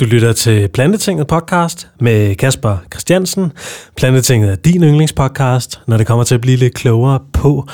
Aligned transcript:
Du 0.00 0.04
lytter 0.04 0.32
til 0.32 0.68
Plantetinget 0.68 1.26
podcast 1.26 1.88
med 2.00 2.34
Kasper 2.34 2.76
Christiansen. 2.92 3.52
Plantetinget 3.96 4.50
er 4.50 4.54
din 4.56 4.82
yndlingspodcast, 4.82 5.80
når 5.86 5.96
det 5.96 6.06
kommer 6.06 6.24
til 6.24 6.34
at 6.34 6.40
blive 6.40 6.56
lidt 6.56 6.74
klogere 6.74 7.20
på, 7.32 7.68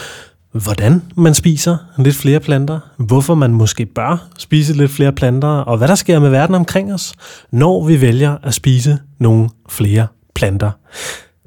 hvordan 0.52 1.02
man 1.16 1.34
spiser 1.34 1.76
lidt 1.98 2.16
flere 2.16 2.40
planter, 2.40 2.80
hvorfor 2.96 3.34
man 3.34 3.52
måske 3.52 3.86
bør 3.86 4.28
spise 4.38 4.72
lidt 4.72 4.90
flere 4.90 5.12
planter, 5.12 5.48
og 5.48 5.78
hvad 5.78 5.88
der 5.88 5.94
sker 5.94 6.18
med 6.18 6.30
verden 6.30 6.54
omkring 6.54 6.94
os, 6.94 7.14
når 7.50 7.86
vi 7.86 8.00
vælger 8.00 8.36
at 8.42 8.54
spise 8.54 8.98
nogle 9.18 9.48
flere 9.68 10.06
planter. 10.34 10.70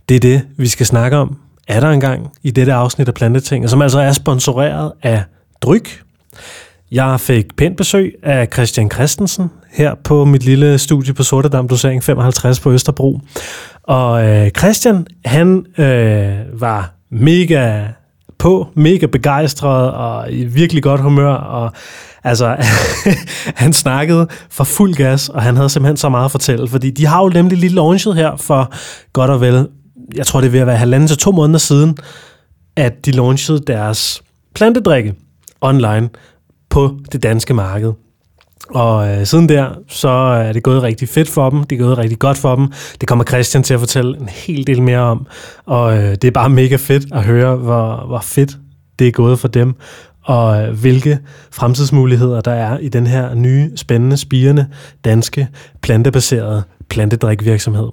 Det 0.09 0.15
er 0.15 0.19
det, 0.19 0.41
vi 0.57 0.67
skal 0.67 0.85
snakke 0.85 1.17
om, 1.17 1.37
er 1.67 1.79
der 1.79 1.89
engang 1.89 2.31
i 2.43 2.51
dette 2.51 2.73
afsnit 2.73 3.07
af 3.07 3.13
Plantetinget, 3.13 3.69
som 3.69 3.81
altså 3.81 3.99
er 3.99 4.11
sponsoreret 4.11 4.91
af 5.03 5.23
Dryk. 5.61 6.03
Jeg 6.91 7.19
fik 7.19 7.55
pænt 7.57 7.77
besøg 7.77 8.15
af 8.23 8.47
Christian 8.53 8.91
Christensen 8.91 9.51
her 9.71 9.95
på 10.03 10.25
mit 10.25 10.43
lille 10.43 10.77
studie 10.77 11.13
på 11.13 11.23
Sortedam 11.23 11.67
Dosering 11.67 12.03
55 12.03 12.59
på 12.59 12.71
Østerbro. 12.71 13.19
Og 13.83 14.25
øh, 14.25 14.49
Christian, 14.57 15.07
han 15.25 15.65
øh, 15.77 16.61
var 16.61 16.93
mega 17.09 17.83
på, 18.37 18.67
mega 18.73 19.05
begejstret 19.05 19.91
og 19.91 20.31
i 20.31 20.45
virkelig 20.45 20.83
godt 20.83 21.01
humør. 21.01 21.33
Og 21.33 21.71
altså, 22.23 22.55
han 23.63 23.73
snakkede 23.73 24.27
for 24.49 24.63
fuld 24.63 24.93
gas, 24.93 25.29
og 25.29 25.41
han 25.41 25.55
havde 25.55 25.69
simpelthen 25.69 25.97
så 25.97 26.09
meget 26.09 26.25
at 26.25 26.31
fortælle, 26.31 26.67
fordi 26.67 26.89
de 26.89 27.05
har 27.05 27.23
jo 27.23 27.29
nemlig 27.29 27.57
lige 27.57 27.73
launchet 27.73 28.15
her 28.15 28.35
for 28.35 28.73
godt 29.13 29.31
og 29.31 29.41
vel, 29.41 29.67
jeg 30.15 30.25
tror 30.25 30.41
det 30.41 30.47
er 30.47 30.51
ved 30.51 30.59
at 30.59 30.67
være 30.67 30.77
halvanden 30.77 31.07
til 31.07 31.17
to 31.17 31.31
måneder 31.31 31.59
siden, 31.59 31.97
at 32.75 33.05
de 33.05 33.11
launchede 33.11 33.59
deres 33.67 34.21
plantedrikke 34.53 35.13
online 35.61 36.09
på 36.75 36.97
det 37.11 37.23
danske 37.23 37.53
marked. 37.53 37.91
Og 38.69 39.09
øh, 39.09 39.25
siden 39.25 39.49
der, 39.49 39.69
så 39.87 40.09
øh, 40.09 40.45
er 40.45 40.53
det 40.53 40.63
gået 40.63 40.83
rigtig 40.83 41.09
fedt 41.09 41.29
for 41.29 41.49
dem. 41.49 41.63
Det 41.63 41.75
er 41.75 41.83
gået 41.83 41.97
rigtig 41.97 42.19
godt 42.19 42.37
for 42.37 42.55
dem. 42.55 42.67
Det 43.01 43.07
kommer 43.07 43.25
Christian 43.25 43.63
til 43.63 43.73
at 43.73 43.79
fortælle 43.79 44.17
en 44.17 44.29
hel 44.29 44.67
del 44.67 44.81
mere 44.81 44.99
om. 44.99 45.27
Og 45.65 45.97
øh, 45.97 46.11
det 46.11 46.23
er 46.23 46.31
bare 46.31 46.49
mega 46.49 46.75
fedt 46.75 47.05
at 47.13 47.23
høre, 47.23 47.55
hvor, 47.55 48.05
hvor 48.07 48.19
fedt 48.19 48.57
det 48.99 49.07
er 49.07 49.11
gået 49.11 49.39
for 49.39 49.47
dem. 49.47 49.75
Og 50.23 50.61
øh, 50.61 50.79
hvilke 50.79 51.19
fremtidsmuligheder 51.51 52.41
der 52.41 52.51
er 52.51 52.77
i 52.77 52.89
den 52.89 53.07
her 53.07 53.33
nye, 53.33 53.71
spændende, 53.75 54.17
spirende, 54.17 54.67
danske, 55.05 55.47
plantebaserede 55.81 56.63
plantedrikvirksomhed. 56.89 57.89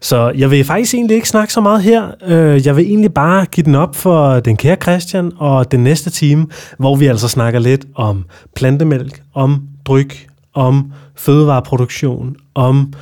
Så 0.00 0.32
jeg 0.36 0.50
vil 0.50 0.64
faktisk 0.64 0.94
egentlig 0.94 1.14
ikke 1.14 1.28
snakke 1.28 1.52
så 1.52 1.60
meget 1.60 1.82
her. 1.82 2.10
Øh, 2.26 2.66
jeg 2.66 2.76
vil 2.76 2.84
egentlig 2.84 3.14
bare 3.14 3.46
give 3.46 3.64
den 3.64 3.74
op 3.74 3.96
for 3.96 4.40
den 4.40 4.56
kære 4.56 4.76
Christian 4.82 5.32
og 5.36 5.72
den 5.72 5.84
næste 5.84 6.10
time, 6.10 6.46
hvor 6.78 6.96
vi 6.96 7.06
altså 7.06 7.28
snakker 7.28 7.60
lidt 7.60 7.86
om 7.94 8.24
plantemælk, 8.56 9.22
om 9.34 9.62
dryk, 9.86 10.26
om 10.54 10.92
fødevareproduktion, 11.16 12.36
om 12.54 12.92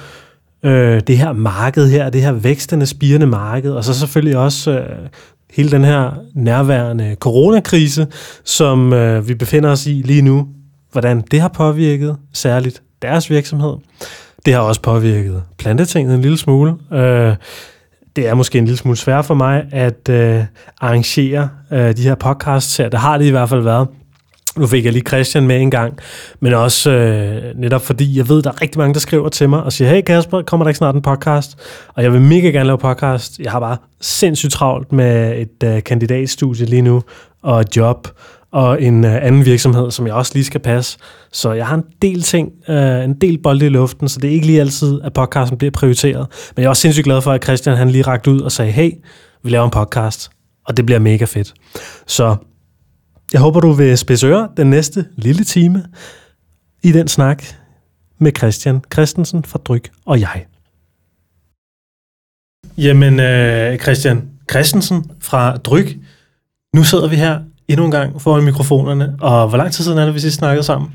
øh, 0.62 1.01
det 1.06 1.19
her 1.19 1.33
marked 1.33 1.91
her, 1.91 2.11
det 2.11 2.23
her 2.23 2.33
vækstende, 2.33 2.87
spirende 2.87 3.27
marked, 3.27 3.73
og 3.73 3.84
så 3.84 3.95
selvfølgelig 3.95 4.39
også 4.39 4.71
øh, 4.71 5.09
hele 5.53 5.71
den 5.71 5.84
her 5.84 6.11
nærværende 6.34 7.17
coronakrise, 7.21 8.06
som 8.45 8.93
øh, 8.93 9.29
vi 9.29 9.34
befinder 9.34 9.71
os 9.71 9.87
i 9.87 10.03
lige 10.05 10.23
nu, 10.23 10.49
hvordan 10.93 11.21
det 11.31 11.41
har 11.41 11.49
påvirket 11.49 12.17
særligt 12.33 12.83
deres 13.03 13.31
virksomhed. 13.31 13.75
Det 14.47 14.55
har 14.55 14.61
også 14.61 14.81
påvirket 14.81 15.42
plantetinget 15.58 16.14
en 16.14 16.22
lille 16.22 16.39
smule. 16.39 16.75
Øh, 16.92 17.36
det 18.17 18.28
er 18.28 18.34
måske 18.34 18.58
en 18.58 18.64
lille 18.64 18.78
smule 18.78 18.97
svært 18.97 19.25
for 19.25 19.34
mig 19.34 19.64
at 19.72 20.08
øh, 20.08 20.44
arrangere 20.81 21.48
øh, 21.72 21.97
de 21.97 22.03
her 22.03 22.14
podcasts 22.14 22.77
her. 22.77 22.89
Det 22.89 23.00
har 23.00 23.19
det 23.19 23.25
i 23.25 23.31
hvert 23.31 23.48
fald 23.48 23.61
været. 23.61 23.89
Nu 24.56 24.66
fik 24.66 24.84
jeg 24.84 24.92
lige 24.92 25.05
Christian 25.09 25.47
med 25.47 25.61
en 25.61 25.70
gang, 25.70 25.98
men 26.41 26.55
også 26.55 26.91
øh, 26.91 27.42
netop 27.56 27.83
fordi, 27.83 28.16
jeg 28.19 28.28
ved, 28.28 28.42
der 28.42 28.50
er 28.50 28.62
rigtig 28.62 28.78
mange, 28.78 28.94
der 28.94 29.00
skriver 29.00 29.28
til 29.28 29.48
mig 29.48 29.62
og 29.62 29.72
siger, 29.72 29.91
hey 29.91 30.03
Kasper, 30.03 30.42
kommer 30.42 30.64
der 30.64 30.69
ikke 30.69 30.78
snart 30.78 30.94
en 30.94 31.03
podcast? 31.03 31.59
Og 31.94 32.03
jeg 32.03 32.12
vil 32.12 32.20
mega 32.20 32.48
gerne 32.48 32.66
lave 32.66 32.78
podcast. 32.78 33.39
Jeg 33.39 33.53
har 33.53 33.61
bare 33.61 33.77
sindssygt 34.00 34.53
travlt 34.53 34.92
med 34.92 35.39
et 35.39 35.64
øh, 35.64 35.83
kandidatstudie 35.83 36.66
lige 36.66 36.82
nu, 36.82 37.03
og 37.43 37.60
et 37.60 37.77
job, 37.77 38.09
og 38.53 38.82
en 38.82 39.04
øh, 39.04 39.26
anden 39.26 39.44
virksomhed, 39.44 39.91
som 39.91 40.06
jeg 40.06 40.14
også 40.14 40.32
lige 40.34 40.44
skal 40.44 40.60
passe. 40.60 40.98
Så 41.32 41.53
jeg 41.53 41.66
har 41.66 41.75
en 41.75 41.84
del 42.03 42.22
ting, 42.22 42.53
øh, 42.69 43.04
en 43.04 43.14
del 43.14 43.38
bolde 43.38 43.66
i 43.66 43.69
luften, 43.69 44.09
så 44.09 44.20
det 44.20 44.31
er 44.31 44.34
ikke 44.34 44.47
lige 44.47 44.60
altid, 44.60 45.00
at 45.04 45.12
podcasten 45.12 45.59
bliver 45.59 45.70
prioriteret. 45.70 46.26
Men 46.56 46.62
jeg 46.62 46.64
er 46.64 46.69
også 46.69 46.82
sindssygt 46.82 47.04
glad 47.04 47.22
for, 47.22 47.32
at 47.32 47.44
Christian 47.44 47.76
han 47.76 47.91
lige 47.91 48.03
rakte 48.03 48.31
ud 48.31 48.41
og 48.41 48.53
sagde, 48.53 48.72
hey, 48.72 48.91
vi 49.42 49.50
laver 49.50 49.64
en 49.64 49.70
podcast, 49.70 50.31
og 50.66 50.76
det 50.76 50.86
bliver 50.86 50.98
mega 50.98 51.25
fedt. 51.25 51.54
Så 52.06 52.36
jeg 53.32 53.41
håber, 53.41 53.60
du 53.60 53.72
vil 53.72 53.98
spidse 53.98 54.47
den 54.56 54.70
næste 54.70 55.06
lille 55.16 55.44
time 55.44 55.84
i 56.82 56.92
den 56.92 57.09
snak 57.09 57.44
med 58.19 58.32
Christian 58.38 58.80
Christensen 58.92 59.44
fra 59.44 59.59
Dryk 59.59 59.91
og 60.06 60.20
jeg. 60.20 60.47
Jamen, 62.78 63.20
øh, 63.20 63.78
Christian 63.78 64.30
Christensen 64.50 65.10
fra 65.20 65.56
Dryk, 65.56 65.97
nu 66.75 66.84
sidder 66.84 67.09
vi 67.09 67.16
her 67.16 67.41
endnu 67.69 67.84
en 67.84 67.91
gang 67.91 68.23
foran 68.23 68.45
mikrofonerne, 68.45 69.15
og 69.21 69.49
hvor 69.49 69.59
lang 69.59 69.73
tid 69.73 69.84
siden 69.84 69.99
er 69.99 70.05
det, 70.05 70.15
vi 70.15 70.21
sidst 70.21 70.37
snakkede 70.37 70.62
sammen? 70.62 70.91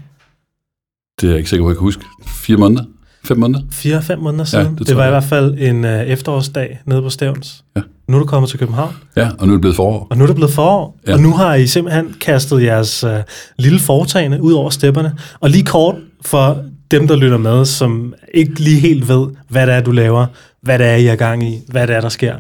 Det 1.22 1.28
er 1.28 1.32
jeg 1.32 1.38
ikke 1.38 1.50
sikker 1.50 1.66
på, 1.66 1.70
jeg 1.70 1.78
kan 1.78 1.84
huske. 1.84 2.06
Fire 2.28 2.58
måneder? 2.58 2.84
Fem 3.26 3.38
måneder? 3.38 3.62
Fire-fem 3.72 4.20
måneder 4.20 4.44
siden. 4.44 4.66
Ja, 4.66 4.72
det, 4.80 4.88
det 4.88 4.96
var 4.96 5.04
jeg. 5.04 5.10
i 5.10 5.14
hvert 5.14 5.24
fald 5.24 5.56
en 5.58 5.84
uh, 5.86 5.92
efterårsdag 5.92 6.80
nede 6.86 7.02
på 7.02 7.10
Stævns. 7.10 7.64
Ja. 7.76 7.82
Nu 8.08 8.16
er 8.18 8.20
du 8.20 8.26
kommet 8.26 8.50
til 8.50 8.60
København. 8.60 8.96
Ja, 9.16 9.30
og 9.40 9.48
nu 9.48 9.54
er 9.54 9.56
det 9.56 9.62
blevet 9.62 9.76
forår. 9.76 10.08
Og 10.10 10.18
nu 10.18 10.24
er 10.24 10.28
det 10.28 10.36
blevet 10.36 10.54
forår. 10.54 11.00
Ja. 11.08 11.14
Og 11.14 11.20
nu 11.20 11.32
har 11.32 11.56
I 11.56 11.68
simpelthen 11.68 12.16
kastet 12.22 12.64
jeres 12.64 13.04
uh, 13.04 13.10
lille 13.58 13.80
foretagende 13.80 14.42
ud 14.42 14.54
over 14.54 14.70
stepperne. 14.70 15.18
Og 15.40 15.50
lige 15.50 15.66
kort 15.66 15.96
for 16.22 16.64
dem, 16.92 17.08
der 17.08 17.16
lytter 17.16 17.38
med, 17.38 17.66
som 17.66 18.14
ikke 18.34 18.60
lige 18.60 18.80
helt 18.80 19.08
ved, 19.08 19.28
hvad 19.50 19.68
det 19.68 19.76
er, 19.76 19.82
du 19.82 19.92
laver, 19.92 20.26
hvad 20.62 20.80
det 20.80 20.88
er, 20.88 20.96
I 20.96 21.06
er 21.06 21.16
gang 21.16 21.44
i, 21.44 21.60
hvad 21.68 21.88
det 21.88 21.96
er, 21.96 22.02
der 22.02 22.10
sker. 22.10 22.36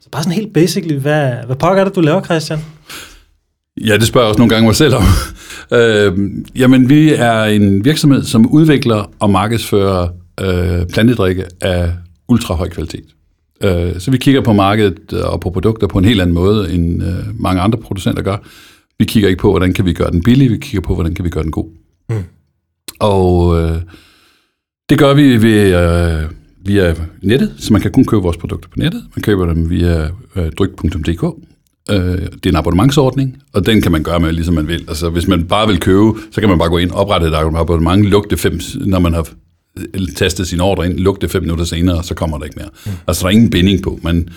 Så 0.00 0.08
bare 0.12 0.22
sådan 0.22 0.36
helt 0.36 0.54
basically, 0.54 0.98
hvad, 0.98 1.32
hvad 1.46 1.56
pokker 1.56 1.80
er 1.80 1.84
det, 1.84 1.96
du 1.96 2.00
laver, 2.00 2.22
Christian? 2.22 2.58
Ja, 3.86 3.96
det 3.96 4.06
spørger 4.06 4.26
jeg 4.26 4.28
også 4.28 4.38
nogle 4.38 4.54
gange 4.54 4.66
mig 4.66 4.76
selv 4.76 4.94
om. 4.94 5.02
øh, 5.78 6.18
jamen, 6.56 6.88
vi 6.88 7.12
er 7.12 7.44
en 7.44 7.84
virksomhed, 7.84 8.24
som 8.24 8.46
udvikler 8.46 9.10
og 9.18 9.30
markedsfører 9.30 10.08
øh, 10.40 10.86
plantedrikke 10.86 11.44
af 11.60 11.92
ultra 12.28 12.54
høj 12.54 12.68
kvalitet. 12.68 13.04
Øh, 13.64 14.00
så 14.00 14.10
vi 14.10 14.18
kigger 14.18 14.40
på 14.40 14.52
markedet 14.52 15.12
og 15.12 15.40
på 15.40 15.50
produkter 15.50 15.86
på 15.86 15.98
en 15.98 16.04
helt 16.04 16.20
anden 16.20 16.34
måde, 16.34 16.72
end 16.72 17.02
øh, 17.02 17.40
mange 17.40 17.60
andre 17.62 17.78
producenter 17.78 18.22
gør. 18.22 18.36
Vi 18.98 19.04
kigger 19.04 19.28
ikke 19.28 19.40
på, 19.40 19.50
hvordan 19.50 19.72
kan 19.72 19.84
vi 19.84 19.92
gøre 19.92 20.10
den 20.10 20.22
billig, 20.22 20.50
vi 20.50 20.56
kigger 20.56 20.80
på, 20.80 20.94
hvordan 20.94 21.14
kan 21.14 21.24
vi 21.24 21.30
gøre 21.30 21.42
den 21.42 21.50
god. 21.50 21.66
Mm. 22.08 22.16
Og 22.98 23.60
øh, 23.62 23.76
det 24.90 24.98
gør 24.98 25.14
vi 25.14 25.42
ved, 25.42 25.74
øh, 25.74 26.30
via 26.64 26.94
nettet, 27.22 27.54
så 27.58 27.72
man 27.72 27.82
kan 27.82 27.92
kun 27.92 28.04
købe 28.04 28.22
vores 28.22 28.36
produkter 28.36 28.68
på 28.68 28.78
nettet. 28.78 29.02
Man 29.16 29.22
køber 29.22 29.46
dem 29.46 29.70
via 29.70 30.10
øh, 30.36 30.52
dryk.dk, 30.52 31.24
Øh, 31.90 32.18
det 32.18 32.46
er 32.46 32.50
en 32.50 32.56
abonnementsordning, 32.56 33.42
og 33.52 33.66
den 33.66 33.82
kan 33.82 33.92
man 33.92 34.02
gøre 34.02 34.20
med, 34.20 34.32
ligesom 34.32 34.54
man 34.54 34.68
vil. 34.68 34.84
Altså, 34.88 35.10
hvis 35.10 35.28
man 35.28 35.44
bare 35.44 35.66
vil 35.66 35.80
købe, 35.80 36.12
så 36.30 36.40
kan 36.40 36.48
man 36.48 36.58
bare 36.58 36.68
gå 36.68 36.78
ind, 36.78 36.90
oprette 36.90 37.26
et 37.26 37.34
abonnement, 37.34 38.04
lukke 38.06 38.30
det 38.30 38.40
fem, 38.40 38.60
når 38.86 38.98
man 38.98 39.14
har 39.14 39.28
tastet 40.16 40.48
sin 40.48 40.60
ordre 40.60 40.86
ind, 40.86 40.98
lukke 40.98 41.20
det 41.20 41.30
fem 41.30 41.42
minutter 41.42 41.64
senere, 41.64 41.96
og 41.96 42.04
så 42.04 42.14
kommer 42.14 42.38
der 42.38 42.44
ikke 42.44 42.56
mere. 42.58 42.68
Mm. 42.86 42.92
Altså, 43.06 43.22
der 43.22 43.26
er 43.26 43.30
ingen 43.30 43.50
binding 43.50 43.82
på, 43.82 44.00
men, 44.02 44.28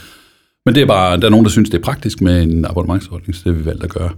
men 0.65 0.75
det 0.75 0.81
er 0.81 0.85
bare, 0.85 1.19
der 1.19 1.25
er 1.25 1.29
nogen, 1.29 1.45
der 1.45 1.51
synes, 1.51 1.69
det 1.69 1.77
er 1.77 1.83
praktisk 1.83 2.21
med 2.21 2.43
en 2.43 2.65
abonnementsordning, 2.65 3.35
så 3.35 3.41
det 3.45 3.53
har 3.53 3.59
vi 3.59 3.65
valgt 3.65 3.83
at 3.83 3.89
gøre. 3.89 4.09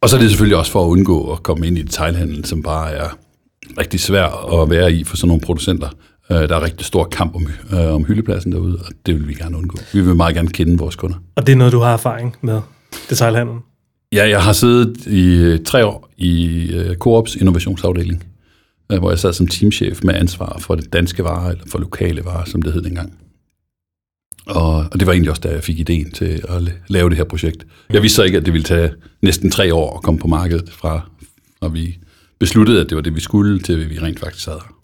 Og 0.00 0.08
så 0.08 0.16
er 0.16 0.20
det 0.20 0.30
selvfølgelig 0.30 0.56
også 0.56 0.72
for 0.72 0.84
at 0.84 0.88
undgå 0.88 1.32
at 1.32 1.42
komme 1.42 1.66
ind 1.66 1.78
i 1.78 1.82
detailhandlen, 1.82 2.44
som 2.44 2.62
bare 2.62 2.92
er 2.92 3.18
rigtig 3.78 4.00
svær 4.00 4.60
at 4.62 4.70
være 4.70 4.92
i 4.92 5.04
for 5.04 5.16
sådan 5.16 5.28
nogle 5.28 5.40
producenter. 5.40 5.88
Øh, 6.32 6.48
der 6.48 6.56
er 6.56 6.62
rigtig 6.62 6.86
stor 6.86 7.04
kamp 7.04 7.34
om, 7.34 7.46
øh, 7.72 7.94
om 7.94 8.04
hyldepladsen 8.04 8.52
derude, 8.52 8.78
og 8.78 8.92
det 9.06 9.14
vil 9.14 9.28
vi 9.28 9.34
gerne 9.34 9.56
undgå. 9.56 9.78
Vi 9.92 10.00
vil 10.00 10.14
meget 10.14 10.34
gerne 10.34 10.48
kende 10.48 10.78
vores 10.78 10.96
kunder. 10.96 11.16
Og 11.36 11.46
det 11.46 11.52
er 11.52 11.56
noget, 11.56 11.72
du 11.72 11.78
har 11.78 11.92
erfaring 11.92 12.36
med, 12.40 12.60
detailhandlen? 13.10 13.58
Ja, 14.12 14.28
jeg 14.28 14.42
har 14.42 14.52
siddet 14.52 15.06
i 15.06 15.34
øh, 15.34 15.64
tre 15.64 15.86
år 15.86 16.10
i 16.16 16.70
uh, 16.74 16.96
Coops 16.96 17.36
innovationsafdeling, 17.36 18.24
uh, 18.92 18.98
hvor 18.98 19.10
jeg 19.10 19.18
sad 19.18 19.32
som 19.32 19.46
teamchef 19.46 20.00
med 20.02 20.14
ansvar 20.14 20.58
for 20.60 20.74
det 20.74 20.92
danske 20.92 21.24
varer, 21.24 21.50
eller 21.50 21.64
for 21.66 21.78
lokale 21.78 22.24
varer, 22.24 22.44
som 22.44 22.62
det 22.62 22.72
hed 22.72 22.82
dengang. 22.82 23.18
Og, 24.46 24.74
og 24.74 25.00
det 25.00 25.06
var 25.06 25.12
egentlig 25.12 25.30
også, 25.30 25.40
da 25.40 25.48
jeg 25.48 25.64
fik 25.64 25.78
ideen 25.78 26.10
til 26.10 26.42
at 26.48 26.62
lave 26.88 27.08
det 27.08 27.16
her 27.16 27.24
projekt. 27.24 27.66
Jeg 27.90 28.02
vidste 28.02 28.16
så 28.16 28.22
ikke, 28.22 28.38
at 28.38 28.44
det 28.44 28.52
ville 28.52 28.64
tage 28.64 28.90
næsten 29.22 29.50
tre 29.50 29.74
år 29.74 29.96
at 29.96 30.02
komme 30.02 30.20
på 30.20 30.26
markedet, 30.26 30.70
fra 30.70 31.00
når 31.62 31.68
vi 31.68 31.98
besluttede, 32.40 32.80
at 32.80 32.88
det 32.88 32.96
var 32.96 33.02
det, 33.02 33.14
vi 33.14 33.20
skulle, 33.20 33.58
til 33.58 33.90
vi 33.90 33.98
rent 33.98 34.20
faktisk 34.20 34.44
sad 34.44 34.52
her. 34.52 34.77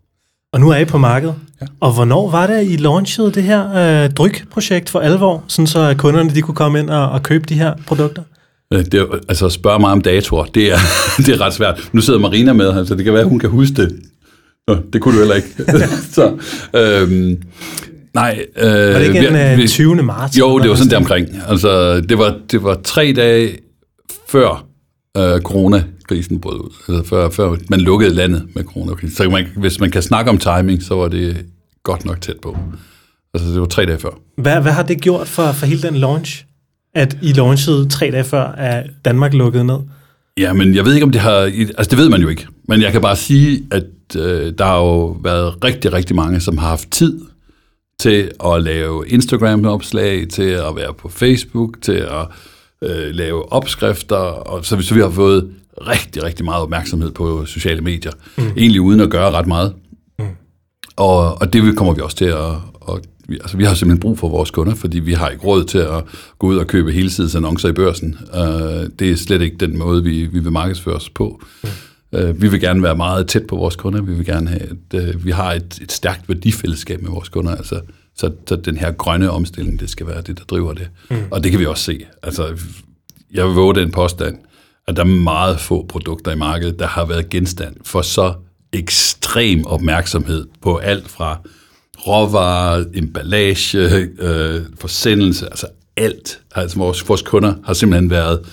Og 0.54 0.60
nu 0.60 0.70
er 0.70 0.76
I 0.76 0.84
på 0.84 0.98
markedet. 0.98 1.34
Ja. 1.60 1.66
Og 1.80 1.92
hvornår 1.92 2.30
var 2.30 2.46
det, 2.46 2.66
I 2.66 2.76
launchede 2.76 3.32
det 3.32 3.42
her 3.42 4.04
øh, 4.04 4.10
drykprojekt 4.10 4.90
for 4.90 5.00
alvor, 5.00 5.44
sådan 5.48 5.66
så 5.66 5.94
kunderne 5.98 6.30
de 6.34 6.42
kunne 6.42 6.54
komme 6.54 6.80
ind 6.80 6.90
og, 6.90 7.10
og 7.10 7.22
købe 7.22 7.44
de 7.48 7.54
her 7.54 7.74
produkter? 7.86 8.22
Øh, 8.72 8.84
det 8.84 9.06
altså 9.28 9.48
spørge 9.48 9.80
mig 9.80 9.90
om 9.90 10.00
datoer, 10.00 10.44
det 10.44 10.72
er, 10.72 10.78
det 11.26 11.28
er 11.28 11.40
ret 11.40 11.54
svært. 11.54 11.88
Nu 11.92 12.00
sidder 12.00 12.18
Marina 12.18 12.52
med 12.52 12.86
så 12.86 12.94
det 12.94 13.04
kan 13.04 13.14
være, 13.14 13.24
hun 13.24 13.38
kan 13.38 13.50
huske 13.50 13.74
det. 13.74 14.00
Nå, 14.68 14.76
det 14.92 15.00
kunne 15.00 15.14
du 15.14 15.18
heller 15.18 15.34
ikke. 15.34 15.48
så, 16.16 16.32
øhm, 16.74 17.42
nej. 18.14 18.44
Øh, 18.56 18.72
var 18.72 18.98
det 18.98 19.06
ikke 19.06 19.52
en 19.52 19.58
vi, 19.58 19.68
20. 19.68 19.96
Øh, 19.98 20.04
marts? 20.04 20.38
Jo, 20.38 20.58
det 20.58 20.70
var 20.70 20.76
sådan 20.76 20.90
der 20.90 20.96
omkring. 20.96 21.28
Altså, 21.48 22.00
det 22.00 22.18
var, 22.18 22.36
det 22.50 22.62
var 22.62 22.78
tre 22.84 23.12
dage 23.16 23.58
før 24.28 24.66
øh, 25.16 25.40
corona 25.40 25.84
krisen 26.08 26.40
brød 26.40 26.60
ud. 26.60 26.70
Altså 26.88 27.08
før, 27.08 27.30
før 27.30 27.56
man 27.70 27.80
lukkede 27.80 28.14
landet 28.14 28.48
med 28.54 28.64
coronakrisen. 28.64 29.16
Så 29.16 29.30
man, 29.30 29.46
hvis 29.56 29.80
man 29.80 29.90
kan 29.90 30.02
snakke 30.02 30.30
om 30.30 30.38
timing, 30.38 30.82
så 30.82 30.94
var 30.94 31.08
det 31.08 31.46
godt 31.82 32.04
nok 32.04 32.20
tæt 32.20 32.36
på. 32.42 32.58
Altså 33.34 33.52
det 33.52 33.60
var 33.60 33.66
tre 33.66 33.86
dage 33.86 33.98
før. 33.98 34.10
Hvad, 34.36 34.60
hvad 34.60 34.72
har 34.72 34.82
det 34.82 35.00
gjort 35.00 35.28
for, 35.28 35.52
for 35.52 35.66
hele 35.66 35.82
den 35.82 35.96
launch? 35.96 36.44
At 36.94 37.18
I 37.22 37.32
launchede 37.32 37.88
tre 37.88 38.10
dage 38.10 38.24
før, 38.24 38.44
at 38.44 38.90
Danmark 39.04 39.34
lukkede 39.34 39.64
ned? 39.64 39.78
Ja, 40.38 40.52
men 40.52 40.74
jeg 40.74 40.84
ved 40.84 40.94
ikke, 40.94 41.04
om 41.04 41.12
det 41.12 41.20
har... 41.20 41.32
Altså, 41.32 41.90
det 41.90 41.98
ved 41.98 42.08
man 42.08 42.22
jo 42.22 42.28
ikke. 42.28 42.46
Men 42.68 42.82
jeg 42.82 42.92
kan 42.92 43.00
bare 43.00 43.16
sige, 43.16 43.66
at 43.70 43.84
øh, 44.16 44.52
der 44.58 44.64
har 44.64 44.78
jo 44.78 45.06
været 45.06 45.64
rigtig, 45.64 45.92
rigtig 45.92 46.16
mange, 46.16 46.40
som 46.40 46.58
har 46.58 46.68
haft 46.68 46.90
tid 46.90 47.20
til 47.98 48.30
at 48.44 48.62
lave 48.62 49.08
Instagram-opslag, 49.08 50.28
til 50.28 50.42
at 50.42 50.76
være 50.76 50.94
på 50.94 51.08
Facebook, 51.08 51.82
til 51.82 51.92
at 51.92 52.26
øh, 52.82 53.14
lave 53.14 53.52
opskrifter. 53.52 54.16
Og 54.16 54.64
så, 54.64 54.80
så 54.80 54.94
vi 54.94 55.00
har 55.00 55.10
fået 55.10 55.50
rigtig, 55.80 56.22
rigtig 56.22 56.44
meget 56.44 56.62
opmærksomhed 56.62 57.10
på 57.12 57.46
sociale 57.46 57.80
medier. 57.80 58.12
Mm. 58.38 58.44
Egentlig 58.56 58.80
uden 58.80 59.00
at 59.00 59.10
gøre 59.10 59.30
ret 59.30 59.46
meget. 59.46 59.74
Mm. 60.18 60.24
Og, 60.96 61.40
og 61.40 61.52
det 61.52 61.76
kommer 61.76 61.94
vi 61.94 62.00
også 62.00 62.16
til 62.16 62.24
at, 62.24 62.50
at 62.88 63.00
vi, 63.28 63.34
altså, 63.34 63.56
vi 63.56 63.64
har 63.64 63.74
simpelthen 63.74 64.00
brug 64.00 64.18
for 64.18 64.28
vores 64.28 64.50
kunder, 64.50 64.74
fordi 64.74 64.98
vi 64.98 65.12
har 65.12 65.28
ikke 65.28 65.44
råd 65.44 65.64
til 65.64 65.78
at 65.78 66.04
gå 66.38 66.46
ud 66.46 66.56
og 66.56 66.66
købe 66.66 66.92
annoncer 67.36 67.68
i 67.68 67.72
børsen. 67.72 68.18
Uh, 68.34 68.40
det 68.98 69.10
er 69.10 69.16
slet 69.16 69.42
ikke 69.42 69.56
den 69.56 69.78
måde, 69.78 70.04
vi, 70.04 70.26
vi 70.26 70.38
vil 70.38 70.52
markedsføre 70.52 70.94
os 70.94 71.10
på. 71.10 71.42
Mm. 71.62 71.68
Uh, 72.18 72.42
vi 72.42 72.48
vil 72.48 72.60
gerne 72.60 72.82
være 72.82 72.96
meget 72.96 73.28
tæt 73.28 73.46
på 73.46 73.56
vores 73.56 73.76
kunder. 73.76 74.02
Vi 74.02 74.14
vil 74.14 74.26
gerne 74.26 74.50
have, 74.50 74.62
at 74.62 75.14
uh, 75.14 75.24
vi 75.24 75.30
har 75.30 75.52
et, 75.52 75.78
et 75.82 75.92
stærkt 75.92 76.28
værdifællesskab 76.28 77.02
med 77.02 77.10
vores 77.10 77.28
kunder. 77.28 77.54
Altså, 77.54 77.80
så, 78.16 78.30
så 78.48 78.56
den 78.56 78.76
her 78.76 78.90
grønne 78.90 79.30
omstilling, 79.30 79.80
det 79.80 79.90
skal 79.90 80.06
være 80.06 80.20
det, 80.20 80.38
der 80.38 80.44
driver 80.44 80.72
det. 80.72 80.88
Mm. 81.10 81.16
Og 81.30 81.44
det 81.44 81.50
kan 81.50 81.60
vi 81.60 81.66
også 81.66 81.84
se. 81.84 82.04
Altså, 82.22 82.56
jeg 83.32 83.46
vil 83.46 83.54
våge 83.54 83.74
den 83.74 83.90
påstand, 83.90 84.36
at 84.88 84.96
der 84.96 85.02
er 85.02 85.06
meget 85.06 85.60
få 85.60 85.86
produkter 85.88 86.32
i 86.32 86.36
markedet, 86.36 86.78
der 86.78 86.86
har 86.86 87.04
været 87.04 87.30
genstand 87.30 87.76
for 87.84 88.02
så 88.02 88.34
ekstrem 88.72 89.64
opmærksomhed 89.66 90.46
på 90.60 90.76
alt 90.76 91.08
fra 91.08 91.40
råvarer, 92.06 92.84
emballage, 92.94 93.78
øh, 94.18 94.62
forsendelse, 94.78 95.46
altså 95.46 95.66
alt. 95.96 96.40
Altså 96.54 96.78
vores, 96.78 97.08
vores 97.08 97.22
kunder 97.22 97.54
har 97.64 97.74
simpelthen 97.74 98.10
været 98.10 98.46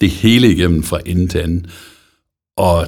det 0.00 0.10
hele 0.10 0.52
igennem 0.52 0.82
fra 0.82 1.00
ende 1.06 1.28
til 1.28 1.38
anden. 1.38 1.66
Og 2.56 2.86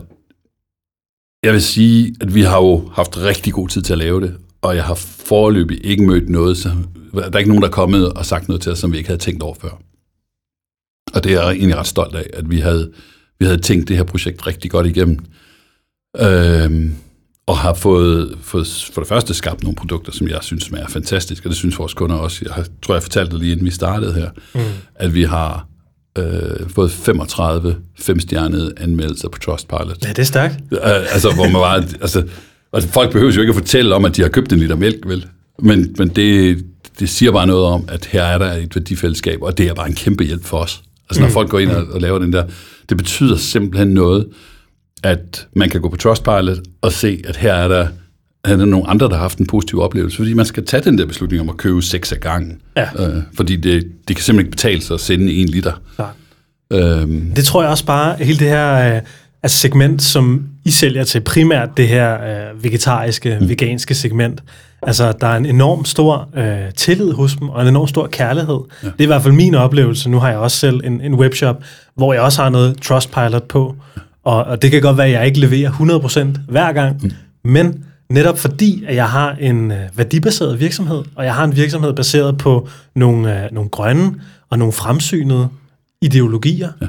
jeg 1.42 1.52
vil 1.52 1.62
sige, 1.62 2.16
at 2.20 2.34
vi 2.34 2.42
har 2.42 2.56
jo 2.56 2.90
haft 2.94 3.18
rigtig 3.18 3.52
god 3.52 3.68
tid 3.68 3.82
til 3.82 3.92
at 3.92 3.98
lave 3.98 4.20
det, 4.20 4.36
og 4.62 4.76
jeg 4.76 4.84
har 4.84 4.94
foreløbig 4.94 5.86
ikke 5.86 6.06
mødt 6.06 6.28
noget, 6.28 6.56
så 6.56 6.70
der 7.14 7.30
er 7.32 7.38
ikke 7.38 7.50
nogen, 7.50 7.62
der 7.62 7.68
er 7.68 7.72
kommet 7.72 8.12
og 8.12 8.26
sagt 8.26 8.48
noget 8.48 8.62
til 8.62 8.72
os, 8.72 8.78
som 8.78 8.92
vi 8.92 8.96
ikke 8.96 9.08
havde 9.08 9.20
tænkt 9.20 9.42
over 9.42 9.54
før. 9.60 9.80
Og 11.12 11.24
det 11.24 11.32
er 11.32 11.42
jeg 11.42 11.52
egentlig 11.52 11.76
ret 11.76 11.86
stolt 11.86 12.14
af, 12.14 12.26
at 12.32 12.50
vi 12.50 12.60
havde, 12.60 12.90
vi 13.38 13.44
havde 13.46 13.60
tænkt 13.60 13.88
det 13.88 13.96
her 13.96 14.04
projekt 14.04 14.46
rigtig 14.46 14.70
godt 14.70 14.86
igennem. 14.86 15.18
Øh, 16.20 16.90
og 17.46 17.58
har 17.58 17.74
fået, 17.74 18.38
fået 18.42 18.88
for 18.92 19.00
det 19.00 19.08
første 19.08 19.34
skabt 19.34 19.62
nogle 19.62 19.76
produkter, 19.76 20.12
som 20.12 20.28
jeg 20.28 20.38
synes 20.42 20.70
er 20.70 20.88
fantastiske, 20.88 21.46
og 21.46 21.50
det 21.50 21.56
synes 21.56 21.78
vores 21.78 21.94
kunder 21.94 22.16
også. 22.16 22.44
Jeg 22.56 22.64
tror, 22.82 22.94
jeg 22.94 23.02
fortalte 23.02 23.32
det 23.32 23.40
lige 23.40 23.52
inden 23.52 23.66
vi 23.66 23.70
startede 23.70 24.14
her, 24.14 24.30
mm. 24.54 24.60
at 24.94 25.14
vi 25.14 25.22
har 25.22 25.66
øh, 26.18 26.68
fået 26.68 26.90
35 26.90 27.76
femstjernede 27.98 28.72
anmeldelser 28.76 29.28
på 29.28 29.38
Trustpilot. 29.38 30.04
Ja, 30.04 30.08
det 30.08 30.18
er 30.18 30.22
stærkt. 30.22 30.54
altså, 30.82 31.34
hvor 31.34 31.44
man 31.44 31.60
var, 31.60 31.72
altså, 32.00 32.24
altså, 32.72 32.90
folk 32.90 33.12
behøver 33.12 33.32
jo 33.32 33.40
ikke 33.40 33.50
at 33.50 33.56
fortælle 33.56 33.94
om, 33.94 34.04
at 34.04 34.16
de 34.16 34.22
har 34.22 34.28
købt 34.28 34.52
en 34.52 34.58
liter 34.58 34.76
mælk, 34.76 35.06
vel? 35.06 35.26
Men, 35.58 35.94
men 35.98 36.08
det, 36.08 36.64
det 36.98 37.08
siger 37.08 37.32
bare 37.32 37.46
noget 37.46 37.64
om, 37.64 37.84
at 37.88 38.04
her 38.04 38.22
er 38.22 38.38
der 38.38 38.52
et 38.52 38.76
værdifællesskab, 38.76 39.42
og 39.42 39.58
det 39.58 39.68
er 39.68 39.74
bare 39.74 39.88
en 39.88 39.94
kæmpe 39.94 40.24
hjælp 40.24 40.44
for 40.44 40.58
os. 40.58 40.82
Altså, 41.10 41.20
når 41.20 41.28
mm. 41.28 41.32
folk 41.32 41.50
går 41.50 41.58
ind 41.58 41.70
og, 41.70 41.86
og 41.92 42.00
laver 42.00 42.18
den 42.18 42.32
der, 42.32 42.44
det 42.88 42.96
betyder 42.96 43.36
simpelthen 43.36 43.88
noget, 43.88 44.26
at 45.02 45.46
man 45.56 45.70
kan 45.70 45.80
gå 45.80 45.88
på 45.88 45.96
Trustpilot 45.96 46.58
og 46.80 46.92
se, 46.92 47.22
at 47.28 47.36
her 47.36 47.52
er 47.54 47.68
der, 47.68 47.88
er 48.44 48.56
der 48.56 48.64
nogle 48.64 48.88
andre, 48.90 49.08
der 49.08 49.14
har 49.14 49.20
haft 49.20 49.38
en 49.38 49.46
positiv 49.46 49.80
oplevelse, 49.80 50.16
fordi 50.16 50.34
man 50.34 50.46
skal 50.46 50.66
tage 50.66 50.82
den 50.82 50.98
der 50.98 51.06
beslutning 51.06 51.40
om 51.40 51.48
at 51.48 51.56
købe 51.56 51.82
seks 51.82 52.12
af 52.12 52.20
gangen. 52.20 52.60
Ja. 52.76 52.88
Øh, 52.98 53.22
fordi 53.34 53.56
det, 53.56 53.86
det 54.08 54.16
kan 54.16 54.22
simpelthen 54.22 54.38
ikke 54.38 54.50
betale 54.50 54.82
sig 54.82 54.94
at 54.94 55.00
sende 55.00 55.32
en 55.32 55.48
liter. 55.48 55.72
Ja. 55.98 56.06
Øhm. 56.78 57.32
Det 57.36 57.44
tror 57.44 57.62
jeg 57.62 57.70
også 57.70 57.86
bare, 57.86 58.16
hele 58.16 58.38
det 58.38 58.48
her 58.48 58.96
øh, 58.96 59.02
altså 59.42 59.58
segment, 59.58 60.02
som 60.02 60.44
I 60.64 60.70
sælger 60.70 61.04
til, 61.04 61.20
primært 61.20 61.68
det 61.76 61.88
her 61.88 62.14
øh, 62.14 62.64
vegetariske, 62.64 63.38
mm. 63.40 63.48
veganske 63.48 63.94
segment, 63.94 64.42
altså 64.86 65.12
der 65.20 65.26
er 65.26 65.36
en 65.36 65.46
enorm 65.46 65.84
stor 65.84 66.28
øh, 66.36 66.72
tillid 66.76 67.12
hos 67.12 67.34
dem, 67.36 67.48
og 67.48 67.62
en 67.62 67.68
enorm 67.68 67.86
stor 67.86 68.06
kærlighed. 68.06 68.60
Ja. 68.82 68.88
Det 68.88 68.94
er 68.98 69.04
i 69.04 69.06
hvert 69.06 69.22
fald 69.22 69.34
min 69.34 69.54
oplevelse. 69.54 70.10
Nu 70.10 70.18
har 70.18 70.28
jeg 70.28 70.38
også 70.38 70.56
selv 70.56 70.80
en, 70.84 71.00
en 71.00 71.14
webshop, 71.14 71.62
hvor 71.94 72.12
jeg 72.12 72.22
også 72.22 72.42
har 72.42 72.50
noget 72.50 72.82
Trustpilot 72.82 73.42
på, 73.42 73.76
og, 74.24 74.44
og 74.44 74.62
det 74.62 74.70
kan 74.70 74.82
godt 74.82 74.96
være, 74.96 75.06
at 75.06 75.12
jeg 75.12 75.26
ikke 75.26 75.40
leverer 75.40 75.70
100% 75.70 76.40
hver 76.48 76.72
gang, 76.72 77.00
mm. 77.02 77.10
men 77.50 77.84
netop 78.10 78.38
fordi, 78.38 78.84
at 78.86 78.96
jeg 78.96 79.08
har 79.08 79.36
en 79.40 79.70
øh, 79.70 79.78
værdibaseret 79.94 80.60
virksomhed, 80.60 81.02
og 81.14 81.24
jeg 81.24 81.34
har 81.34 81.44
en 81.44 81.56
virksomhed 81.56 81.92
baseret 81.92 82.38
på 82.38 82.68
nogle, 82.96 83.44
øh, 83.44 83.52
nogle 83.52 83.70
grønne 83.70 84.14
og 84.50 84.58
nogle 84.58 84.72
fremsynede 84.72 85.48
ideologier, 86.02 86.72
ja. 86.80 86.86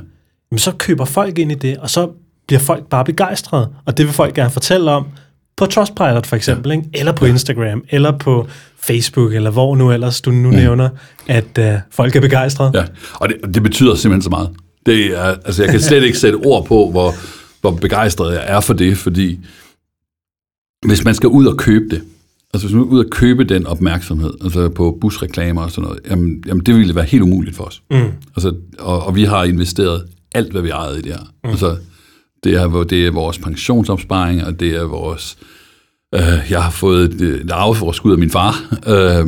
jamen, 0.51 0.59
så 0.59 0.71
køber 0.71 1.06
folk 1.06 1.38
ind 1.38 1.51
i 1.51 1.56
det, 1.56 1.77
og 1.77 1.89
så 1.89 2.09
bliver 2.48 2.59
folk 2.59 2.86
bare 2.86 3.06
begejstrede, 3.06 3.69
og 3.86 3.98
det 3.98 4.06
vil 4.06 4.13
folk 4.13 4.36
gerne 4.36 4.51
fortælle 4.51 4.91
om 4.91 5.07
på 5.57 5.65
Trustpilot 5.65 6.25
for 6.25 6.35
eksempel, 6.35 6.69
ja. 6.69 6.77
ikke? 6.77 6.89
eller 6.93 7.11
på. 7.11 7.25
Instagram, 7.25 7.83
eller 7.89 8.17
på 8.17 8.47
Facebook, 8.77 9.33
eller 9.33 9.51
hvor 9.51 9.75
nu 9.75 9.91
ellers 9.91 10.21
du 10.21 10.31
nu 10.31 10.49
mm. 10.49 10.55
nævner, 10.55 10.89
at 11.27 11.57
øh, 11.59 11.73
folk 11.91 12.15
er 12.15 12.21
begejstrede. 12.21 12.71
Ja, 12.73 12.85
og 13.13 13.29
det, 13.29 13.55
det 13.55 13.63
betyder 13.63 13.95
simpelthen 13.95 14.21
så 14.21 14.29
meget. 14.29 14.49
Det 14.85 15.05
er, 15.05 15.23
altså, 15.23 15.63
jeg 15.63 15.71
kan 15.71 15.81
slet 15.81 16.03
ikke 16.03 16.17
sætte 16.17 16.35
ord 16.35 16.65
på, 16.65 16.89
hvor, 16.91 17.13
hvor 17.61 17.71
begejstret 17.71 18.33
jeg 18.33 18.43
er 18.45 18.59
for 18.59 18.73
det, 18.73 18.97
fordi 18.97 19.39
hvis 20.85 21.03
man 21.03 21.15
skal 21.15 21.29
ud 21.29 21.45
og 21.45 21.57
købe 21.57 21.85
det, 21.95 22.01
altså 22.53 22.67
hvis 22.67 22.75
man 22.75 22.85
skal 22.85 22.93
ud 22.93 23.05
og 23.05 23.11
købe 23.11 23.43
den 23.43 23.67
opmærksomhed, 23.67 24.33
altså 24.43 24.69
på 24.69 24.97
busreklamer 25.01 25.61
og 25.61 25.71
sådan 25.71 25.83
noget, 25.83 25.99
jamen, 26.09 26.43
jamen 26.47 26.65
det 26.65 26.75
ville 26.75 26.95
være 26.95 27.05
helt 27.05 27.23
umuligt 27.23 27.55
for 27.55 27.63
os. 27.63 27.81
Mm. 27.91 28.11
Altså, 28.35 28.55
og, 28.79 29.03
og 29.03 29.15
vi 29.15 29.23
har 29.23 29.43
investeret 29.43 30.05
alt, 30.35 30.51
hvad 30.51 30.61
vi 30.61 30.69
ejede 30.69 30.99
i 30.99 31.01
det 31.01 31.11
her. 31.11 31.23
Mm. 31.43 31.49
Altså, 31.49 31.77
det 32.45 32.53
er, 32.53 32.83
det 32.83 33.07
er 33.07 33.12
vores 33.12 33.39
pensionsopsparing, 33.39 34.44
og 34.44 34.59
det 34.59 34.75
er 34.75 34.83
vores... 34.83 35.38
Øh, 36.15 36.21
jeg 36.50 36.63
har 36.63 36.71
fået 36.71 37.21
et, 37.21 37.51
arveforskud 37.51 38.12
af 38.12 38.18
min 38.18 38.30
far. 38.30 38.56
Øh, 38.88 39.27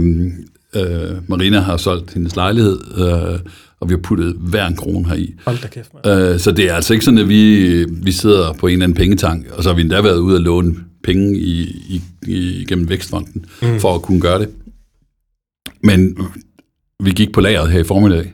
øh, 0.75 1.17
Marina 1.27 1.59
har 1.59 1.77
solgt 1.77 2.13
hendes 2.13 2.35
lejlighed, 2.35 2.79
øh, 2.97 3.39
og 3.79 3.89
vi 3.89 3.93
har 3.93 4.01
puttet 4.03 4.35
hver 4.39 4.67
en 4.67 4.75
krone 4.75 5.07
heri. 5.07 5.33
Hold 5.45 5.57
da 5.61 5.67
kæft, 5.67 5.91
øh, 6.05 6.39
så 6.39 6.51
det 6.51 6.69
er 6.69 6.73
altså 6.73 6.93
ikke 6.93 7.05
sådan, 7.05 7.17
at 7.17 7.29
vi, 7.29 7.83
vi 7.85 8.11
sidder 8.11 8.53
på 8.53 8.67
en 8.67 8.73
eller 8.73 8.83
anden 8.83 8.95
pengetank, 8.95 9.47
og 9.51 9.63
så 9.63 9.69
har 9.69 9.75
vi 9.75 9.81
endda 9.81 10.01
været 10.01 10.17
ude 10.17 10.35
og 10.35 10.41
låne 10.41 10.75
penge 11.03 11.37
i, 11.37 11.61
i, 11.89 12.01
i, 12.27 12.65
gennem 12.69 12.89
Vækstfonden, 12.89 13.45
mm. 13.61 13.79
for 13.79 13.95
at 13.95 14.01
kunne 14.01 14.21
gøre 14.21 14.39
det. 14.39 14.49
Men 15.83 16.17
vi 17.03 17.11
gik 17.11 17.33
på 17.33 17.41
lageret 17.41 17.71
her 17.71 17.79
i 17.79 17.83
formiddag, 17.83 18.33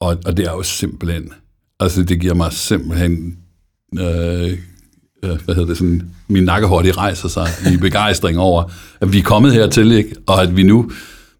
og, 0.00 0.18
og 0.26 0.36
det 0.36 0.46
er 0.46 0.52
jo 0.52 0.62
simpelthen, 0.62 1.32
altså 1.80 2.02
det 2.02 2.20
giver 2.20 2.34
mig 2.34 2.52
simpelthen, 2.52 3.36
Øh, 3.98 4.58
øh, 5.22 5.38
hvad 5.44 5.54
hedder 5.54 5.68
det, 5.68 5.76
sådan, 5.76 6.10
min 6.28 6.44
nakkehår, 6.44 6.96
rejser 6.96 7.28
sig 7.28 7.46
i 7.72 7.76
begejstring 7.86 8.38
over, 8.38 8.72
at 9.00 9.12
vi 9.12 9.18
er 9.18 9.22
kommet 9.22 9.52
hertil, 9.52 9.92
ikke? 9.92 10.16
og 10.26 10.42
at 10.42 10.56
vi 10.56 10.62
nu, 10.62 10.90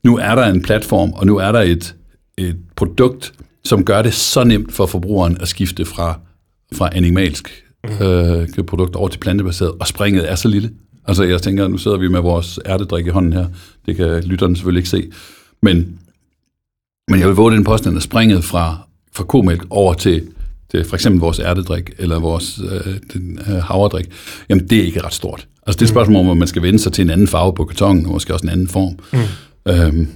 nu 0.04 0.18
er 0.18 0.34
der 0.34 0.44
en 0.46 0.62
platform, 0.62 1.12
og 1.12 1.26
nu 1.26 1.36
er 1.36 1.52
der 1.52 1.60
et, 1.60 1.94
et 2.38 2.56
produkt, 2.76 3.32
som 3.64 3.84
gør 3.84 4.02
det 4.02 4.14
så 4.14 4.44
nemt 4.44 4.72
for 4.72 4.86
forbrugeren 4.86 5.36
at 5.40 5.48
skifte 5.48 5.84
fra, 5.84 6.20
fra 6.74 6.88
animalsk 6.92 7.64
øh, 8.00 8.64
produkt 8.66 8.96
over 8.96 9.08
til 9.08 9.18
plantebaseret, 9.18 9.72
og 9.80 9.86
springet 9.86 10.30
er 10.30 10.34
så 10.34 10.48
lille. 10.48 10.70
Altså 11.08 11.24
jeg 11.24 11.42
tænker, 11.42 11.68
nu 11.68 11.78
sidder 11.78 11.96
vi 11.96 12.08
med 12.08 12.20
vores 12.20 12.58
ærtedrik 12.66 13.06
i 13.06 13.10
hånden 13.10 13.32
her, 13.32 13.46
det 13.86 13.96
kan 13.96 14.22
lytterne 14.24 14.56
selvfølgelig 14.56 14.80
ikke 14.80 14.88
se, 14.88 15.10
men, 15.62 15.98
men 17.10 17.20
jeg 17.20 17.28
vil 17.28 17.36
våge 17.36 17.52
den 17.52 17.64
påstand, 17.64 17.96
at 17.96 18.02
springet 18.02 18.44
fra, 18.44 18.78
fra 19.12 19.24
komælk 19.24 19.66
over 19.70 19.94
til, 19.94 20.28
til 20.70 20.84
for 20.84 20.96
eksempel 20.96 21.20
vores 21.20 21.38
ærtedrik, 21.38 21.90
eller 21.98 22.18
vores 22.18 22.60
øh, 22.70 22.94
den, 23.12 23.38
øh, 23.48 23.62
havredrik, 23.62 24.06
jamen 24.48 24.68
det 24.68 24.78
er 24.78 24.82
ikke 24.82 25.04
ret 25.04 25.14
stort. 25.14 25.46
Altså 25.66 25.78
det 25.78 25.82
er 25.82 25.86
et 25.86 25.90
mm. 25.90 25.94
spørgsmål 25.94 26.20
om, 26.20 26.30
at 26.30 26.36
man 26.36 26.48
skal 26.48 26.62
vende 26.62 26.78
sig 26.78 26.92
til 26.92 27.02
en 27.02 27.10
anden 27.10 27.28
farve 27.28 27.54
på 27.54 27.64
kartongen, 27.64 28.06
og 28.06 28.12
måske 28.12 28.34
også 28.34 28.46
en 28.46 28.52
anden 28.52 28.68
form. 28.68 28.98
Mm. 29.12 29.72
Øhm, 29.72 30.08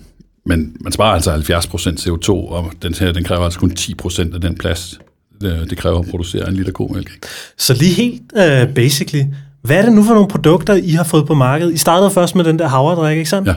men 0.47 0.77
man 0.81 0.93
sparer 0.93 1.15
altså 1.15 1.35
70% 1.35 2.09
CO2, 2.09 2.31
og 2.31 2.73
den 2.83 2.95
her 2.95 3.13
den 3.13 3.25
kræver 3.25 3.45
altså 3.45 3.59
kun 3.59 3.73
10% 3.79 4.35
af 4.35 4.41
den 4.41 4.55
plads, 4.55 5.01
det 5.41 5.79
kræver 5.79 5.99
at 5.99 6.07
producere 6.11 6.49
en 6.49 6.55
liter 6.55 6.73
komælk. 6.73 7.27
Så 7.59 7.75
lige 7.75 7.95
helt 7.95 8.23
uh, 8.33 8.75
basically, 8.75 9.25
hvad 9.63 9.77
er 9.77 9.83
det 9.83 9.93
nu 9.93 10.03
for 10.05 10.15
nogle 10.15 10.29
produkter, 10.29 10.75
I 10.75 10.91
har 10.91 11.05
fået 11.05 11.27
på 11.27 11.35
markedet? 11.35 11.75
I 11.75 11.77
startede 11.77 12.11
først 12.11 12.37
med 12.37 12.45
den 12.45 12.59
der 12.59 12.69
havredrik, 12.69 13.19
ikke 13.19 13.31
sandt? 13.31 13.49
Ja. 13.49 13.55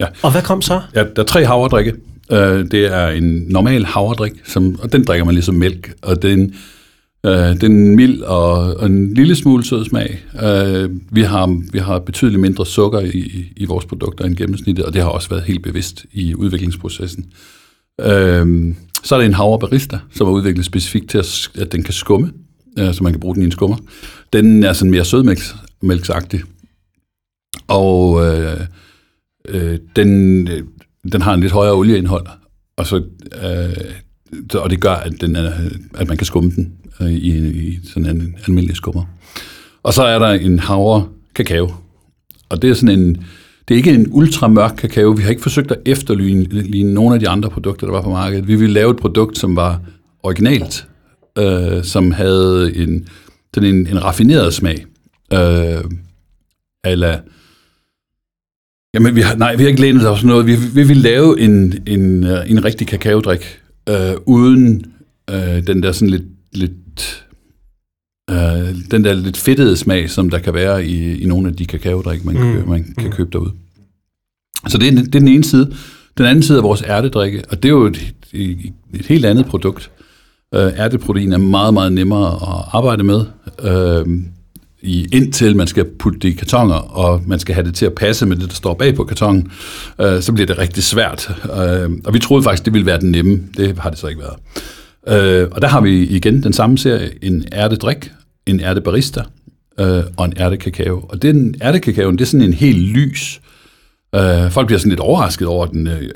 ja. 0.00 0.06
Og 0.22 0.30
hvad 0.30 0.42
kom 0.42 0.62
så? 0.62 0.80
Ja, 0.94 1.04
der 1.16 1.22
er 1.22 1.26
tre 1.26 1.44
havredrikke. 1.44 1.94
Øh, 2.32 2.70
det 2.70 2.86
er 2.86 3.08
en 3.08 3.46
normal 3.48 3.84
havredrik, 3.84 4.32
som, 4.44 4.78
og 4.82 4.92
den 4.92 5.04
drikker 5.04 5.24
man 5.24 5.34
ligesom 5.34 5.54
mælk, 5.54 5.94
og 6.02 6.22
den 6.22 6.54
Øh, 7.26 7.60
den 7.60 7.96
mild 7.96 8.20
og, 8.22 8.52
og 8.74 8.86
en 8.86 9.14
lille 9.14 9.36
smule 9.36 9.64
sød 9.64 9.84
smag. 9.84 10.24
Øh, 10.42 10.90
vi, 11.10 11.22
har, 11.22 11.62
vi 11.72 11.78
har 11.78 11.98
betydeligt 11.98 12.40
mindre 12.40 12.66
sukker 12.66 13.00
i, 13.00 13.52
i 13.56 13.64
vores 13.64 13.84
produkter 13.84 14.24
end 14.24 14.36
gennemsnittet, 14.36 14.84
og 14.84 14.94
det 14.94 15.02
har 15.02 15.08
også 15.08 15.28
været 15.28 15.42
helt 15.42 15.62
bevidst 15.62 16.06
i 16.12 16.34
udviklingsprocessen. 16.34 17.26
Øh, 18.00 18.74
så 19.04 19.14
er 19.14 19.18
der 19.18 19.26
en 19.26 19.34
havre 19.34 19.58
barista, 19.58 19.98
som 20.10 20.26
er 20.26 20.30
udviklet 20.30 20.64
specifikt 20.64 21.10
til, 21.10 21.18
at, 21.18 21.50
at 21.58 21.72
den 21.72 21.82
kan 21.82 21.94
skumme. 21.94 22.32
øh, 22.78 22.94
så 22.94 23.02
man 23.02 23.12
kan 23.12 23.20
bruge 23.20 23.34
den 23.34 23.42
i 23.42 23.46
en 23.46 23.52
skummer. 23.52 23.76
Den 24.32 24.64
er 24.64 24.72
sådan 24.72 24.90
mere 24.90 25.04
sødmælksagtig. 25.04 26.42
Og 27.68 28.26
øh, 28.26 28.60
øh, 29.48 29.78
den, 29.96 30.48
den 31.12 31.22
har 31.22 31.34
en 31.34 31.40
lidt 31.40 31.52
højere 31.52 31.74
olieindhold, 31.74 32.26
og, 32.76 32.86
så, 32.86 33.02
øh, 33.42 34.60
og 34.60 34.70
det 34.70 34.80
gør, 34.80 34.94
at, 34.94 35.12
den 35.20 35.36
er, 35.36 35.52
at 35.94 36.08
man 36.08 36.16
kan 36.16 36.26
skumme 36.26 36.50
den 36.50 36.72
øh, 37.00 37.12
i, 37.12 37.48
i 37.48 37.78
sådan 37.84 38.16
en 38.16 38.36
almindelig 38.46 38.76
skummer. 38.76 39.04
Og 39.82 39.94
så 39.94 40.02
er 40.02 40.18
der 40.18 40.28
en 40.28 40.58
havre 40.58 41.08
kakao, 41.34 41.72
og 42.48 42.62
det 42.62 42.70
er 42.70 42.74
sådan 42.74 42.98
en, 42.98 43.24
det 43.68 43.74
er 43.74 43.78
ikke 43.78 43.94
en 43.94 44.08
ultramørk 44.10 44.74
kakao. 44.78 45.10
Vi 45.10 45.22
har 45.22 45.30
ikke 45.30 45.42
forsøgt 45.42 45.70
at 45.70 45.78
efterligne 45.86 46.94
nogle 46.94 47.14
af 47.14 47.20
de 47.20 47.28
andre 47.28 47.50
produkter, 47.50 47.86
der 47.86 47.92
var 47.92 48.02
på 48.02 48.10
markedet. 48.10 48.48
Vi 48.48 48.56
ville 48.56 48.74
lave 48.74 48.90
et 48.90 48.96
produkt, 48.96 49.38
som 49.38 49.56
var 49.56 49.80
originalt, 50.22 50.86
øh, 51.38 51.84
som 51.84 52.12
havde 52.12 52.76
en, 52.76 53.08
sådan 53.54 53.74
en, 53.74 53.86
en 53.86 54.04
raffineret 54.04 54.54
smag. 54.54 54.84
Øh, 55.32 55.84
eller, 56.84 57.18
jamen, 58.94 59.14
vi 59.14 59.20
har, 59.20 59.36
nej, 59.36 59.56
vi 59.56 59.62
har 59.62 59.68
ikke 59.68 59.80
lænet 59.80 60.10
os 60.10 60.24
noget. 60.24 60.46
Vi, 60.46 60.56
vi 60.74 60.82
vil 60.82 60.96
lave 60.96 61.40
en, 61.40 61.74
en, 61.86 62.24
øh, 62.24 62.50
en 62.50 62.64
rigtig 62.64 62.86
kakaodrik, 62.86 63.58
øh, 63.88 64.14
uden 64.26 64.84
øh, 65.30 65.66
den 65.66 65.82
der 65.82 65.92
sådan 65.92 66.10
lidt, 66.10 66.24
lidt 66.52 67.24
øh, 68.30 68.36
den 68.90 69.04
der 69.04 69.12
lidt 69.12 69.36
fedtede 69.36 69.76
smag, 69.76 70.10
som 70.10 70.30
der 70.30 70.38
kan 70.38 70.54
være 70.54 70.86
i, 70.86 71.22
i 71.22 71.26
nogle 71.26 71.48
af 71.48 71.56
de 71.56 71.66
kakaodrik, 71.66 72.24
man, 72.24 72.34
mm. 72.34 72.68
man 72.68 72.94
kan 72.98 73.06
mm. 73.06 73.12
købe 73.12 73.30
derude. 73.32 73.52
Så 74.68 74.78
det 74.78 74.88
er, 74.88 74.92
det 74.92 75.14
er 75.14 75.18
den 75.18 75.28
ene 75.28 75.44
side. 75.44 75.74
Den 76.18 76.26
anden 76.26 76.42
side 76.42 76.58
er 76.58 76.62
vores 76.62 76.82
ærtedrikke, 76.82 77.42
og 77.50 77.62
det 77.62 77.68
er 77.68 77.72
jo 77.72 77.86
et, 77.86 78.14
et, 78.32 78.72
et 78.94 79.06
helt 79.06 79.24
andet 79.24 79.46
produkt. 79.46 79.90
Øh, 80.54 80.72
ærteprotein 80.78 81.32
er 81.32 81.38
meget, 81.38 81.74
meget 81.74 81.92
nemmere 81.92 82.34
at 82.34 82.64
arbejde 82.72 83.04
med, 83.04 83.24
øh, 83.62 84.06
i, 84.84 85.06
indtil 85.12 85.56
man 85.56 85.66
skal 85.66 85.84
putte 85.98 86.18
det 86.18 86.28
i 86.28 86.32
kartonger, 86.32 86.74
og 86.74 87.22
man 87.26 87.38
skal 87.38 87.54
have 87.54 87.66
det 87.66 87.74
til 87.74 87.86
at 87.86 87.94
passe 87.94 88.26
med 88.26 88.36
det, 88.36 88.48
der 88.48 88.54
står 88.54 88.74
bag 88.74 88.94
på 88.94 89.04
kartongen, 89.04 89.50
øh, 90.00 90.22
så 90.22 90.32
bliver 90.32 90.46
det 90.46 90.58
rigtig 90.58 90.82
svært. 90.82 91.30
Øh, 91.44 91.90
og 92.04 92.14
vi 92.14 92.18
troede 92.18 92.42
faktisk, 92.42 92.64
det 92.64 92.72
ville 92.72 92.86
være 92.86 93.00
den 93.00 93.10
nemme. 93.10 93.42
Det 93.56 93.78
har 93.78 93.90
det 93.90 93.98
så 93.98 94.06
ikke 94.06 94.20
været. 94.20 94.36
Øh, 95.42 95.48
og 95.50 95.62
der 95.62 95.68
har 95.68 95.80
vi 95.80 96.06
igen 96.06 96.42
den 96.42 96.52
samme 96.52 96.78
serie, 96.78 97.10
en 97.22 97.44
ærtedrik, 97.52 98.12
en 98.46 98.60
ærtebarista 98.60 99.22
øh, 99.80 100.02
og 100.16 100.24
en 100.24 100.32
ærtekakao. 100.38 101.04
Og 101.08 101.22
den 101.22 101.54
ærtekakaoen, 101.62 102.18
det 102.18 102.24
er 102.24 102.26
sådan 102.26 102.46
en 102.46 102.54
helt 102.54 102.78
lys, 102.78 103.40
Øh, 104.14 104.50
folk 104.50 104.66
bliver 104.66 104.78
sådan 104.78 104.90
lidt 104.90 105.00
overrasket 105.00 105.48
over 105.48 105.66
den. 105.66 105.86
Øh, 105.86 106.10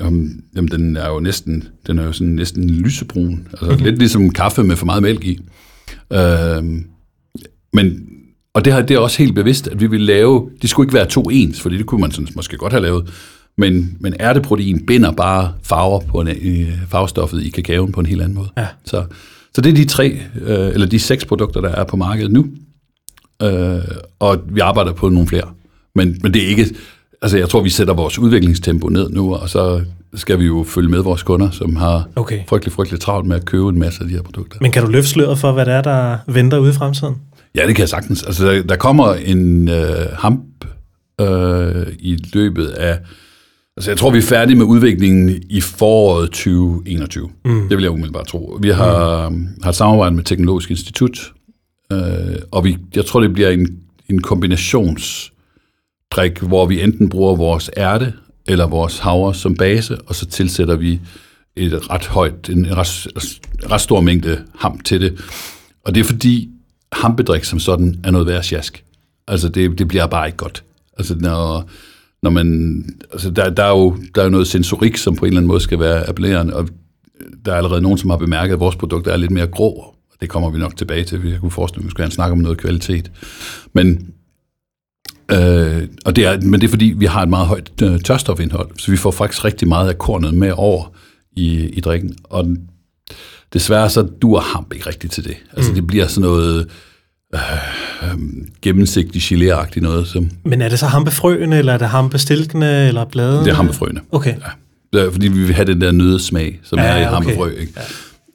jamen, 0.55 0.67
den 0.71 0.97
er 0.97 1.09
jo 1.09 1.19
næsten, 1.19 1.63
den 1.87 1.99
er 1.99 2.03
jo 2.03 2.11
sådan 2.11 2.33
næsten 2.33 2.69
lysebrun. 2.69 3.47
Altså 3.51 3.65
mm-hmm. 3.65 3.83
lidt 3.83 3.97
ligesom 3.97 4.29
kaffe 4.29 4.63
med 4.63 4.75
for 4.75 4.85
meget 4.85 5.03
mælk 5.03 5.25
i. 5.25 5.39
Øh, 6.13 6.63
men, 7.73 8.07
og 8.53 8.65
det, 8.65 8.73
her, 8.73 8.81
det 8.81 8.95
er 8.95 8.99
også 8.99 9.17
helt 9.17 9.35
bevidst, 9.35 9.67
at 9.67 9.81
vi 9.81 9.87
vil 9.87 10.01
lave, 10.01 10.49
de 10.61 10.67
skulle 10.67 10.87
ikke 10.87 10.95
være 10.95 11.05
to 11.05 11.21
ens, 11.21 11.61
fordi 11.61 11.77
det 11.77 11.85
kunne 11.85 12.01
man 12.01 12.11
sådan, 12.11 12.27
måske 12.35 12.57
godt 12.57 12.73
have 12.73 12.83
lavet. 12.83 13.09
Men, 13.57 13.97
men 13.99 14.13
ærteprotein 14.19 14.85
binder 14.85 15.11
bare 15.11 15.53
farver 15.63 15.99
på 15.99 16.21
en, 16.21 16.27
øh, 16.27 16.71
farvestoffet 16.89 17.43
i 17.43 17.49
kakaoen 17.49 17.91
på 17.91 17.99
en 17.99 18.05
helt 18.05 18.21
anden 18.21 18.35
måde. 18.35 18.49
Ja. 18.57 18.67
Så, 18.85 19.03
så 19.53 19.61
det 19.61 19.69
er 19.69 19.73
de 19.73 19.85
tre, 19.85 20.19
øh, 20.41 20.67
eller 20.67 20.87
de 20.87 20.99
seks 20.99 21.25
produkter, 21.25 21.61
der 21.61 21.69
er 21.69 21.83
på 21.83 21.97
markedet 21.97 22.31
nu. 22.31 22.45
Øh, 23.41 23.79
og 24.19 24.37
vi 24.49 24.59
arbejder 24.59 24.93
på 24.93 25.09
nogle 25.09 25.27
flere. 25.27 25.47
Men, 25.95 26.19
men 26.23 26.33
det 26.33 26.43
er 26.43 26.47
ikke, 26.47 26.65
altså 27.21 27.37
jeg 27.37 27.49
tror, 27.49 27.61
vi 27.61 27.69
sætter 27.69 27.93
vores 27.93 28.19
udviklingstempo 28.19 28.87
ned 28.87 29.09
nu, 29.09 29.35
og 29.35 29.49
så 29.49 29.81
skal 30.15 30.39
vi 30.39 30.45
jo 30.45 30.65
følge 30.67 30.89
med 30.89 30.99
vores 30.99 31.23
kunder, 31.23 31.49
som 31.51 31.75
har 31.75 32.07
okay. 32.15 32.39
frygtelig, 32.47 32.73
frygtelig 32.73 33.01
travlt 33.01 33.27
med 33.27 33.35
at 33.35 33.45
købe 33.45 33.69
en 33.69 33.79
masse 33.79 34.01
af 34.01 34.07
de 34.07 34.13
her 34.13 34.21
produkter. 34.21 34.57
Men 34.61 34.71
kan 34.71 34.83
du 34.83 34.89
løfte 34.89 35.09
sløret 35.09 35.39
for, 35.39 35.51
hvad 35.51 35.65
det 35.65 35.73
er, 35.73 35.81
der 35.81 36.17
venter 36.27 36.57
ude 36.57 36.69
i 36.69 36.73
fremtiden? 36.73 37.15
Ja, 37.55 37.67
det 37.67 37.75
kan 37.75 37.81
jeg 37.81 37.89
sagtens. 37.89 38.23
Altså, 38.23 38.45
der, 38.45 38.63
der 38.63 38.75
kommer 38.75 39.13
en 39.13 39.69
øh, 39.69 40.07
hamp 40.13 40.65
øh, 41.21 41.87
i 41.99 42.17
løbet 42.33 42.67
af... 42.67 42.99
Altså, 43.77 43.91
jeg 43.91 43.97
tror, 43.97 44.11
vi 44.11 44.17
er 44.17 44.21
færdige 44.21 44.57
med 44.57 44.65
udviklingen 44.65 45.43
i 45.49 45.61
foråret 45.61 46.29
2021. 46.29 47.29
Mm. 47.45 47.69
Det 47.69 47.77
vil 47.77 47.83
jeg 47.83 47.91
umiddelbart 47.91 48.27
tro. 48.27 48.57
Vi 48.61 48.69
har, 48.69 49.29
mm. 49.29 49.47
har 49.63 49.69
et 49.69 49.75
samarbejde 49.75 50.15
med 50.15 50.23
Teknologisk 50.23 50.69
Institut, 50.69 51.31
øh, 51.91 51.99
og 52.51 52.63
vi, 52.63 52.77
jeg 52.95 53.05
tror, 53.05 53.19
det 53.19 53.33
bliver 53.33 53.49
en, 53.49 53.79
en 54.09 54.21
kombinations 54.21 55.33
drik, 56.11 56.39
hvor 56.39 56.65
vi 56.65 56.83
enten 56.83 57.09
bruger 57.09 57.35
vores 57.35 57.71
ærte 57.77 58.13
eller 58.47 58.67
vores 58.67 58.99
havre 58.99 59.35
som 59.35 59.55
base, 59.55 59.97
og 60.01 60.15
så 60.15 60.25
tilsætter 60.25 60.75
vi 60.75 60.99
et 61.55 61.89
ret 61.89 62.05
højt, 62.05 62.49
en 62.49 62.77
ret, 62.77 63.07
ret 63.71 63.81
stor 63.81 64.01
mængde 64.01 64.41
ham 64.55 64.79
til 64.79 65.01
det. 65.01 65.19
Og 65.85 65.95
det 65.95 66.01
er 66.01 66.05
fordi 66.05 66.49
hampedrik 66.93 67.43
som 67.43 67.59
sådan 67.59 67.99
er 68.03 68.11
noget 68.11 68.27
værre 68.27 68.43
sjask. 68.43 68.83
Altså 69.27 69.49
det, 69.49 69.79
det 69.79 69.87
bliver 69.87 70.07
bare 70.07 70.27
ikke 70.27 70.37
godt. 70.37 70.63
Altså 70.97 71.15
når, 71.15 71.69
når 72.23 72.29
man, 72.29 72.83
altså 73.11 73.29
der, 73.29 73.49
der, 73.49 73.63
er 73.63 73.69
jo, 73.69 73.97
der 74.15 74.21
er 74.21 74.25
jo 74.25 74.31
noget 74.31 74.47
sensorik, 74.47 74.97
som 74.97 75.15
på 75.15 75.25
en 75.25 75.27
eller 75.27 75.39
anden 75.39 75.47
måde 75.47 75.59
skal 75.59 75.79
være 75.79 76.09
appellerende, 76.09 76.55
og 76.55 76.67
der 77.45 77.51
er 77.51 77.57
allerede 77.57 77.81
nogen, 77.81 77.97
som 77.97 78.09
har 78.09 78.17
bemærket, 78.17 78.53
at 78.53 78.59
vores 78.59 78.75
produkter 78.75 79.11
er 79.11 79.17
lidt 79.17 79.31
mere 79.31 79.47
grå. 79.47 79.95
Det 80.21 80.29
kommer 80.29 80.49
vi 80.49 80.59
nok 80.59 80.75
tilbage 80.77 81.03
til. 81.03 81.23
Vi 81.23 81.37
kunne 81.39 81.51
forestille, 81.51 81.81
at 81.81 81.85
vi 81.85 81.89
skulle 81.89 82.05
have 82.05 82.11
snakke 82.11 82.31
om 82.31 82.37
noget 82.37 82.57
kvalitet. 82.57 83.11
Men 83.73 84.13
Øh, 85.31 85.87
og 86.05 86.15
det 86.15 86.25
er, 86.25 86.41
men 86.41 86.61
det 86.61 86.67
er 86.67 86.71
fordi, 86.71 86.93
vi 86.97 87.05
har 87.05 87.23
et 87.23 87.29
meget 87.29 87.47
højt 87.47 87.71
øh, 87.83 87.99
tørstofindhold, 87.99 88.69
så 88.77 88.91
vi 88.91 88.97
får 88.97 89.11
faktisk 89.11 89.45
rigtig 89.45 89.67
meget 89.67 89.89
af 89.89 89.97
kornet 89.97 90.33
med 90.33 90.53
over 90.55 90.93
i, 91.31 91.65
i 91.65 91.81
drikken. 91.81 92.15
Og 92.23 92.47
desværre 93.53 93.89
så 93.89 94.01
dur 94.01 94.39
hamp 94.39 94.73
ikke 94.73 94.87
rigtigt 94.87 95.13
til 95.13 95.23
det. 95.23 95.37
Altså 95.55 95.71
mm. 95.71 95.75
det 95.75 95.87
bliver 95.87 96.07
sådan 96.07 96.29
noget 96.29 96.67
øh, 97.33 97.41
øh, 98.03 98.17
gennemsigtigt 98.61 99.25
gelé 99.25 99.79
noget. 99.79 100.07
Som, 100.07 100.29
men 100.43 100.61
er 100.61 100.69
det 100.69 100.79
så 100.79 100.85
hampefrøene, 100.85 101.57
eller 101.57 101.73
er 101.73 101.77
det 101.77 101.87
hampestilkene, 101.87 102.87
eller 102.87 103.05
bladene? 103.05 103.45
Det 103.45 103.51
er 103.51 103.55
hampefrøene. 103.55 104.01
Okay. 104.11 104.35
Ja. 104.93 105.07
Fordi 105.07 105.27
vi 105.27 105.43
vil 105.43 105.55
have 105.55 105.65
den 105.65 105.81
der 105.81 105.91
nødesmag, 105.91 106.59
som 106.63 106.79
ja, 106.79 106.85
er 106.85 106.97
i 106.97 107.01
okay. 107.01 107.13
hampefrø. 107.13 107.49
Ikke? 107.49 107.73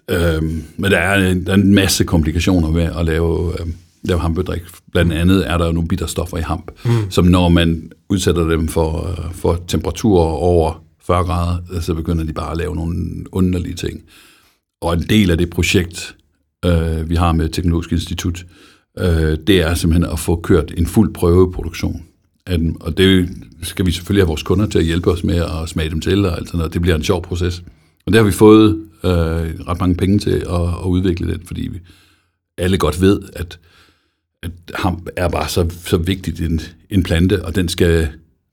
Ja. 0.09 0.37
Øhm, 0.37 0.64
men 0.76 0.90
der 0.90 0.99
er, 0.99 1.30
en, 1.30 1.47
der 1.47 1.52
er 1.52 1.56
en 1.56 1.75
masse 1.75 2.04
komplikationer 2.04 2.71
med 2.71 2.88
at 2.99 3.04
lave... 3.04 3.52
Øh, 3.61 3.66
lave 4.04 4.21
hampedrik. 4.21 4.62
Blandt 4.92 5.12
andet 5.12 5.50
er 5.50 5.59
der 5.59 5.73
nogle 5.73 5.88
bitterstoffer 5.88 6.37
i 6.37 6.40
hamp, 6.40 6.71
mm. 6.85 7.11
som 7.11 7.25
når 7.25 7.49
man 7.49 7.90
udsætter 8.09 8.49
dem 8.49 8.68
for, 8.68 9.11
øh, 9.11 9.35
for 9.35 9.61
temperaturer 9.68 10.26
over 10.26 10.83
40 11.06 11.25
grader, 11.25 11.80
så 11.80 11.94
begynder 11.94 12.25
de 12.25 12.33
bare 12.33 12.50
at 12.50 12.56
lave 12.56 12.76
nogle 12.76 13.25
underlige 13.33 13.75
ting. 13.75 14.00
Og 14.85 14.95
en 14.95 15.03
del 15.03 15.31
af 15.31 15.38
det 15.38 15.50
projekt, 15.50 16.17
øh, 16.64 17.11
vi 17.11 17.14
har 17.14 17.33
med 17.33 17.49
Teknologisk 17.49 17.93
Institut, 17.93 18.47
øh, 18.99 19.38
det 19.47 19.50
er 19.50 19.75
simpelthen 19.75 20.12
at 20.12 20.19
få 20.19 20.37
kørt 20.37 20.75
en 20.76 20.87
fuld 20.87 21.14
prøveproduktion 21.14 22.03
af 22.47 22.59
dem. 22.59 22.81
Og 22.81 22.99
det 22.99 23.29
skal 23.62 23.87
vi 23.87 23.91
selvfølgelig 23.91 24.23
have 24.23 24.29
vores 24.29 24.43
kunder 24.43 24.67
til 24.67 24.79
at 24.79 24.85
hjælpe 24.85 25.11
os 25.11 25.25
med 25.25 25.37
at 25.37 25.69
smage 25.69 25.91
dem 25.91 26.00
til, 26.00 26.26
og 26.26 26.37
alt 26.37 26.49
sådan 26.49 26.59
noget. 26.59 26.73
Det 26.73 26.83
bliver 26.83 26.97
en 26.97 27.05
sjov 27.05 27.23
proces. 27.23 27.62
Og 28.07 28.12
der 28.12 28.19
har 28.19 28.25
vi 28.25 28.33
fået 28.33 28.71
øh, 29.05 29.11
ret 29.69 29.81
mange 29.81 29.95
penge 29.95 30.19
til 30.19 30.31
at, 30.31 30.62
at 30.83 30.87
udvikle 30.87 31.33
det, 31.33 31.41
fordi 31.47 31.69
vi 31.69 31.79
alle 32.59 32.79
godt 32.79 33.00
ved, 33.00 33.21
at 33.33 33.59
at 34.43 34.50
ham 34.75 35.07
er 35.17 35.29
bare 35.29 35.49
så, 35.49 35.71
så 35.71 35.97
vigtigt 35.97 36.41
en, 36.41 36.61
en 36.91 37.03
plante, 37.03 37.45
og 37.45 37.55
den 37.55 37.69
skal, 37.69 38.09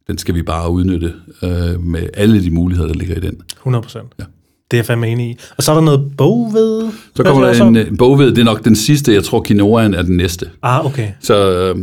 den 0.08 0.18
skal 0.18 0.36
vi 0.36 0.42
bare 0.42 0.70
udnytte 0.70 1.14
øh, 1.44 1.84
med 1.84 2.10
alle 2.14 2.44
de 2.44 2.52
muligheder, 2.52 2.88
der 2.88 2.96
ligger 3.00 3.16
i 3.16 3.20
den. 3.20 3.42
100 3.58 3.82
procent. 3.82 4.08
Ja. 4.20 4.24
Det 4.72 4.78
er 4.78 4.80
jeg 4.80 4.86
fandme 4.86 5.08
enig 5.08 5.30
i. 5.30 5.38
Og 5.58 5.64
så 5.64 5.72
er 5.72 5.76
der 5.76 5.82
noget 5.82 6.12
bogved. 6.18 6.92
Så 7.16 7.24
kommer 7.24 7.46
der 7.46 7.66
en, 7.66 7.78
en 7.78 7.98
bogved, 7.98 8.28
det 8.28 8.38
er 8.38 8.44
nok 8.44 8.66
den 8.66 8.76
sidste. 8.76 9.14
Jeg 9.14 9.24
tror, 9.24 9.44
quinoaen 9.48 9.94
er 9.94 10.02
den 10.02 10.18
næste. 10.18 10.50
Ah, 10.64 10.86
okay. 10.86 11.08
Så 11.20 11.50
øh, 11.50 11.76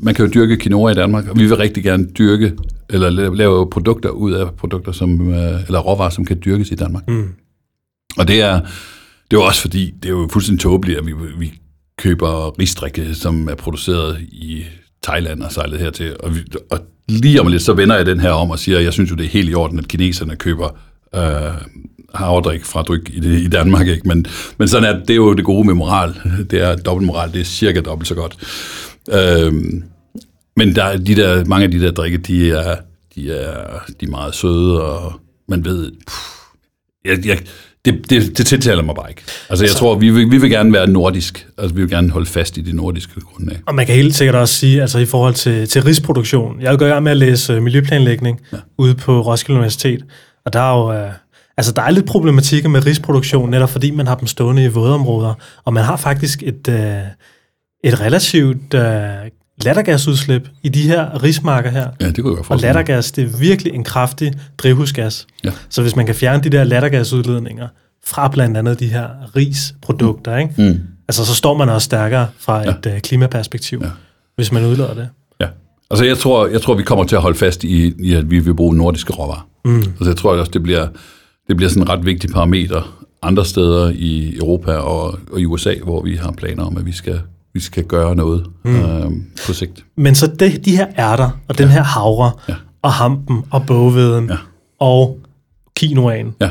man 0.00 0.14
kan 0.14 0.24
jo 0.26 0.30
dyrke 0.34 0.58
quinoa 0.58 0.90
i 0.90 0.94
Danmark, 0.94 1.28
og 1.28 1.38
vi 1.38 1.46
vil 1.46 1.56
rigtig 1.56 1.84
gerne 1.84 2.06
dyrke, 2.18 2.52
eller 2.90 3.10
lave 3.34 3.70
produkter 3.70 4.08
ud 4.08 4.32
af 4.32 4.54
produkter, 4.54 4.92
som, 4.92 5.34
øh, 5.34 5.66
eller 5.66 5.78
råvarer, 5.78 6.10
som 6.10 6.24
kan 6.24 6.40
dyrkes 6.44 6.70
i 6.70 6.74
Danmark. 6.74 7.08
Mm. 7.08 7.28
Og 8.18 8.28
det 8.28 8.40
er, 8.40 8.60
det 9.30 9.36
er 9.36 9.40
jo 9.40 9.42
også 9.42 9.60
fordi, 9.60 9.94
det 10.02 10.04
er 10.04 10.12
jo 10.12 10.28
fuldstændig 10.32 10.62
tåbeligt, 10.62 10.98
at 10.98 11.06
vi, 11.06 11.12
vi 11.38 11.52
køber 11.98 12.58
ristrikke, 12.60 13.14
som 13.14 13.48
er 13.48 13.54
produceret 13.54 14.20
i 14.20 14.64
Thailand 15.02 15.42
og 15.42 15.52
sejlet 15.52 15.80
hertil. 15.80 16.16
Og, 16.20 16.34
vi, 16.34 16.40
og 16.70 16.78
lige 17.08 17.40
om 17.40 17.46
lidt, 17.46 17.62
så 17.62 17.72
vender 17.72 17.96
jeg 17.96 18.06
den 18.06 18.20
her 18.20 18.30
om 18.30 18.50
og 18.50 18.58
siger, 18.58 18.78
at 18.78 18.84
jeg 18.84 18.92
synes 18.92 19.10
jo, 19.10 19.16
det 19.16 19.24
er 19.24 19.28
helt 19.28 19.50
i 19.50 19.54
orden, 19.54 19.78
at 19.78 19.88
kineserne 19.88 20.36
køber 20.36 20.68
øh, 21.14 21.62
havredrik 22.14 22.64
fra 22.64 22.82
dryk 22.82 23.10
i, 23.12 23.20
det, 23.20 23.40
i 23.40 23.48
Danmark. 23.48 23.86
Ikke? 23.86 24.08
Men, 24.08 24.26
men 24.58 24.68
sådan 24.68 24.94
er 24.94 24.98
det 24.98 25.10
er 25.10 25.14
jo 25.14 25.34
det 25.34 25.44
gode 25.44 25.66
med 25.66 25.74
moral. 25.74 26.14
Det 26.50 26.60
er 26.60 26.76
dobbeltmoral, 26.76 27.32
det 27.32 27.40
er 27.40 27.44
cirka 27.44 27.80
dobbelt 27.80 28.08
så 28.08 28.14
godt. 28.14 28.36
Øh, 29.10 29.52
men 30.56 30.76
der, 30.76 30.96
de 30.96 31.16
der, 31.16 31.44
mange 31.44 31.64
af 31.64 31.70
de 31.70 31.80
der 31.80 31.90
drikke, 31.90 32.18
de 32.18 32.50
er, 32.50 32.76
de 33.14 33.32
er, 33.32 33.80
de 34.00 34.06
er 34.06 34.10
meget 34.10 34.34
søde, 34.34 34.84
og 34.84 35.12
man 35.48 35.64
ved... 35.64 35.92
Pff, 36.06 36.38
jeg, 37.04 37.26
jeg, 37.26 37.38
det, 37.84 38.10
det, 38.10 38.38
det 38.38 38.46
tiltaler 38.46 38.82
mig 38.82 38.94
bare 38.94 39.10
ikke. 39.10 39.22
Altså, 39.50 39.64
jeg 39.64 39.70
altså, 39.70 39.78
tror, 39.78 39.94
vi 39.94 40.10
vil, 40.10 40.30
vi 40.30 40.38
vil 40.38 40.50
gerne 40.50 40.72
være 40.72 40.86
nordisk. 40.86 41.46
Altså, 41.58 41.74
vi 41.74 41.80
vil 41.80 41.90
gerne 41.90 42.10
holde 42.10 42.26
fast 42.26 42.58
i 42.58 42.60
det 42.60 42.74
nordiske 42.74 43.20
grundlag. 43.20 43.58
Og 43.66 43.74
man 43.74 43.86
kan 43.86 43.94
helt 43.94 44.14
sikkert 44.14 44.34
også 44.34 44.54
sige, 44.54 44.80
altså 44.80 44.98
i 44.98 45.04
forhold 45.04 45.34
til, 45.34 45.68
til 45.68 45.82
risproduktion. 45.82 46.60
Jeg 46.60 46.74
er 46.74 46.94
jo 46.94 47.00
med 47.00 47.10
at 47.10 47.16
læse 47.16 47.56
uh, 47.56 47.62
miljøplanlægning 47.62 48.40
ja. 48.52 48.56
ude 48.78 48.94
på 48.94 49.20
Roskilde 49.20 49.58
Universitet, 49.58 50.04
og 50.44 50.52
der 50.52 50.60
er 50.60 50.78
jo 50.78 51.06
uh, 51.06 51.12
Altså, 51.58 51.72
der 51.72 51.82
er 51.82 51.90
lidt 51.90 52.06
problematikker 52.06 52.68
med 52.68 52.86
risproduktion, 52.86 53.50
netop 53.50 53.70
fordi 53.70 53.90
man 53.90 54.06
har 54.06 54.14
dem 54.14 54.26
stående 54.26 54.64
i 54.64 54.68
vådområder, 54.68 55.34
og 55.64 55.72
man 55.72 55.84
har 55.84 55.96
faktisk 55.96 56.42
et, 56.42 56.68
øh, 56.68 57.00
et 57.84 58.00
relativt 58.00 58.74
øh, 58.74 58.80
lattergasudslip 59.64 60.48
i 60.62 60.68
de 60.68 60.82
her 60.82 61.22
rismarker 61.22 61.70
her. 61.70 61.88
Ja, 62.00 62.06
det 62.06 62.16
kunne 62.22 62.30
jeg 62.30 62.36
godt 62.36 62.50
Og 62.50 62.58
lattergas, 62.58 63.12
det 63.12 63.24
er 63.24 63.38
virkelig 63.38 63.74
en 63.74 63.84
kraftig 63.84 64.32
drivhusgas. 64.58 65.26
Ja. 65.44 65.50
Så 65.68 65.82
hvis 65.82 65.96
man 65.96 66.06
kan 66.06 66.14
fjerne 66.14 66.42
de 66.42 66.50
der 66.50 66.64
lattergasudledninger 66.64 67.68
fra 68.06 68.28
blandt 68.28 68.56
andet 68.56 68.80
de 68.80 68.86
her 68.86 69.08
risprodukter, 69.36 70.36
ikke? 70.36 70.52
Mm. 70.58 70.80
Altså, 71.08 71.24
så 71.24 71.34
står 71.34 71.56
man 71.56 71.68
også 71.68 71.84
stærkere 71.84 72.26
fra 72.38 72.62
Ja. 72.62 72.70
et 72.70 72.86
øh, 72.94 73.00
klimaperspektiv, 73.00 73.80
Ja. 73.84 73.90
hvis 74.36 74.52
man 74.52 74.64
udlader 74.64 74.94
det. 74.94 75.08
Ja. 75.40 75.46
Altså, 75.90 76.04
jeg 76.04 76.18
tror, 76.18 76.46
jeg 76.46 76.62
tror, 76.62 76.74
vi 76.74 76.82
kommer 76.82 77.04
til 77.04 77.16
at 77.16 77.22
holde 77.22 77.38
fast 77.38 77.64
i, 77.64 77.94
i 78.00 78.14
at 78.14 78.30
vi 78.30 78.38
vil 78.38 78.54
bruge 78.54 78.76
nordiske 78.76 79.12
råvarer. 79.12 79.48
Mm. 79.64 79.76
Altså, 79.78 80.04
jeg 80.06 80.16
tror 80.16 80.36
også, 80.36 80.50
det 80.52 80.62
bliver, 80.62 80.86
det 81.48 81.56
bliver 81.56 81.70
sådan 81.70 81.82
en 81.82 81.88
ret 81.88 82.06
vigtig 82.06 82.30
parameter 82.30 83.04
andre 83.22 83.44
steder 83.44 83.90
i 83.94 84.36
Europa 84.36 84.72
og, 84.72 85.18
og 85.32 85.40
i 85.40 85.44
USA, 85.44 85.74
hvor 85.84 86.02
vi 86.02 86.14
har 86.16 86.32
planer 86.32 86.64
om, 86.64 86.76
at 86.76 86.86
vi 86.86 86.92
skal, 86.92 87.20
vi 87.54 87.60
skal 87.60 87.84
gøre 87.84 88.16
noget 88.16 88.46
mm. 88.64 88.76
øh, 88.76 89.10
på 89.46 89.52
sigt. 89.52 89.84
Men 89.96 90.14
så 90.14 90.26
det, 90.26 90.64
de 90.64 90.76
her 90.76 90.86
ærter, 90.98 91.30
og 91.48 91.58
den 91.58 91.68
her 91.68 91.82
havre, 91.82 92.30
Ja. 92.48 92.54
og 92.82 92.92
hampen, 92.92 93.42
og 93.50 93.66
bogveden, 93.66 94.26
Ja. 94.30 94.36
og 94.78 95.18
quinoaen, 95.78 96.34
Ja. 96.40 96.50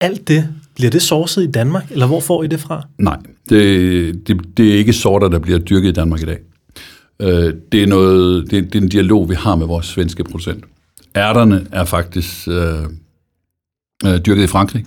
alt 0.00 0.28
det, 0.28 0.48
bliver 0.76 0.90
det 0.90 1.02
sourcet 1.02 1.42
i 1.42 1.50
Danmark, 1.50 1.90
eller 1.90 2.06
hvor 2.06 2.20
får 2.20 2.42
I 2.42 2.46
det 2.46 2.60
fra? 2.60 2.82
Nej, 2.98 3.18
det, 3.48 4.26
det, 4.28 4.40
det 4.56 4.68
er 4.74 4.78
ikke 4.78 4.92
sorter, 4.92 5.28
der 5.28 5.38
bliver 5.38 5.58
dyrket 5.58 5.88
i 5.88 5.92
Danmark 5.92 6.22
i 6.22 6.24
dag. 6.24 6.38
Øh, 7.20 7.54
det, 7.72 7.82
er 7.82 7.86
noget, 7.86 8.50
det, 8.50 8.72
det 8.72 8.78
er 8.78 8.82
en 8.82 8.88
dialog, 8.88 9.28
vi 9.30 9.34
har 9.34 9.56
med 9.56 9.66
vores 9.66 9.86
svenske 9.86 10.24
producent. 10.24 10.64
Ærterne 11.16 11.66
er 11.72 11.84
faktisk 11.84 12.48
øh, 12.48 12.78
øh, 14.06 14.18
dyrket 14.18 14.42
i 14.42 14.46
Frankrig, 14.46 14.84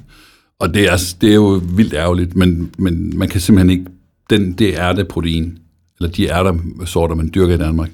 og 0.59 0.73
det 0.73 0.91
er, 0.91 1.13
det 1.21 1.29
er 1.29 1.35
jo 1.35 1.61
vildt 1.75 1.93
ærgerligt, 1.93 2.35
men, 2.35 2.71
men 2.77 3.17
man 3.17 3.29
kan 3.29 3.41
simpelthen 3.41 3.69
ikke, 3.69 3.85
den, 4.29 4.53
det 4.53 4.73
ærteprotein, 4.73 5.57
eller 5.99 6.11
de 6.11 6.27
ærtersorter, 6.27 7.15
man 7.15 7.31
dyrker 7.35 7.53
i 7.53 7.57
Danmark, 7.57 7.91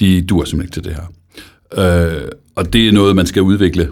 de 0.00 0.22
duer 0.22 0.44
simpelthen 0.44 0.66
ikke 0.66 0.74
til 0.74 0.84
det 0.84 0.94
her. 0.94 1.12
Øh, 2.22 2.28
og 2.54 2.72
det 2.72 2.88
er 2.88 2.92
noget, 2.92 3.16
man 3.16 3.26
skal 3.26 3.42
udvikle. 3.42 3.90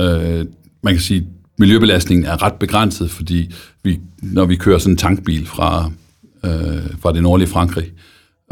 Øh, 0.00 0.46
man 0.82 0.94
kan 0.94 1.00
sige, 1.00 1.26
miljøbelastningen 1.58 2.26
er 2.26 2.42
ret 2.42 2.54
begrænset, 2.54 3.10
fordi 3.10 3.52
vi, 3.82 4.00
når 4.22 4.44
vi 4.44 4.56
kører 4.56 4.78
sådan 4.78 4.92
en 4.92 4.98
tankbil 4.98 5.46
fra, 5.46 5.90
øh, 6.44 7.00
fra 7.00 7.12
det 7.12 7.22
nordlige 7.22 7.48
Frankrig 7.48 7.92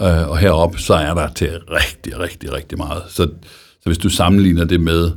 øh, 0.00 0.28
og 0.28 0.38
herop, 0.38 0.78
så 0.78 0.94
er 0.94 1.14
der 1.14 1.32
til 1.32 1.48
rigtig, 1.70 2.18
rigtig, 2.18 2.52
rigtig 2.52 2.78
meget. 2.78 3.02
Så, 3.08 3.28
så 3.82 3.84
hvis 3.84 3.98
du 3.98 4.08
sammenligner 4.08 4.64
det 4.64 4.80
med, 4.80 5.10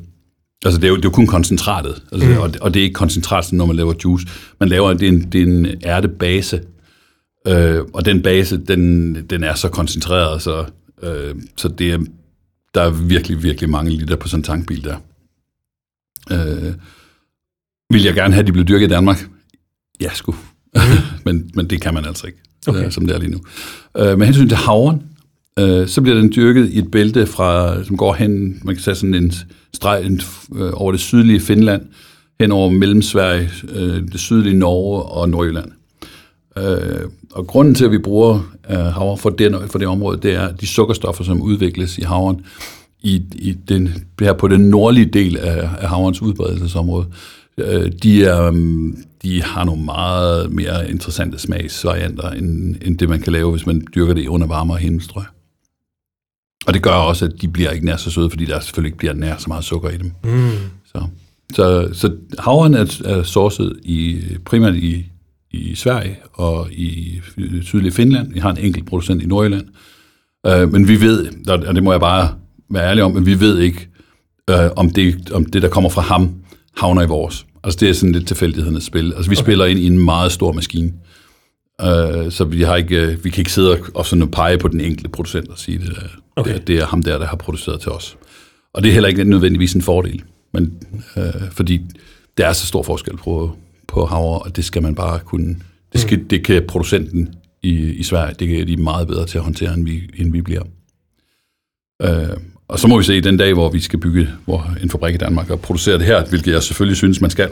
altså 0.66 0.80
det 0.82 0.88
er 0.88 0.90
jo, 0.90 0.96
det 0.96 1.06
er 1.06 1.10
jo 1.10 1.14
kun 1.14 1.28
koncentratet, 1.28 2.04
altså, 2.12 2.30
mm. 2.30 2.38
og, 2.38 2.54
det- 2.54 2.62
og 2.62 2.74
det 2.74 2.80
er 2.80 2.84
ikke 2.84 2.94
koncentrat, 2.94 3.54
når 3.54 3.66
man 3.66 3.76
laver 3.76 3.94
juice. 4.04 4.28
Man 4.60 4.70
laver, 4.70 4.94
det 4.94 5.04
er 5.08 5.12
en, 5.12 5.32
det 5.32 5.42
er 5.42 5.46
en 5.46 5.68
ærtebase, 5.84 6.62
øh, 7.48 7.80
og 7.94 8.06
den 8.06 8.22
base, 8.24 8.58
den, 8.58 9.16
den 9.30 9.44
er 9.44 9.54
så 9.56 9.70
koncentreret, 9.70 10.42
så, 10.42 10.66
øh, 11.04 11.36
så 11.58 11.68
det 11.68 11.92
er, 11.92 12.00
der 12.76 12.82
er 12.82 12.90
virkelig, 12.90 13.44
virkelig 13.44 13.70
mange 13.70 13.92
liter 13.92 14.16
på 14.16 14.28
sådan 14.28 14.40
en 14.40 14.44
tankbil 14.44 14.84
der. 14.84 14.98
Øh, 16.32 16.74
vil 17.94 18.04
jeg 18.04 18.14
gerne 18.14 18.34
have, 18.34 18.42
at 18.42 18.48
de 18.48 18.52
blev 18.52 18.66
dyrket 18.66 18.86
i 18.88 18.90
Danmark? 18.90 19.30
Ja, 20.02 20.10
sgu. 20.14 20.36
men, 21.26 21.52
men 21.54 21.70
det 21.70 21.82
kan 21.82 21.94
man 21.94 22.06
altså 22.06 22.28
ikke, 22.28 22.40
Okay. 22.68 22.78
okay. 22.80 22.86
øh, 22.88 22.92
som 22.92 23.08
det 23.08 23.16
er 23.16 23.20
lige 23.20 23.32
nu. 23.32 23.40
Øh, 23.98 24.18
med 24.18 24.26
hensyn 24.26 24.48
til 24.50 24.58
havren, 24.58 25.04
øh, 25.60 25.88
så 25.88 26.02
bliver 26.02 26.18
den 26.18 26.32
dyrket 26.36 26.70
i 26.70 26.78
et 26.80 26.92
bælte, 26.92 27.26
fra, 27.28 27.84
som 27.84 27.98
går 27.98 28.14
hen, 28.14 28.60
man 28.64 28.76
kan 28.76 28.84
sige 28.84 28.96
sådan 28.96 29.14
en 29.16 29.34
stregen 29.78 30.22
øh, 30.56 30.72
over 30.74 30.92
det 30.92 31.02
sydlige 31.02 31.40
Finland, 31.40 31.82
hen 32.40 32.52
over 32.52 32.70
Mellemsverige, 32.70 33.50
øh, 33.70 34.02
det 34.12 34.20
sydlige 34.20 34.60
Norge 34.60 35.04
og 35.04 35.30
Nordjylland. 35.30 35.72
Øh, 36.58 37.10
og 37.32 37.48
grunden 37.48 37.76
til, 37.76 37.86
at 37.86 37.92
vi 37.92 37.98
bruger 37.98 38.54
øh, 38.70 38.78
havre 38.78 39.18
for 39.18 39.30
det, 39.30 39.62
for 39.68 39.80
det 39.80 39.88
område, 39.88 40.20
det 40.22 40.34
er 40.34 40.52
de 40.52 40.68
sukkerstoffer, 40.68 41.24
som 41.24 41.42
udvikles 41.42 41.98
i 41.98 42.02
havren 42.02 42.42
i, 43.02 43.22
i 43.36 43.54
den, 43.70 43.90
her 44.20 44.34
på 44.34 44.48
den 44.48 44.62
nordlige 44.62 45.06
del 45.06 45.38
af, 45.38 45.70
af 45.80 45.90
havrens 45.90 46.22
udbredelsesområde. 46.22 47.06
Øh, 47.58 47.92
de, 48.04 48.26
er, 48.26 48.52
mm, 48.52 48.98
de 49.22 49.44
har 49.44 49.64
nogle 49.64 49.84
meget 49.84 50.52
mere 50.52 50.90
interessante 50.92 51.40
smagsvarianter, 51.40 52.30
end, 52.30 52.76
end 52.82 52.98
det, 52.98 53.10
man 53.10 53.22
kan 53.22 53.34
lave, 53.34 53.52
hvis 53.52 53.66
man 53.66 53.88
dyrker 53.96 54.14
det 54.14 54.28
under 54.28 54.48
varmere 54.48 54.78
himmelstrøg. 54.78 55.24
Og 56.68 56.74
det 56.74 56.82
gør 56.82 56.92
også, 56.92 57.26
at 57.26 57.32
de 57.42 57.48
bliver 57.48 57.70
ikke 57.70 57.86
nær 57.86 57.98
så 57.98 58.12
søde, 58.12 58.30
fordi 58.30 58.46
der 58.46 58.60
selvfølgelig 58.60 58.88
ikke 58.88 58.98
bliver 58.98 59.14
nær 59.14 59.38
så 59.38 59.46
meget 59.48 59.64
sukker 59.64 59.90
i 59.90 59.98
dem. 59.98 60.12
Mm. 60.24 60.50
Så, 60.86 61.08
så, 61.54 61.90
så 61.94 62.16
havren 62.40 62.74
er, 62.74 63.02
er 63.06 63.24
sourcet 63.24 63.80
i, 63.84 64.22
primært 64.46 64.76
i, 64.76 65.06
i 65.52 65.76
Sverige 65.76 66.18
og 66.34 66.72
i 66.72 67.22
sydlige 67.62 67.92
Finland. 67.92 68.34
Vi 68.34 68.40
har 68.40 68.52
en 68.52 68.58
enkelt 68.58 68.86
producent 68.86 69.24
i 69.24 69.26
Nordjylland. 69.26 69.66
Øh, 70.48 70.72
men 70.72 70.88
vi 70.88 71.02
ved, 71.02 71.48
og 71.48 71.76
det 71.76 71.84
må 71.84 71.92
jeg 71.92 72.00
bare 72.00 72.34
være 72.70 72.90
ærlig 72.90 73.04
om, 73.04 73.18
at 73.18 73.26
vi 73.26 73.40
ved 73.40 73.60
ikke, 73.60 73.88
øh, 74.50 74.70
om, 74.76 74.90
det, 74.90 75.32
om 75.32 75.46
det, 75.46 75.62
der 75.62 75.70
kommer 75.70 75.90
fra 75.90 76.02
ham, 76.02 76.36
havner 76.78 77.02
i 77.02 77.08
vores. 77.08 77.46
Altså 77.64 77.78
det 77.80 77.90
er 77.90 77.94
sådan 77.94 78.12
lidt 78.12 78.28
tilfældighedernes 78.28 78.84
spil. 78.84 79.14
Altså 79.14 79.30
vi 79.30 79.36
okay. 79.36 79.44
spiller 79.44 79.66
ind 79.66 79.80
i 79.80 79.86
en 79.88 80.00
meget 80.00 80.32
stor 80.32 80.52
maskine. 80.52 80.94
Øh, 81.82 82.32
så 82.32 82.44
vi, 82.44 82.62
har 82.62 82.76
ikke, 82.76 83.02
øh, 83.02 83.24
vi 83.24 83.30
kan 83.30 83.42
ikke 83.42 83.52
sidde 83.52 83.72
og, 83.72 83.80
og 83.94 84.06
sådan 84.06 84.32
pege 84.32 84.58
på 84.58 84.68
den 84.68 84.82
enkelte 84.82 85.10
producent 85.10 85.50
og 85.50 85.58
sige, 85.58 85.78
det, 85.78 85.98
Okay. 86.38 86.52
det, 86.54 86.60
er- 86.62 86.66
det 86.66 86.78
er 86.80 86.86
ham 86.86 87.04
der, 87.04 87.18
der 87.20 87.26
har 87.26 87.36
produceret 87.38 87.82
til 87.82 87.92
os. 87.92 88.18
Og 88.74 88.84
det 88.84 88.90
er 88.90 88.94
heller 88.94 89.10
ikke 89.10 89.24
nødvendigvis 89.24 89.74
en 89.74 89.82
fordel, 89.82 90.24
men, 90.54 90.74
øh, 91.18 91.24
fordi 91.52 91.82
der 92.38 92.48
er 92.48 92.54
så 92.54 92.66
stor 92.68 92.84
forskel 92.84 93.18
på, 93.18 93.56
på 93.88 94.06
havre, 94.06 94.40
og 94.40 94.56
det 94.56 94.66
skal 94.66 94.84
man 94.84 94.96
bare 94.96 95.20
kunne, 95.20 95.56
det, 95.94 96.02
skal, 96.02 96.24
det 96.30 96.46
kan 96.46 96.64
producenten 96.68 97.36
i, 97.64 97.70
i 97.80 98.04
Sverige, 98.04 98.36
det 98.40 98.48
kan 98.48 98.68
de 98.68 98.74
er 98.74 98.78
meget 98.78 99.08
bedre 99.08 99.26
til 99.26 99.38
at 99.38 99.44
håndtere, 99.44 99.74
end 99.74 99.86
vi, 99.86 100.02
end 100.18 100.32
vi 100.32 100.42
bliver. 100.42 100.64
Øh, 102.02 102.38
og 102.68 102.80
så 102.80 102.88
må 102.88 102.98
vi 102.98 103.04
se 103.04 103.22
den 103.22 103.38
dag, 103.38 103.54
hvor 103.54 103.70
vi 103.70 103.80
skal 103.80 104.00
bygge 104.00 104.28
hvor, 104.46 104.74
en 104.84 104.90
fabrik 104.90 105.16
i 105.16 105.18
Danmark 105.18 105.50
og 105.50 105.60
producere 105.60 105.98
det 105.98 106.06
her, 106.06 106.26
hvilket 106.26 106.52
jeg 106.52 106.64
selvfølgelig 106.64 106.98
synes, 106.98 107.22
man 107.22 107.30
skal. 107.30 107.50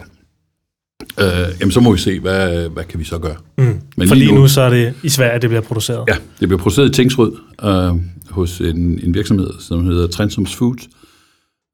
Øh, 1.20 1.26
jamen, 1.60 1.72
så 1.72 1.80
må 1.80 1.92
vi 1.92 1.98
se, 1.98 2.20
hvad, 2.20 2.70
hvad 2.70 2.84
kan 2.84 3.00
vi 3.00 3.04
så 3.04 3.18
gøre. 3.20 3.36
Mm. 3.58 3.64
Men 3.98 4.08
For 4.08 4.16
lige 4.16 4.26
lige 4.26 4.36
nu- 4.36 4.42
nu, 4.42 4.48
så 4.48 4.62
er 4.62 4.70
det 4.70 4.94
i 5.04 5.10
Sverige, 5.10 5.40
det 5.42 5.50
bliver 5.50 5.62
produceret. 5.62 6.06
Ja, 6.08 6.16
det 6.40 6.48
bliver 6.50 6.58
produceret 6.62 6.90
i 6.90 6.94
Tingsrød 6.94 7.32
øh, 7.64 8.02
hos 8.36 8.62
en, 8.62 9.00
en 9.04 9.14
virksomhed, 9.14 9.50
som 9.60 9.86
hedder 9.86 10.08
Transums 10.08 10.56
Foods. 10.56 10.90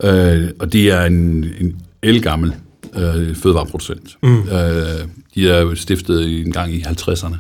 Øh, 0.03 0.49
og 0.59 0.73
det 0.73 0.91
er 0.91 1.05
en, 1.05 1.45
en 1.59 1.81
elgammel 2.01 2.53
øh, 2.95 3.35
fødevareproducent. 3.35 4.17
Mm. 4.23 4.39
Øh, 4.39 5.07
de 5.35 5.49
er 5.49 5.75
stiftet 5.75 6.41
en 6.41 6.51
gang 6.51 6.73
i 6.73 6.81
50'erne. 6.81 7.35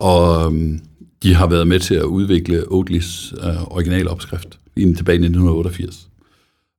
Og 0.00 0.54
øh, 0.54 0.78
de 1.22 1.34
har 1.34 1.46
været 1.46 1.66
med 1.66 1.80
til 1.80 1.94
at 1.94 2.02
udvikle 2.02 2.64
Oatlys 2.72 3.34
øh, 3.42 3.62
originalopskrift 3.62 4.58
inden 4.76 4.96
tilbage 4.96 5.14
i 5.14 5.24
1988. 5.24 6.08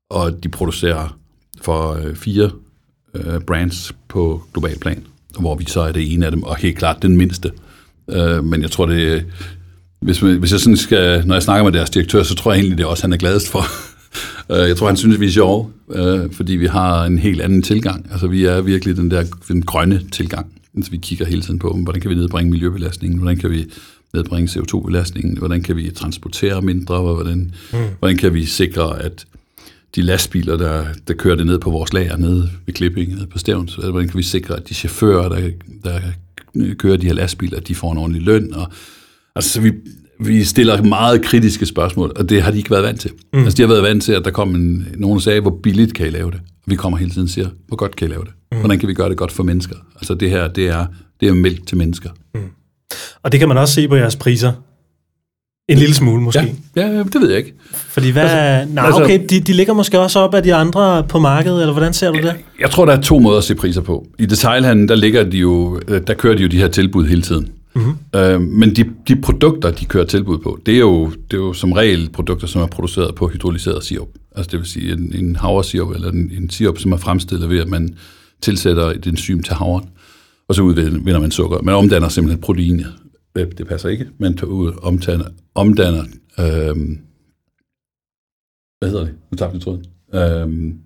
Og 0.10 0.44
de 0.44 0.50
producerer 0.50 1.18
for 1.62 1.94
øh, 1.94 2.16
fire 2.16 2.52
øh, 3.16 3.42
brands 3.42 3.96
på 4.08 4.44
global 4.54 4.80
plan, 4.80 5.04
hvor 5.40 5.56
vi 5.56 5.66
så 5.68 5.82
er 5.82 5.92
det 5.92 6.14
ene 6.14 6.26
af 6.26 6.32
dem, 6.32 6.44
og 6.44 6.58
helt 6.58 6.78
klart 6.78 7.02
den 7.02 7.18
mindste. 7.18 7.52
Øh, 8.10 8.44
men 8.44 8.62
jeg 8.62 8.72
tror, 8.72 8.86
det 8.86 9.26
hvis, 10.00 10.22
man, 10.22 10.40
hvis 10.40 10.52
jeg 10.52 10.60
sådan 10.60 10.78
skal, 10.78 11.28
når 11.28 11.36
jeg 11.36 11.44
snakker 11.44 11.64
med 11.64 11.72
deres 11.72 11.90
direktør, 11.90 12.24
så 12.24 12.36
tror 12.36 12.52
jeg 12.52 12.60
egentlig, 12.60 12.78
det 12.78 12.84
er 12.84 12.88
også, 12.88 13.04
han 13.04 13.14
er 13.14 13.18
gladest 13.18 13.50
for. 13.50 13.64
Øh, 14.52 14.68
jeg 14.68 14.78
tror, 14.78 14.88
han 14.88 14.98
synes, 14.98 15.20
vi 15.20 15.26
er 15.26 15.32
sjove, 15.32 15.70
øh, 15.92 16.32
fordi 16.32 16.54
vi 16.54 16.66
har 16.66 17.04
en 17.06 17.20
helt 17.20 17.42
anden 17.42 17.62
tilgang. 17.62 18.08
Altså, 18.12 18.28
vi 18.28 18.46
er 18.46 18.62
virkelig 18.62 18.98
den 18.98 19.12
der 19.12 19.24
den 19.48 19.62
grønne 19.62 20.02
tilgang. 20.12 20.48
Altså, 20.76 20.92
vi 20.92 20.98
kigger 20.98 21.26
hele 21.26 21.42
tiden 21.42 21.60
på, 21.60 21.80
hvordan 21.84 22.02
kan 22.02 22.10
vi 22.10 22.16
nedbringe 22.16 22.52
miljøbelastningen, 22.52 23.20
hvordan 23.20 23.38
kan 23.38 23.52
vi 23.52 23.66
nedbringe 24.14 24.60
CO2-belastningen, 24.60 25.38
hvordan 25.38 25.64
kan 25.64 25.76
vi 25.76 25.92
transportere 25.92 26.62
mindre, 26.62 27.02
hvordan, 27.02 27.54
mm. 27.74 27.78
hvordan 28.00 28.18
kan 28.18 28.34
vi 28.34 28.46
sikre, 28.46 29.02
at 29.02 29.26
de 29.96 30.02
lastbiler, 30.02 30.58
der, 30.58 30.86
der 31.08 31.14
kører 31.14 31.36
det 31.36 31.46
ned 31.46 31.60
på 31.60 31.70
vores 31.70 31.94
lager 31.94 32.18
nede 32.18 32.50
ved 32.66 32.74
Klipping, 32.74 33.14
nede 33.14 33.28
på 33.28 33.38
Stævns, 33.38 33.76
hvordan 33.76 34.08
kan 34.08 34.18
vi 34.18 34.24
sikre, 34.24 34.56
at 34.56 34.70
de 34.70 34.74
chauffører, 34.74 35.30
der, 35.30 35.50
der 35.84 36.00
kører 36.74 36.98
de 36.98 37.06
her 37.06 37.14
lastbiler, 37.14 37.60
de 37.60 37.76
får 37.76 37.92
en 37.92 37.98
ordentlig 37.98 38.22
løn, 38.22 38.54
og 38.54 38.72
Altså, 39.40 39.54
så 39.54 39.62
vi, 39.62 39.72
vi 40.20 40.44
stiller 40.44 40.82
meget 40.84 41.22
kritiske 41.22 41.66
spørgsmål, 41.66 42.12
og 42.16 42.30
det 42.30 42.42
har 42.42 42.52
de 42.52 42.58
ikke 42.58 42.72
været 42.72 42.84
vant 42.84 43.02
til. 43.02 43.12
Mm. 43.34 43.40
Altså, 43.40 43.56
de 43.58 43.62
har 43.62 43.68
været 43.68 43.84
vant 43.84 44.04
til, 44.04 44.12
at 44.14 44.26
der 44.26 44.32
kom 44.32 44.56
en, 44.56 44.88
nogen, 44.98 45.18
der 45.18 45.22
sagde, 45.22 45.42
hvor 45.42 45.60
billigt 45.64 45.94
kan 45.94 46.08
I 46.08 46.10
lave 46.10 46.32
det? 46.32 46.40
Og 46.40 46.66
vi 46.66 46.76
kommer 46.76 46.98
hele 46.98 47.12
tiden 47.12 47.24
og 47.24 47.30
siger, 47.30 47.48
hvor 47.68 47.78
godt 47.78 47.96
kan 47.96 48.08
I 48.08 48.12
lave 48.12 48.24
det? 48.24 48.32
Mm. 48.52 48.58
Hvordan 48.58 48.80
kan 48.80 48.90
vi 48.90 48.94
gøre 48.94 49.10
det 49.10 49.18
godt 49.18 49.32
for 49.32 49.44
mennesker? 49.44 49.76
Altså, 49.96 50.14
det 50.14 50.30
her, 50.30 50.48
det 50.48 50.68
er, 50.68 50.86
det 51.20 51.28
er 51.28 51.34
mælk 51.34 51.68
til 51.68 51.78
mennesker. 51.78 52.10
Og 53.24 53.32
det 53.32 53.40
kan 53.40 53.50
man 53.50 53.58
også 53.58 53.74
se 53.74 53.88
på 53.88 53.96
jeres 53.96 54.16
priser. 54.16 54.52
En 55.70 55.78
lille 55.78 55.96
smule 55.96 56.22
måske. 56.22 56.56
Ja, 56.76 56.88
ja 56.88 56.98
det 57.04 57.22
ved 57.22 57.30
jeg 57.30 57.38
ikke. 57.38 57.54
Fordi 57.74 58.10
hvad... 58.10 58.24
Altså, 58.24 58.74
nej, 58.74 58.86
altså- 58.86 59.04
okay, 59.04 59.20
de, 59.30 59.40
de 59.40 59.54
ligger 59.54 59.74
måske 59.74 60.00
også 60.00 60.20
op 60.20 60.34
af 60.34 60.44
de 60.44 60.54
andre 60.56 61.04
på 61.04 61.20
markedet, 61.20 61.62
eller 61.62 61.74
hvordan 61.74 61.94
ser 61.94 62.12
du 62.12 62.18
det? 62.18 62.36
Jeg 62.60 62.72
tror, 62.72 62.86
der 62.86 62.94
er 62.94 63.02
to 63.02 63.20
måder 63.20 63.38
at 63.38 63.44
se 63.44 63.56
priser 63.56 63.82
på. 63.82 64.08
I 64.20 64.26
detailhandlen, 64.26 64.88
der, 64.90 64.96
ligger 64.96 65.24
de 65.24 65.38
jo, 65.38 65.80
øh, 65.88 66.02
der 66.08 66.14
kører 66.14 66.36
de 66.36 66.42
jo 66.42 66.48
de 66.48 66.58
her 66.58 66.68
tilbud 66.68 67.08
hele 67.08 67.22
tiden. 67.22 67.50
Mm-hmm. 67.76 68.20
Øh, 68.20 68.42
men 68.42 68.76
de, 68.76 68.94
de 69.08 69.22
produkter, 69.22 69.72
de 69.72 69.86
kører 69.86 70.06
tilbud 70.06 70.38
på, 70.38 70.60
det 70.66 70.76
er, 70.76 70.80
jo, 70.80 71.10
det 71.10 71.34
er 71.34 71.42
jo 71.42 71.54
som 71.54 71.72
regel 71.72 72.10
produkter, 72.10 72.48
som 72.48 72.62
er 72.62 72.68
produceret 72.68 73.16
på 73.16 73.28
hydrolyseret 73.28 73.84
sirup. 73.84 74.10
Altså 74.36 74.52
det 74.52 74.60
vil 74.60 74.68
sige 74.68 74.94
en, 74.94 75.16
en 75.16 75.36
havresirup, 75.36 75.96
eller 75.96 76.12
en, 76.12 76.32
en 76.32 76.50
sirup, 76.50 76.78
som 76.78 76.92
er 76.92 76.98
fremstillet 76.98 77.50
ved, 77.50 77.60
at 77.60 77.68
man 77.68 77.98
tilsætter 78.42 78.86
et 78.86 79.08
enzym 79.08 79.42
til 79.42 79.54
havren, 79.54 79.90
og 80.48 80.56
så 80.56 80.62
udvinder 80.62 81.20
man 81.20 81.32
sukker. 81.32 81.62
Man 81.62 81.76
omdanner 81.76 82.10
simpelthen 82.10 82.42
proteinet. 82.42 82.94
Øh, 83.38 83.48
det 83.58 83.68
passer 83.68 83.90
ikke. 83.90 84.08
Man 84.18 84.38
tager 84.38 84.52
ud, 84.52 84.74
omdanner, 84.82 85.26
omdanner 85.56 86.04
øh, 86.40 86.98
hvad 88.80 88.90
hedder 88.90 89.06
det? 89.06 89.16
Nu 89.32 89.36
tabte 89.38 89.56
jeg 89.56 89.62
tråden. 89.62 89.86
Øhm, 90.14 90.80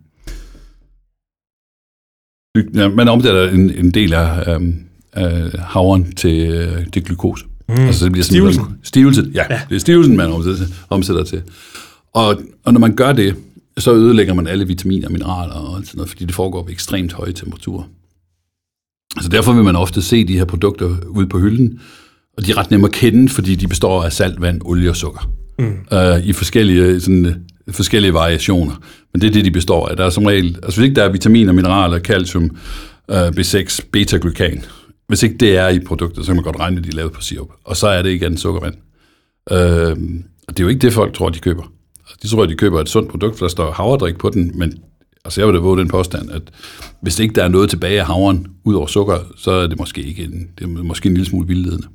ja, 2.75 2.87
man 2.89 3.07
omdanner 3.07 3.49
en, 3.49 3.69
en 3.69 3.91
del 3.91 4.13
af, 4.13 4.55
øhm, 4.55 4.85
øh, 5.17 5.53
havren 5.59 6.11
til, 6.15 6.51
øh, 6.51 6.91
til 6.93 7.03
glukose. 7.03 7.45
Mm. 7.69 7.75
Altså, 7.75 8.05
det 8.05 8.11
bliver 8.11 8.23
stivelsen. 8.23 8.63
Stivelse, 8.83 9.25
ja, 9.33 9.43
ja. 9.49 9.61
Det 9.69 9.75
er 9.75 9.79
stivelsen, 9.79 10.17
man 10.17 10.31
omsætter, 10.31 10.65
omsætter 10.89 11.23
til. 11.23 11.41
Og, 12.13 12.41
og 12.63 12.73
når 12.73 12.79
man 12.79 12.95
gør 12.95 13.11
det, 13.11 13.35
så 13.77 13.93
ødelægger 13.93 14.33
man 14.33 14.47
alle 14.47 14.67
vitaminer 14.67 15.07
og 15.07 15.11
mineraler 15.11 15.53
og 15.53 15.81
sådan 15.85 15.97
noget, 15.97 16.09
fordi 16.09 16.25
det 16.25 16.35
foregår 16.35 16.63
ved 16.63 16.71
ekstremt 16.71 17.13
høje 17.13 17.31
temperaturer. 17.31 17.83
Altså 19.15 19.29
derfor 19.29 19.53
vil 19.53 19.63
man 19.63 19.75
ofte 19.75 20.01
se 20.01 20.27
de 20.27 20.37
her 20.37 20.45
produkter 20.45 20.95
ude 21.07 21.27
på 21.27 21.39
hylden, 21.39 21.79
og 22.37 22.45
de 22.45 22.51
er 22.51 22.57
ret 22.57 22.71
nemme 22.71 22.87
at 22.87 22.91
kende, 22.91 23.29
fordi 23.29 23.55
de 23.55 23.67
består 23.67 24.03
af 24.03 24.13
salt, 24.13 24.41
vand, 24.41 24.61
olie 24.65 24.89
og 24.89 24.95
sukker. 24.95 25.31
Mm. 25.59 25.75
Uh, 25.91 26.27
I 26.27 26.33
forskellige, 26.33 26.99
sådan, 26.99 27.45
forskellige 27.69 28.13
variationer. 28.13 28.73
Men 29.13 29.21
det 29.21 29.27
er 29.27 29.31
det, 29.31 29.45
de 29.45 29.51
består 29.51 29.87
af. 29.87 29.97
Der 29.97 30.05
er 30.05 30.09
som 30.09 30.25
regel, 30.25 30.59
altså 30.63 30.79
hvis 30.79 30.85
ikke 30.87 30.95
der 30.95 31.03
er 31.03 31.11
vitaminer, 31.11 31.53
mineraler, 31.53 31.99
calcium, 31.99 32.57
uh, 33.07 33.27
B6, 33.27 33.79
beta-glykan, 33.91 34.65
hvis 35.13 35.23
ikke 35.23 35.37
det 35.37 35.57
er 35.57 35.67
i 35.67 35.79
produktet, 35.79 36.25
så 36.25 36.29
kan 36.29 36.35
man 36.35 36.43
godt 36.43 36.59
regne, 36.59 36.77
at 36.77 36.83
de 36.83 36.89
er 36.89 36.93
lavet 36.93 37.11
på 37.11 37.21
sirup. 37.21 37.49
Og 37.63 37.77
så 37.77 37.87
er 37.87 38.01
det 38.01 38.09
igen 38.09 38.37
sukkervand. 38.37 38.75
Øh, 39.51 40.19
og 40.47 40.49
det 40.49 40.59
er 40.59 40.63
jo 40.63 40.67
ikke 40.67 40.81
det, 40.81 40.93
folk 40.93 41.13
tror, 41.13 41.29
de 41.29 41.39
køber. 41.39 41.71
De 42.21 42.27
tror, 42.27 42.45
de 42.45 42.55
køber 42.55 42.81
et 42.81 42.89
sundt 42.89 43.09
produkt, 43.09 43.37
for 43.37 43.45
der 43.45 43.49
står 43.49 43.71
havredrik 43.71 44.17
på 44.17 44.29
den, 44.29 44.51
men 44.55 44.83
altså 45.25 45.41
jeg 45.41 45.47
vil 45.47 45.55
da 45.55 45.59
våge 45.59 45.77
den 45.77 45.87
påstand, 45.87 46.31
at 46.31 46.41
hvis 47.01 47.19
ikke 47.19 47.35
der 47.35 47.43
er 47.43 47.47
noget 47.47 47.69
tilbage 47.69 47.99
af 47.99 48.05
havren, 48.05 48.47
ud 48.63 48.75
over 48.75 48.87
sukker, 48.87 49.17
så 49.37 49.51
er 49.51 49.67
det 49.67 49.79
måske 49.79 50.01
ikke 50.01 50.23
en, 50.23 50.49
det 50.57 50.63
er 50.63 50.67
måske 50.67 51.07
en 51.07 51.13
lille 51.13 51.29
smule 51.29 51.47
vildledende. 51.47 51.87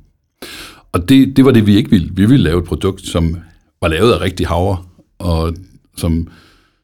Og 0.91 1.09
det, 1.09 1.37
det 1.37 1.45
var 1.45 1.51
det, 1.51 1.67
vi 1.67 1.77
ikke 1.77 1.89
ville. 1.89 2.09
Vi 2.11 2.25
ville 2.25 2.43
lave 2.43 2.59
et 2.59 2.65
produkt, 2.65 3.01
som 3.01 3.37
var 3.81 3.87
lavet 3.87 4.13
af 4.13 4.21
rigtig 4.21 4.47
havre, 4.47 4.83
og 5.19 5.53
som, 5.97 6.27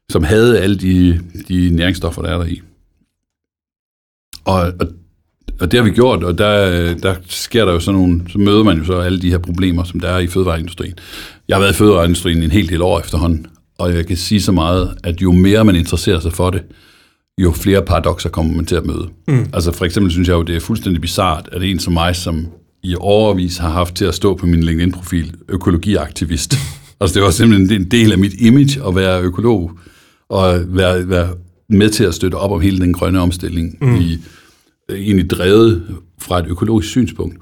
som 0.09 0.23
havde 0.23 0.59
alle 0.59 0.77
de, 0.77 1.21
de 1.47 1.69
næringsstoffer, 1.69 2.21
der 2.21 2.29
er 2.29 2.37
der 2.37 2.45
i. 2.45 2.61
Og, 4.45 4.73
og, 4.79 4.87
og 5.59 5.71
det 5.71 5.79
har 5.79 5.83
vi 5.83 5.91
gjort, 5.91 6.23
og 6.23 6.37
der, 6.37 6.93
der 6.93 7.15
sker 7.27 7.65
der 7.65 7.73
jo 7.73 7.79
sådan 7.79 7.99
nogle, 7.99 8.21
så 8.29 8.37
møder 8.37 8.63
man 8.63 8.77
jo 8.77 8.85
så 8.85 8.99
alle 8.99 9.21
de 9.21 9.29
her 9.29 9.37
problemer, 9.37 9.83
som 9.83 9.99
der 9.99 10.09
er 10.09 10.19
i 10.19 10.27
fødevareindustrien. 10.27 10.93
Jeg 11.47 11.55
har 11.55 11.61
været 11.61 11.73
i 11.73 11.77
fødevareindustrien 11.77 12.43
en 12.43 12.51
helt 12.51 12.69
del 12.69 12.81
år 12.81 12.99
efterhånden, 12.99 13.47
og 13.79 13.95
jeg 13.95 14.07
kan 14.07 14.17
sige 14.17 14.41
så 14.41 14.51
meget, 14.51 14.97
at 15.03 15.21
jo 15.21 15.31
mere 15.31 15.65
man 15.65 15.75
interesserer 15.75 16.19
sig 16.19 16.33
for 16.33 16.49
det, 16.49 16.61
jo 17.41 17.51
flere 17.51 17.81
paradoxer 17.81 18.29
kommer 18.29 18.55
man 18.55 18.65
til 18.65 18.75
at 18.75 18.85
møde. 18.85 19.07
Mm. 19.27 19.45
Altså 19.53 19.71
for 19.71 19.85
eksempel 19.85 20.11
synes 20.11 20.27
jeg 20.27 20.35
jo, 20.35 20.41
det 20.41 20.55
er 20.55 20.59
fuldstændig 20.59 21.01
bizart, 21.01 21.49
at 21.51 21.63
en 21.63 21.79
som 21.79 21.93
mig, 21.93 22.15
som 22.15 22.47
i 22.83 22.95
overvis 22.99 23.57
har 23.57 23.69
haft 23.69 23.95
til 23.95 24.05
at 24.05 24.15
stå 24.15 24.35
på 24.35 24.45
min 24.45 24.63
LinkedIn-profil, 24.63 25.33
økologiaktivist. 25.49 26.55
altså 27.01 27.13
det 27.13 27.23
var 27.23 27.31
simpelthen 27.31 27.81
en 27.81 27.91
del 27.91 28.11
af 28.11 28.17
mit 28.17 28.33
image 28.39 28.87
at 28.87 28.95
være 28.95 29.21
økolog, 29.21 29.71
og 30.29 30.61
være, 30.67 31.09
være 31.09 31.29
med 31.69 31.89
til 31.89 32.03
at 32.03 32.13
støtte 32.13 32.35
op 32.35 32.51
om 32.51 32.61
hele 32.61 32.79
den 32.79 32.93
grønne 32.93 33.19
omstilling, 33.19 33.77
mm. 33.81 33.95
i, 33.95 34.17
egentlig 34.89 35.29
drevet 35.29 35.83
fra 36.21 36.39
et 36.39 36.45
økologisk 36.47 36.89
synspunkt. 36.89 37.37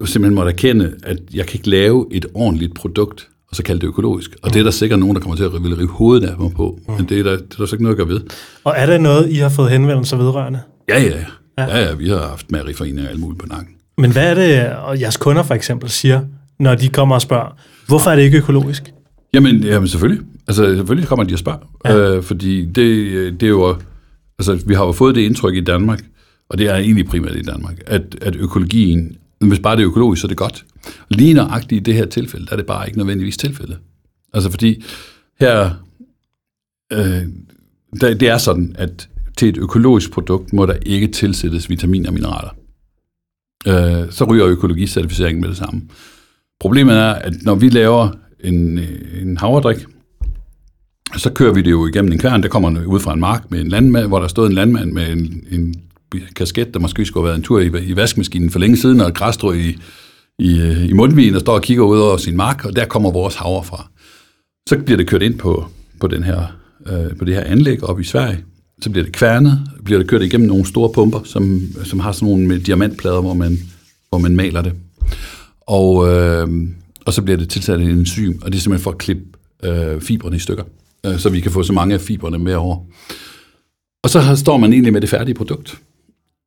Jeg 0.00 0.08
simpelthen 0.08 0.34
måtte 0.34 0.50
erkende, 0.50 0.94
at 1.02 1.18
jeg 1.34 1.46
kan 1.46 1.58
ikke 1.58 1.70
lave 1.70 2.06
et 2.10 2.26
ordentligt 2.34 2.74
produkt, 2.74 3.28
og 3.48 3.56
så 3.56 3.62
kalde 3.62 3.80
det 3.80 3.86
økologisk. 3.86 4.30
Og 4.42 4.48
mm. 4.48 4.52
det 4.52 4.60
er 4.60 4.64
der 4.64 4.70
sikkert 4.70 4.98
nogen, 4.98 5.16
der 5.16 5.22
kommer 5.22 5.36
til 5.36 5.44
at 5.44 5.54
rive 5.54 5.88
hovedet 5.88 6.28
af 6.28 6.38
mig 6.38 6.52
på, 6.52 6.78
mm. 6.88 6.94
men 6.94 7.08
det 7.08 7.18
er, 7.18 7.22
der, 7.22 7.36
det 7.36 7.52
er 7.52 7.56
der 7.58 7.66
så 7.66 7.74
ikke 7.74 7.82
noget 7.82 7.94
at 7.94 8.06
gøre 8.06 8.08
ved. 8.08 8.20
Og 8.64 8.74
er 8.76 8.86
det 8.86 9.00
noget, 9.00 9.30
I 9.30 9.34
har 9.34 9.48
fået 9.48 9.70
henvendelser 9.70 10.16
vedrørende? 10.16 10.60
Ja, 10.88 11.02
ja. 11.02 11.24
Ja, 11.58 11.78
ja, 11.78 11.88
ja 11.88 11.94
vi 11.94 12.08
har 12.08 12.28
haft 12.28 12.50
mæreriforeninger 12.50 13.04
og 13.04 13.10
alt 13.10 13.20
muligt 13.20 13.40
på 13.40 13.46
nakken. 13.46 13.74
Men 13.98 14.12
hvad 14.12 14.30
er 14.30 14.34
det, 14.34 14.76
og 14.76 15.00
jeres 15.00 15.16
kunder 15.16 15.42
for 15.42 15.54
eksempel 15.54 15.90
siger, 15.90 16.20
når 16.58 16.74
de 16.74 16.88
kommer 16.88 17.14
og 17.14 17.22
spørger, 17.22 17.56
hvorfor 17.86 18.10
er 18.10 18.16
det 18.16 18.22
ikke 18.22 18.38
økologisk? 18.38 18.92
Jamen, 19.34 19.64
jamen 19.64 19.88
selvfølgelig. 19.88 20.24
Altså, 20.48 20.74
selvfølgelig 20.76 21.08
kommer 21.08 21.24
de 21.24 21.34
og 21.34 21.38
spørger. 21.38 21.58
Ja. 21.84 21.96
Øh, 21.96 22.22
fordi 22.22 22.64
det, 22.64 23.40
det 23.40 23.42
er 23.42 23.50
jo... 23.50 23.76
Altså, 24.38 24.62
vi 24.66 24.74
har 24.74 24.86
jo 24.86 24.92
fået 24.92 25.14
det 25.14 25.20
indtryk 25.20 25.54
i 25.54 25.60
Danmark, 25.60 26.00
og 26.50 26.58
det 26.58 26.66
er 26.66 26.76
egentlig 26.76 27.06
primært 27.06 27.36
i 27.36 27.42
Danmark, 27.42 27.80
at, 27.86 28.16
at 28.22 28.36
økologien, 28.36 29.16
hvis 29.38 29.58
bare 29.58 29.76
det 29.76 29.82
er 29.82 29.88
økologisk, 29.88 30.20
så 30.20 30.26
er 30.26 30.28
det 30.28 30.36
godt. 30.36 30.64
Lige 31.08 31.34
nøjagtigt 31.34 31.80
i 31.80 31.82
det 31.82 31.94
her 31.94 32.06
tilfælde, 32.06 32.46
der 32.46 32.52
er 32.52 32.56
det 32.56 32.66
bare 32.66 32.86
ikke 32.86 32.98
nødvendigvis 32.98 33.36
tilfælde. 33.36 33.76
Altså 34.32 34.50
fordi 34.50 34.84
her, 35.40 35.70
øh, 36.92 37.22
der, 38.00 38.14
det 38.14 38.28
er 38.28 38.38
sådan, 38.38 38.74
at 38.78 39.08
til 39.36 39.48
et 39.48 39.56
økologisk 39.56 40.10
produkt 40.10 40.52
må 40.52 40.66
der 40.66 40.76
ikke 40.86 41.06
tilsættes 41.06 41.70
vitaminer 41.70 42.08
og 42.08 42.14
mineraler 42.14 42.56
øh, 43.66 44.10
så 44.10 44.24
ryger 44.24 44.46
økologicertificeringen 44.46 45.40
med 45.40 45.48
det 45.48 45.56
samme. 45.56 45.82
Problemet 46.60 46.96
er, 46.96 47.12
at 47.12 47.32
når 47.42 47.54
vi 47.54 47.68
laver 47.68 48.08
en, 48.40 48.78
øh, 48.78 49.22
en 49.22 49.36
havredrik, 49.36 49.86
så 51.16 51.32
kører 51.32 51.54
vi 51.54 51.62
det 51.62 51.70
jo 51.70 51.86
igennem 51.86 52.12
en 52.12 52.18
kværn, 52.18 52.42
der 52.42 52.48
kommer 52.48 52.84
ud 52.86 53.00
fra 53.00 53.12
en 53.12 53.20
mark 53.20 53.50
med 53.50 53.60
en 53.60 53.68
landmand, 53.68 54.06
hvor 54.06 54.20
der 54.20 54.28
stod 54.28 54.46
en 54.46 54.52
landmand 54.52 54.92
med 54.92 55.12
en, 55.12 55.44
en 55.50 55.74
kasket, 56.36 56.74
der 56.74 56.80
måske 56.80 57.04
skulle 57.04 57.24
have 57.24 57.28
været 57.28 57.38
en 57.38 57.42
tur 57.42 57.60
i, 57.60 57.90
i 57.90 57.96
vaskemaskinen 57.96 58.50
for 58.50 58.58
længe 58.58 58.76
siden, 58.76 59.00
og 59.00 59.14
græsstrå 59.14 59.52
i, 59.52 59.78
i, 60.38 60.60
øh, 60.60 60.88
i 60.88 60.92
mundvigen 60.92 61.34
og 61.34 61.40
står 61.40 61.54
og 61.54 61.62
kigger 61.62 61.84
ud 61.84 61.98
over 61.98 62.16
sin 62.16 62.36
mark, 62.36 62.64
og 62.64 62.76
der 62.76 62.84
kommer 62.84 63.10
vores 63.10 63.34
havre 63.34 63.64
fra. 63.64 63.88
Så 64.68 64.78
bliver 64.78 64.96
det 64.96 65.06
kørt 65.06 65.22
ind 65.22 65.38
på, 65.38 65.66
på, 66.00 66.06
den 66.06 66.22
her, 66.22 66.56
øh, 66.86 67.16
på 67.18 67.24
det 67.24 67.34
her 67.34 67.44
anlæg 67.44 67.84
op 67.84 68.00
i 68.00 68.04
Sverige, 68.04 68.38
så 68.82 68.90
bliver 68.90 69.04
det 69.04 69.12
kværnet, 69.12 69.60
bliver 69.84 69.98
det 69.98 70.08
kørt 70.08 70.22
igennem 70.22 70.48
nogle 70.48 70.66
store 70.66 70.92
pumper, 70.92 71.20
som, 71.24 71.62
som 71.84 72.00
har 72.00 72.12
sådan 72.12 72.28
nogle 72.28 72.46
med 72.46 72.60
diamantplader, 72.60 73.20
hvor 73.20 73.34
man, 73.34 73.58
hvor 74.08 74.18
man 74.18 74.36
maler 74.36 74.62
det. 74.62 74.72
Og, 75.60 76.08
øh, 76.08 76.48
og 77.06 77.12
så 77.12 77.22
bliver 77.22 77.36
det 77.36 77.48
tilsat 77.48 77.80
en 77.80 77.90
enzym, 77.90 78.38
og 78.42 78.52
det 78.52 78.58
er 78.58 78.62
simpelthen 78.62 78.82
for 78.82 78.90
at 78.90 78.98
klippe 78.98 79.22
øh, 79.64 80.00
fibrene 80.00 80.36
i 80.36 80.38
stykker, 80.38 80.64
øh, 81.06 81.18
så 81.18 81.28
vi 81.28 81.40
kan 81.40 81.50
få 81.50 81.62
så 81.62 81.72
mange 81.72 81.94
af 81.94 82.00
fibrene 82.00 82.38
med 82.38 82.54
over. 82.54 82.78
Og 84.02 84.10
så 84.10 84.36
står 84.36 84.56
man 84.56 84.72
egentlig 84.72 84.92
med 84.92 85.00
det 85.00 85.08
færdige 85.08 85.34
produkt. 85.34 85.80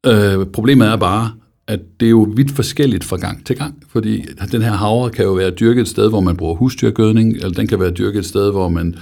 Øh, 0.06 0.46
problemet 0.46 0.88
er 0.88 0.96
bare, 0.96 1.32
at 1.68 1.80
det 2.00 2.06
er 2.06 2.10
jo 2.10 2.34
vidt 2.36 2.52
forskelligt 2.52 3.04
fra 3.04 3.18
gang 3.18 3.46
til 3.46 3.56
gang, 3.56 3.84
fordi 3.90 4.26
den 4.52 4.62
her 4.62 4.72
havre 4.72 5.10
kan 5.10 5.26
jo 5.26 5.32
være 5.34 5.52
dyrket 5.52 5.82
et 5.82 5.88
sted, 5.88 6.10
hvor 6.10 6.20
man 6.20 6.38
bruger 6.38 6.56
husdyrgødning, 6.56 7.36
eller 7.36 7.50
den 7.50 7.68
kan 7.68 7.80
være 7.80 7.92
dyrket 7.92 8.20
et 8.20 8.26
sted, 8.26 8.52
hvor 8.52 8.70
man, 8.70 8.96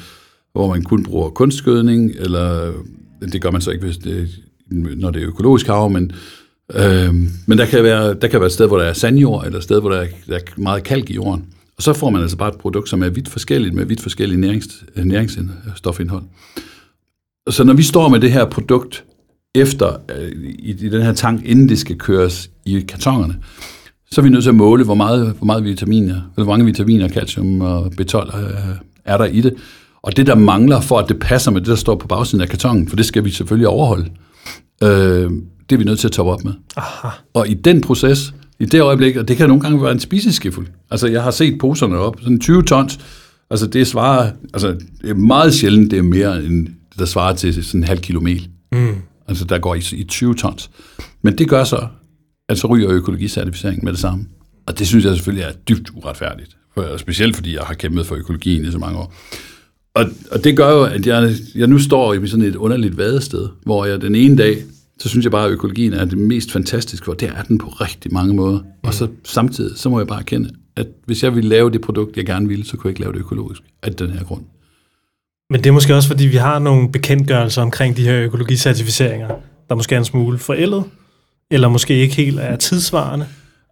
hvor 0.53 0.67
man 0.67 0.83
kun 0.83 1.03
bruger 1.03 1.29
kunstgødning, 1.29 2.11
eller 2.19 2.73
det 3.21 3.41
gør 3.41 3.51
man 3.51 3.61
så 3.61 3.71
ikke, 3.71 3.85
hvis 3.85 3.97
det, 3.97 4.29
når 4.69 5.11
det 5.11 5.21
er 5.21 5.27
økologisk 5.27 5.67
havre, 5.67 5.89
men, 5.89 6.11
øh, 6.73 7.13
men 7.45 7.57
der, 7.57 7.65
kan 7.65 7.83
være, 7.83 8.13
der 8.13 8.27
kan 8.27 8.39
være 8.39 8.47
et 8.47 8.53
sted, 8.53 8.67
hvor 8.67 8.77
der 8.77 8.85
er 8.85 8.93
sandjord, 8.93 9.45
eller 9.45 9.57
et 9.57 9.63
sted, 9.63 9.79
hvor 9.81 9.89
der 9.89 9.97
er, 9.97 10.07
der 10.27 10.35
er 10.35 10.41
meget 10.57 10.83
kalk 10.83 11.09
i 11.09 11.13
jorden. 11.13 11.45
Og 11.77 11.83
så 11.83 11.93
får 11.93 12.09
man 12.09 12.21
altså 12.21 12.37
bare 12.37 12.49
et 12.49 12.57
produkt, 12.57 12.89
som 12.89 13.03
er 13.03 13.09
vidt 13.09 13.29
forskelligt, 13.29 13.73
med 13.73 13.85
vidt 13.85 14.01
forskellige 14.01 14.41
nærings, 14.41 14.83
næringsstofindhold. 14.95 16.23
Så 17.49 17.63
når 17.63 17.73
vi 17.73 17.83
står 17.83 18.09
med 18.09 18.19
det 18.19 18.31
her 18.31 18.45
produkt 18.45 19.03
efter, 19.55 19.95
øh, 20.17 20.31
i, 20.43 20.69
i 20.69 20.89
den 20.89 21.01
her 21.01 21.13
tank, 21.13 21.41
inden 21.45 21.69
det 21.69 21.79
skal 21.79 21.97
køres 21.97 22.49
i 22.65 22.79
kartongerne, 22.79 23.35
så 24.11 24.21
er 24.21 24.23
vi 24.23 24.29
nødt 24.29 24.43
til 24.43 24.49
at 24.49 24.55
måle, 24.55 24.83
hvor 24.83 24.95
meget, 24.95 25.33
hvor 25.37 25.45
meget 25.45 25.63
vitaminer, 25.63 26.21
hvor 26.35 26.45
mange 26.45 26.65
vitaminer, 26.65 27.09
calcium 27.09 27.61
og 27.61 27.85
B12 27.85 28.37
øh, 28.37 28.53
er 29.05 29.17
der 29.17 29.25
i 29.25 29.41
det. 29.41 29.53
Og 30.01 30.17
det, 30.17 30.27
der 30.27 30.35
mangler 30.35 30.81
for, 30.81 30.99
at 30.99 31.09
det 31.09 31.19
passer 31.19 31.51
med 31.51 31.61
det, 31.61 31.67
der 31.67 31.75
står 31.75 31.95
på 31.95 32.07
bagsiden 32.07 32.41
af 32.41 32.49
kartongen, 32.49 32.87
for 32.87 32.95
det 32.95 33.05
skal 33.05 33.23
vi 33.23 33.29
selvfølgelig 33.29 33.67
overholde, 33.67 34.09
øh, 34.83 35.31
det 35.69 35.75
er 35.75 35.77
vi 35.77 35.83
nødt 35.83 35.99
til 35.99 36.07
at 36.07 36.11
toppe 36.11 36.31
op 36.31 36.43
med. 36.43 36.53
Aha. 36.77 37.07
Og 37.33 37.49
i 37.49 37.53
den 37.53 37.81
proces, 37.81 38.33
i 38.59 38.65
det 38.65 38.81
øjeblik, 38.81 39.15
og 39.15 39.27
det 39.27 39.37
kan 39.37 39.47
nogle 39.47 39.61
gange 39.61 39.83
være 39.83 39.91
en 39.91 39.99
spiseskefuld. 39.99 40.67
Altså, 40.91 41.07
jeg 41.07 41.23
har 41.23 41.31
set 41.31 41.57
poserne 41.59 41.97
op, 41.97 42.15
sådan 42.21 42.39
20 42.39 42.63
tons, 42.63 42.99
altså 43.49 43.67
det 43.67 43.87
svarer, 43.87 44.31
altså 44.53 44.67
det 45.01 45.09
er 45.09 45.13
meget 45.13 45.53
sjældent, 45.53 45.91
det 45.91 45.99
er 45.99 46.03
mere 46.03 46.43
end 46.45 46.67
det, 46.67 46.99
der 46.99 47.05
svarer 47.05 47.35
til 47.35 47.63
sådan 47.63 47.81
en 47.81 47.87
halv 47.87 47.99
kilo 47.99 48.19
mel. 48.19 48.47
Mm. 48.71 48.95
Altså, 49.27 49.45
der 49.45 49.59
går 49.59 49.75
i, 49.75 49.81
i 49.91 50.03
20 50.03 50.35
tons. 50.35 50.69
Men 51.21 51.37
det 51.37 51.49
gør 51.49 51.63
så, 51.63 51.87
at 52.49 52.57
så 52.57 52.67
ryger 52.67 52.91
økologicertificeringen 52.91 53.85
med 53.85 53.91
det 53.91 53.99
samme. 53.99 54.25
Og 54.65 54.79
det 54.79 54.87
synes 54.87 55.05
jeg 55.05 55.15
selvfølgelig 55.15 55.43
er 55.43 55.51
dybt 55.51 55.89
uretfærdigt. 55.95 56.57
For, 56.73 56.97
specielt 56.97 57.35
fordi 57.35 57.55
jeg 57.55 57.63
har 57.63 57.73
kæmpet 57.73 58.05
for 58.05 58.15
økologien 58.15 58.65
i 58.65 58.71
så 58.71 58.77
mange 58.77 58.99
år. 58.99 59.13
Og, 59.95 60.05
og 60.31 60.43
det 60.43 60.57
gør 60.57 60.71
jo, 60.71 60.83
at 60.83 61.07
jeg, 61.07 61.33
jeg 61.55 61.67
nu 61.67 61.79
står 61.79 62.13
i 62.13 62.27
sådan 62.27 62.45
et 62.45 62.55
underligt 62.55 62.97
vadested, 62.97 63.47
hvor 63.63 63.85
jeg 63.85 64.01
den 64.01 64.15
ene 64.15 64.37
dag, 64.37 64.57
så 64.99 65.09
synes 65.09 65.23
jeg 65.23 65.31
bare, 65.31 65.45
at 65.45 65.51
økologien 65.51 65.93
er 65.93 66.05
det 66.05 66.17
mest 66.17 66.51
fantastiske, 66.51 67.05
for 67.05 67.13
det 67.13 67.29
er 67.29 67.43
den 67.43 67.57
på 67.57 67.67
rigtig 67.67 68.13
mange 68.13 68.33
måder. 68.33 68.59
Mm. 68.59 68.67
Og 68.83 68.93
så 68.93 69.07
samtidig, 69.23 69.77
så 69.77 69.89
må 69.89 69.99
jeg 69.99 70.07
bare 70.07 70.19
erkende, 70.19 70.49
at 70.75 70.87
hvis 71.05 71.23
jeg 71.23 71.35
ville 71.35 71.49
lave 71.49 71.69
det 71.69 71.81
produkt, 71.81 72.17
jeg 72.17 72.25
gerne 72.25 72.47
ville, 72.47 72.65
så 72.65 72.77
kunne 72.77 72.87
jeg 72.87 72.91
ikke 72.91 73.01
lave 73.01 73.13
det 73.13 73.19
økologisk 73.19 73.61
af 73.83 73.93
den 73.93 74.09
her 74.09 74.23
grund. 74.23 74.41
Men 75.51 75.63
det 75.63 75.69
er 75.69 75.73
måske 75.73 75.95
også, 75.95 76.07
fordi 76.07 76.25
vi 76.25 76.37
har 76.37 76.59
nogle 76.59 76.91
bekendtgørelser 76.91 77.61
omkring 77.61 77.97
de 77.97 78.03
her 78.03 78.21
økologicertificeringer, 78.23 79.27
der 79.69 79.75
måske 79.75 79.95
er 79.95 79.99
en 79.99 80.05
smule 80.05 80.37
forældet, 80.37 80.83
eller 81.49 81.69
måske 81.69 81.93
ikke 81.93 82.15
helt 82.15 82.39
er 82.39 82.55
tidsvarende. 82.55 83.25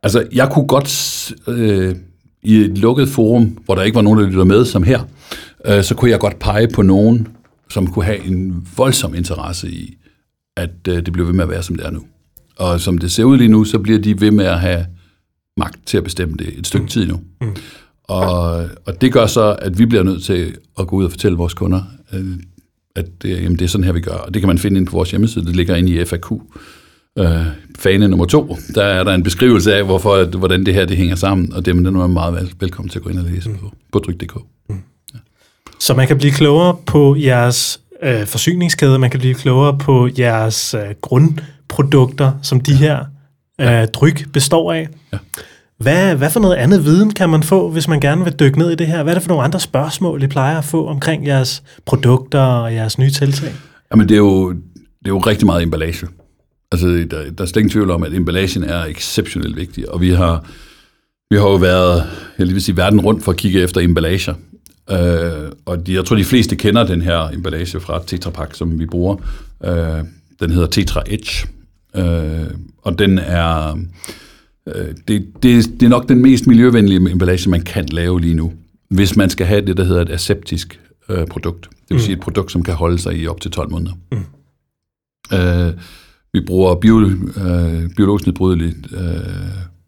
Altså, 0.03 0.27
jeg 0.31 0.49
kunne 0.51 0.67
godt 0.67 1.31
øh, 1.47 1.95
i 2.43 2.57
et 2.57 2.77
lukket 2.77 3.09
forum, 3.09 3.57
hvor 3.65 3.75
der 3.75 3.83
ikke 3.83 3.95
var 3.95 4.01
nogen, 4.01 4.19
der 4.19 4.25
lytter 4.25 4.43
med, 4.43 4.65
som 4.65 4.83
her, 4.83 4.99
øh, 5.65 5.83
så 5.83 5.95
kunne 5.95 6.11
jeg 6.11 6.19
godt 6.19 6.39
pege 6.39 6.67
på 6.67 6.81
nogen, 6.81 7.27
som 7.69 7.87
kunne 7.87 8.05
have 8.05 8.25
en 8.25 8.67
voldsom 8.77 9.15
interesse 9.15 9.69
i, 9.69 9.97
at 10.57 10.87
øh, 10.87 11.05
det 11.05 11.13
bliver 11.13 11.25
ved 11.25 11.33
med 11.33 11.43
at 11.43 11.49
være, 11.49 11.63
som 11.63 11.75
det 11.75 11.85
er 11.85 11.91
nu. 11.91 12.03
Og 12.57 12.81
som 12.81 12.97
det 12.97 13.11
ser 13.11 13.23
ud 13.23 13.37
lige 13.37 13.49
nu, 13.49 13.63
så 13.63 13.79
bliver 13.79 13.99
de 13.99 14.21
ved 14.21 14.31
med 14.31 14.45
at 14.45 14.59
have 14.59 14.85
magt 15.57 15.79
til 15.85 15.97
at 15.97 16.03
bestemme 16.03 16.35
det 16.37 16.59
et 16.59 16.67
stykke 16.67 16.83
mm. 16.83 16.89
tid 16.89 17.05
nu. 17.05 17.19
Mm. 17.41 17.55
Og, 18.09 18.69
og 18.85 19.01
det 19.01 19.13
gør 19.13 19.25
så, 19.25 19.55
at 19.61 19.79
vi 19.79 19.85
bliver 19.85 20.03
nødt 20.03 20.23
til 20.23 20.55
at 20.79 20.87
gå 20.87 20.95
ud 20.95 21.05
og 21.05 21.11
fortælle 21.11 21.37
vores 21.37 21.53
kunder, 21.53 21.81
øh, 22.13 22.25
at 22.95 23.05
det, 23.21 23.29
jamen, 23.29 23.59
det 23.59 23.61
er 23.61 23.69
sådan 23.69 23.83
her, 23.83 23.93
vi 23.93 24.01
gør. 24.01 24.11
Og 24.11 24.33
det 24.33 24.41
kan 24.41 24.47
man 24.47 24.57
finde 24.57 24.77
ind 24.77 24.87
på 24.87 24.91
vores 24.91 25.11
hjemmeside. 25.11 25.45
Det 25.45 25.55
ligger 25.55 25.75
inde 25.75 25.91
i 25.91 26.05
FAQ. 26.05 26.31
Øh, 27.19 27.45
fane 27.79 28.07
nummer 28.07 28.25
to, 28.25 28.57
der 28.75 28.83
er 28.83 29.03
der 29.03 29.13
en 29.13 29.23
beskrivelse 29.23 29.75
af, 29.75 29.85
hvorfor, 29.85 30.15
at, 30.15 30.27
hvordan 30.27 30.65
det 30.65 30.73
her 30.73 30.85
det 30.85 30.97
hænger 30.97 31.15
sammen, 31.15 31.53
og 31.53 31.65
det, 31.65 31.75
men 31.75 31.85
den 31.85 31.95
er 31.95 32.07
meget 32.07 32.33
vel, 32.33 32.53
velkommen 32.59 32.89
til 32.89 32.99
at 32.99 33.03
gå 33.03 33.09
ind 33.09 33.19
og 33.19 33.25
læse 33.25 33.49
mm. 33.49 33.57
på, 33.57 33.71
på 33.91 33.99
tryk.dk. 33.99 34.35
Mm. 34.69 34.75
Ja. 35.13 35.19
Så 35.79 35.93
man 35.93 36.07
kan 36.07 36.17
blive 36.17 36.31
klogere 36.31 36.75
på 36.85 37.15
jeres 37.15 37.81
øh, 38.03 38.25
forsyningskæde, 38.25 38.99
man 38.99 39.09
kan 39.09 39.19
blive 39.19 39.33
klogere 39.33 39.77
på 39.77 40.09
jeres 40.17 40.73
øh, 40.73 40.81
grundprodukter, 41.01 42.31
som 42.41 42.59
de 42.59 42.75
her 42.75 43.05
øh, 43.61 43.87
dryk 43.87 44.31
består 44.33 44.73
af. 44.73 44.87
Ja. 45.13 45.17
Hvad, 45.79 46.15
hvad 46.15 46.29
for 46.29 46.39
noget 46.39 46.55
andet 46.55 46.85
viden 46.85 47.13
kan 47.13 47.29
man 47.29 47.43
få, 47.43 47.69
hvis 47.69 47.87
man 47.87 47.99
gerne 47.99 48.23
vil 48.23 48.33
dykke 48.33 48.59
ned 48.59 48.71
i 48.71 48.75
det 48.75 48.87
her? 48.87 49.03
Hvad 49.03 49.13
er 49.13 49.15
det 49.15 49.23
for 49.23 49.29
nogle 49.29 49.43
andre 49.43 49.59
spørgsmål, 49.59 50.23
I 50.23 50.27
plejer 50.27 50.57
at 50.57 50.65
få 50.65 50.87
omkring 50.87 51.27
jeres 51.27 51.63
produkter 51.85 52.39
og 52.39 52.73
jeres 52.73 52.97
nye 52.97 53.11
tiltag? 53.11 53.53
Jamen, 53.91 54.09
det 54.09 54.15
er 54.15 54.19
jo, 54.19 54.51
det 54.51 55.05
er 55.05 55.09
jo 55.09 55.17
rigtig 55.17 55.45
meget 55.45 55.63
emballage. 55.63 56.07
Altså, 56.71 56.87
der, 56.87 57.05
der 57.07 57.43
er 57.43 57.45
slet 57.45 57.57
ingen 57.57 57.69
tvivl 57.69 57.91
om, 57.91 58.03
at 58.03 58.13
emballagen 58.13 58.63
er 58.63 58.85
exceptionelt 58.85 59.55
vigtig, 59.55 59.91
og 59.91 60.01
vi 60.01 60.09
har, 60.09 60.45
vi 61.29 61.37
har 61.37 61.43
jo 61.43 61.55
været, 61.55 62.03
jeg 62.39 62.47
vil 62.47 62.61
sige, 62.61 62.77
verden 62.77 63.01
rundt 63.01 63.23
for 63.23 63.31
at 63.31 63.37
kigge 63.37 63.61
efter 63.61 63.81
emballager. 63.81 64.33
Øh, 64.91 65.51
og 65.65 65.87
de, 65.87 65.93
jeg 65.93 66.05
tror, 66.05 66.15
de 66.15 66.23
fleste 66.23 66.55
kender 66.55 66.83
den 66.83 67.01
her 67.01 67.29
emballage 67.29 67.79
fra 67.79 68.01
Tetra 68.07 68.29
Pak, 68.29 68.55
som 68.55 68.79
vi 68.79 68.85
bruger. 68.85 69.15
Øh, 69.63 70.03
den 70.39 70.51
hedder 70.51 70.67
Tetra 70.67 71.03
Edge, 71.07 71.47
øh, 71.95 72.47
og 72.81 72.99
den 72.99 73.19
er 73.19 73.77
det, 75.07 75.27
det, 75.43 75.65
det 75.79 75.83
er 75.83 75.89
nok 75.89 76.09
den 76.09 76.21
mest 76.21 76.47
miljøvenlige 76.47 77.11
emballage, 77.11 77.49
man 77.49 77.61
kan 77.61 77.85
lave 77.85 78.21
lige 78.21 78.33
nu, 78.33 78.53
hvis 78.89 79.15
man 79.15 79.29
skal 79.29 79.45
have 79.45 79.61
det, 79.61 79.77
der 79.77 79.83
hedder 79.83 80.01
et 80.01 80.09
aseptisk 80.09 80.79
øh, 81.09 81.27
produkt. 81.27 81.69
Det 81.69 81.89
vil 81.89 81.95
mm. 81.95 82.03
sige 82.03 82.13
et 82.13 82.19
produkt, 82.19 82.51
som 82.51 82.63
kan 82.63 82.73
holde 82.73 82.99
sig 82.99 83.17
i 83.17 83.27
op 83.27 83.41
til 83.41 83.51
12 83.51 83.71
måneder. 83.71 83.93
Mm. 84.11 84.17
Øh, 85.37 85.73
vi 86.33 86.41
bruger 86.47 86.75
bio, 86.75 86.99
øh, 86.99 87.89
biologisk 87.97 88.25
nedbrydeligt 88.25 88.77
øh, 88.91 88.99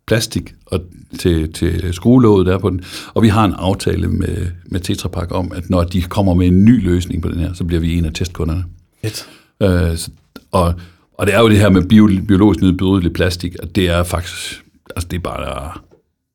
plastik 0.08 0.54
og 0.65 0.82
til, 1.20 1.54
til 1.54 1.94
skruelåget 1.94 2.48
der 2.48 2.58
på 2.58 2.70
den, 2.70 2.82
og 3.13 3.24
vi 3.24 3.28
har 3.28 3.46
en 3.46 3.54
aftale 3.54 4.08
med, 4.08 4.48
med 4.65 4.80
Tetra 4.80 5.10
Pak 5.10 5.32
om, 5.32 5.52
at 5.56 5.70
når 5.70 5.84
de 5.84 6.02
kommer 6.02 6.34
med 6.34 6.48
en 6.48 6.65
ny 6.65 6.84
løsning 6.84 7.22
på 7.22 7.30
den 7.30 7.39
her, 7.39 7.54
så 7.54 7.63
bliver 7.63 7.80
vi 7.80 7.98
en 7.98 8.06
af 8.06 8.13
testkunderne. 8.13 8.63
Et. 9.04 9.28
Øh, 9.62 9.98
så, 9.98 10.12
og, 10.52 10.74
og 11.13 11.28
det 11.28 11.36
er 11.36 11.39
jo 11.39 11.50
det 11.50 11.58
her 11.58 11.70
med 11.70 11.84
bio, 11.84 12.10
biologisk 12.28 12.62
nedbrydeligt 12.62 13.13
plastik, 13.13 13.56
at 13.63 13.76
det 13.76 13.89
er 13.89 14.04
faktisk 14.04 14.63
altså 14.95 15.08
det 15.08 15.17
er 15.17 15.21
bare, 15.21 15.71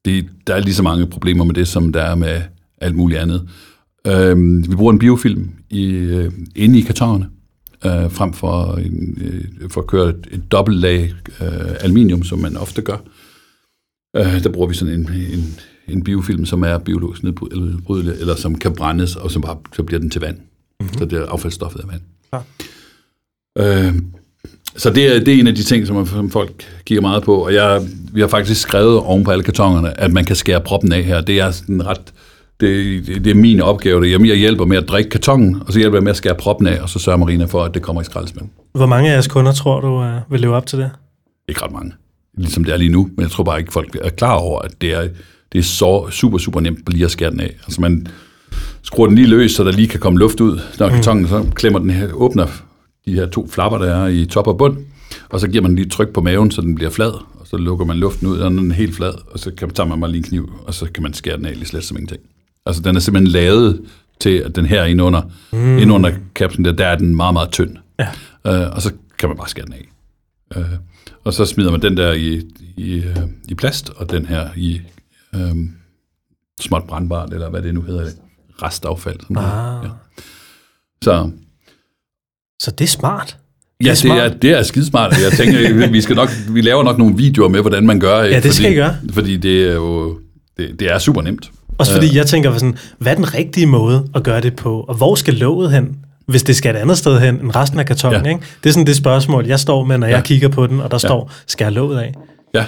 det, 0.04 0.28
der 0.46 0.54
er 0.54 0.60
lige 0.60 0.74
så 0.74 0.82
mange 0.82 1.06
problemer 1.06 1.44
med 1.44 1.54
det, 1.54 1.68
som 1.68 1.92
der 1.92 2.02
er 2.02 2.14
med 2.14 2.42
alt 2.80 2.96
muligt 2.96 3.20
andet. 3.20 3.48
Øh, 4.06 4.36
vi 4.70 4.76
bruger 4.76 4.92
en 4.92 4.98
biofilm 4.98 5.50
i, 5.70 5.86
øh, 5.86 6.32
inde 6.56 6.78
i 6.78 6.82
kartonerne, 6.82 7.28
øh, 7.84 8.10
frem 8.10 8.32
for, 8.32 8.74
en, 8.74 9.18
øh, 9.20 9.70
for 9.70 9.80
at 9.80 9.86
køre 9.86 10.08
et, 10.08 10.28
et 10.30 10.52
dobbelt 10.52 10.78
lag 10.78 11.12
øh, 11.40 11.76
aluminium, 11.80 12.22
som 12.22 12.38
man 12.38 12.56
ofte 12.56 12.82
gør. 12.82 12.98
Øh, 14.16 14.42
der 14.42 14.52
bruger 14.52 14.68
vi 14.68 14.74
sådan 14.74 14.94
en, 14.94 15.10
en, 15.12 15.60
en 15.88 16.04
biofilm, 16.04 16.44
som 16.44 16.62
er 16.62 16.78
biologisk 16.78 17.22
nedbrydelig, 17.22 18.14
eller 18.20 18.34
som 18.34 18.58
kan 18.58 18.72
brændes, 18.72 19.16
og 19.16 19.30
som 19.30 19.42
bare, 19.42 19.56
så 19.76 19.82
bliver 19.82 20.00
den 20.00 20.10
til 20.10 20.20
vand. 20.20 20.36
Mm-hmm. 20.36 20.98
Så 20.98 21.04
det 21.04 21.18
er 21.18 21.26
affaldsstoffet 21.26 21.80
af 21.80 21.88
vand. 21.88 22.02
Ja. 22.32 22.40
Øh, 23.88 23.94
så 24.76 24.90
det 24.90 25.16
er, 25.16 25.18
det 25.18 25.34
er 25.34 25.38
en 25.40 25.46
af 25.46 25.54
de 25.54 25.62
ting, 25.62 25.86
som, 25.86 26.06
som 26.06 26.30
folk 26.30 26.64
kigger 26.84 27.02
meget 27.02 27.22
på, 27.22 27.34
og 27.34 27.54
jeg, 27.54 27.82
vi 28.12 28.20
har 28.20 28.28
faktisk 28.28 28.60
skrevet 28.60 28.98
oven 28.98 29.24
på 29.24 29.30
alle 29.30 29.44
kartongerne, 29.44 30.00
at 30.00 30.12
man 30.12 30.24
kan 30.24 30.36
skære 30.36 30.60
proppen 30.60 30.92
af 30.92 31.02
her. 31.02 31.20
Det 31.20 31.40
er 31.40 31.50
sådan 31.50 31.86
ret, 31.86 32.00
det, 32.60 33.06
det, 33.06 33.24
det 33.24 33.30
er 33.30 33.34
min 33.34 33.60
opgave. 33.60 34.04
Det. 34.04 34.10
Jamen, 34.10 34.26
jeg 34.26 34.36
hjælper 34.36 34.64
med 34.64 34.76
at 34.76 34.88
drikke 34.88 35.10
kartongen, 35.10 35.62
og 35.66 35.72
så 35.72 35.78
hjælper 35.78 35.98
jeg 35.98 36.02
med 36.02 36.10
at 36.10 36.16
skære 36.16 36.34
proppen 36.34 36.66
af, 36.66 36.82
og 36.82 36.88
så 36.88 36.98
sørger 36.98 37.18
Marina 37.18 37.44
for, 37.44 37.64
at 37.64 37.74
det 37.74 37.82
kommer 37.82 38.02
i 38.02 38.04
skraldespanden. 38.04 38.50
Hvor 38.72 38.86
mange 38.86 39.08
af 39.08 39.12
jeres 39.12 39.28
kunder 39.28 39.52
tror 39.52 39.80
du 39.80 40.00
uh, 40.00 40.32
vil 40.32 40.40
leve 40.40 40.54
op 40.54 40.66
til 40.66 40.78
det? 40.78 40.90
Ikke 41.48 41.62
ret 41.62 41.72
mange, 41.72 41.92
ligesom 42.38 42.64
det 42.64 42.72
er 42.74 42.78
lige 42.78 42.92
nu, 42.92 43.10
men 43.16 43.22
jeg 43.22 43.30
tror 43.30 43.44
bare 43.44 43.58
ikke, 43.58 43.72
folk 43.72 43.98
er 44.02 44.10
klar 44.10 44.34
over, 44.34 44.60
at 44.60 44.70
det 44.80 44.92
er, 44.92 45.08
det 45.52 45.58
er 45.58 45.62
så 45.62 46.06
super, 46.10 46.38
super 46.38 46.60
nemt 46.60 46.78
lige 46.88 47.04
at 47.04 47.10
skære 47.10 47.30
den 47.30 47.40
af. 47.40 47.54
Altså 47.64 47.80
man 47.80 48.06
skruer 48.82 49.06
den 49.06 49.16
lige 49.16 49.28
løs, 49.28 49.52
så 49.52 49.64
der 49.64 49.72
lige 49.72 49.88
kan 49.88 50.00
komme 50.00 50.18
luft 50.18 50.40
ud. 50.40 50.60
Når 50.78 50.88
mm. 50.88 50.94
kartongen 50.94 51.28
så 51.28 51.46
klemmer 51.54 51.78
den 51.78 51.90
her, 51.90 52.12
åbner 52.12 52.46
de 53.06 53.14
her 53.14 53.26
to 53.26 53.46
flapper, 53.46 53.78
der 53.78 53.94
er 53.94 54.06
i 54.06 54.26
top 54.26 54.46
og 54.46 54.58
bund, 54.58 54.76
og 55.28 55.40
så 55.40 55.48
giver 55.48 55.62
man 55.62 55.74
lige 55.76 55.88
tryk 55.88 56.08
på 56.08 56.20
maven, 56.20 56.50
så 56.50 56.60
den 56.60 56.74
bliver 56.74 56.90
flad, 56.90 57.12
og 57.40 57.46
så 57.46 57.56
lukker 57.56 57.84
man 57.84 57.96
luften 57.96 58.26
ud, 58.26 58.38
og 58.38 58.50
den 58.50 58.70
er 58.70 58.74
helt 58.74 58.94
flad, 58.94 59.14
og 59.32 59.38
så 59.38 59.50
kan, 59.50 59.70
tager 59.70 59.88
man 59.88 60.00
bare 60.00 60.10
lige 60.10 60.18
en 60.18 60.24
kniv, 60.24 60.52
og 60.66 60.74
så 60.74 60.86
kan 60.94 61.02
man 61.02 61.12
skære 61.12 61.36
den 61.36 61.46
af 61.46 61.54
lige 61.54 61.66
slet 61.66 61.84
som 61.84 61.96
ingenting. 61.96 62.22
Altså, 62.66 62.82
den 62.82 62.96
er 62.96 63.00
simpelthen 63.00 63.32
lavet 63.32 63.80
til, 64.20 64.30
at 64.30 64.56
den 64.56 64.66
her 64.66 64.84
inde 64.84 65.04
under, 65.04 65.22
mm. 65.52 65.78
inde 65.78 65.94
under 65.94 66.12
kapslen 66.34 66.64
der, 66.64 66.72
der 66.72 66.86
er 66.86 66.96
den 66.96 67.16
meget, 67.16 67.32
meget 67.32 67.50
tynd. 67.50 67.76
Ja. 67.98 68.08
Uh, 68.44 68.74
og 68.74 68.82
så 68.82 68.92
kan 69.18 69.28
man 69.28 69.38
bare 69.38 69.48
skære 69.48 69.66
den 69.66 69.74
af. 69.74 69.88
Uh, 70.56 70.64
og 71.24 71.32
så 71.32 71.44
smider 71.44 71.70
man 71.70 71.82
den 71.82 71.96
der 71.96 72.12
i, 72.12 72.42
i, 72.76 72.98
uh, 72.98 73.22
i 73.48 73.54
plast, 73.54 73.90
og 73.96 74.10
den 74.10 74.26
her 74.26 74.48
i 74.56 74.80
um, 75.34 75.76
småt 76.60 76.84
brandbart, 76.88 77.32
eller 77.32 77.50
hvad 77.50 77.62
det 77.62 77.74
nu 77.74 77.82
hedder 77.82 78.04
det, 78.04 78.16
restaffald. 78.62 79.20
Sådan 79.20 79.36
ah. 79.36 79.84
Ja. 79.84 79.90
Så 81.02 81.30
så 82.60 82.70
det 82.70 82.84
er 82.84 82.88
smart. 82.88 83.36
Det 83.78 83.86
ja, 83.86 83.90
er 83.90 83.94
det 83.94 84.24
er, 84.24 84.38
det 84.38 84.50
er 84.50 84.62
skidesmart. 84.62 85.14
Jeg 85.22 85.32
tænker, 85.32 85.86
vi, 85.92 86.00
skal 86.00 86.16
nok, 86.16 86.28
vi 86.50 86.60
laver 86.60 86.82
nok 86.82 86.98
nogle 86.98 87.16
videoer 87.16 87.48
med, 87.48 87.60
hvordan 87.60 87.86
man 87.86 88.00
gør. 88.00 88.22
Ikke? 88.22 88.34
Ja, 88.34 88.40
det 88.40 88.54
skal 88.54 88.64
fordi, 88.64 88.74
I 88.74 88.76
gøre. 88.76 88.96
Fordi 89.12 89.36
det 89.36 89.68
er 89.68 89.74
jo 89.74 90.18
det, 90.56 90.80
det 90.80 90.92
er 90.92 90.98
super 90.98 91.22
nemt. 91.22 91.50
Også 91.78 91.92
fordi 91.92 92.16
jeg 92.16 92.26
tænker, 92.26 92.52
sådan, 92.54 92.76
hvad 92.98 93.12
er 93.12 93.16
den 93.16 93.34
rigtige 93.34 93.66
måde 93.66 94.08
at 94.14 94.22
gøre 94.22 94.40
det 94.40 94.56
på? 94.56 94.80
Og 94.80 94.94
hvor 94.94 95.14
skal 95.14 95.34
låget 95.34 95.72
hen? 95.72 95.96
hvis 96.26 96.42
det 96.42 96.56
skal 96.56 96.74
et 96.74 96.78
andet 96.78 96.98
sted 96.98 97.20
hen 97.20 97.40
end 97.40 97.56
resten 97.56 97.78
af 97.78 97.86
kartongen. 97.86 98.24
Ja. 98.24 98.30
Ikke? 98.30 98.44
Det 98.62 98.68
er 98.68 98.72
sådan 98.72 98.86
det 98.86 98.96
spørgsmål, 98.96 99.46
jeg 99.46 99.60
står 99.60 99.84
med, 99.84 99.98
når 99.98 100.06
ja. 100.06 100.14
jeg 100.14 100.24
kigger 100.24 100.48
på 100.48 100.66
den, 100.66 100.80
og 100.80 100.90
der 100.90 100.94
ja. 101.02 101.08
står, 101.08 101.32
skal 101.46 101.64
jeg 101.64 101.72
låget 101.72 101.98
af? 101.98 102.14
Ja. 102.54 102.64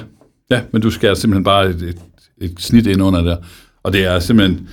ja, 0.51 0.61
men 0.73 0.83
du 0.83 0.91
skal 0.91 1.17
simpelthen 1.17 1.45
bare 1.45 1.69
et, 1.69 1.83
et, 1.83 1.99
et 2.41 2.55
snit 2.59 2.87
ind 2.87 3.03
under 3.03 3.23
der. 3.23 3.37
Og 3.83 3.93
det 3.93 4.05
er 4.05 4.19
simpelthen, 4.19 4.69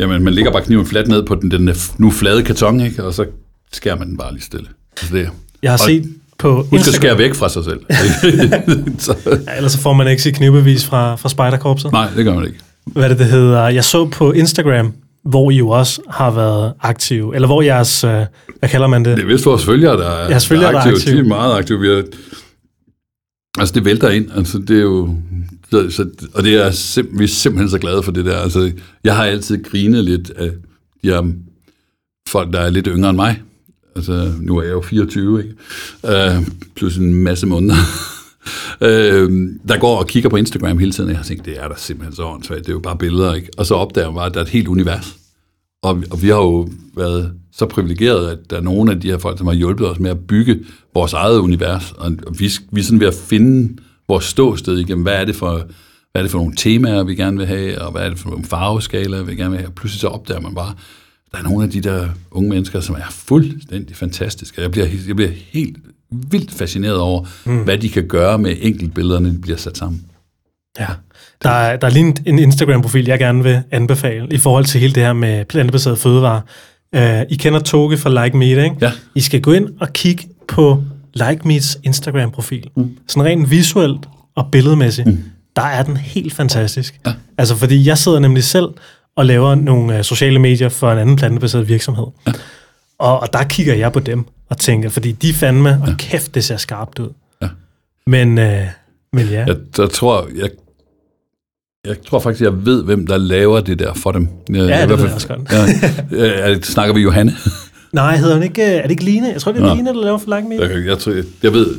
jamen 0.00 0.24
man 0.24 0.34
lægger 0.34 0.52
bare 0.52 0.62
kniven 0.62 0.86
fladt 0.86 1.08
ned 1.08 1.26
på 1.26 1.34
den, 1.34 1.50
den 1.50 1.70
nu 1.98 2.10
flade 2.10 2.42
karton, 2.42 2.80
ikke? 2.80 3.04
og 3.04 3.14
så 3.14 3.26
skærer 3.72 3.96
man 3.96 4.08
den 4.08 4.16
bare 4.16 4.32
lige 4.32 4.42
stille. 4.42 4.68
Altså 5.00 5.16
det, 5.16 5.30
jeg 5.62 5.72
har 5.72 5.76
set 5.76 6.14
på 6.38 6.48
Instagram. 6.48 6.78
Husk 6.78 6.88
at 6.88 6.94
skære 6.94 7.18
væk 7.18 7.34
fra 7.34 7.48
sig 7.48 7.64
selv. 7.64 7.80
så. 9.06 9.16
Ja, 9.46 9.56
ellers 9.56 9.72
så 9.72 9.78
får 9.78 9.92
man 9.92 10.08
ikke 10.08 10.22
sit 10.22 10.34
knivbevis 10.34 10.86
fra, 10.86 11.16
fra 11.16 11.28
Spejderkorpset. 11.28 11.92
Nej, 11.92 12.08
det 12.16 12.24
gør 12.24 12.34
man 12.34 12.46
ikke. 12.46 12.58
Hvad 12.86 13.08
det, 13.08 13.18
det 13.18 13.26
hedder? 13.26 13.68
Jeg 13.68 13.84
så 13.84 14.08
på 14.08 14.32
Instagram, 14.32 14.92
hvor 15.24 15.50
I 15.50 15.56
jo 15.56 15.68
også 15.68 16.00
har 16.10 16.30
været 16.30 16.72
aktive, 16.80 17.34
eller 17.34 17.48
hvor 17.48 17.62
jeres, 17.62 18.04
øh, 18.04 18.10
hvad 18.58 18.68
kalder 18.68 18.86
man 18.86 19.04
det? 19.04 19.16
Det 19.16 19.22
er 19.22 19.26
vist 19.26 19.46
vores 19.46 19.64
følgere, 19.64 19.96
der 19.96 20.10
er, 20.10 20.28
jeres 20.28 20.46
følgere, 20.46 20.72
der 20.72 20.78
er 20.78 20.82
aktive. 20.82 20.94
Der 20.94 20.96
er 20.96 21.00
aktive. 21.00 21.16
De 21.16 21.20
er 21.20 21.28
meget 21.28 21.58
aktive. 21.58 21.80
Vi 21.80 21.88
er, 21.88 22.02
altså, 23.58 23.74
det 23.74 23.84
vælter 23.84 24.08
ind. 24.10 24.30
Altså, 24.36 24.58
det 24.58 24.78
er 24.78 24.82
jo... 24.82 25.16
Så, 25.70 25.90
så, 25.90 26.06
og 26.34 26.44
det 26.44 26.54
er 26.66 26.70
sim, 26.70 27.08
vi 27.18 27.24
er 27.24 27.28
simpelthen 27.28 27.70
så 27.70 27.78
glade 27.78 28.02
for 28.02 28.12
det 28.12 28.24
der. 28.24 28.38
Altså, 28.38 28.72
jeg 29.04 29.16
har 29.16 29.24
altid 29.24 29.64
grinet 29.64 30.04
lidt 30.04 30.30
af 30.30 30.50
de 31.02 31.10
her 31.10 31.32
folk, 32.28 32.52
der 32.52 32.60
er 32.60 32.70
lidt 32.70 32.88
yngre 32.90 33.10
end 33.10 33.16
mig. 33.16 33.42
Altså, 33.98 34.32
nu 34.40 34.56
er 34.56 34.62
jeg 34.62 34.72
jo 34.72 34.80
24, 34.80 35.42
ikke? 35.42 35.54
Uh, 36.02 36.46
plus 36.74 36.96
en 36.96 37.14
masse 37.14 37.46
måneder. 37.46 37.74
øh, 38.80 39.48
der 39.68 39.78
går 39.78 39.98
og 39.98 40.06
kigger 40.06 40.28
på 40.30 40.36
Instagram 40.36 40.78
hele 40.78 40.92
tiden, 40.92 41.08
og 41.08 41.12
jeg 41.12 41.18
har 41.18 41.24
tænkt, 41.24 41.44
det 41.44 41.60
er 41.60 41.68
da 41.68 41.74
simpelthen 41.76 42.16
så 42.16 42.24
åndssvagt, 42.24 42.60
det 42.60 42.68
er 42.68 42.72
jo 42.72 42.78
bare 42.78 42.96
billeder, 42.96 43.34
ikke? 43.34 43.48
Og 43.58 43.66
så 43.66 43.74
opdager 43.74 44.06
man 44.06 44.14
bare, 44.14 44.26
at 44.26 44.34
der 44.34 44.40
er 44.40 44.44
et 44.44 44.50
helt 44.50 44.68
univers. 44.68 45.16
Og, 45.82 46.02
og 46.10 46.22
vi 46.22 46.28
har 46.28 46.36
jo 46.36 46.68
været 46.96 47.32
så 47.52 47.66
privilegeret, 47.66 48.30
at 48.30 48.50
der 48.50 48.56
er 48.56 48.60
nogle 48.60 48.92
af 48.92 49.00
de 49.00 49.10
her 49.10 49.18
folk, 49.18 49.38
som 49.38 49.46
har 49.46 49.54
hjulpet 49.54 49.88
os 49.88 49.98
med 49.98 50.10
at 50.10 50.26
bygge 50.26 50.60
vores 50.94 51.12
eget 51.12 51.38
univers, 51.38 51.92
og 51.92 52.12
vi, 52.38 52.50
vi 52.72 52.80
er 52.80 52.84
sådan 52.84 53.00
ved 53.00 53.06
at 53.06 53.14
finde 53.14 53.76
vores 54.08 54.24
ståsted 54.24 54.78
igennem, 54.78 55.02
hvad 55.02 55.14
er 55.14 55.24
det 55.24 55.36
for, 55.36 55.52
hvad 56.12 56.22
er 56.22 56.22
det 56.22 56.30
for 56.30 56.38
nogle 56.38 56.56
temaer, 56.56 57.02
vi 57.02 57.14
gerne 57.14 57.36
vil 57.36 57.46
have, 57.46 57.80
og 57.80 57.92
hvad 57.92 58.02
er 58.02 58.08
det 58.08 58.18
for 58.18 58.30
nogle 58.30 58.44
farveskalaer, 58.44 59.22
vi 59.22 59.34
gerne 59.34 59.50
vil 59.50 59.58
have, 59.58 59.68
og 59.68 59.74
pludselig 59.74 60.00
så 60.00 60.08
opdager 60.08 60.40
man 60.40 60.54
bare, 60.54 60.74
der 61.32 61.38
er 61.38 61.42
nogle 61.42 61.64
af 61.64 61.70
de 61.70 61.80
der 61.80 62.08
unge 62.30 62.48
mennesker, 62.48 62.80
som 62.80 62.94
er 62.94 63.10
fuldstændig 63.10 63.96
fantastiske. 63.96 64.62
Jeg 64.62 64.70
bliver, 64.70 64.86
jeg 65.06 65.16
bliver 65.16 65.30
helt 65.52 65.76
vildt 66.10 66.52
fascineret 66.52 66.98
over, 66.98 67.26
mm. 67.44 67.58
hvad 67.58 67.78
de 67.78 67.88
kan 67.88 68.08
gøre 68.08 68.38
med 68.38 68.56
enkeltbillederne, 68.60 69.32
de 69.32 69.38
bliver 69.40 69.58
sat 69.58 69.78
sammen. 69.78 70.04
Ja, 70.78 70.86
der 71.42 71.50
er, 71.50 71.76
der 71.76 71.86
er 71.86 71.90
lige 71.90 72.16
en 72.26 72.38
Instagram-profil, 72.38 73.06
jeg 73.06 73.18
gerne 73.18 73.42
vil 73.42 73.62
anbefale, 73.70 74.28
i 74.30 74.38
forhold 74.38 74.64
til 74.64 74.80
hele 74.80 74.92
det 74.92 75.02
her 75.02 75.12
med 75.12 75.44
plantebaseret 75.44 75.98
fødevare. 75.98 76.42
Uh, 76.96 77.22
I 77.30 77.36
kender 77.36 77.60
Toge 77.60 77.98
fra 77.98 78.24
Like 78.24 78.36
Meat, 78.36 78.64
ikke? 78.64 78.76
Ja. 78.80 78.92
I 79.14 79.20
skal 79.20 79.40
gå 79.40 79.52
ind 79.52 79.68
og 79.80 79.92
kigge 79.92 80.28
på 80.48 80.82
Like 81.14 81.40
Meats 81.44 81.78
Instagram-profil. 81.82 82.70
Mm. 82.76 82.96
Sådan 83.08 83.24
rent 83.24 83.50
visuelt 83.50 84.08
og 84.36 84.48
billedmæssigt. 84.52 85.06
Mm 85.06 85.18
der 85.58 85.64
er 85.64 85.82
den 85.82 85.96
helt 85.96 86.34
fantastisk. 86.34 87.00
Ja. 87.06 87.12
Altså, 87.38 87.56
fordi 87.56 87.86
jeg 87.86 87.98
sidder 87.98 88.18
nemlig 88.18 88.44
selv 88.44 88.68
og 89.18 89.26
laver 89.26 89.54
nogle 89.54 89.98
uh, 89.98 90.02
sociale 90.02 90.38
medier 90.38 90.68
for 90.68 90.92
en 90.92 90.98
anden 90.98 91.16
plantebaseret 91.16 91.68
virksomhed. 91.68 92.06
Ja. 92.26 92.32
Og, 92.98 93.20
og 93.20 93.32
der 93.32 93.44
kigger 93.44 93.74
jeg 93.74 93.92
på 93.92 94.00
dem 94.00 94.24
og 94.48 94.58
tænker, 94.58 94.88
fordi 94.88 95.12
de 95.12 95.34
fandme, 95.34 95.78
og 95.82 95.88
ja. 95.88 95.94
kæft, 95.98 96.34
det 96.34 96.44
ser 96.44 96.56
skarpt 96.56 96.98
ud. 96.98 97.08
Ja. 97.42 97.48
Men, 98.06 98.28
uh, 98.38 98.44
men 99.12 99.26
ja. 99.26 99.44
Jeg, 99.46 99.56
jeg 99.78 99.90
tror, 99.90 100.28
jeg 100.36 100.50
jeg 101.86 101.96
tror 102.02 102.18
faktisk, 102.18 102.42
jeg 102.42 102.66
ved, 102.66 102.84
hvem 102.84 103.06
der 103.06 103.18
laver 103.18 103.60
det 103.60 103.78
der 103.78 103.94
for 103.94 104.12
dem. 104.12 104.28
Jeg, 104.48 104.68
ja, 104.68 104.86
det 104.86 104.98
ved 104.98 105.04
jeg 105.04 105.14
også 105.14 105.28
godt. 105.28 105.40
ja, 106.12 106.60
snakker 106.60 106.94
vi 106.94 107.00
Johanne? 107.00 107.32
Nej, 107.92 108.16
hedder 108.16 108.34
han 108.34 108.42
ikke, 108.42 108.62
er 108.62 108.82
det 108.82 108.90
ikke 108.90 109.04
Line? 109.04 109.28
Jeg 109.32 109.40
tror, 109.40 109.52
det 109.52 109.62
er 109.62 109.66
Nå. 109.66 109.74
Line, 109.74 109.88
der 109.88 110.04
laver 110.04 110.18
for 110.18 110.36
Like 110.36 110.74
Jeg, 110.74 110.86
jeg, 110.86 110.98
tror, 110.98 111.12
jeg, 111.12 111.24
jeg 111.42 111.52
ved, 111.52 111.76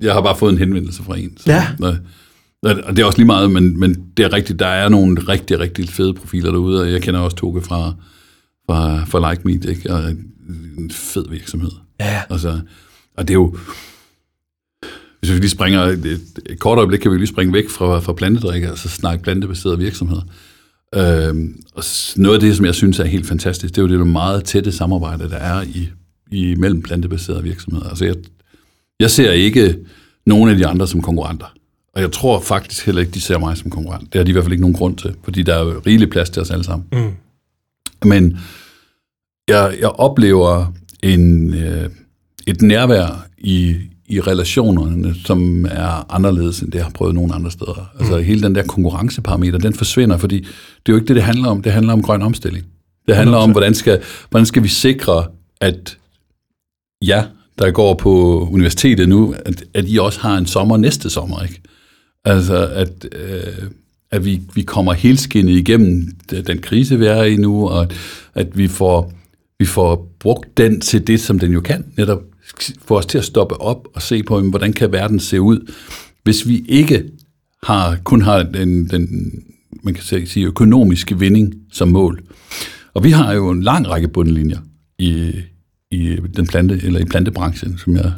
jeg 0.00 0.12
har 0.12 0.20
bare 0.20 0.36
fået 0.36 0.52
en 0.52 0.58
henvendelse 0.58 1.02
fra 1.02 1.18
en. 1.18 1.36
Så, 1.36 1.52
ja. 1.52 1.66
Og 2.62 2.96
det 2.96 2.98
er 2.98 3.04
også 3.04 3.18
lige 3.18 3.26
meget, 3.26 3.50
men, 3.50 3.80
men 3.80 4.06
det 4.16 4.24
er 4.24 4.32
rigtigt, 4.32 4.58
der 4.58 4.66
er 4.66 4.88
nogle 4.88 5.20
rigtig, 5.20 5.60
rigtig 5.60 5.88
fede 5.88 6.14
profiler 6.14 6.50
derude, 6.50 6.80
og 6.80 6.92
jeg 6.92 7.02
kender 7.02 7.20
også 7.20 7.36
Toge 7.36 7.62
fra, 7.62 7.94
fra, 8.66 9.04
fra 9.04 9.30
Like 9.30 9.42
Me, 9.44 9.52
ikke? 9.52 9.92
og 9.92 10.10
en 10.78 10.90
fed 10.90 11.28
virksomhed. 11.30 11.70
Ja. 12.00 12.22
Altså, 12.30 12.60
og 13.16 13.28
det 13.28 13.34
er 13.34 13.38
jo, 13.38 13.56
hvis 15.20 15.32
vi 15.32 15.38
lige 15.38 15.50
springer 15.50 15.82
et, 15.82 16.20
et 16.46 16.58
kort 16.58 16.78
øjeblik, 16.78 17.00
kan 17.00 17.12
vi 17.12 17.16
lige 17.16 17.26
springe 17.26 17.52
væk 17.52 17.68
fra, 17.68 18.00
fra 18.00 18.12
plantedrikke, 18.12 18.72
og 18.72 18.78
så 18.78 18.88
snakke 18.88 19.22
plantebaserede 19.22 19.78
virksomheder. 19.78 20.22
Øhm, 20.94 21.62
og 21.74 21.84
noget 22.16 22.34
af 22.34 22.40
det, 22.40 22.56
som 22.56 22.66
jeg 22.66 22.74
synes 22.74 22.98
er 22.98 23.04
helt 23.04 23.26
fantastisk, 23.26 23.74
det 23.74 23.82
er 23.82 23.86
jo 23.86 23.98
det 23.98 24.06
meget 24.06 24.44
tætte 24.44 24.72
samarbejde, 24.72 25.30
der 25.30 25.36
er 25.36 25.62
i, 25.62 25.88
i 26.32 26.54
mellem 26.54 26.82
plantebaserede 26.82 27.42
virksomheder. 27.42 27.88
Altså 27.88 28.04
jeg, 28.04 28.14
jeg 29.00 29.10
ser 29.10 29.32
ikke 29.32 29.76
nogen 30.26 30.50
af 30.50 30.56
de 30.56 30.66
andre 30.66 30.86
som 30.86 31.02
konkurrenter. 31.02 31.54
Og 31.94 32.00
jeg 32.00 32.12
tror 32.12 32.40
faktisk 32.40 32.86
heller 32.86 33.00
ikke, 33.00 33.12
de 33.12 33.20
ser 33.20 33.38
mig 33.38 33.56
som 33.56 33.70
konkurrent. 33.70 34.12
Det 34.12 34.18
har 34.18 34.24
de 34.24 34.30
i 34.30 34.32
hvert 34.32 34.44
fald 34.44 34.52
ikke 34.52 34.62
nogen 34.62 34.76
grund 34.76 34.96
til, 34.96 35.14
fordi 35.24 35.42
der 35.42 35.54
er 35.54 35.64
jo 35.64 35.82
rigelig 35.86 36.10
plads 36.10 36.30
til 36.30 36.42
os 36.42 36.50
alle 36.50 36.64
sammen. 36.64 36.88
Mm. 36.92 37.10
Men 38.08 38.38
jeg, 39.48 39.76
jeg 39.80 39.88
oplever 39.88 40.72
en, 41.02 41.54
øh, 41.54 41.90
et 42.46 42.62
nærvær 42.62 43.26
i, 43.38 43.76
i 44.08 44.20
relationerne, 44.20 45.14
som 45.24 45.64
er 45.64 46.14
anderledes, 46.14 46.60
end 46.60 46.72
det 46.72 46.78
jeg 46.78 46.84
har 46.84 46.90
prøvet 46.90 47.14
nogen 47.14 47.32
andre 47.34 47.50
steder. 47.50 47.90
Altså 47.98 48.16
mm. 48.16 48.24
hele 48.24 48.42
den 48.42 48.54
der 48.54 48.62
konkurrenceparameter, 48.62 49.58
den 49.58 49.74
forsvinder, 49.74 50.16
fordi 50.16 50.38
det 50.38 50.88
er 50.88 50.92
jo 50.92 50.94
ikke 50.94 51.08
det, 51.08 51.16
det 51.16 51.24
handler 51.24 51.48
om. 51.48 51.62
Det 51.62 51.72
handler 51.72 51.92
om 51.92 52.02
grøn 52.02 52.22
omstilling. 52.22 52.66
Det 53.08 53.16
handler 53.16 53.36
om, 53.36 53.50
hvordan 53.50 53.74
skal, 53.74 54.02
hvordan 54.30 54.46
skal 54.46 54.62
vi 54.62 54.68
sikre, 54.68 55.26
at 55.60 55.98
ja, 57.04 57.24
der 57.58 57.70
går 57.70 57.94
på 57.94 58.10
universitetet 58.52 59.08
nu, 59.08 59.34
at, 59.44 59.64
at 59.74 59.84
I 59.88 59.98
også 59.98 60.20
har 60.20 60.38
en 60.38 60.46
sommer 60.46 60.76
næste 60.76 61.10
sommer, 61.10 61.42
ikke? 61.42 61.60
Altså, 62.24 62.66
at, 62.66 63.08
øh, 63.12 63.70
at 64.10 64.24
vi, 64.24 64.40
vi 64.54 64.62
kommer 64.62 64.92
helskindet 64.92 65.56
igennem 65.56 66.16
den 66.46 66.58
krise, 66.58 66.98
vi 66.98 67.06
er 67.06 67.22
i 67.22 67.36
nu, 67.36 67.68
og 67.68 67.86
at 68.34 68.58
vi 68.58 68.68
får, 68.68 69.12
vi 69.58 69.64
får 69.64 70.14
brugt 70.18 70.56
den 70.56 70.80
til 70.80 71.06
det, 71.06 71.20
som 71.20 71.38
den 71.38 71.52
jo 71.52 71.60
kan, 71.60 71.84
netop 71.96 72.22
få 72.84 72.98
os 72.98 73.06
til 73.06 73.18
at 73.18 73.24
stoppe 73.24 73.60
op 73.60 73.88
og 73.94 74.02
se 74.02 74.22
på, 74.22 74.40
hvordan 74.40 74.72
kan 74.72 74.92
verden 74.92 75.20
se 75.20 75.40
ud, 75.40 75.72
hvis 76.22 76.48
vi 76.48 76.64
ikke 76.68 77.10
har 77.62 77.98
kun 78.04 78.22
har 78.22 78.42
den, 78.42 78.88
den 78.88 79.32
man 79.82 79.94
kan 79.94 80.26
sige, 80.26 80.46
økonomiske 80.46 81.18
vinding 81.18 81.54
som 81.72 81.88
mål. 81.88 82.22
Og 82.94 83.04
vi 83.04 83.10
har 83.10 83.32
jo 83.32 83.50
en 83.50 83.62
lang 83.62 83.88
række 83.88 84.08
bundlinjer 84.08 84.58
i, 84.98 85.32
i 85.90 86.16
den 86.36 86.46
plante, 86.46 86.80
eller 86.82 87.00
i 87.00 87.04
plantebranchen, 87.04 87.78
som 87.78 87.96
jeg, 87.96 88.12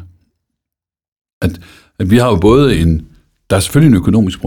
at, 1.41 1.61
at 1.99 2.11
vi 2.11 2.17
har 2.17 2.29
jo 2.29 2.35
både 2.35 2.77
en, 2.77 3.07
der 3.49 3.55
er 3.55 3.59
selvfølgelig 3.59 3.95
en 3.95 4.01
økonomisk 4.01 4.41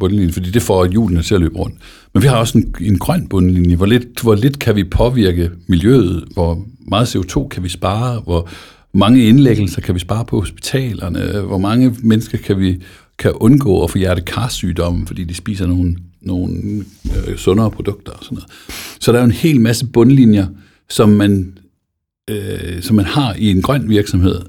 bundlinje, 0.00 0.32
fordi 0.32 0.50
det 0.50 0.62
får 0.62 0.86
hjulene 0.86 1.22
til 1.22 1.34
at 1.34 1.40
løbe 1.40 1.58
rundt. 1.58 1.76
Men 2.14 2.22
vi 2.22 2.28
har 2.28 2.36
også 2.36 2.58
en, 2.58 2.74
en 2.80 2.98
grøn 2.98 3.28
bundlinje. 3.28 3.76
Hvor 3.76 3.86
lidt, 3.86 4.22
hvor 4.22 4.34
lidt 4.34 4.58
kan 4.58 4.76
vi 4.76 4.84
påvirke 4.84 5.50
miljøet? 5.66 6.24
Hvor 6.32 6.64
meget 6.88 7.16
CO2 7.16 7.48
kan 7.48 7.62
vi 7.62 7.68
spare? 7.68 8.20
Hvor 8.20 8.48
mange 8.94 9.28
indlæggelser 9.28 9.80
kan 9.80 9.94
vi 9.94 10.00
spare 10.00 10.24
på 10.24 10.40
hospitalerne? 10.40 11.40
Hvor 11.40 11.58
mange 11.58 11.96
mennesker 12.02 12.38
kan 12.38 12.60
vi 12.60 12.82
kan 13.18 13.32
undgå 13.32 13.84
at 13.84 13.90
få 13.90 13.98
hjertekarsygdomme, 13.98 15.06
fordi 15.06 15.24
de 15.24 15.34
spiser 15.34 15.66
nogle, 15.66 15.96
nogle 16.20 16.84
øh, 17.26 17.36
sundere 17.36 17.70
produkter 17.70 18.12
og 18.12 18.24
sådan 18.24 18.34
noget. 18.34 18.50
Så 19.00 19.12
der 19.12 19.18
er 19.18 19.22
jo 19.22 19.26
en 19.26 19.30
hel 19.30 19.60
masse 19.60 19.86
bundlinjer, 19.86 20.46
som 20.88 21.08
man, 21.08 21.58
øh, 22.30 22.82
som 22.82 22.96
man 22.96 23.04
har 23.04 23.34
i 23.38 23.50
en 23.50 23.62
grøn 23.62 23.88
virksomhed, 23.88 24.40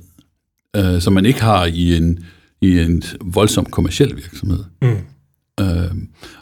øh, 0.75 1.01
som 1.01 1.13
man 1.13 1.25
ikke 1.25 1.41
har 1.41 1.65
i 1.65 1.97
en, 1.97 2.19
i 2.61 2.79
en 2.79 3.03
voldsom 3.21 3.65
kommersiel 3.65 4.15
virksomhed. 4.15 4.63
Mm. 4.81 4.87
Øh, 5.59 5.91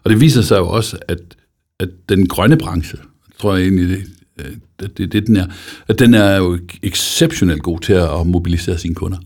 og 0.04 0.10
det 0.10 0.22
viser 0.22 0.42
sig 0.42 0.58
jo 0.58 0.68
også, 0.68 0.98
at, 1.08 1.20
at 1.80 1.90
den 2.10 2.28
grønne 2.28 2.58
branche, 2.58 2.98
tror 3.40 3.56
jeg 3.56 3.64
egentlig, 3.64 3.90
det, 3.90 4.60
det, 4.80 4.98
det, 4.98 5.14
det 5.14 5.28
den 5.28 5.38
er, 5.38 5.46
at 5.88 6.00
den 6.00 6.14
er 6.14 6.36
jo 6.38 6.60
exceptionelt 6.84 7.64
god 7.64 7.80
til 7.80 7.94
at 7.94 8.28
mobilisere 8.28 8.78
sine 8.78 8.96
kunder. 8.96 9.18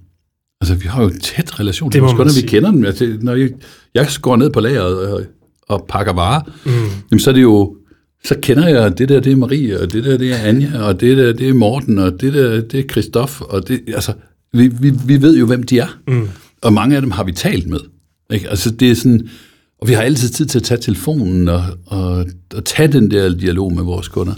Altså, 0.62 0.75
vi 0.75 0.88
har 0.88 1.02
jo 1.04 1.10
en 1.10 1.19
tæt 1.19 1.60
relation 1.60 1.91
til 1.91 2.02
vores 2.02 2.13
kunder, 2.13 2.41
vi 2.41 2.47
kender 2.47 2.71
dem. 2.71 2.86
Altså, 2.86 3.17
når 3.21 3.36
jeg, 3.36 3.49
jeg 3.93 4.08
går 4.21 4.36
ned 4.36 4.49
på 4.49 4.60
lageret 4.60 5.13
og, 5.13 5.23
og 5.67 5.86
pakker 5.89 6.13
varer, 6.13 6.41
mm. 6.65 6.71
jamen, 7.12 7.19
så 7.19 7.30
er 7.30 7.34
det 7.34 7.41
jo, 7.41 7.78
så 8.23 8.36
kender 8.41 8.67
jeg, 8.67 8.97
det 8.97 9.10
der, 9.10 9.19
det 9.19 9.32
er 9.32 9.36
Marie, 9.36 9.82
og 9.82 9.93
det 9.93 10.04
der, 10.04 10.17
det 10.17 10.32
er 10.32 10.38
Anja, 10.38 10.82
og 10.84 11.02
det 11.02 11.17
der, 11.17 11.34
det 11.34 11.49
er 11.49 11.54
Morten, 11.54 11.99
og 11.99 12.21
det 12.21 12.34
der, 12.34 12.62
det 12.62 12.80
er 12.80 12.84
Christoph, 12.91 13.41
og 13.41 13.67
det, 13.67 13.82
altså, 13.88 14.13
vi, 14.54 14.67
vi, 14.67 14.93
vi 15.06 15.21
ved 15.21 15.38
jo, 15.38 15.45
hvem 15.45 15.63
de 15.63 15.80
er. 15.80 15.99
Mm. 16.08 16.28
Og 16.62 16.74
mange 16.74 16.95
af 16.95 17.02
dem 17.02 17.12
har 17.12 17.24
vi 17.24 17.32
talt 17.32 17.67
med. 17.67 17.80
Ikke? 18.34 18.50
Altså, 18.50 18.72
det 18.72 18.91
er 18.91 18.95
sådan, 18.95 19.30
og 19.82 19.88
vi 19.88 19.93
har 19.93 20.02
altid 20.02 20.30
tid 20.30 20.45
til 20.45 20.60
at 20.60 20.63
tage 20.63 20.82
telefonen 20.82 21.48
og, 21.48 21.63
og, 21.86 22.26
og 22.56 22.65
tage 22.65 22.91
den 22.91 23.12
der 23.12 23.36
dialog 23.36 23.74
med 23.74 23.84
vores 23.84 24.08
kunder 24.08 24.34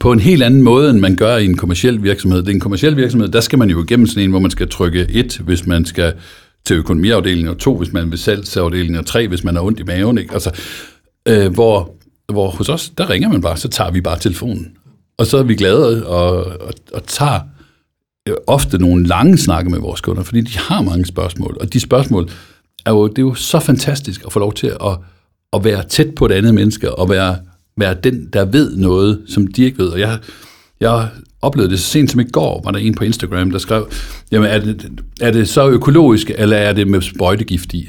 på 0.00 0.12
en 0.12 0.20
helt 0.20 0.42
anden 0.42 0.62
måde, 0.62 0.90
end 0.90 0.98
man 0.98 1.16
gør 1.16 1.36
i 1.36 1.44
en 1.44 1.56
kommersiel 1.56 2.02
virksomhed. 2.02 2.38
Det 2.42 2.48
er 2.48 2.54
en 2.54 2.60
kommersiel 2.60 2.96
virksomhed, 2.96 3.28
der 3.28 3.40
skal 3.40 3.58
man 3.58 3.70
jo 3.70 3.84
igennem 3.84 4.06
sådan 4.06 4.22
en, 4.22 4.30
hvor 4.30 4.38
man 4.38 4.50
skal 4.50 4.68
trykke 4.68 5.06
et, 5.10 5.38
hvis 5.38 5.66
man 5.66 5.84
skal 5.84 6.12
til 6.64 6.76
økonomiafdelingen, 6.76 7.48
og 7.48 7.58
to, 7.58 7.76
hvis 7.76 7.92
man 7.92 8.10
vil 8.10 8.18
salgsafdelingen, 8.18 8.98
og 8.98 9.06
tre, 9.06 9.28
hvis 9.28 9.44
man 9.44 9.54
har 9.54 9.62
ondt 9.62 9.80
i 9.80 9.82
maven. 9.82 10.18
Ikke? 10.18 10.32
Altså, 10.32 10.50
øh, 11.28 11.52
hvor, 11.54 11.94
hvor 12.32 12.50
hos 12.50 12.68
os, 12.68 12.92
der 12.98 13.10
ringer 13.10 13.28
man 13.28 13.40
bare, 13.40 13.56
så 13.56 13.68
tager 13.68 13.90
vi 13.90 14.00
bare 14.00 14.18
telefonen. 14.18 14.68
Og 15.18 15.26
så 15.26 15.38
er 15.38 15.42
vi 15.42 15.54
glade 15.54 16.06
og, 16.06 16.44
og, 16.44 16.72
og 16.94 17.06
tager 17.06 17.40
Øh, 18.28 18.36
ofte 18.46 18.78
nogle 18.78 19.06
lange 19.06 19.38
snakke 19.38 19.70
med 19.70 19.78
vores 19.78 20.00
kunder, 20.00 20.22
fordi 20.22 20.40
de 20.40 20.58
har 20.58 20.82
mange 20.82 21.06
spørgsmål. 21.06 21.56
Og 21.60 21.72
de 21.72 21.80
spørgsmål 21.80 22.30
er 22.86 22.90
jo, 22.90 23.08
det 23.08 23.18
er 23.18 23.22
jo 23.22 23.34
så 23.34 23.60
fantastisk 23.60 24.22
at 24.26 24.32
få 24.32 24.38
lov 24.38 24.54
til 24.54 24.66
at, 24.66 24.98
at 25.52 25.64
være 25.64 25.82
tæt 25.88 26.14
på 26.14 26.26
et 26.26 26.32
andet 26.32 26.54
menneske, 26.54 26.94
og 26.94 27.10
være 27.10 27.36
være 27.78 27.94
den, 28.04 28.28
der 28.32 28.44
ved 28.44 28.76
noget, 28.76 29.22
som 29.26 29.46
de 29.46 29.64
ikke 29.64 29.78
ved. 29.78 29.88
Og 29.88 30.00
jeg, 30.00 30.18
jeg 30.80 31.08
oplevede 31.42 31.70
det 31.70 31.80
så 31.80 31.86
sent 31.86 32.10
som 32.10 32.20
i 32.20 32.24
går, 32.24 32.62
var 32.64 32.70
der 32.70 32.78
en 32.78 32.94
på 32.94 33.04
Instagram, 33.04 33.50
der 33.50 33.58
skrev, 33.58 33.90
jamen 34.30 34.50
er 34.50 34.58
det, 34.58 35.02
er 35.20 35.30
det 35.30 35.48
så 35.48 35.68
økologisk, 35.68 36.30
eller 36.34 36.56
er 36.56 36.72
det 36.72 36.88
med 36.88 37.00
sprøjtegift 37.00 37.74
i? 37.74 37.88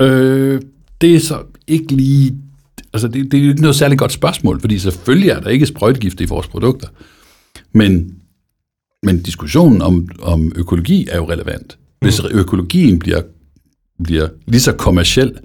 Øh, 0.00 0.60
det 1.00 1.14
er 1.14 1.20
så 1.20 1.42
ikke 1.66 1.94
lige, 1.94 2.36
altså 2.92 3.08
det, 3.08 3.32
det 3.32 3.38
er 3.38 3.42
jo 3.42 3.48
ikke 3.48 3.60
noget 3.60 3.76
særligt 3.76 3.98
godt 3.98 4.12
spørgsmål, 4.12 4.60
fordi 4.60 4.78
selvfølgelig 4.78 5.30
er 5.30 5.40
der 5.40 5.50
ikke 5.50 5.66
sprøjtegift 5.66 6.20
i 6.20 6.24
vores 6.24 6.46
produkter. 6.46 6.88
Men, 7.72 8.14
men 9.04 9.22
diskussionen 9.22 9.82
om, 9.82 10.08
om 10.22 10.52
økologi 10.56 11.08
er 11.10 11.16
jo 11.16 11.30
relevant. 11.30 11.78
Hvis 12.00 12.22
mm. 12.22 12.38
økologien 12.38 12.98
bliver, 12.98 13.22
bliver 14.04 14.28
lige 14.46 14.60
så 14.60 14.72
kommersiel 14.72 15.38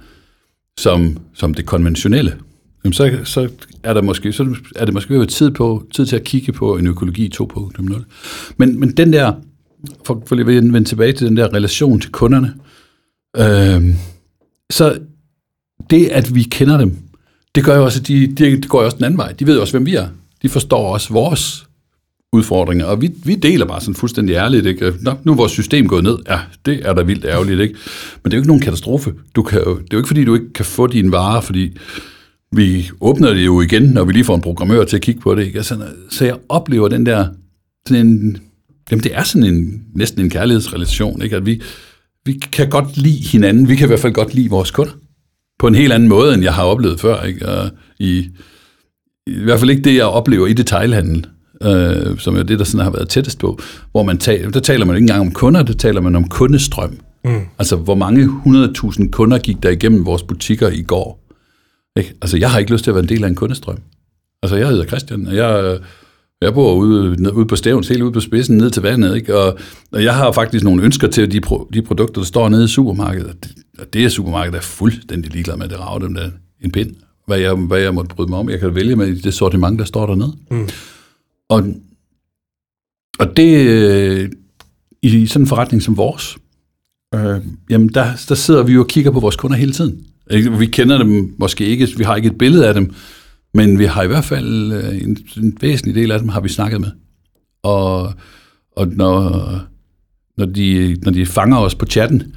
som, 0.77 1.17
som 1.33 1.53
det 1.53 1.65
konventionelle, 1.65 2.35
jamen 2.83 2.93
så, 2.93 3.19
så 3.23 3.49
er 3.83 3.93
der 3.93 4.01
måske 4.01 4.33
så 4.33 4.55
er 4.75 4.85
det 4.85 4.93
måske 4.93 5.25
tid 5.25 5.51
på 5.51 5.83
tid 5.93 6.05
til 6.05 6.15
at 6.15 6.23
kigge 6.23 6.51
på 6.51 6.77
en 6.77 6.87
økologi 6.87 7.31
2.0. 7.41 8.03
Men 8.57 8.79
men 8.79 8.97
den 8.97 9.13
der 9.13 9.33
for, 10.05 10.23
for 10.25 10.35
lige 10.35 10.57
at 10.57 10.73
vende 10.73 10.83
tilbage 10.83 11.13
til 11.13 11.27
den 11.27 11.37
der 11.37 11.53
relation 11.53 12.01
til 12.01 12.11
kunderne. 12.11 12.53
Øh, 13.37 13.95
så 14.69 14.99
det 15.89 16.07
at 16.07 16.35
vi 16.35 16.43
kender 16.43 16.77
dem, 16.77 16.97
det 17.55 17.63
gør 17.63 17.77
jo 17.77 17.83
også 17.83 17.99
at 17.99 18.07
de, 18.07 18.27
de, 18.27 18.61
de 18.61 18.67
går 18.67 18.79
jo 18.79 18.85
også 18.85 18.97
den 18.97 19.05
anden 19.05 19.17
vej. 19.17 19.31
De 19.31 19.47
ved 19.47 19.55
jo 19.55 19.61
også 19.61 19.73
hvem 19.73 19.85
vi 19.85 19.95
er. 19.95 20.07
De 20.41 20.49
forstår 20.49 20.93
også 20.93 21.13
vores 21.13 21.68
udfordringer, 22.33 22.85
og 22.85 23.01
vi, 23.01 23.11
vi 23.23 23.35
deler 23.35 23.65
bare 23.65 23.81
sådan 23.81 23.95
fuldstændig 23.95 24.33
ærligt, 24.33 24.65
ikke? 24.65 24.93
Nå, 25.01 25.13
nu 25.23 25.31
er 25.31 25.35
vores 25.35 25.51
system 25.51 25.87
gået 25.87 26.03
ned. 26.03 26.17
Ja, 26.29 26.39
det 26.65 26.81
er 26.87 26.93
da 26.93 27.01
vildt 27.01 27.25
ærgerligt, 27.25 27.59
ikke? 27.59 27.75
Men 28.23 28.31
det 28.31 28.33
er 28.33 28.37
jo 28.37 28.41
ikke 28.41 28.47
nogen 28.47 28.61
katastrofe. 28.61 29.13
Du 29.35 29.43
kan, 29.43 29.59
det 29.59 29.67
er 29.67 29.85
jo 29.93 29.97
ikke, 29.97 30.07
fordi 30.07 30.25
du 30.25 30.33
ikke 30.33 30.53
kan 30.53 30.65
få 30.65 30.87
dine 30.87 31.11
varer, 31.11 31.41
fordi 31.41 31.77
vi 32.51 32.89
åbner 33.01 33.33
det 33.33 33.45
jo 33.45 33.61
igen, 33.61 33.83
når 33.83 34.03
vi 34.03 34.13
lige 34.13 34.23
får 34.23 34.35
en 34.35 34.41
programmør 34.41 34.83
til 34.83 34.95
at 34.95 35.01
kigge 35.01 35.21
på 35.21 35.35
det. 35.35 35.45
Ikke? 35.45 35.57
Altså, 35.57 35.85
så 36.09 36.25
jeg 36.25 36.35
oplever 36.49 36.87
den 36.87 37.05
der, 37.05 37.27
sådan 37.87 38.07
en, 38.07 38.37
jamen 38.91 39.03
det 39.03 39.15
er 39.15 39.23
sådan 39.23 39.53
en, 39.53 39.81
næsten 39.95 40.21
en 40.21 40.29
kærlighedsrelation, 40.29 41.21
ikke? 41.21 41.35
at 41.35 41.45
vi, 41.45 41.61
vi 42.25 42.33
kan 42.33 42.69
godt 42.69 42.97
lide 42.97 43.23
hinanden, 43.23 43.69
vi 43.69 43.75
kan 43.75 43.85
i 43.85 43.87
hvert 43.87 43.99
fald 43.99 44.13
godt 44.13 44.33
lide 44.33 44.49
vores 44.49 44.71
kunder, 44.71 44.93
på 45.59 45.67
en 45.67 45.75
helt 45.75 45.93
anden 45.93 46.09
måde, 46.09 46.33
end 46.33 46.43
jeg 46.43 46.53
har 46.53 46.63
oplevet 46.63 46.99
før. 46.99 47.23
Ikke? 47.23 47.49
Og 47.49 47.69
i, 47.99 48.29
I 49.27 49.39
hvert 49.43 49.59
fald 49.59 49.69
ikke 49.69 49.81
det, 49.81 49.95
jeg 49.95 50.05
oplever 50.05 50.47
i 50.47 50.53
detailhandel, 50.53 51.25
øh, 51.63 52.17
som 52.17 52.35
er 52.35 52.43
det, 52.43 52.59
der 52.59 52.65
sådan 52.65 52.83
har 52.83 52.91
været 52.91 53.09
tættest 53.09 53.39
på, 53.39 53.59
hvor 53.91 54.03
man 54.03 54.17
taler, 54.17 54.49
der 54.49 54.59
taler 54.59 54.85
man 54.85 54.95
ikke 54.95 55.03
engang 55.03 55.21
om 55.21 55.31
kunder, 55.31 55.63
der 55.63 55.73
taler 55.73 56.01
man 56.01 56.15
om 56.15 56.27
kundestrøm. 56.27 56.99
Mm. 57.25 57.41
Altså, 57.59 57.75
hvor 57.75 57.95
mange 57.95 58.25
100.000 58.45 59.09
kunder 59.09 59.37
gik 59.37 59.63
der 59.63 59.69
igennem 59.69 60.05
vores 60.05 60.23
butikker 60.23 60.69
i 60.69 60.81
går? 60.81 61.25
Ikke? 61.97 62.13
Altså, 62.21 62.37
jeg 62.37 62.51
har 62.51 62.59
ikke 62.59 62.71
lyst 62.71 62.83
til 62.83 62.91
at 62.91 62.95
være 62.95 63.03
en 63.03 63.09
del 63.09 63.23
af 63.23 63.27
en 63.27 63.35
kundestrøm. 63.35 63.77
Altså, 64.43 64.55
jeg 64.55 64.67
hedder 64.67 64.85
Christian, 64.85 65.27
og 65.27 65.35
jeg, 65.35 65.79
jeg 66.41 66.53
bor 66.53 66.73
ude, 66.73 67.33
ude 67.33 67.45
på 67.45 67.55
Stævns, 67.55 67.87
helt 67.87 68.01
ude 68.01 68.11
på 68.11 68.19
spidsen, 68.19 68.57
ned 68.57 68.69
til 68.69 68.81
vandet, 68.81 69.15
ikke? 69.15 69.37
Og, 69.37 69.57
og 69.91 70.03
jeg 70.03 70.15
har 70.15 70.31
faktisk 70.31 70.63
nogle 70.63 70.83
ønsker 70.83 71.07
til 71.07 71.31
de, 71.31 71.41
pro, 71.41 71.69
de 71.73 71.81
produkter, 71.81 72.21
der 72.21 72.25
står 72.25 72.49
nede 72.49 72.65
i 72.65 72.67
supermarkedet. 72.67 73.27
Og 73.27 73.35
det, 73.43 73.51
og 73.79 73.93
det 73.93 74.05
er 74.05 74.09
supermarkedet 74.09 74.57
er 74.57 74.61
fuldstændig 74.61 75.31
ligeglad 75.31 75.57
med, 75.57 75.67
det 75.67 75.79
rager 75.79 75.99
dem 75.99 76.13
der 76.13 76.29
en 76.61 76.71
pind, 76.71 76.91
hvad 77.27 77.39
jeg, 77.39 77.53
hvad 77.53 77.79
jeg 77.79 77.93
måtte 77.93 78.15
bryde 78.15 78.29
mig 78.29 78.39
om. 78.39 78.49
Jeg 78.49 78.59
kan 78.59 78.75
vælge 78.75 78.95
med 78.95 79.15
det 79.15 79.33
sortiment, 79.33 79.79
der 79.79 79.85
står 79.85 80.05
dernede. 80.05 80.33
Mm. 80.51 80.69
Og, 81.49 81.63
og 83.19 83.37
det, 83.37 83.67
øh, 83.67 84.31
i 85.01 85.27
sådan 85.27 85.43
en 85.43 85.47
forretning 85.47 85.83
som 85.83 85.97
vores, 85.97 86.37
øh, 87.15 87.41
jamen 87.69 87.89
der, 87.89 88.07
der 88.29 88.35
sidder 88.35 88.63
vi 88.63 88.73
jo 88.73 88.81
og 88.81 88.87
kigger 88.87 89.11
på 89.11 89.19
vores 89.19 89.35
kunder 89.35 89.57
hele 89.57 89.71
tiden. 89.71 90.05
Vi 90.59 90.65
kender 90.65 90.97
dem 90.97 91.35
måske 91.37 91.65
ikke, 91.65 91.87
vi 91.97 92.03
har 92.03 92.15
ikke 92.15 92.27
et 92.27 92.37
billede 92.37 92.67
af 92.67 92.73
dem, 92.73 92.93
men 93.53 93.79
vi 93.79 93.85
har 93.85 94.03
i 94.03 94.07
hvert 94.07 94.25
fald 94.25 94.73
øh, 94.73 95.03
en, 95.03 95.17
en 95.37 95.57
væsentlig 95.61 95.95
del 95.95 96.11
af 96.11 96.19
dem 96.19 96.29
har 96.29 96.41
vi 96.41 96.49
snakket 96.49 96.81
med. 96.81 96.91
Og, 97.63 98.13
og 98.71 98.87
når, 98.87 99.59
når, 100.37 100.45
de, 100.45 100.97
når 101.01 101.11
de 101.11 101.25
fanger 101.25 101.57
os 101.57 101.75
på 101.75 101.85
chatten, 101.85 102.35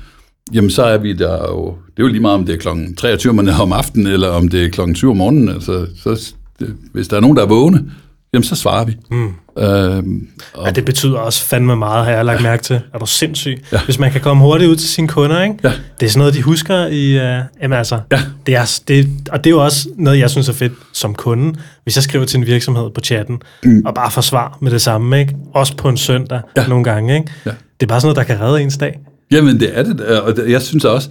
jamen 0.52 0.70
så 0.70 0.82
er 0.82 0.98
vi 0.98 1.12
der 1.12 1.48
jo, 1.48 1.76
det 1.86 2.02
er 2.02 2.06
jo 2.06 2.08
lige 2.08 2.20
meget 2.20 2.38
om 2.38 2.46
det 2.46 2.54
er 2.54 2.58
klokken 2.58 2.94
23 2.94 3.30
om 3.60 3.72
aftenen, 3.72 4.06
eller 4.06 4.28
om 4.28 4.48
det 4.48 4.64
er 4.64 4.70
klokken 4.70 4.94
7 4.96 5.10
om 5.10 5.16
morgenen, 5.16 5.48
altså 5.48 5.86
så, 5.96 6.34
det, 6.58 6.76
hvis 6.92 7.08
der 7.08 7.16
er 7.16 7.20
nogen, 7.20 7.36
der 7.36 7.42
er 7.42 7.48
vågne, 7.48 7.90
jamen 8.34 8.44
så 8.44 8.56
svarer 8.56 8.84
vi. 8.84 8.96
Mm. 9.10 9.34
Øhm, 9.58 10.28
og... 10.54 10.66
Ja, 10.66 10.70
det 10.70 10.84
betyder 10.84 11.18
også 11.18 11.44
fandme 11.44 11.76
meget, 11.76 12.04
har 12.04 12.12
jeg 12.12 12.24
lagt 12.24 12.38
ja. 12.38 12.42
mærke 12.42 12.62
til. 12.62 12.80
Er 12.94 12.98
du 12.98 13.06
sindssyg? 13.06 13.64
Ja. 13.72 13.80
Hvis 13.84 13.98
man 13.98 14.12
kan 14.12 14.20
komme 14.20 14.42
hurtigt 14.42 14.70
ud 14.70 14.76
til 14.76 14.88
sine 14.88 15.08
kunder, 15.08 15.42
ikke? 15.42 15.54
Ja. 15.64 15.72
det 16.00 16.06
er 16.06 16.10
sådan 16.10 16.18
noget, 16.18 16.34
de 16.34 16.42
husker 16.42 16.86
i... 16.86 17.16
Uh, 17.16 17.44
jamen 17.62 17.78
altså, 17.78 18.00
ja. 18.12 18.22
det 18.46 18.56
er, 18.56 18.80
det, 18.88 19.08
og 19.30 19.44
det 19.44 19.50
er 19.50 19.54
jo 19.54 19.64
også 19.64 19.88
noget, 19.96 20.18
jeg 20.18 20.30
synes 20.30 20.48
er 20.48 20.52
fedt 20.52 20.72
som 20.92 21.14
kunde, 21.14 21.58
hvis 21.82 21.96
jeg 21.96 22.02
skriver 22.02 22.24
til 22.24 22.38
en 22.38 22.46
virksomhed 22.46 22.90
på 22.90 23.00
chatten, 23.00 23.42
mm. 23.64 23.82
og 23.86 23.94
bare 23.94 24.10
får 24.10 24.22
svar 24.22 24.58
med 24.60 24.70
det 24.70 24.82
samme, 24.82 25.20
ikke? 25.20 25.36
også 25.54 25.76
på 25.76 25.88
en 25.88 25.96
søndag 25.96 26.40
ja. 26.56 26.66
nogle 26.66 26.84
gange. 26.84 27.14
Ikke? 27.14 27.32
Ja. 27.46 27.50
Det 27.50 27.86
er 27.86 27.88
bare 27.88 28.00
sådan 28.00 28.14
noget, 28.14 28.28
der 28.28 28.34
kan 28.34 28.44
redde 28.44 28.62
ens 28.62 28.76
dag. 28.76 29.00
Jamen, 29.30 29.60
det 29.60 29.78
er 29.78 29.82
det, 29.82 30.00
og 30.00 30.50
jeg 30.50 30.62
synes 30.62 30.84
også, 30.84 31.10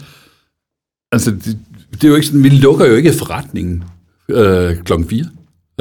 altså, 1.11 1.31
det, 1.31 1.57
det 1.91 2.03
er 2.03 2.07
jo 2.07 2.15
ikke 2.15 2.27
sådan, 2.27 2.43
vi 2.43 2.49
lukker 2.49 2.85
jo 2.85 2.95
ikke 2.95 3.13
forretningen 3.13 3.83
øh, 4.29 4.77
klokken 4.77 5.09
4. 5.09 5.25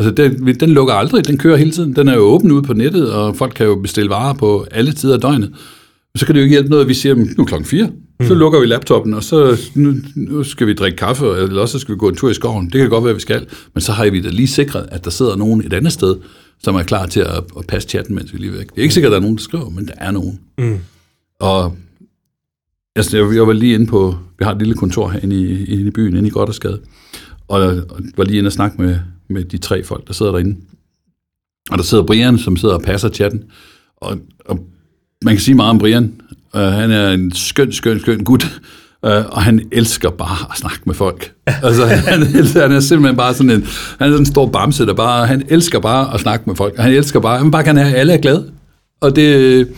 Altså, 0.00 0.10
den, 0.10 0.60
den 0.60 0.70
lukker 0.70 0.94
aldrig, 0.94 1.26
den 1.26 1.38
kører 1.38 1.56
hele 1.56 1.70
tiden. 1.70 1.96
Den 1.96 2.08
er 2.08 2.14
jo 2.14 2.20
åben 2.20 2.52
ude 2.52 2.62
på 2.62 2.72
nettet, 2.72 3.12
og 3.12 3.36
folk 3.36 3.52
kan 3.54 3.66
jo 3.66 3.74
bestille 3.74 4.10
varer 4.10 4.34
på 4.34 4.66
alle 4.70 4.92
tider 4.92 5.14
af 5.14 5.20
døgnet. 5.20 5.54
Så 6.14 6.26
kan 6.26 6.34
det 6.34 6.40
jo 6.40 6.42
ikke 6.42 6.54
hjælpe 6.54 6.70
noget, 6.70 6.82
at 6.82 6.88
vi 6.88 6.94
siger, 6.94 7.14
nu 7.14 7.44
klokken 7.44 7.66
4. 7.66 7.86
Mm. 8.20 8.26
Så 8.26 8.34
lukker 8.34 8.60
vi 8.60 8.66
laptopen, 8.66 9.14
og 9.14 9.24
så 9.24 9.60
nu, 9.74 9.94
nu 10.16 10.44
skal 10.44 10.66
vi 10.66 10.74
drikke 10.74 10.96
kaffe, 10.96 11.26
eller 11.26 11.62
også 11.62 11.78
skal 11.78 11.94
vi 11.94 11.98
gå 11.98 12.08
en 12.08 12.16
tur 12.16 12.30
i 12.30 12.34
skoven. 12.34 12.64
Det 12.64 12.80
kan 12.80 12.90
godt 12.90 13.04
være, 13.04 13.10
at 13.10 13.16
vi 13.16 13.20
skal. 13.20 13.46
Men 13.74 13.80
så 13.80 13.92
har 13.92 14.10
vi 14.10 14.20
da 14.20 14.28
lige 14.28 14.48
sikret, 14.48 14.88
at 14.92 15.04
der 15.04 15.10
sidder 15.10 15.36
nogen 15.36 15.66
et 15.66 15.72
andet 15.72 15.92
sted, 15.92 16.16
som 16.62 16.74
er 16.74 16.82
klar 16.82 17.06
til 17.06 17.20
at, 17.20 17.44
at 17.58 17.66
passe 17.68 17.88
chatten, 17.88 18.14
mens 18.14 18.32
vi 18.32 18.38
lige 18.38 18.52
væk. 18.52 18.70
Det 18.70 18.78
er 18.78 18.82
ikke 18.82 18.94
sikkert, 18.94 19.10
at 19.10 19.12
der 19.12 19.18
er 19.18 19.22
nogen, 19.22 19.36
der 19.36 19.42
skriver, 19.42 19.70
men 19.70 19.86
der 19.86 19.94
er 19.96 20.10
nogen. 20.10 20.40
Mm. 20.58 20.78
Og 21.40 21.76
Altså, 22.96 23.16
jeg, 23.16 23.34
jeg 23.34 23.46
var 23.46 23.52
lige 23.52 23.74
inde 23.74 23.86
på, 23.86 24.14
vi 24.38 24.44
har 24.44 24.52
et 24.52 24.58
lille 24.58 24.74
kontor 24.74 25.08
herinde 25.08 25.36
i, 25.36 25.64
inde 25.64 25.86
i 25.86 25.90
byen, 25.90 26.16
inde 26.16 26.28
i 26.28 26.30
Goddersgade, 26.30 26.80
og 27.48 27.60
jeg 27.62 27.82
var 28.16 28.24
lige 28.24 28.38
inde 28.38 28.48
og 28.48 28.52
snakke 28.52 28.82
med, 28.82 28.98
med 29.30 29.44
de 29.44 29.58
tre 29.58 29.84
folk, 29.84 30.06
der 30.06 30.12
sidder 30.12 30.32
derinde. 30.32 30.56
Og 31.70 31.78
der 31.78 31.84
sidder 31.84 32.04
Brian, 32.04 32.38
som 32.38 32.56
sidder 32.56 32.74
og 32.74 32.82
passer 32.82 33.08
chatten, 33.08 33.42
og, 33.96 34.18
og 34.44 34.58
man 35.24 35.34
kan 35.34 35.40
sige 35.40 35.54
meget 35.54 35.70
om 35.70 35.78
Brian. 35.78 36.12
Uh, 36.54 36.60
han 36.60 36.90
er 36.90 37.10
en 37.10 37.34
skøn, 37.34 37.72
skøn, 37.72 38.00
skøn 38.00 38.24
gut, 38.24 38.44
uh, 39.02 39.10
og 39.10 39.42
han 39.42 39.68
elsker 39.72 40.10
bare 40.10 40.50
at 40.50 40.56
snakke 40.56 40.80
med 40.84 40.94
folk. 40.94 41.32
altså, 41.62 41.86
han, 41.86 42.22
han 42.62 42.72
er 42.72 42.80
simpelthen 42.80 43.16
bare 43.16 43.34
sådan 43.34 43.50
en, 43.50 43.62
han 43.98 44.08
er 44.08 44.12
sådan 44.12 44.18
en 44.18 44.26
stor 44.26 44.46
bamse, 44.46 44.86
der 44.86 44.94
bare, 44.94 45.26
han 45.26 45.42
elsker 45.48 45.80
bare 45.80 46.14
at 46.14 46.20
snakke 46.20 46.44
med 46.46 46.56
folk, 46.56 46.74
og 46.78 46.84
han 46.84 46.92
elsker 46.92 47.20
bare, 47.20 47.38
han 47.38 47.50
bare 47.50 47.64
kan 47.64 47.76
have, 47.76 47.94
alle 47.94 48.12
er 48.12 48.18
glade. 48.18 48.52
Og 49.00 49.16
det, 49.16 49.68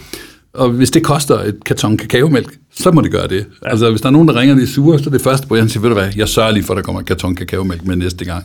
og 0.54 0.68
hvis 0.68 0.90
det 0.90 1.04
koster 1.04 1.38
et 1.38 1.64
karton 1.64 1.96
kakaomælk, 1.96 2.58
så 2.74 2.90
må 2.90 3.00
det 3.00 3.10
gøre 3.10 3.28
det. 3.28 3.46
Altså, 3.62 3.90
hvis 3.90 4.00
der 4.00 4.06
er 4.06 4.10
nogen, 4.10 4.28
der 4.28 4.36
ringer, 4.36 4.54
de 4.54 4.62
er 4.62 4.66
sure, 4.66 4.98
så 4.98 5.04
er 5.06 5.10
det 5.10 5.20
første, 5.20 5.46
hvor 5.46 5.56
jeg 5.56 5.70
siger, 5.70 5.80
ved 5.80 5.88
du 5.88 5.94
hvad, 5.94 6.12
jeg 6.16 6.28
sørger 6.28 6.50
lige 6.50 6.64
for, 6.64 6.74
at 6.74 6.76
der 6.76 6.82
kommer 6.82 7.00
et 7.00 7.06
karton 7.06 7.34
kakaomælk 7.34 7.86
med 7.86 7.96
næste 7.96 8.24
gang. 8.24 8.44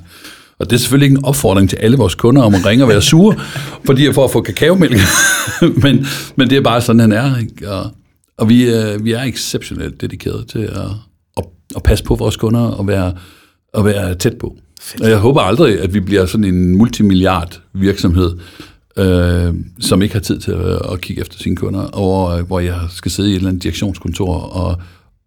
Og 0.59 0.69
det 0.69 0.75
er 0.75 0.79
selvfølgelig 0.79 1.05
ikke 1.05 1.17
en 1.17 1.25
opfordring 1.25 1.69
til 1.69 1.77
alle 1.77 1.97
vores 1.97 2.15
kunder 2.15 2.41
om 2.41 2.55
at 2.55 2.65
ringe 2.65 2.83
og 2.83 2.89
være 2.89 3.01
sure, 3.01 3.35
fordi 3.87 4.13
for 4.13 4.25
at 4.25 4.31
få 4.31 4.41
kakaomælk. 4.41 4.99
men, 5.83 6.05
men 6.35 6.49
det 6.49 6.57
er 6.57 6.61
bare 6.61 6.81
sådan, 6.81 6.99
han 6.99 7.11
er. 7.11 7.37
Ikke? 7.37 7.71
Og, 7.71 7.91
og 8.37 8.49
vi, 8.49 8.67
er, 8.67 8.97
vi 8.97 9.11
er 9.11 9.21
exceptionelt 9.21 10.01
dedikeret 10.01 10.47
til 10.47 10.59
at, 10.59 10.81
at, 11.37 11.43
at 11.75 11.83
passe 11.83 12.03
på 12.03 12.15
vores 12.15 12.35
kunder 12.35 12.61
og 12.61 12.87
være, 12.87 13.13
at 13.73 13.85
være 13.85 14.15
tæt 14.15 14.37
på. 14.37 14.57
Fedt. 14.81 15.03
Og 15.03 15.09
jeg 15.09 15.17
håber 15.17 15.41
aldrig, 15.41 15.79
at 15.79 15.93
vi 15.93 15.99
bliver 15.99 16.25
sådan 16.25 16.43
en 16.43 16.77
multimilliard 16.77 17.61
virksomhed, 17.73 18.37
øh, 18.97 19.53
som 19.79 20.01
ikke 20.01 20.15
har 20.15 20.21
tid 20.21 20.39
til 20.39 20.51
at, 20.51 20.91
at 20.91 21.01
kigge 21.01 21.21
efter 21.21 21.37
sine 21.37 21.55
kunder, 21.55 21.81
og 21.81 22.41
hvor 22.41 22.59
jeg 22.59 22.79
skal 22.89 23.11
sidde 23.11 23.29
i 23.29 23.31
et 23.31 23.35
eller 23.35 23.49
andet 23.49 23.63
direktionskontor, 23.63 24.33
og, 24.33 24.81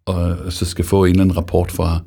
og 0.05 0.37
så 0.49 0.65
skal 0.65 0.85
få 0.85 1.05
en 1.05 1.11
eller 1.11 1.23
anden 1.23 1.37
rapport 1.37 1.71
fra, 1.71 1.99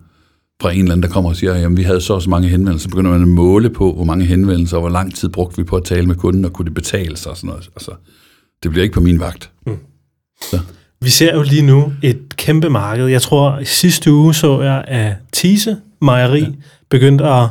fra 0.63 0.73
en 0.73 0.79
eller 0.79 0.93
anden, 0.93 1.03
der 1.03 1.09
kommer 1.09 1.31
og 1.31 1.37
siger, 1.37 1.57
jamen 1.57 1.77
vi 1.77 1.83
havde 1.83 2.01
så 2.01 2.21
så 2.21 2.31
mange 2.31 2.49
henvendelser, 2.49 2.83
så 2.83 2.91
begynder 2.91 3.11
man 3.11 3.23
at 3.23 3.29
måle 3.29 3.71
på, 3.71 3.93
hvor 3.93 4.05
mange 4.05 4.25
henvendelser, 4.25 4.77
og 4.77 4.81
hvor 4.81 4.91
lang 4.91 5.15
tid 5.15 5.29
brugte 5.29 5.57
vi 5.57 5.65
på 5.65 5.77
at 5.77 5.85
tale 5.85 6.07
med 6.07 6.15
kunden, 6.15 6.45
og 6.45 6.53
kunne 6.53 6.67
det 6.67 6.75
betale 6.75 7.17
sig 7.17 7.31
og 7.31 7.37
sådan 7.37 7.49
noget. 7.49 7.71
Altså, 7.77 7.91
det 8.63 8.71
bliver 8.71 8.83
ikke 8.83 8.95
på 8.95 9.01
min 9.01 9.21
vagt. 9.21 9.51
Mm. 9.67 9.77
Så. 10.51 10.61
Vi 11.01 11.11
ser 11.11 11.35
jo 11.35 11.43
lige 11.43 11.63
nu 11.63 11.93
et 12.03 12.37
kæmpe 12.37 12.71
marked. 12.71 13.07
Jeg 13.07 13.23
tror, 13.23 13.59
i 13.59 13.65
sidste 13.65 14.13
uge 14.13 14.35
så 14.35 14.63
jeg, 14.63 14.85
at 14.89 15.13
Tise 15.33 15.77
Mejeri 16.03 16.41
ja. 16.41 16.49
begyndte 16.91 17.25
at 17.25 17.49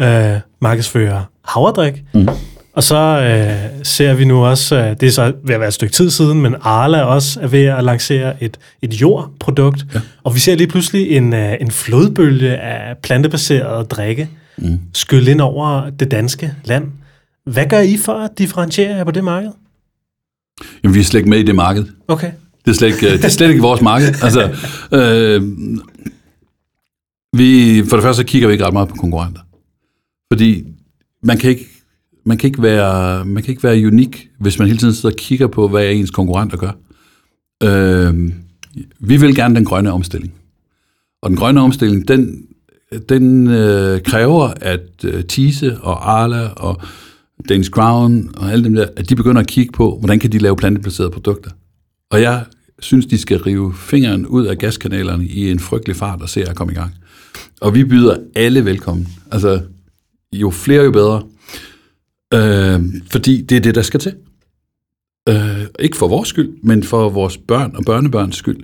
øh, 0.00 0.40
markedsføre 0.60 1.24
havredrik. 1.44 2.02
Mm. 2.14 2.28
Og 2.74 2.82
så 2.82 2.96
øh, 2.96 3.84
ser 3.84 4.14
vi 4.14 4.24
nu 4.24 4.44
også, 4.44 4.76
øh, 4.76 4.90
det 5.00 5.02
er 5.02 5.10
så 5.10 5.32
ved 5.44 5.54
at 5.54 5.60
være 5.60 5.68
et 5.68 5.74
stykke 5.74 5.92
tid 5.92 6.10
siden, 6.10 6.42
men 6.42 6.54
Arla 6.60 7.02
også 7.02 7.40
er 7.40 7.46
ved 7.46 7.64
at 7.64 7.84
lancere 7.84 8.44
et, 8.44 8.58
et 8.82 8.94
jordprodukt. 8.94 9.86
Ja. 9.94 10.00
Og 10.24 10.34
vi 10.34 10.40
ser 10.40 10.54
lige 10.54 10.66
pludselig 10.66 11.10
en, 11.10 11.32
øh, 11.32 11.54
en 11.60 11.70
flodbølge 11.70 12.56
af 12.56 12.96
plantebaserede 12.98 13.84
drikke 13.84 14.28
mm. 14.58 14.78
skylle 14.94 15.30
ind 15.30 15.40
over 15.40 15.90
det 15.90 16.10
danske 16.10 16.54
land. 16.64 16.84
Hvad 17.46 17.66
gør 17.66 17.80
I 17.80 17.96
for 17.96 18.12
at 18.12 18.30
differentiere 18.38 18.96
jer 18.96 19.04
på 19.04 19.10
det 19.10 19.24
marked? 19.24 19.50
Jamen, 20.82 20.94
vi 20.94 21.00
er 21.00 21.04
slet 21.04 21.20
ikke 21.20 21.30
med 21.30 21.38
i 21.38 21.42
det 21.42 21.54
marked. 21.54 21.84
Okay. 22.08 22.30
Det 22.64 22.70
er 22.70 22.74
slet 22.74 22.88
ikke, 22.88 23.12
det 23.12 23.24
er 23.24 23.28
slet 23.28 23.48
ikke 23.48 23.62
vores 23.62 23.80
marked. 23.80 24.14
Altså, 24.24 24.42
øh, 24.92 25.42
vi, 27.36 27.82
for 27.88 27.96
det 27.96 28.02
første 28.02 28.22
så 28.22 28.26
kigger 28.26 28.48
vi 28.48 28.52
ikke 28.52 28.66
ret 28.66 28.72
meget 28.72 28.88
på 28.88 28.94
konkurrenter. 28.94 29.40
Fordi 30.32 30.64
man 31.22 31.38
kan 31.38 31.50
ikke 31.50 31.73
man 32.24 32.38
kan 32.38 32.48
ikke 32.48 32.62
være, 32.62 33.24
man 33.24 33.42
kan 33.42 33.50
ikke 33.50 33.62
være 33.62 33.86
unik, 33.86 34.28
hvis 34.38 34.58
man 34.58 34.68
hele 34.68 34.78
tiden 34.78 34.94
sidder 34.94 35.14
og 35.14 35.18
kigger 35.18 35.46
på, 35.46 35.68
hvad 35.68 35.92
ens 35.92 36.10
konkurrenter 36.10 36.56
gør. 36.56 36.72
Øh, 37.62 38.32
vi 39.00 39.16
vil 39.16 39.34
gerne 39.34 39.54
den 39.54 39.64
grønne 39.64 39.92
omstilling. 39.92 40.34
Og 41.22 41.30
den 41.30 41.38
grønne 41.38 41.60
omstilling, 41.60 42.08
den, 42.08 42.46
den 43.08 43.46
øh, 43.50 44.02
kræver, 44.02 44.52
at 44.60 45.04
øh, 45.04 45.24
Tise 45.24 45.78
og 45.80 46.20
Arla 46.20 46.48
og 46.48 46.82
Danish 47.48 47.70
Crown 47.70 48.30
og 48.36 48.52
alle 48.52 48.64
dem 48.64 48.74
der, 48.74 48.86
at 48.96 49.10
de 49.10 49.16
begynder 49.16 49.40
at 49.40 49.46
kigge 49.46 49.72
på, 49.72 49.98
hvordan 49.98 50.18
kan 50.18 50.32
de 50.32 50.38
lave 50.38 50.56
plantebaserede 50.56 51.10
produkter. 51.10 51.50
Og 52.10 52.22
jeg 52.22 52.44
synes, 52.78 53.06
de 53.06 53.18
skal 53.18 53.38
rive 53.38 53.74
fingeren 53.74 54.26
ud 54.26 54.46
af 54.46 54.58
gaskanalerne 54.58 55.26
i 55.26 55.50
en 55.50 55.58
frygtelig 55.58 55.96
fart 55.96 56.22
og 56.22 56.28
se 56.28 56.48
at 56.48 56.56
komme 56.56 56.72
i 56.72 56.76
gang. 56.76 56.94
Og 57.60 57.74
vi 57.74 57.84
byder 57.84 58.16
alle 58.34 58.64
velkommen. 58.64 59.08
Altså, 59.30 59.60
jo 60.32 60.50
flere, 60.50 60.84
jo 60.84 60.90
bedre. 60.90 61.22
Øh, 62.34 62.80
fordi 63.10 63.42
det 63.42 63.56
er 63.56 63.60
det, 63.60 63.74
der 63.74 63.82
skal 63.82 64.00
til. 64.00 64.14
Øh, 65.28 65.66
ikke 65.78 65.96
for 65.96 66.08
vores 66.08 66.28
skyld, 66.28 66.50
men 66.62 66.82
for 66.82 67.08
vores 67.08 67.36
børn 67.38 67.72
og 67.76 67.84
børnebørns 67.84 68.36
skyld. 68.36 68.62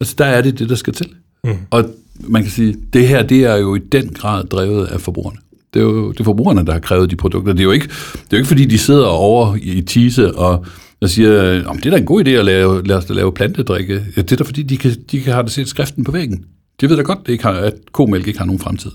Altså, 0.00 0.14
der 0.18 0.24
er 0.24 0.42
det 0.42 0.58
det, 0.58 0.68
der 0.68 0.74
skal 0.74 0.92
til. 0.92 1.08
Mm. 1.44 1.50
Og 1.70 1.84
man 2.20 2.42
kan 2.42 2.50
sige, 2.50 2.76
det 2.92 3.08
her, 3.08 3.22
det 3.22 3.44
er 3.44 3.56
jo 3.56 3.74
i 3.74 3.78
den 3.78 4.08
grad 4.08 4.44
drevet 4.44 4.86
af 4.86 5.00
forbrugerne. 5.00 5.38
Det 5.74 5.80
er 5.80 5.84
jo 5.84 6.12
det 6.12 6.20
er 6.20 6.24
forbrugerne, 6.24 6.66
der 6.66 6.72
har 6.72 6.80
krævet 6.80 7.10
de 7.10 7.16
produkter. 7.16 7.52
Det 7.52 7.60
er 7.60 7.64
jo 7.64 7.70
ikke, 7.70 7.88
det 7.88 8.20
er 8.20 8.26
jo 8.32 8.36
ikke 8.36 8.48
fordi, 8.48 8.64
de 8.64 8.78
sidder 8.78 9.06
over 9.06 9.56
i 9.62 9.80
Tise 9.80 10.34
og, 10.34 10.66
og 11.00 11.10
siger, 11.10 11.64
om 11.66 11.76
det 11.76 11.86
er 11.86 11.90
da 11.90 11.96
en 11.96 12.06
god 12.06 12.24
idé 12.24 12.30
at 12.30 12.44
lave, 12.44 12.86
lade 12.86 12.98
os 12.98 13.04
da 13.04 13.14
lave 13.14 13.32
plantedrikke. 13.32 13.94
Ja, 14.16 14.22
det 14.22 14.32
er 14.32 14.36
da 14.36 14.44
fordi, 14.44 14.62
de 14.62 14.76
kan, 14.76 14.96
de 15.10 15.20
kan 15.20 15.32
have 15.32 15.42
det 15.42 15.52
set 15.52 15.68
skriften 15.68 16.04
på 16.04 16.12
væggen. 16.12 16.44
De 16.80 16.88
ved 16.88 16.96
da 16.96 17.02
godt, 17.02 17.18
det 17.26 17.32
ikke 17.32 17.44
har, 17.44 17.52
at 17.52 17.74
komælk 17.92 18.26
ikke 18.26 18.38
har 18.38 18.46
nogen 18.46 18.60
fremtid. 18.60 18.90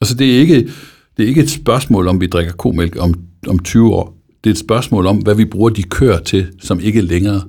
Altså, 0.00 0.14
det 0.14 0.36
er 0.36 0.40
ikke, 0.40 0.68
det 1.16 1.22
er 1.22 1.26
ikke 1.26 1.40
et 1.40 1.50
spørgsmål, 1.50 2.08
om 2.08 2.20
vi 2.20 2.26
drikker 2.26 2.52
komælk 2.52 2.96
om, 3.00 3.14
om 3.48 3.58
20 3.58 3.94
år. 3.94 4.18
Det 4.44 4.50
er 4.50 4.54
et 4.54 4.58
spørgsmål 4.58 5.06
om, 5.06 5.16
hvad 5.16 5.34
vi 5.34 5.44
bruger 5.44 5.70
de 5.70 5.82
køer 5.82 6.18
til, 6.18 6.52
som 6.60 6.80
ikke 6.80 7.00
længere 7.00 7.42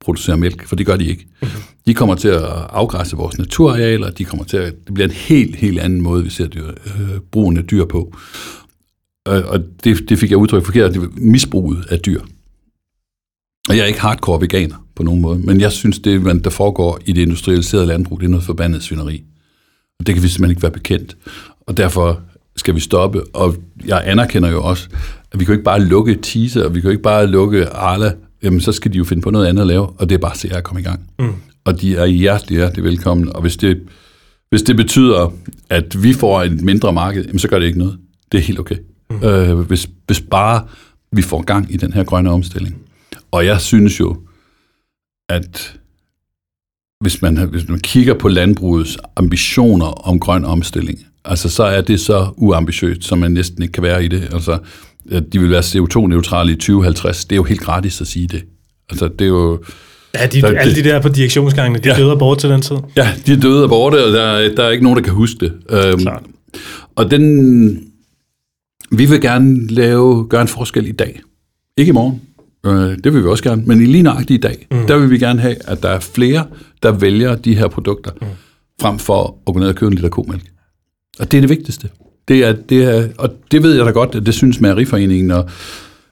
producerer 0.00 0.36
mælk, 0.36 0.66
for 0.66 0.76
det 0.76 0.86
gør 0.86 0.96
de 0.96 1.06
ikke. 1.06 1.26
Mm-hmm. 1.42 1.62
De 1.86 1.94
kommer 1.94 2.14
til 2.14 2.28
at 2.28 2.42
afgræsse 2.70 3.16
vores 3.16 3.38
naturarealer, 3.38 4.10
de 4.10 4.24
kommer 4.24 4.44
til 4.44 4.56
at, 4.56 4.74
det 4.86 4.94
bliver 4.94 5.08
en 5.08 5.14
helt, 5.14 5.56
helt 5.56 5.78
anden 5.78 6.00
måde, 6.00 6.24
vi 6.24 6.30
ser 6.30 6.46
dyr, 6.46 6.68
øh, 6.68 7.20
brugen 7.30 7.56
af 7.56 7.64
dyr 7.64 7.84
på. 7.84 8.14
Og, 9.26 9.42
og 9.42 9.60
det, 9.84 10.08
det 10.08 10.18
fik 10.18 10.30
jeg 10.30 10.38
udtrykt 10.38 10.64
forkert, 10.64 10.94
det 10.94 11.18
misbruget 11.18 11.86
af 11.90 11.98
dyr. 11.98 12.20
Og 13.68 13.76
jeg 13.76 13.82
er 13.82 13.86
ikke 13.86 14.00
hardcore 14.00 14.40
veganer 14.40 14.86
på 14.94 15.02
nogen 15.02 15.20
måde, 15.20 15.38
men 15.38 15.60
jeg 15.60 15.72
synes, 15.72 15.98
det, 15.98 16.44
der 16.44 16.50
foregår 16.50 16.98
i 17.04 17.12
det 17.12 17.22
industrialiserede 17.22 17.86
landbrug, 17.86 18.20
det 18.20 18.26
er 18.26 18.30
noget 18.30 18.44
forbandet 18.44 18.82
svineri. 18.82 19.24
Og 19.98 20.06
det 20.06 20.14
kan 20.14 20.22
vi 20.22 20.28
simpelthen 20.28 20.50
ikke 20.50 20.62
være 20.62 20.72
bekendt. 20.72 21.16
Og 21.60 21.76
derfor 21.76 22.20
skal 22.56 22.74
vi 22.74 22.80
stoppe. 22.80 23.22
Og 23.34 23.56
jeg 23.84 24.02
anerkender 24.04 24.50
jo 24.50 24.62
også, 24.62 24.88
at 25.32 25.40
vi 25.40 25.44
kan 25.44 25.52
jo 25.52 25.52
ikke 25.52 25.64
bare 25.64 25.80
lukke 25.80 26.14
Tise, 26.14 26.66
og 26.66 26.74
vi 26.74 26.80
kan 26.80 26.88
jo 26.88 26.90
ikke 26.90 27.02
bare 27.02 27.26
lukke 27.26 27.68
Arla. 27.68 28.12
Jamen, 28.42 28.60
så 28.60 28.72
skal 28.72 28.92
de 28.92 28.98
jo 28.98 29.04
finde 29.04 29.22
på 29.22 29.30
noget 29.30 29.46
andet 29.46 29.62
at 29.62 29.66
lave, 29.66 29.88
og 29.88 30.08
det 30.08 30.14
er 30.14 30.18
bare 30.18 30.36
se 30.36 30.56
at 30.56 30.64
komme 30.64 30.80
i 30.80 30.84
gang. 30.84 31.00
Mm. 31.18 31.32
Og 31.64 31.80
de 31.80 31.96
er 31.96 32.06
hjertelig, 32.06 32.56
hjertelig 32.56 32.84
velkommen. 32.84 33.36
Og 33.36 33.42
hvis 33.42 33.56
det, 33.56 33.82
hvis 34.50 34.62
det 34.62 34.76
betyder, 34.76 35.32
at 35.70 36.02
vi 36.02 36.12
får 36.12 36.42
et 36.42 36.62
mindre 36.62 36.92
marked, 36.92 37.24
jamen, 37.24 37.38
så 37.38 37.48
gør 37.48 37.58
det 37.58 37.66
ikke 37.66 37.78
noget. 37.78 37.98
Det 38.32 38.38
er 38.38 38.42
helt 38.42 38.58
okay. 38.58 38.76
Mm. 39.10 39.26
Øh, 39.26 39.58
hvis, 39.58 39.88
hvis 40.06 40.20
bare 40.20 40.66
vi 41.12 41.22
får 41.22 41.42
gang 41.42 41.74
i 41.74 41.76
den 41.76 41.92
her 41.92 42.04
grønne 42.04 42.30
omstilling. 42.30 42.76
Og 43.30 43.46
jeg 43.46 43.60
synes 43.60 44.00
jo, 44.00 44.16
at 45.28 45.78
hvis 47.00 47.22
man, 47.22 47.48
hvis 47.48 47.68
man 47.68 47.80
kigger 47.80 48.14
på 48.14 48.28
landbrugets 48.28 48.98
ambitioner 49.16 49.86
om 49.86 50.18
grøn 50.20 50.44
omstilling, 50.44 50.98
altså 51.24 51.48
så 51.48 51.62
er 51.62 51.80
det 51.80 52.00
så 52.00 52.28
uambitiøst, 52.36 53.04
som 53.04 53.18
man 53.18 53.32
næsten 53.32 53.62
ikke 53.62 53.72
kan 53.72 53.82
være 53.82 54.04
i 54.04 54.08
det. 54.08 54.28
Altså, 54.32 54.58
de 55.32 55.38
vil 55.40 55.50
være 55.50 55.60
CO2-neutrale 55.60 56.52
i 56.52 56.54
2050. 56.54 57.24
Det 57.24 57.32
er 57.32 57.36
jo 57.36 57.42
helt 57.42 57.60
gratis 57.60 58.00
at 58.00 58.06
sige 58.06 58.26
det. 58.26 58.44
Altså, 58.90 59.08
det 59.08 59.20
er 59.20 59.28
jo... 59.28 59.62
Ja, 60.14 60.26
de, 60.26 60.40
der, 60.40 60.48
alle 60.48 60.74
de 60.74 60.84
der 60.84 61.00
på 61.00 61.08
direktionsgangene, 61.08 61.78
de 61.78 61.88
ja, 61.88 61.96
døde 61.96 62.16
bort 62.16 62.38
til 62.38 62.50
den 62.50 62.62
tid. 62.62 62.76
Ja, 62.96 63.08
de 63.26 63.32
er 63.32 63.36
døde 63.36 63.68
borte, 63.68 64.04
og 64.04 64.12
der, 64.12 64.54
der 64.54 64.64
er 64.64 64.70
ikke 64.70 64.84
nogen, 64.84 64.96
der 64.96 65.02
kan 65.02 65.12
huske 65.12 65.36
det. 65.40 65.52
Øhm, 65.70 65.98
Klart. 65.98 66.22
Og 66.96 67.10
den... 67.10 67.84
Vi 68.90 69.06
vil 69.06 69.20
gerne 69.20 69.66
lave, 69.66 70.26
gøre 70.28 70.42
en 70.42 70.48
forskel 70.48 70.86
i 70.86 70.92
dag. 70.92 71.20
Ikke 71.76 71.90
i 71.90 71.92
morgen. 71.92 72.20
Øh, 72.66 72.98
det 73.04 73.14
vil 73.14 73.22
vi 73.22 73.28
også 73.28 73.44
gerne. 73.44 73.62
Men 73.66 73.82
i 73.82 73.84
lige 73.84 74.02
nøjagtigt 74.02 74.44
i 74.44 74.48
dag, 74.48 74.66
mm. 74.70 74.86
der 74.86 74.98
vil 74.98 75.10
vi 75.10 75.18
gerne 75.18 75.40
have, 75.40 75.56
at 75.64 75.82
der 75.82 75.88
er 75.88 76.00
flere, 76.00 76.46
der 76.82 76.92
vælger 76.92 77.34
de 77.34 77.54
her 77.54 77.68
produkter, 77.68 78.10
mm. 78.20 78.26
frem 78.80 78.98
for 78.98 79.38
at 79.46 79.54
gå 79.54 79.60
ned 79.60 79.68
og 79.68 79.74
købe 79.74 79.88
en 79.88 79.94
liter 79.94 80.08
komælk. 80.08 80.44
Og 81.18 81.30
det 81.32 81.36
er 81.36 81.40
det 81.40 81.50
vigtigste. 81.50 81.88
Det 82.28 82.44
er, 82.44 82.52
det 82.52 82.84
er, 82.84 83.08
og 83.18 83.30
det 83.50 83.62
ved 83.62 83.76
jeg 83.76 83.86
da 83.86 83.90
godt, 83.90 84.14
at 84.14 84.26
det 84.26 84.34
synes 84.34 84.60
Mejeriforeningen 84.60 85.30
og 85.30 85.50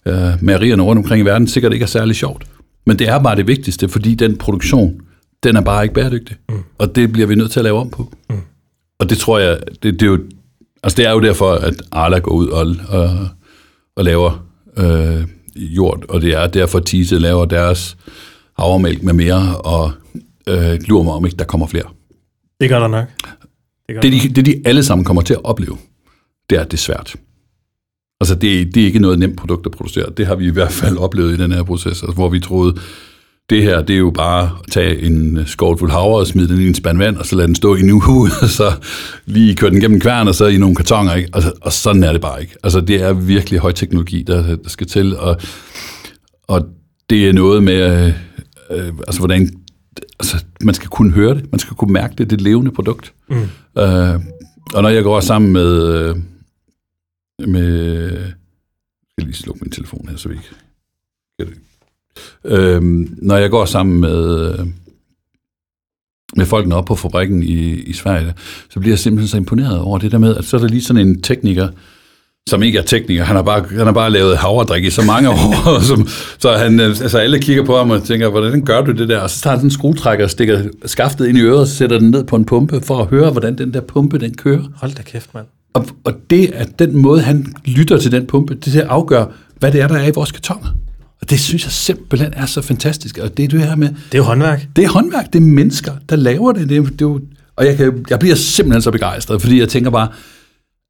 øh, 0.07 0.31
mejerierne 0.41 0.83
rundt 0.83 0.99
omkring 0.99 1.23
i 1.23 1.25
verden 1.25 1.49
sikkert 1.49 1.73
ikke 1.73 1.83
er 1.83 1.87
særlig 1.87 2.17
sjovt. 2.17 2.47
Men 2.87 2.99
det 2.99 3.09
er 3.09 3.19
bare 3.19 3.37
det 3.37 3.47
vigtigste, 3.47 3.89
fordi 3.89 4.15
den 4.15 4.39
produktion, 4.39 5.01
den 5.43 5.57
er 5.57 5.61
bare 5.61 5.83
ikke 5.83 5.95
bæredygtig. 5.95 6.37
Mm. 6.49 6.55
Og 6.79 6.97
det 6.97 7.13
bliver 7.13 7.27
vi 7.27 7.35
nødt 7.35 7.51
til 7.51 7.61
at 7.61 7.65
lave 7.65 7.79
om 7.79 7.91
på. 7.91 8.13
Mm. 8.31 8.37
Og 8.99 9.11
det 9.11 9.19
tror 9.19 9.39
jeg, 9.39 9.59
det, 9.83 10.01
det, 10.01 10.03
er 10.03 10.07
jo, 10.07 10.19
altså 10.83 10.97
det 10.97 11.07
er 11.07 11.11
jo 11.13 11.21
derfor, 11.21 11.53
at 11.53 11.75
Arla 11.93 12.19
går 12.19 12.33
ud 12.33 12.49
og, 12.49 12.77
og, 12.89 13.29
og 13.97 14.05
laver 14.05 14.47
øh, 14.77 15.25
jord, 15.57 16.05
og 16.09 16.23
det 16.23 16.33
er 16.33 16.47
derfor, 16.47 16.79
at 16.79 16.85
Tise 16.85 17.19
laver 17.19 17.45
deres 17.45 17.97
havremælk 18.59 19.03
med 19.03 19.13
mere, 19.13 19.57
og 19.57 19.93
øh, 20.49 20.79
lurer 20.89 21.05
mig 21.05 21.13
om 21.13 21.25
ikke, 21.25 21.37
der 21.37 21.45
kommer 21.45 21.67
flere. 21.67 21.85
Det 22.61 22.69
gør 22.69 22.79
der 22.79 22.89
nok. 22.89 23.05
Det, 23.87 23.95
gør 23.95 24.01
det, 24.01 24.13
de, 24.13 24.29
det, 24.29 24.47
de 24.47 24.63
alle 24.65 24.85
sammen 24.85 25.05
kommer 25.05 25.23
til 25.23 25.35
at 25.35 25.45
opleve, 25.45 25.77
det 26.51 26.59
er, 26.59 26.65
det 26.65 26.79
svært. 26.79 27.17
Altså, 28.21 28.35
det, 28.35 28.75
det 28.75 28.81
er 28.81 28.87
ikke 28.87 28.99
noget 28.99 29.19
nemt 29.19 29.37
produkt 29.37 29.67
at 29.67 29.73
producere. 29.73 30.07
Det 30.17 30.27
har 30.27 30.35
vi 30.35 30.47
i 30.47 30.51
hvert 30.51 30.73
fald 30.73 30.97
oplevet 30.97 31.39
i 31.39 31.43
den 31.43 31.53
her 31.53 31.63
proces, 31.63 31.87
altså, 31.87 32.13
hvor 32.15 32.29
vi 32.29 32.41
troede, 32.41 32.75
det 33.51 33.63
her, 33.63 33.83
det 33.83 33.95
er 33.95 33.99
jo 33.99 34.11
bare 34.11 34.43
at 34.43 34.73
tage 34.73 35.03
en 35.03 35.47
skål 35.47 35.79
fuld 35.79 35.91
havre 35.91 36.21
og 36.21 36.27
smide 36.27 36.49
den 36.49 36.61
i 36.61 36.67
en 36.67 36.75
spand 36.75 36.99
vand, 36.99 37.17
og 37.17 37.27
så 37.27 37.37
lade 37.37 37.47
den 37.47 37.55
stå 37.55 37.75
i 37.75 37.81
en 37.81 37.91
uge, 37.91 38.31
og 38.43 38.49
så 38.49 38.73
lige 39.27 39.57
køre 39.57 39.71
den 39.71 39.81
gennem 39.81 40.01
kværn, 40.01 40.29
og 40.29 40.35
så 40.35 40.47
i 40.47 40.57
nogle 40.57 40.77
kartonger, 40.77 41.15
ikke? 41.15 41.31
Altså, 41.33 41.53
og 41.61 41.73
sådan 41.73 42.05
er 42.05 42.13
det 42.13 42.21
bare 42.21 42.41
ikke. 42.41 42.55
Altså, 42.65 42.81
det 42.81 43.03
er 43.03 43.13
virkelig 43.13 43.61
høj 43.61 43.73
teknologi, 43.73 44.23
der, 44.23 44.57
der 44.57 44.69
skal 44.69 44.87
til, 44.87 45.17
og, 45.17 45.37
og 46.49 46.67
det 47.11 47.29
er 47.29 47.33
noget 47.33 47.63
med, 47.63 48.13
øh, 48.71 48.93
altså, 49.07 49.21
hvordan, 49.21 49.51
altså, 50.21 50.45
man 50.61 50.75
skal 50.75 50.89
kunne 50.89 51.13
høre 51.13 51.35
det, 51.35 51.53
man 51.53 51.59
skal 51.59 51.77
kunne 51.77 51.93
mærke 51.93 52.15
det, 52.19 52.31
det 52.31 52.37
et 52.37 52.41
levende 52.41 52.71
produkt. 52.71 53.13
Mm. 53.31 53.37
Øh, 53.79 54.21
og 54.75 54.83
når 54.83 54.89
jeg 54.89 55.03
går 55.03 55.21
sammen 55.21 55.53
med, 55.53 55.87
øh, 55.95 56.17
med, 57.47 58.11
jeg 58.11 58.33
skal 59.11 59.25
lige 59.25 59.35
slukke 59.35 59.61
min 59.63 59.71
telefon 59.71 60.09
her, 60.09 60.17
så 60.17 60.29
vi 60.29 60.35
ikke 60.35 60.49
Øhm, 62.45 63.15
når 63.23 63.37
jeg 63.37 63.51
går 63.51 63.65
sammen 63.65 64.01
med, 64.01 64.55
med 66.37 66.47
folkene 66.47 66.75
op 66.75 66.85
på 66.85 66.95
fabrikken 66.95 67.43
i, 67.43 67.75
i 67.75 67.93
Sverige, 67.93 68.35
så 68.71 68.81
bliver 68.81 68.93
jeg 68.93 68.99
simpelthen 68.99 69.29
så 69.29 69.37
imponeret 69.37 69.81
over 69.81 69.99
det 69.99 70.13
der 70.13 70.19
med, 70.19 70.37
at 70.37 70.45
så 70.45 70.57
er 70.57 70.61
der 70.61 70.69
lige 70.69 70.83
sådan 70.83 71.07
en 71.07 71.23
tekniker, 71.23 71.69
som 72.49 72.63
ikke 72.63 72.79
er 72.79 72.83
tekniker. 72.83 73.25
Han 73.25 73.37
har 73.37 73.43
bare, 73.43 73.65
han 73.69 73.87
har 73.87 73.93
bare 73.93 74.11
lavet 74.11 74.39
havredrik 74.39 74.85
i 74.85 74.91
så 74.91 75.03
mange 75.03 75.31
år, 75.35 75.81
som, 75.81 76.09
så 76.39 76.53
han, 76.53 76.81
øh, 76.81 76.87
altså 76.87 77.19
alle 77.19 77.39
kigger 77.39 77.65
på 77.65 77.77
ham 77.77 77.91
og 77.91 78.03
tænker, 78.03 78.29
hvordan 78.29 78.65
gør 78.65 78.81
du 78.81 78.93
det 78.93 79.09
der? 79.09 79.19
Og 79.19 79.31
så 79.31 79.41
tager 79.43 79.53
han 79.53 79.59
sådan 79.59 79.67
en 79.67 79.71
skruetrækker 79.71 80.25
og 80.25 80.31
stikker 80.31 80.63
skaftet 80.87 81.29
ind 81.29 81.39
i 81.39 81.41
øret 81.41 81.61
og 81.61 81.69
sætter 81.69 81.99
den 81.99 82.11
ned 82.11 82.25
på 82.25 82.37
en 82.37 82.45
pumpe 82.45 82.81
for 82.81 82.99
at 82.99 83.07
høre, 83.07 83.31
hvordan 83.31 83.59
den 83.59 83.75
der 83.75 83.81
pumpe 83.81 84.19
den 84.19 84.35
kører. 84.35 84.63
Hold 84.77 84.95
da 84.95 85.03
kæft, 85.03 85.35
mand. 85.35 85.47
Og, 85.75 85.87
og 86.05 86.13
det 86.31 86.51
at 86.55 86.79
den 86.79 86.97
måde, 86.97 87.21
han 87.21 87.55
lytter 87.65 87.99
til 87.99 88.13
den 88.13 88.27
pumpe, 88.27 88.55
det 88.55 88.73
til 88.73 88.79
at 88.79 88.87
afgøre, 88.87 89.29
hvad 89.59 89.73
det 89.73 89.81
er, 89.81 89.89
der 89.89 89.95
er 89.95 90.07
i 90.07 90.13
vores 90.15 90.33
kartoner. 90.33 90.69
Og 91.21 91.31
det 91.31 91.41
synes 91.41 91.65
jeg 91.65 91.73
simpelthen 91.73 92.33
er 92.37 92.47
så 92.47 92.63
fantastisk. 92.63 93.19
Og 93.19 93.37
det 93.37 93.45
er 93.45 93.49
det 93.49 93.61
her 93.61 93.77
med... 93.77 93.89
Det 93.89 94.15
er 94.15 94.19
jo 94.19 94.25
håndværk. 94.25 94.67
Det 94.77 94.85
er 94.85 94.89
håndværk. 94.89 95.33
Det 95.33 95.39
er 95.39 95.43
mennesker, 95.43 95.93
der 96.09 96.17
laver 96.17 96.53
det. 96.53 96.69
det, 96.69 96.77
er, 96.77 96.83
det 96.83 96.93
er 96.93 96.97
jo, 97.01 97.21
og 97.57 97.67
jeg, 97.67 97.77
kan, 97.77 98.07
jeg 98.11 98.19
bliver 98.19 98.35
simpelthen 98.35 98.83
så 98.83 98.91
begejstret, 98.91 99.43
fordi 99.43 99.61
jeg 99.61 99.69
tænker 99.69 99.91
bare, 99.91 100.09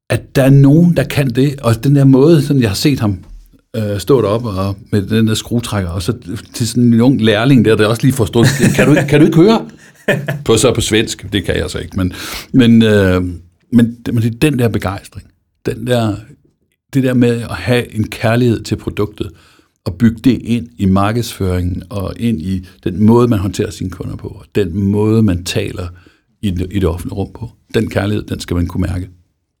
at 0.09 0.35
der 0.35 0.43
er 0.43 0.49
nogen, 0.49 0.97
der 0.97 1.03
kan 1.03 1.29
det. 1.29 1.61
Og 1.61 1.83
den 1.83 1.95
der 1.95 2.03
måde, 2.03 2.41
sådan 2.41 2.61
jeg 2.61 2.69
har 2.69 2.75
set 2.75 2.99
ham 2.99 3.19
øh, 3.75 3.99
stå 3.99 4.21
deroppe 4.21 4.49
og, 4.49 4.75
med 4.91 5.01
den 5.01 5.27
der 5.27 5.33
skruetrækker, 5.33 5.89
og 5.89 6.01
så 6.01 6.13
til 6.53 6.67
sådan 6.67 6.83
en 6.83 7.01
ung 7.01 7.21
lærling 7.21 7.65
der, 7.65 7.75
der 7.75 7.87
også 7.87 8.01
lige 8.01 8.13
forstår, 8.13 8.45
kan 8.75 8.87
du, 8.87 8.95
kan 9.09 9.19
du 9.19 9.25
ikke 9.25 9.37
høre? 9.37 9.65
På 10.45 10.57
så 10.57 10.73
på 10.73 10.81
svensk, 10.81 11.33
det 11.33 11.43
kan 11.45 11.55
jeg 11.55 11.69
så 11.69 11.77
ikke. 11.77 11.97
Men, 11.97 12.13
men, 12.53 12.81
øh, 12.81 13.23
men, 13.71 13.97
men 14.07 14.23
det 14.23 14.35
er 14.35 14.39
den 14.49 14.59
der 14.59 14.67
begejstring. 14.67 15.27
Den 15.65 15.87
der, 15.87 16.15
det 16.93 17.03
der 17.03 17.13
med 17.13 17.41
at 17.41 17.55
have 17.55 17.95
en 17.95 18.07
kærlighed 18.07 18.63
til 18.63 18.75
produktet, 18.75 19.31
at 19.85 19.97
bygge 19.97 20.19
det 20.23 20.41
ind 20.43 20.67
i 20.77 20.85
markedsføringen 20.85 21.83
og 21.89 22.13
ind 22.19 22.41
i 22.41 22.67
den 22.83 23.05
måde, 23.05 23.27
man 23.27 23.39
håndterer 23.39 23.71
sine 23.71 23.89
kunder 23.89 24.15
på, 24.15 24.27
og 24.27 24.45
den 24.55 24.83
måde, 24.83 25.23
man 25.23 25.43
taler 25.43 25.87
i 26.41 26.51
det, 26.51 26.67
i 26.71 26.79
det 26.79 26.89
offentlige 26.89 27.15
rum 27.15 27.31
på. 27.33 27.49
Den 27.73 27.89
kærlighed, 27.89 28.23
den 28.23 28.39
skal 28.39 28.55
man 28.55 28.67
kunne 28.67 28.87
mærke. 28.87 29.09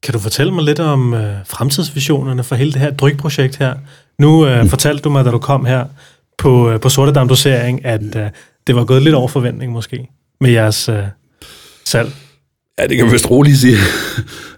Kan 0.03 0.13
du 0.13 0.19
fortælle 0.19 0.53
mig 0.53 0.63
lidt 0.63 0.79
om 0.79 1.13
øh, 1.13 1.35
fremtidsvisionerne 1.45 2.43
for 2.43 2.55
hele 2.55 2.71
det 2.71 2.81
her 2.81 2.91
drykprojekt 2.91 3.57
her? 3.57 3.75
Nu 4.19 4.45
øh, 4.47 4.61
mm. 4.61 4.69
fortalte 4.69 5.03
du 5.03 5.09
mig, 5.09 5.25
da 5.25 5.31
du 5.31 5.39
kom 5.39 5.65
her 5.65 5.85
på, 6.37 6.69
øh, 6.69 6.79
på 6.79 6.89
Sortedam-dosering, 6.89 7.85
at 7.85 8.15
øh, 8.15 8.29
det 8.67 8.75
var 8.75 8.85
gået 8.85 9.01
lidt 9.01 9.15
over 9.15 9.27
forventning 9.27 9.71
måske 9.71 10.07
med 10.41 10.49
jeres 10.49 10.89
øh, 10.89 11.03
salg. 11.85 12.11
Ja, 12.81 12.87
det 12.87 12.97
kan 12.97 13.05
man 13.05 13.13
vist 13.13 13.31
roligt 13.31 13.57
sige. 13.57 13.77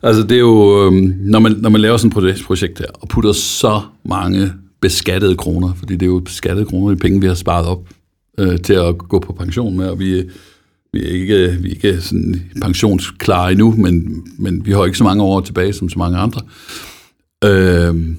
altså 0.08 0.24
det 0.24 0.32
er 0.32 0.40
jo, 0.40 0.86
øhm, 0.86 1.16
når, 1.20 1.40
man, 1.40 1.52
når 1.52 1.70
man 1.70 1.82
laver 1.82 1.98
sådan 1.98 2.28
et 2.28 2.44
projekt 2.46 2.80
her, 2.80 2.86
og 2.94 3.08
putter 3.08 3.32
så 3.32 3.82
mange 4.06 4.54
beskattede 4.82 5.36
kroner, 5.36 5.74
fordi 5.74 5.94
det 5.94 6.02
er 6.02 6.10
jo 6.10 6.20
beskattede 6.20 6.66
kroner, 6.66 6.96
de 6.96 7.00
penge, 7.00 7.22
vi 7.22 7.28
har 7.28 7.34
sparet 7.34 7.68
op 7.68 7.90
øh, 8.38 8.60
til 8.60 8.74
at 8.74 8.98
gå 8.98 9.20
på 9.20 9.34
pension 9.34 9.78
med, 9.78 9.88
og 9.88 10.00
vi, 10.00 10.30
vi 10.94 11.04
er 11.04 11.10
ikke, 11.10 11.58
vi 11.62 11.70
er 11.70 11.74
ikke 11.74 12.02
sådan 12.02 12.52
pensionsklare 12.62 13.52
endnu, 13.52 13.72
men, 13.72 14.28
men 14.38 14.66
vi 14.66 14.72
har 14.72 14.86
ikke 14.86 14.98
så 14.98 15.04
mange 15.04 15.24
år 15.24 15.42
tilbage 15.42 15.74
som 15.74 15.90
så 15.90 16.00
mange 16.00 16.18
andre. 16.18 16.42
Øh, 17.44 18.16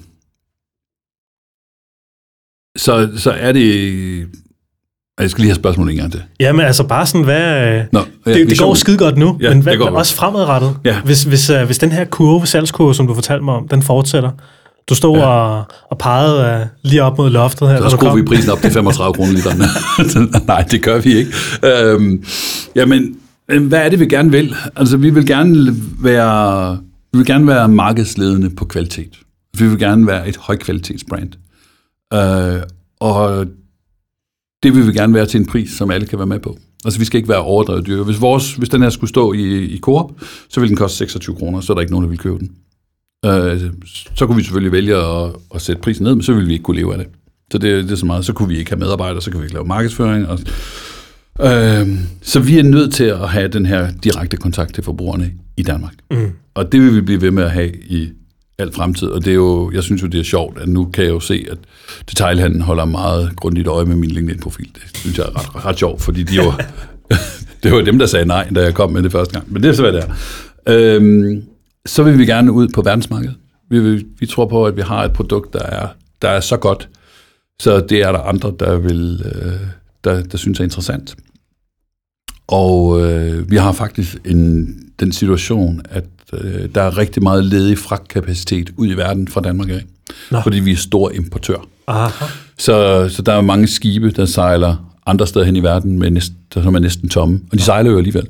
så, 2.77 3.09
så 3.17 3.31
er 3.31 3.51
det... 3.51 4.27
Jeg 5.19 5.29
skal 5.29 5.41
lige 5.41 5.49
have 5.49 5.55
spørgsmål 5.55 5.89
en 5.89 5.95
gang 5.95 6.11
til. 6.11 6.21
Jamen 6.39 6.65
altså 6.65 6.83
bare 6.83 7.05
sådan, 7.05 7.23
hvad... 7.23 7.81
Nå, 7.91 7.99
ja, 8.25 8.33
det, 8.33 8.49
det 8.49 8.59
går 8.59 8.73
skide 8.73 8.97
godt 8.97 9.17
nu, 9.17 9.37
ja, 9.41 9.53
men 9.53 9.61
hvad, 9.63 9.77
også 9.77 10.15
fremadrettet. 10.15 10.77
Ja. 10.85 11.01
Hvis, 11.01 11.23
hvis, 11.23 11.49
uh, 11.49 11.61
hvis 11.61 11.77
den 11.77 11.91
her 11.91 12.05
kurve, 12.05 12.47
salgskurve, 12.47 12.95
som 12.95 13.07
du 13.07 13.13
fortalte 13.13 13.45
mig 13.45 13.53
om, 13.53 13.67
den 13.67 13.81
fortsætter, 13.81 14.31
du 14.89 14.95
stod 14.95 15.17
ja. 15.17 15.25
og, 15.25 15.63
og 15.91 15.97
pegede 15.97 16.61
uh, 16.61 16.89
lige 16.89 17.03
op 17.03 17.17
mod 17.17 17.29
loftet 17.29 17.69
her. 17.69 17.89
Så 17.89 17.89
skruer 17.89 18.15
vi 18.15 18.23
prisen 18.23 18.49
op 18.49 18.59
til 18.61 18.71
35 18.71 19.13
kroner 19.13 19.31
literen. 19.33 19.61
Nej, 20.47 20.61
det 20.61 20.83
gør 20.83 20.99
vi 20.99 21.15
ikke. 21.15 21.31
Øhm, 21.63 22.23
jamen, 22.75 23.15
hvad 23.47 23.79
er 23.85 23.89
det, 23.89 23.99
vi 23.99 24.05
gerne 24.05 24.31
vil? 24.31 24.55
Altså, 24.75 24.97
vi 24.97 25.09
vil 25.09 25.27
gerne 25.27 25.75
være, 26.01 26.77
vi 27.11 27.17
vil 27.17 27.25
gerne 27.25 27.47
være 27.47 27.67
markedsledende 27.67 28.49
på 28.49 28.65
kvalitet. 28.65 29.19
Vi 29.57 29.67
vil 29.67 29.79
gerne 29.79 30.07
være 30.07 30.29
et 30.29 30.37
højkvalitetsbrand. 30.37 31.29
Øh, 32.13 32.61
og 32.99 33.45
det 34.63 34.75
vil 34.75 34.87
vi 34.87 34.93
gerne 34.93 35.13
være 35.13 35.25
til 35.25 35.39
en 35.39 35.45
pris, 35.45 35.71
som 35.71 35.91
alle 35.91 36.07
kan 36.07 36.19
være 36.19 36.27
med 36.27 36.39
på. 36.39 36.57
Altså, 36.85 36.99
vi 36.99 37.05
skal 37.05 37.17
ikke 37.17 37.29
være 37.29 37.41
overdrevet 37.41 37.87
dyre. 37.87 38.03
Hvis, 38.03 38.21
vores, 38.21 38.53
hvis 38.53 38.69
den 38.69 38.81
her 38.81 38.89
skulle 38.89 39.09
stå 39.09 39.33
i, 39.33 39.63
i 39.63 39.79
Coop, 39.79 40.11
så 40.49 40.59
vil 40.59 40.69
den 40.69 40.77
koste 40.77 40.97
26 40.97 41.35
kroner, 41.35 41.61
så 41.61 41.73
er 41.73 41.75
der 41.75 41.81
ikke 41.81 41.93
nogen, 41.93 42.03
der 42.03 42.09
vil 42.09 42.17
købe 42.17 42.39
den. 42.39 42.51
Øh, 43.25 43.61
så 44.15 44.27
kunne 44.27 44.35
vi 44.35 44.43
selvfølgelig 44.43 44.71
vælge 44.71 44.95
at, 44.95 45.31
at 45.55 45.61
sætte 45.61 45.81
prisen 45.81 46.03
ned, 46.03 46.15
men 46.15 46.23
så 46.23 46.33
ville 46.33 46.47
vi 46.47 46.53
ikke 46.53 46.63
kunne 46.63 46.77
leve 46.77 46.91
af 46.93 46.97
det. 46.97 47.07
Så 47.51 47.57
det, 47.57 47.83
det 47.83 47.91
er 47.91 47.95
så 47.95 48.05
meget. 48.05 48.25
Så 48.25 48.33
kunne 48.33 48.49
vi 48.49 48.57
ikke 48.57 48.71
have 48.71 48.79
medarbejdere, 48.79 49.21
så 49.21 49.31
kan 49.31 49.39
vi 49.39 49.45
ikke 49.45 49.53
lave 49.53 49.65
markedsføring. 49.65 50.27
Og, 50.27 50.39
øh, 51.41 51.87
så 52.21 52.39
vi 52.39 52.59
er 52.59 52.63
nødt 52.63 52.93
til 52.93 53.03
at 53.03 53.29
have 53.29 53.47
den 53.47 53.65
her 53.65 53.91
direkte 54.03 54.37
kontakt 54.37 54.73
til 54.73 54.83
forbrugerne 54.83 55.31
i 55.57 55.63
Danmark. 55.63 55.93
Mm. 56.11 56.31
Og 56.53 56.71
det 56.71 56.81
vil 56.81 56.95
vi 56.95 57.01
blive 57.01 57.21
ved 57.21 57.31
med 57.31 57.43
at 57.43 57.51
have 57.51 57.71
i 57.75 58.09
al 58.57 58.73
fremtid. 58.73 59.07
Og 59.07 59.25
det 59.25 59.31
er 59.31 59.35
jo, 59.35 59.71
jeg 59.71 59.83
synes 59.83 60.01
jo, 60.01 60.07
det 60.07 60.19
er 60.19 60.23
sjovt, 60.23 60.59
at 60.59 60.67
nu 60.67 60.85
kan 60.85 61.03
jeg 61.03 61.11
jo 61.11 61.19
se, 61.19 61.45
at 61.51 61.57
detailhandlen 62.09 62.61
holder 62.61 62.85
meget 62.85 63.35
grundigt 63.35 63.67
øje 63.67 63.85
med 63.85 63.95
min 63.95 64.11
LinkedIn-profil. 64.11 64.69
Det 64.73 64.97
synes 64.97 65.17
jeg 65.17 65.25
er 65.25 65.39
ret, 65.39 65.65
ret 65.65 65.79
sjovt, 65.79 66.01
fordi 66.01 66.23
de 66.23 66.35
jo, 66.35 66.53
det 67.63 67.71
var 67.71 67.81
dem, 67.81 67.99
der 67.99 68.05
sagde 68.05 68.25
nej, 68.25 68.49
da 68.55 68.61
jeg 68.61 68.73
kom 68.73 68.91
med 68.91 69.03
det 69.03 69.11
første 69.11 69.33
gang. 69.33 69.53
Men 69.53 69.63
det 69.63 69.69
er 69.69 69.73
så, 69.73 69.81
hvad 69.81 69.93
det 69.93 70.03
er. 70.03 70.13
Øhm, 70.67 71.43
så 71.85 72.03
vil 72.03 72.17
vi 72.17 72.25
gerne 72.25 72.51
ud 72.51 72.67
på 72.67 72.81
verdensmarkedet. 72.81 73.35
Vi, 73.69 73.79
vil, 73.79 74.05
vi 74.19 74.25
tror 74.25 74.45
på, 74.45 74.65
at 74.65 74.75
vi 74.75 74.81
har 74.81 75.03
et 75.03 75.13
produkt, 75.13 75.53
der 75.53 75.63
er, 75.63 75.87
der 76.21 76.29
er 76.29 76.39
så 76.39 76.57
godt, 76.57 76.89
så 77.59 77.79
det 77.79 78.01
er 78.01 78.11
der 78.11 78.19
andre, 78.19 78.53
der, 78.59 78.77
vil, 78.77 79.21
øh, 79.25 79.53
der, 80.03 80.23
der 80.23 80.37
synes 80.37 80.59
er 80.59 80.63
interessant. 80.63 81.15
Og 82.47 83.01
øh, 83.01 83.51
vi 83.51 83.55
har 83.55 83.71
faktisk 83.71 84.17
en, 84.25 84.75
den 84.99 85.11
situation, 85.11 85.81
at 85.89 86.05
der 86.75 86.81
er 86.81 86.97
rigtig 86.97 87.23
meget 87.23 87.45
ledig 87.45 87.77
fragtkapacitet 87.77 88.69
ud 88.77 88.87
i 88.87 88.93
verden 88.93 89.27
fra 89.27 89.41
Danmark 89.41 89.69
af, 89.69 89.83
Nå. 90.31 90.41
fordi 90.41 90.59
vi 90.59 90.71
er 90.71 90.75
stor 90.75 91.11
importør. 91.11 91.67
Aha. 91.87 92.25
Så, 92.57 93.07
så 93.09 93.21
der 93.21 93.33
er 93.33 93.41
mange 93.41 93.67
skibe, 93.67 94.11
der 94.11 94.25
sejler 94.25 94.91
andre 95.05 95.27
steder 95.27 95.45
hen 95.45 95.55
i 95.55 95.63
verden, 95.63 95.99
med 95.99 96.11
næsten, 96.11 96.37
som 96.53 96.75
er 96.75 96.79
næsten 96.79 97.09
tomme, 97.09 97.41
og 97.51 97.57
de 97.57 97.63
sejler 97.63 97.91
jo 97.91 97.97
alligevel. 97.97 98.27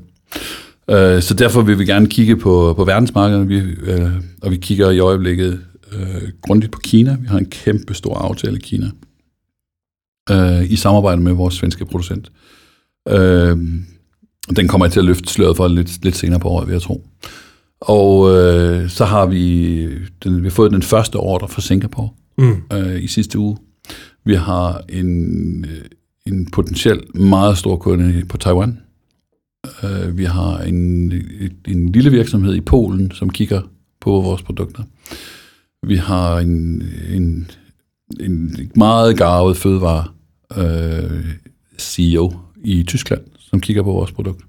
Øh, 0.89 1.21
så 1.21 1.33
derfor 1.33 1.61
vil 1.61 1.79
vi 1.79 1.85
gerne 1.85 2.07
kigge 2.07 2.37
på, 2.37 2.73
på 2.77 2.83
verdensmarkedet, 2.83 3.49
vi, 3.49 3.57
øh, 3.59 4.11
og 4.41 4.51
vi 4.51 4.57
kigger 4.57 4.91
i 4.91 4.99
øjeblikket 4.99 5.59
øh, 5.91 6.29
grundigt 6.41 6.71
på 6.71 6.79
Kina. 6.83 7.17
Vi 7.21 7.27
har 7.27 7.37
en 7.37 7.49
kæmpe 7.49 7.93
stor 7.93 8.17
aftale 8.17 8.57
i 8.57 8.61
Kina, 8.61 8.91
øh, 10.29 10.71
i 10.71 10.75
samarbejde 10.75 11.21
med 11.21 11.33
vores 11.33 11.55
svenske 11.55 11.85
producent. 11.85 12.31
Øh, 13.09 13.57
den 14.55 14.67
kommer 14.67 14.85
jeg 14.85 14.91
til 14.91 14.99
at 14.99 15.05
løfte 15.05 15.33
sløret 15.33 15.57
for 15.57 15.67
lidt, 15.67 16.03
lidt 16.03 16.15
senere 16.15 16.39
på 16.39 16.47
året, 16.47 16.67
vil 16.67 16.73
jeg 16.73 16.81
tro. 16.81 17.07
Og 17.85 18.35
øh, 18.35 18.89
så 18.89 19.05
har 19.05 19.25
vi, 19.25 19.87
den, 20.23 20.37
vi 20.37 20.47
har 20.47 20.49
fået 20.49 20.71
den 20.71 20.81
første 20.81 21.15
ordre 21.15 21.47
fra 21.47 21.61
Singapore 21.61 22.09
mm. 22.37 22.55
øh, 22.73 23.03
i 23.03 23.07
sidste 23.07 23.39
uge. 23.39 23.57
Vi 24.23 24.35
har 24.35 24.81
en, 24.89 25.65
en 26.25 26.51
potentielt 26.51 27.15
meget 27.15 27.57
stor 27.57 27.75
kunde 27.75 28.25
på 28.29 28.37
Taiwan. 28.37 28.79
Øh, 29.83 30.17
vi 30.17 30.23
har 30.23 30.59
en, 30.59 31.13
en 31.67 31.91
lille 31.91 32.11
virksomhed 32.11 32.55
i 32.55 32.61
Polen, 32.61 33.11
som 33.11 33.29
kigger 33.29 33.61
på 34.01 34.11
vores 34.11 34.41
produkter. 34.41 34.83
Vi 35.83 35.95
har 35.95 36.39
en, 36.39 36.83
en, 37.09 37.51
en 38.19 38.71
meget 38.75 39.17
garvet 39.17 39.57
fødevare 39.57 40.05
øh, 40.57 41.25
CEO 41.77 42.33
i 42.63 42.83
Tyskland, 42.83 43.21
som 43.39 43.61
kigger 43.61 43.83
på 43.83 43.91
vores 43.91 44.11
produkt. 44.11 44.43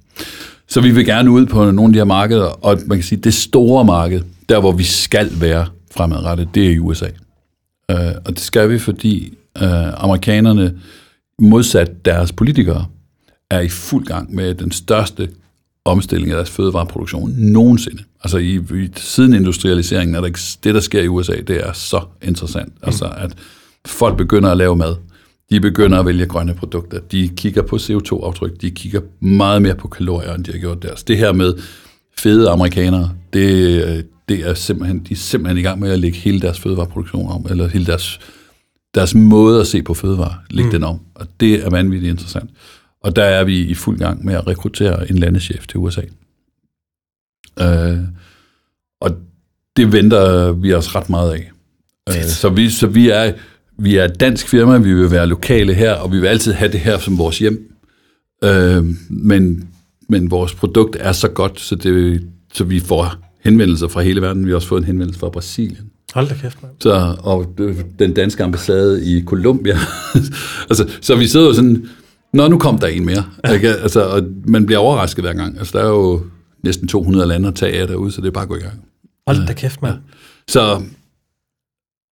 Så 0.68 0.80
vi 0.80 0.90
vil 0.90 1.06
gerne 1.06 1.30
ud 1.30 1.46
på 1.46 1.70
nogle 1.70 1.88
af 1.88 1.92
de 1.92 1.98
her 1.98 2.04
markeder, 2.04 2.44
og 2.44 2.78
man 2.86 2.98
kan 2.98 3.04
sige, 3.04 3.20
det 3.20 3.34
store 3.34 3.84
marked, 3.84 4.22
der 4.48 4.60
hvor 4.60 4.72
vi 4.72 4.84
skal 4.84 5.30
være 5.40 5.66
fremadrettet, 5.96 6.48
det 6.54 6.66
er 6.66 6.70
i 6.70 6.78
USA. 6.78 7.06
Uh, 7.92 8.00
øh, 8.00 8.12
og 8.24 8.30
det 8.30 8.40
skal 8.40 8.70
vi, 8.70 8.78
fordi 8.78 9.34
uh, 9.62 10.04
amerikanerne, 10.04 10.78
modsat 11.38 12.04
deres 12.04 12.32
politikere, 12.32 12.86
er 13.50 13.60
i 13.60 13.68
fuld 13.68 14.06
gang 14.06 14.34
med 14.34 14.54
den 14.54 14.70
største 14.70 15.28
omstilling 15.84 16.30
af 16.30 16.36
deres 16.36 16.50
fødevareproduktion 16.50 17.30
nogensinde. 17.36 18.02
Altså 18.24 18.38
i, 18.38 18.54
i 18.54 18.88
siden 18.96 19.34
industrialiseringen 19.34 20.14
er 20.14 20.20
der 20.20 20.56
det, 20.64 20.74
der 20.74 20.80
sker 20.80 21.02
i 21.02 21.08
USA, 21.08 21.32
det 21.32 21.66
er 21.66 21.72
så 21.72 22.00
interessant. 22.22 22.68
Mm. 22.68 22.82
Altså 22.82 23.04
at 23.16 23.34
folk 23.86 24.16
begynder 24.16 24.50
at 24.50 24.56
lave 24.56 24.76
mad. 24.76 24.96
De 25.50 25.60
begynder 25.60 25.98
at 25.98 26.06
vælge 26.06 26.26
grønne 26.26 26.54
produkter. 26.54 27.00
De 27.00 27.28
kigger 27.36 27.62
på 27.62 27.76
CO2-aftryk. 27.76 28.60
De 28.60 28.70
kigger 28.70 29.00
meget 29.20 29.62
mere 29.62 29.74
på 29.74 29.88
kalorier, 29.88 30.34
end 30.34 30.44
de 30.44 30.52
har 30.52 30.58
gjort 30.58 30.82
deres. 30.82 31.04
Det 31.04 31.18
her 31.18 31.32
med 31.32 31.54
fede 32.18 32.50
amerikanere, 32.50 33.12
det, 33.32 34.06
det 34.28 34.40
er 34.48 34.54
simpelthen, 34.54 34.98
de 34.98 35.12
er 35.12 35.16
simpelthen 35.16 35.58
i 35.58 35.62
gang 35.62 35.80
med 35.80 35.90
at 35.90 35.98
lægge 35.98 36.18
hele 36.18 36.40
deres 36.40 36.60
fødevareproduktion 36.60 37.28
om, 37.28 37.46
eller 37.50 37.68
hele 37.68 37.86
deres, 37.86 38.20
deres 38.94 39.14
måde 39.14 39.60
at 39.60 39.66
se 39.66 39.82
på 39.82 39.94
fødevare, 39.94 40.34
lægge 40.50 40.68
mm. 40.68 40.72
den 40.72 40.84
om. 40.84 41.00
Og 41.14 41.26
det 41.40 41.64
er 41.64 41.70
vanvittigt 41.70 42.10
interessant. 42.10 42.50
Og 43.02 43.16
der 43.16 43.24
er 43.24 43.44
vi 43.44 43.60
i 43.60 43.74
fuld 43.74 43.98
gang 43.98 44.24
med 44.24 44.34
at 44.34 44.46
rekruttere 44.46 45.10
en 45.10 45.18
landeschef 45.18 45.66
til 45.66 45.78
USA. 45.78 46.02
Øh, 47.60 47.98
og 49.00 49.10
det 49.76 49.92
venter 49.92 50.52
vi 50.52 50.74
os 50.74 50.94
ret 50.94 51.10
meget 51.10 51.32
af. 51.32 51.50
Øh, 52.08 52.24
så, 52.24 52.48
vi, 52.48 52.70
så 52.70 52.86
vi 52.86 53.08
er 53.08 53.32
vi 53.78 53.96
er 53.96 54.04
et 54.04 54.20
dansk 54.20 54.48
firma, 54.48 54.78
vi 54.78 54.94
vil 54.94 55.10
være 55.10 55.26
lokale 55.26 55.74
her, 55.74 55.92
og 55.92 56.12
vi 56.12 56.20
vil 56.20 56.26
altid 56.26 56.52
have 56.52 56.72
det 56.72 56.80
her 56.80 56.98
som 56.98 57.18
vores 57.18 57.38
hjem. 57.38 57.72
Øh, 58.44 58.84
men, 59.10 59.68
men 60.08 60.30
vores 60.30 60.54
produkt 60.54 60.96
er 61.00 61.12
så 61.12 61.28
godt, 61.28 61.60
så, 61.60 61.74
det, 61.74 62.22
så 62.54 62.64
vi 62.64 62.80
får 62.80 63.14
henvendelser 63.44 63.88
fra 63.88 64.00
hele 64.00 64.22
verden. 64.22 64.44
Vi 64.44 64.50
har 64.50 64.56
også 64.56 64.68
fået 64.68 64.80
en 64.80 64.86
henvendelse 64.86 65.20
fra 65.20 65.28
Brasilien. 65.28 65.90
Hold 66.14 66.28
da 66.28 66.34
kæft, 66.34 66.62
man. 66.62 66.70
Så, 66.80 67.16
og 67.20 67.58
den 67.98 68.14
danske 68.14 68.44
ambassade 68.44 69.04
i 69.04 69.24
Colombia. 69.24 69.76
altså, 70.70 70.90
så 71.00 71.16
vi 71.16 71.26
sidder 71.26 71.46
jo 71.46 71.52
sådan, 71.52 71.88
Nå, 72.32 72.48
nu 72.48 72.58
kom 72.58 72.78
der 72.78 72.86
en 72.86 73.06
mere. 73.06 73.24
Ja. 73.46 73.52
Ikke? 73.52 73.68
Altså, 73.68 74.08
og 74.08 74.22
man 74.44 74.66
bliver 74.66 74.78
overrasket 74.78 75.24
hver 75.24 75.32
gang. 75.32 75.58
Altså, 75.58 75.78
der 75.78 75.84
er 75.84 75.88
jo 75.88 76.22
næsten 76.62 76.88
200 76.88 77.26
lande 77.26 77.48
at 77.48 77.54
tage 77.54 77.80
af 77.80 77.86
derude, 77.86 78.12
så 78.12 78.20
det 78.20 78.26
er 78.26 78.32
bare 78.32 78.42
at 78.42 78.48
gå 78.48 78.56
i 78.56 78.60
gang. 78.60 78.84
Hold 79.26 79.46
da 79.46 79.52
kæft, 79.52 79.82
mand. 79.82 79.94
Ja. 79.94 80.00
Så 80.48 80.82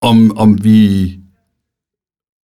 om, 0.03 0.39
om 0.39 0.65
vi 0.65 1.11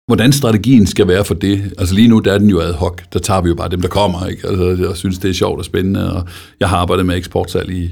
hvordan 0.06 0.32
strategien 0.32 0.86
skal 0.86 1.08
være 1.08 1.24
for 1.24 1.34
det. 1.34 1.74
Altså 1.78 1.94
lige 1.94 2.08
nu, 2.08 2.18
der 2.18 2.32
er 2.32 2.38
den 2.38 2.50
jo 2.50 2.60
ad 2.60 2.72
hoc. 2.72 3.02
Der 3.12 3.18
tager 3.18 3.40
vi 3.40 3.48
jo 3.48 3.54
bare 3.54 3.68
dem, 3.68 3.80
der 3.80 3.88
kommer. 3.88 4.26
Ikke? 4.26 4.48
Altså, 4.48 4.86
jeg 4.88 4.96
synes, 4.96 5.18
det 5.18 5.30
er 5.30 5.34
sjovt 5.34 5.58
og 5.58 5.64
spændende, 5.64 6.12
og 6.12 6.28
jeg 6.60 6.68
har 6.68 6.76
arbejdet 6.76 7.06
med 7.06 7.16
eksportsalg 7.16 7.70
i, 7.70 7.90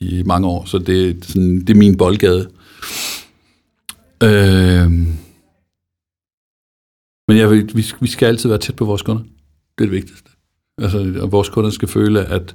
i 0.00 0.22
mange 0.22 0.48
år, 0.48 0.64
så 0.64 0.78
det, 0.78 1.24
sådan, 1.24 1.60
det 1.60 1.70
er 1.70 1.74
min 1.74 1.96
boldgade. 1.96 2.48
Øh, 4.22 4.90
men 7.28 7.36
jeg 7.36 7.50
vil, 7.50 7.70
vi, 7.74 7.84
vi 8.00 8.06
skal 8.06 8.26
altid 8.26 8.48
være 8.48 8.58
tæt 8.58 8.76
på 8.76 8.84
vores 8.84 9.02
kunder. 9.02 9.22
Det 9.22 9.84
er 9.84 9.84
det 9.84 9.90
vigtigste. 9.90 10.30
Altså, 10.78 11.14
og 11.20 11.32
vores 11.32 11.48
kunder 11.48 11.70
skal 11.70 11.88
føle, 11.88 12.24
at, 12.24 12.54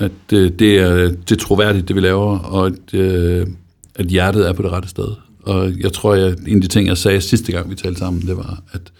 at 0.00 0.12
det, 0.30 0.58
det, 0.58 0.78
er, 0.78 0.94
øh, 0.94 1.10
det 1.10 1.32
er 1.32 1.36
troværdigt, 1.36 1.88
det 1.88 1.96
vi 1.96 2.00
laver, 2.00 2.38
og 2.38 2.66
at, 2.66 2.94
øh, 2.94 3.46
at 3.94 4.06
hjertet 4.06 4.48
er 4.48 4.52
på 4.52 4.62
det 4.62 4.72
rette 4.72 4.88
sted. 4.88 5.25
Og 5.46 5.72
jeg 5.80 5.92
tror, 5.92 6.14
at 6.14 6.38
en 6.46 6.56
af 6.56 6.62
de 6.62 6.68
ting, 6.68 6.88
jeg 6.88 6.98
sagde 6.98 7.20
sidste 7.20 7.52
gang, 7.52 7.70
vi 7.70 7.74
talte 7.74 7.98
sammen, 7.98 8.22
det 8.22 8.36
var, 8.36 8.62
at 8.72 8.92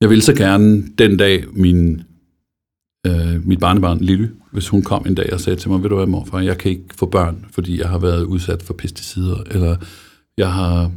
jeg 0.00 0.10
ville 0.10 0.22
så 0.22 0.34
gerne 0.34 0.86
den 0.98 1.16
dag, 1.16 1.44
min, 1.52 2.02
øh, 3.06 3.46
mit 3.46 3.60
barnebarn 3.60 3.98
Lille, 3.98 4.30
hvis 4.52 4.68
hun 4.68 4.82
kom 4.82 5.06
en 5.06 5.14
dag 5.14 5.32
og 5.32 5.40
sagde 5.40 5.58
til 5.58 5.70
mig, 5.70 5.82
ved 5.82 5.88
du 5.88 5.96
hvad, 5.96 6.06
morfar, 6.06 6.40
jeg 6.40 6.58
kan 6.58 6.70
ikke 6.70 6.84
få 6.94 7.06
børn, 7.06 7.46
fordi 7.50 7.80
jeg 7.80 7.88
har 7.88 7.98
været 7.98 8.24
udsat 8.24 8.62
for 8.62 8.74
pesticider, 8.74 9.42
eller 9.50 9.76
jeg 10.36 10.52
har, 10.52 10.92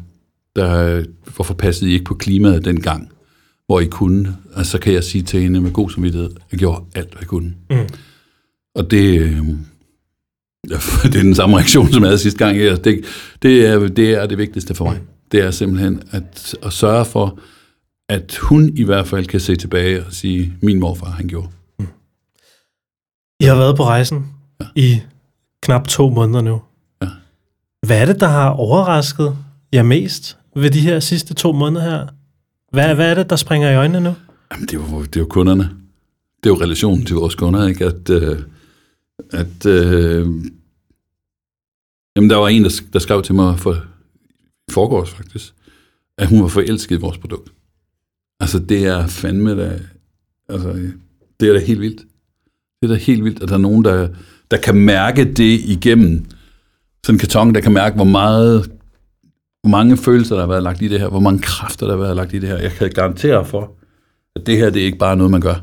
der, 0.56 1.04
hvorfor 1.36 1.54
passede 1.54 1.90
I 1.90 1.94
ikke 1.94 2.06
på 2.06 2.14
klimaet 2.14 2.66
dengang, 2.66 3.12
hvor 3.66 3.80
I 3.80 3.86
kunne? 3.86 4.38
Altså, 4.56 4.72
så 4.72 4.80
kan 4.80 4.94
jeg 4.94 5.04
sige 5.04 5.24
til 5.24 5.42
hende 5.42 5.62
med 5.62 5.72
god 5.72 5.90
samvittighed, 5.90 6.30
jeg 6.52 6.60
gjorde 6.60 6.86
alt, 6.96 7.10
hvad 7.10 7.22
jeg 7.22 7.28
kunne. 7.28 7.54
Mm. 7.70 7.88
Og 8.76 8.92
det, 8.92 9.20
øh, 9.20 9.48
det 10.68 11.16
er 11.16 11.24
den 11.24 11.36
samme 11.36 11.57
reaktion, 11.57 11.91
som 11.91 12.03
jeg 12.03 12.10
havde 12.10 12.20
sidste 12.20 12.45
gang. 12.45 12.57
Det, 12.57 13.05
det, 13.41 13.66
er, 13.66 13.88
det 13.88 14.10
er 14.10 14.26
det 14.26 14.38
vigtigste 14.38 14.76
for 14.76 14.86
mig. 14.86 14.99
Det 15.32 15.39
er 15.39 15.51
simpelthen 15.51 16.01
at, 16.12 16.55
at 16.64 16.74
sørge 16.74 17.05
for, 17.05 17.39
at 18.10 18.38
hun 18.41 18.70
i 18.76 18.84
hvert 18.84 19.07
fald 19.07 19.26
kan 19.26 19.39
se 19.39 19.55
tilbage 19.55 20.05
og 20.05 20.14
sige, 20.14 20.53
min 20.62 20.80
morfar, 20.80 21.10
han 21.10 21.28
gjorde. 21.28 21.47
I 23.39 23.45
har 23.45 23.55
været 23.55 23.78
på 23.78 23.84
rejsen 23.84 24.26
ja. 24.62 24.66
i 24.76 25.01
knap 25.64 25.88
to 25.88 26.10
måneder 26.10 26.41
nu. 26.41 26.62
Ja. 27.01 27.07
Hvad 27.88 28.01
er 28.01 28.05
det, 28.05 28.20
der 28.20 28.28
har 28.28 28.49
overrasket 28.49 29.38
jer 29.74 29.84
mest 29.84 30.38
ved 30.55 30.72
de 30.72 30.80
her 30.80 30.99
sidste 30.99 31.34
to 31.34 31.51
måneder 31.51 31.82
her? 31.82 32.07
Hvad, 32.72 32.95
hvad 32.95 33.10
er 33.10 33.14
det, 33.14 33.30
der 33.30 33.36
springer 33.36 33.72
i 33.72 33.76
øjnene 33.76 34.01
nu? 34.01 34.14
Jamen, 34.51 34.68
det 34.68 34.74
er 34.74 34.78
jo, 34.78 35.01
det 35.03 35.16
er 35.16 35.20
jo 35.20 35.26
kunderne. 35.26 35.64
Det 36.43 36.49
er 36.49 36.53
jo 36.53 36.62
relationen 36.62 37.05
til 37.05 37.16
vores 37.16 37.36
kunder, 37.36 37.68
ikke? 37.68 37.86
At, 37.86 38.10
øh, 38.10 38.39
at 39.32 39.65
øh, 39.65 40.28
jamen 42.15 42.30
der 42.30 42.36
var 42.36 42.47
en, 42.47 42.63
der, 42.63 42.82
der 42.93 42.99
skrev 42.99 43.22
til 43.22 43.36
mig 43.36 43.59
for 43.59 43.78
forgårs 44.72 45.09
faktisk, 45.09 45.53
at 46.17 46.28
hun 46.28 46.41
var 46.41 46.47
forelsket 46.47 46.95
i 46.95 46.99
vores 46.99 47.17
produkt. 47.17 47.51
Altså 48.39 48.59
det 48.59 48.86
er 48.86 49.07
fandme 49.07 49.57
da, 49.57 49.80
altså 50.49 50.91
det 51.39 51.49
er 51.49 51.53
da 51.53 51.59
helt 51.59 51.82
vildt. 51.82 52.01
Det 52.82 52.89
er 52.89 52.93
da 52.93 52.99
helt 52.99 53.24
vildt, 53.24 53.43
at 53.43 53.49
der 53.49 53.55
er 53.55 53.59
nogen, 53.59 53.86
der, 53.86 54.09
der 54.51 54.57
kan 54.57 54.76
mærke 54.76 55.34
det 55.34 55.59
igennem 55.59 56.26
sådan 57.05 57.15
en 57.15 57.20
karton, 57.20 57.55
der 57.55 57.61
kan 57.61 57.74
mærke, 57.74 57.95
hvor 57.95 58.05
meget 58.05 58.72
hvor 59.61 59.70
mange 59.70 59.97
følelser, 59.97 60.36
der 60.36 60.41
har 60.41 60.47
været 60.47 60.63
lagt 60.63 60.82
i 60.82 60.88
det 60.88 60.99
her, 60.99 61.07
hvor 61.09 61.20
mange 61.20 61.41
kræfter, 61.41 61.86
der 61.86 61.93
har 61.93 62.03
været 62.03 62.15
lagt 62.15 62.34
i 62.34 62.39
det 62.39 62.49
her. 62.49 62.57
Jeg 62.57 62.72
kan 62.72 62.89
garantere 62.89 63.45
for, 63.45 63.72
at 64.36 64.45
det 64.45 64.57
her, 64.57 64.70
det 64.70 64.82
er 64.82 64.86
ikke 64.86 64.97
bare 64.97 65.17
noget, 65.17 65.32
man 65.32 65.41
gør. 65.41 65.55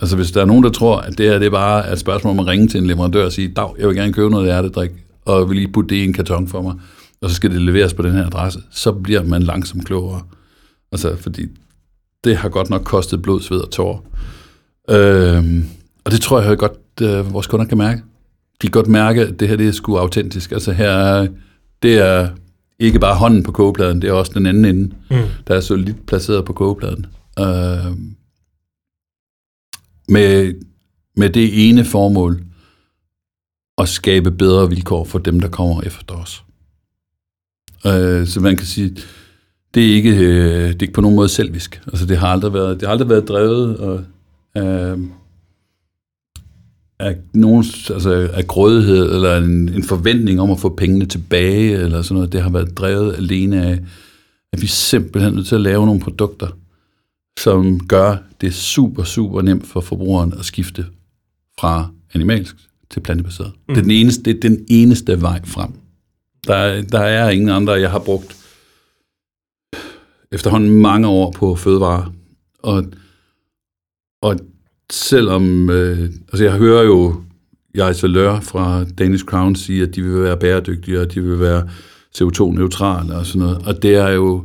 Altså 0.00 0.16
hvis 0.16 0.30
der 0.30 0.40
er 0.40 0.44
nogen, 0.44 0.64
der 0.64 0.70
tror, 0.70 0.96
at 0.96 1.18
det 1.18 1.26
her 1.30 1.38
det 1.38 1.46
er 1.46 1.50
bare 1.50 1.92
et 1.92 1.98
spørgsmål 1.98 2.30
om 2.30 2.38
at 2.38 2.46
ringe 2.46 2.68
til 2.68 2.80
en 2.80 2.86
leverandør 2.86 3.24
og 3.24 3.32
sige, 3.32 3.48
dag, 3.48 3.68
jeg 3.78 3.88
vil 3.88 3.96
gerne 3.96 4.12
købe 4.12 4.30
noget 4.30 4.46
hjertedrik, 4.46 4.90
og 5.24 5.48
vil 5.48 5.56
lige 5.56 5.72
putte 5.72 5.94
det 5.94 6.00
i 6.00 6.04
en 6.04 6.12
karton 6.12 6.48
for 6.48 6.62
mig, 6.62 6.74
og 7.20 7.30
så 7.30 7.36
skal 7.36 7.50
det 7.50 7.60
leveres 7.62 7.94
på 7.94 8.02
den 8.02 8.12
her 8.12 8.26
adresse, 8.26 8.60
så 8.70 8.92
bliver 8.92 9.22
man 9.22 9.42
langsomt 9.42 9.86
klogere. 9.86 10.22
Altså, 10.92 11.16
fordi 11.16 11.46
det 12.24 12.36
har 12.36 12.48
godt 12.48 12.70
nok 12.70 12.82
kostet 12.84 13.22
blod, 13.22 13.40
sved 13.40 13.58
og 13.58 13.70
tår. 13.70 14.06
Øhm, 14.90 15.64
og 16.04 16.12
det 16.12 16.20
tror 16.20 16.40
jeg 16.40 16.58
godt, 16.58 16.72
øh, 17.02 17.32
vores 17.32 17.46
kunder 17.46 17.66
kan 17.66 17.78
mærke. 17.78 18.02
De 18.62 18.66
kan 18.66 18.70
godt 18.70 18.88
mærke, 18.88 19.22
at 19.22 19.40
det 19.40 19.48
her 19.48 19.56
det 19.56 19.68
er 19.68 19.72
sgu 19.72 19.96
autentisk. 19.96 20.52
Altså 20.52 20.72
her 20.72 20.88
er, 20.90 21.26
det 21.82 21.98
er 21.98 22.28
ikke 22.78 22.98
bare 22.98 23.14
hånden 23.14 23.42
på 23.42 23.52
kogepladen, 23.52 24.02
det 24.02 24.08
er 24.08 24.12
også 24.12 24.32
den 24.34 24.46
anden 24.46 24.64
ende, 24.64 24.94
Mm. 25.10 25.16
der 25.48 25.54
er 25.54 25.60
solidt 25.60 26.06
placeret 26.06 26.44
på 26.44 26.52
kogepladen. 26.52 27.06
Øh, 27.38 27.92
med, 30.08 30.54
med 31.16 31.30
det 31.30 31.68
ene 31.68 31.84
formål, 31.84 32.42
at 33.78 33.88
skabe 33.88 34.30
bedre 34.30 34.68
vilkår 34.68 35.04
for 35.04 35.18
dem, 35.18 35.40
der 35.40 35.48
kommer 35.48 35.82
efter 35.82 36.14
os. 36.14 36.44
Øh, 37.86 38.26
så 38.26 38.40
man 38.40 38.56
kan 38.56 38.66
sige, 38.66 38.96
det 39.74 39.90
er 39.90 39.94
ikke, 39.94 40.10
øh, 40.10 40.66
det 40.66 40.74
er 40.74 40.82
ikke 40.82 40.92
på 40.92 41.00
nogen 41.00 41.16
måde 41.16 41.28
selvisk. 41.28 41.82
Altså, 41.86 42.06
det 42.06 42.18
har 42.18 42.28
aldrig 42.28 42.52
været, 42.52 42.80
det 42.80 42.88
har 42.88 42.92
aldrig 42.92 43.08
været 43.08 43.28
drevet 43.28 43.76
og, 43.76 44.04
øh, 44.56 44.98
af, 46.98 47.16
nogen, 47.34 47.64
altså, 47.90 48.30
af 48.32 48.46
grådighed 48.46 49.14
eller 49.14 49.36
en, 49.36 49.68
en 49.68 49.84
forventning 49.84 50.40
om 50.40 50.50
at 50.50 50.60
få 50.60 50.68
pengene 50.68 51.06
tilbage 51.06 51.72
eller 51.72 52.02
sådan 52.02 52.14
noget. 52.14 52.32
Det 52.32 52.42
har 52.42 52.50
været 52.50 52.78
drevet 52.78 53.16
alene 53.16 53.62
af, 53.62 53.80
at 54.52 54.62
vi 54.62 54.66
simpelthen 54.66 55.32
er 55.32 55.36
nødt 55.36 55.46
til 55.46 55.54
at 55.54 55.60
lave 55.60 55.86
nogle 55.86 56.00
produkter, 56.00 56.48
som 57.38 57.86
gør 57.86 58.16
det 58.40 58.54
super, 58.54 59.04
super 59.04 59.42
nemt 59.42 59.66
for 59.66 59.80
forbrugeren 59.80 60.32
at 60.38 60.44
skifte 60.44 60.86
fra 61.60 61.88
animalsk 62.14 62.56
til 62.90 63.00
plantebaseret. 63.00 63.52
Mm. 63.68 63.74
Det, 63.74 63.80
er 63.80 63.82
den 63.82 63.90
eneste, 63.90 64.22
det 64.22 64.44
er 64.44 64.48
den 64.48 64.64
eneste 64.68 65.20
vej 65.20 65.40
frem. 65.44 65.72
Der 66.46 66.54
er, 66.54 66.82
der 66.82 67.00
er 67.00 67.30
ingen 67.30 67.48
andre. 67.48 67.72
Jeg 67.72 67.90
har 67.90 67.98
brugt 67.98 68.36
efterhånden 70.32 70.70
mange 70.70 71.08
år 71.08 71.32
på 71.32 71.56
fødevarer, 71.56 72.12
og, 72.58 72.84
og 74.22 74.38
selvom, 74.92 75.70
øh, 75.70 76.10
altså 76.32 76.44
jeg 76.44 76.52
hører 76.52 76.82
jo 76.82 77.22
jeg 77.74 77.96
Salør 77.96 78.40
fra 78.40 78.84
Danish 78.84 79.24
Crown 79.24 79.56
sige, 79.56 79.82
at 79.82 79.94
de 79.94 80.02
vil 80.02 80.22
være 80.22 80.36
bæredygtige, 80.36 81.00
og 81.00 81.14
de 81.14 81.20
vil 81.20 81.40
være 81.40 81.68
CO2-neutrale 82.18 83.14
og 83.14 83.26
sådan 83.26 83.46
noget, 83.46 83.66
og 83.66 83.82
det 83.82 83.94
er 83.94 84.08
jo 84.08 84.44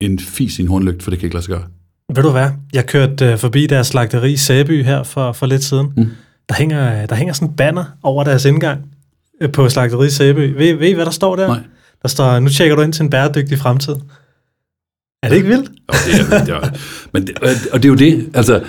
en 0.00 0.18
fis 0.18 0.58
i 0.58 0.62
en 0.62 0.68
hornlygt, 0.68 1.02
for 1.02 1.10
det 1.10 1.20
kan 1.20 1.26
ikke 1.26 1.34
lade 1.34 1.44
sig 1.44 1.54
gøre. 1.54 1.66
Ved 2.14 2.22
du 2.22 2.30
hvad? 2.30 2.50
Jeg 2.72 2.86
kørte 2.86 3.26
øh, 3.26 3.38
forbi 3.38 3.66
deres 3.66 3.86
slagteri 3.86 4.32
i 4.32 4.36
Sæby 4.36 4.84
her 4.84 5.02
for, 5.02 5.32
for 5.32 5.46
lidt 5.46 5.64
siden. 5.64 5.92
Mm. 5.96 6.08
Der, 6.48 6.54
hænger, 6.54 7.06
der 7.06 7.14
hænger 7.14 7.34
sådan 7.34 7.48
en 7.48 7.56
banner 7.56 7.84
over 8.02 8.24
deres 8.24 8.44
indgang 8.44 8.92
øh, 9.40 9.52
på 9.52 9.68
slagteri 9.68 10.06
i 10.06 10.10
Sæby. 10.10 10.56
Ved, 10.56 10.74
ved 10.74 10.88
I, 10.88 10.92
hvad 10.92 11.04
der 11.04 11.10
står 11.10 11.36
der? 11.36 11.46
Nej. 11.46 11.60
Der 12.02 12.08
står, 12.08 12.38
nu 12.38 12.48
tjekker 12.48 12.76
du 12.76 12.82
ind 12.82 12.92
til 12.92 13.02
en 13.02 13.10
bæredygtig 13.10 13.58
fremtid. 13.58 13.94
Er 15.22 15.28
det 15.28 15.36
ikke 15.36 15.48
vildt? 15.48 15.70
Og 15.88 15.94
det 16.06 16.32
er, 16.32 16.44
det 16.44 16.54
er, 16.54 16.78
men 17.12 17.26
det, 17.26 17.38
og 17.72 17.82
det 17.82 17.84
er 17.84 17.88
jo 17.88 17.94
det, 17.94 18.30
altså, 18.34 18.64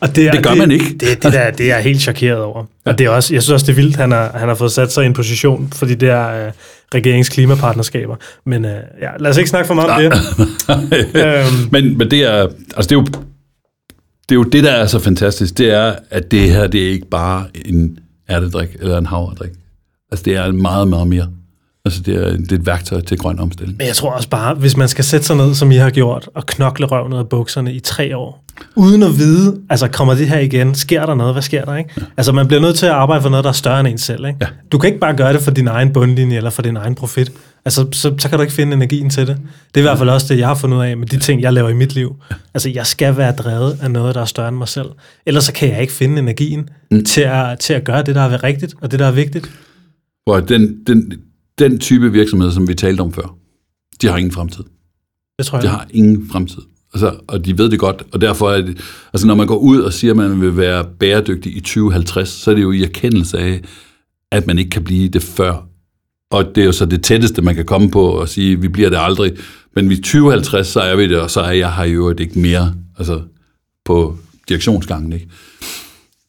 Og 0.00 0.16
det, 0.16 0.26
er, 0.26 0.32
Det 0.32 0.42
gør 0.42 0.54
man 0.54 0.70
ikke. 0.70 0.84
Det, 0.84 1.22
det, 1.22 1.32
der, 1.32 1.50
det 1.50 1.70
er 1.70 1.74
jeg 1.74 1.84
helt 1.84 2.00
chokeret 2.00 2.42
over. 2.42 2.64
Ja. 2.86 2.90
Og 2.90 2.98
det 2.98 3.06
er 3.06 3.10
også, 3.10 3.34
jeg 3.34 3.42
synes 3.42 3.52
også, 3.52 3.66
det 3.66 3.72
er 3.72 3.76
vildt, 3.76 3.96
han 3.96 4.10
har, 4.10 4.30
han 4.34 4.48
har 4.48 4.54
fået 4.54 4.72
sat 4.72 4.92
sig 4.92 5.04
i 5.04 5.06
en 5.06 5.14
position 5.14 5.72
for 5.72 5.86
de 5.86 5.94
der 5.94 6.46
øh, 6.46 6.52
regerings 6.94 7.28
klimapartnerskaber. 7.28 8.16
Men 8.46 8.64
øh, 8.64 8.76
ja, 9.02 9.10
lad 9.18 9.30
os 9.30 9.36
ikke 9.36 9.50
snakke 9.50 9.66
for 9.66 9.74
meget 9.74 9.90
om 9.90 10.12
det. 10.12 10.18
øhm, 11.24 11.68
men, 11.72 11.98
men 11.98 12.10
det 12.10 12.22
er, 12.22 12.42
altså 12.76 12.88
det 12.88 12.92
er 12.92 13.00
jo, 13.00 13.04
det 14.28 14.34
er 14.34 14.34
jo 14.34 14.42
det, 14.42 14.64
der 14.64 14.70
er 14.70 14.86
så 14.86 14.98
fantastisk, 14.98 15.58
det 15.58 15.70
er, 15.70 15.94
at 16.10 16.30
det 16.30 16.50
her, 16.50 16.66
det 16.66 16.86
er 16.86 16.90
ikke 16.90 17.08
bare 17.10 17.44
en 17.64 17.98
ærtedrik 18.30 18.68
eller 18.80 18.98
en 18.98 19.06
havredrik. 19.06 19.50
Altså 20.12 20.24
det 20.24 20.36
er 20.36 20.52
meget, 20.52 20.88
meget 20.88 21.08
mere. 21.08 21.28
Altså 21.88 22.02
det 22.02 22.14
er, 22.14 22.36
det 22.36 22.52
er 22.52 22.56
et 22.56 22.66
værktøj 22.66 23.00
til 23.00 23.18
grøn 23.18 23.38
omstilling. 23.38 23.78
Men 23.78 23.86
jeg 23.86 23.96
tror 23.96 24.10
også 24.10 24.28
bare, 24.28 24.54
hvis 24.54 24.76
man 24.76 24.88
skal 24.88 25.04
sætte 25.04 25.26
sig 25.26 25.36
ned, 25.36 25.54
som 25.54 25.70
I 25.70 25.76
har 25.76 25.90
gjort, 25.90 26.28
og 26.34 26.46
knokle 26.46 26.86
røven 26.86 27.12
ud 27.12 27.18
af 27.18 27.28
bukserne 27.28 27.74
i 27.74 27.80
tre 27.80 28.16
år, 28.16 28.44
uden 28.76 29.02
at 29.02 29.18
vide, 29.18 29.60
altså 29.70 29.88
kommer 29.88 30.14
det 30.14 30.28
her 30.28 30.38
igen, 30.38 30.74
sker 30.74 31.06
der 31.06 31.14
noget, 31.14 31.34
hvad 31.34 31.42
sker 31.42 31.64
der, 31.64 31.76
ikke? 31.76 31.90
Ja. 31.96 32.02
Altså 32.16 32.32
man 32.32 32.48
bliver 32.48 32.60
nødt 32.60 32.76
til 32.76 32.86
at 32.86 32.92
arbejde 32.92 33.22
for 33.22 33.28
noget, 33.28 33.44
der 33.44 33.50
er 33.50 33.54
større 33.54 33.80
end 33.80 33.88
en 33.88 33.98
selv, 33.98 34.26
ikke? 34.26 34.38
Ja. 34.40 34.46
Du 34.72 34.78
kan 34.78 34.88
ikke 34.88 35.00
bare 35.00 35.16
gøre 35.16 35.32
det 35.32 35.40
for 35.40 35.50
din 35.50 35.68
egen 35.68 35.92
bundlinje, 35.92 36.36
eller 36.36 36.50
for 36.50 36.62
din 36.62 36.76
egen 36.76 36.94
profit. 36.94 37.32
Altså, 37.64 37.86
så, 37.92 38.14
så 38.18 38.28
kan 38.28 38.38
du 38.38 38.42
ikke 38.42 38.54
finde 38.54 38.72
energien 38.72 39.10
til 39.10 39.26
det. 39.26 39.36
Det 39.74 39.76
er 39.76 39.84
i 39.84 39.88
hvert 39.88 39.98
fald 39.98 40.08
også 40.08 40.34
det, 40.34 40.40
jeg 40.40 40.48
har 40.48 40.54
fundet 40.54 40.76
ud 40.76 40.82
af 40.82 40.96
med 40.96 41.06
de 41.06 41.18
ting, 41.18 41.42
jeg 41.42 41.52
laver 41.52 41.68
i 41.68 41.74
mit 41.74 41.94
liv. 41.94 42.16
Altså, 42.54 42.70
jeg 42.70 42.86
skal 42.86 43.16
være 43.16 43.32
drevet 43.32 43.78
af 43.82 43.90
noget, 43.90 44.14
der 44.14 44.20
er 44.20 44.24
større 44.24 44.48
end 44.48 44.56
mig 44.56 44.68
selv. 44.68 44.88
Ellers 45.26 45.44
så 45.44 45.52
kan 45.52 45.68
jeg 45.68 45.80
ikke 45.80 45.92
finde 45.92 46.18
energien 46.18 46.68
mm. 46.90 47.04
til, 47.04 47.20
at, 47.20 47.58
til 47.58 47.74
at 47.74 47.84
gøre 47.84 48.02
det, 48.02 48.14
der 48.14 48.22
er 48.22 48.44
rigtigt, 48.44 48.74
og 48.80 48.90
det, 48.90 48.98
der 48.98 49.06
er 49.06 49.12
vigtigt. 49.12 49.50
Hvor 50.26 50.40
den, 50.40 50.76
den, 50.86 51.12
den 51.58 51.78
type 51.78 52.12
virksomhed, 52.12 52.52
som 52.52 52.68
vi 52.68 52.74
talte 52.74 53.00
om 53.00 53.12
før, 53.12 53.36
de 54.02 54.06
har 54.06 54.16
ingen 54.16 54.32
fremtid. 54.32 54.64
Det 55.38 55.46
tror 55.46 55.58
jeg. 55.58 55.62
De 55.62 55.68
har 55.68 55.86
ingen 55.90 56.28
fremtid. 56.28 56.62
Altså, 56.94 57.16
og 57.26 57.44
de 57.44 57.58
ved 57.58 57.70
det 57.70 57.78
godt, 57.78 58.02
og 58.12 58.20
derfor 58.20 58.50
er 58.50 58.60
det, 58.60 58.80
altså 59.12 59.26
når 59.26 59.34
man 59.34 59.46
går 59.46 59.56
ud 59.56 59.80
og 59.80 59.92
siger, 59.92 60.10
at 60.10 60.16
man 60.16 60.40
vil 60.40 60.56
være 60.56 60.84
bæredygtig 60.98 61.56
i 61.56 61.60
2050, 61.60 62.28
så 62.28 62.50
er 62.50 62.54
det 62.54 62.62
jo 62.62 62.72
i 62.72 62.82
erkendelse 62.82 63.38
af, 63.38 63.62
at 64.32 64.46
man 64.46 64.58
ikke 64.58 64.70
kan 64.70 64.84
blive 64.84 65.08
det 65.08 65.22
før. 65.22 65.66
Og 66.30 66.54
det 66.54 66.60
er 66.60 66.64
jo 66.64 66.72
så 66.72 66.86
det 66.86 67.04
tætteste, 67.04 67.42
man 67.42 67.54
kan 67.54 67.64
komme 67.64 67.90
på 67.90 68.20
at 68.20 68.28
sige, 68.28 68.52
at 68.52 68.62
vi 68.62 68.68
bliver 68.68 68.90
det 68.90 68.98
aldrig. 69.00 69.32
Men 69.74 69.92
i 69.92 69.96
2050, 69.96 70.66
så 70.66 70.80
er 70.80 70.96
vi 70.96 71.08
det, 71.08 71.20
og 71.20 71.30
så 71.30 71.40
er 71.40 71.52
jeg 71.52 71.74
her 71.74 71.84
jo 71.84 72.14
ikke 72.18 72.38
mere 72.38 72.74
altså 72.98 73.22
på 73.84 74.16
direktionsgangen. 74.48 75.12
Ikke? 75.12 75.28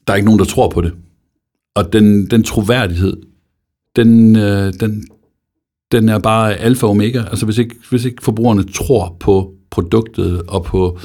Der 0.07 0.13
er 0.13 0.17
ikke 0.17 0.25
nogen, 0.25 0.39
der 0.39 0.45
tror 0.45 0.69
på 0.69 0.81
det. 0.81 0.93
Og 1.75 1.93
den, 1.93 2.25
den 2.25 2.43
troværdighed, 2.43 3.17
den, 3.95 4.35
øh, 4.35 4.73
den, 4.79 5.07
den 5.91 6.09
er 6.09 6.19
bare 6.19 6.55
alfa 6.55 6.85
og 6.85 6.91
omega. 6.91 7.19
Altså 7.19 7.45
hvis 7.45 7.57
ikke, 7.57 7.75
hvis 7.89 8.05
ikke 8.05 8.23
forbrugerne 8.23 8.63
tror 8.63 9.17
på 9.19 9.53
produktet 9.69 10.41
og 10.41 10.63
på, 10.63 10.99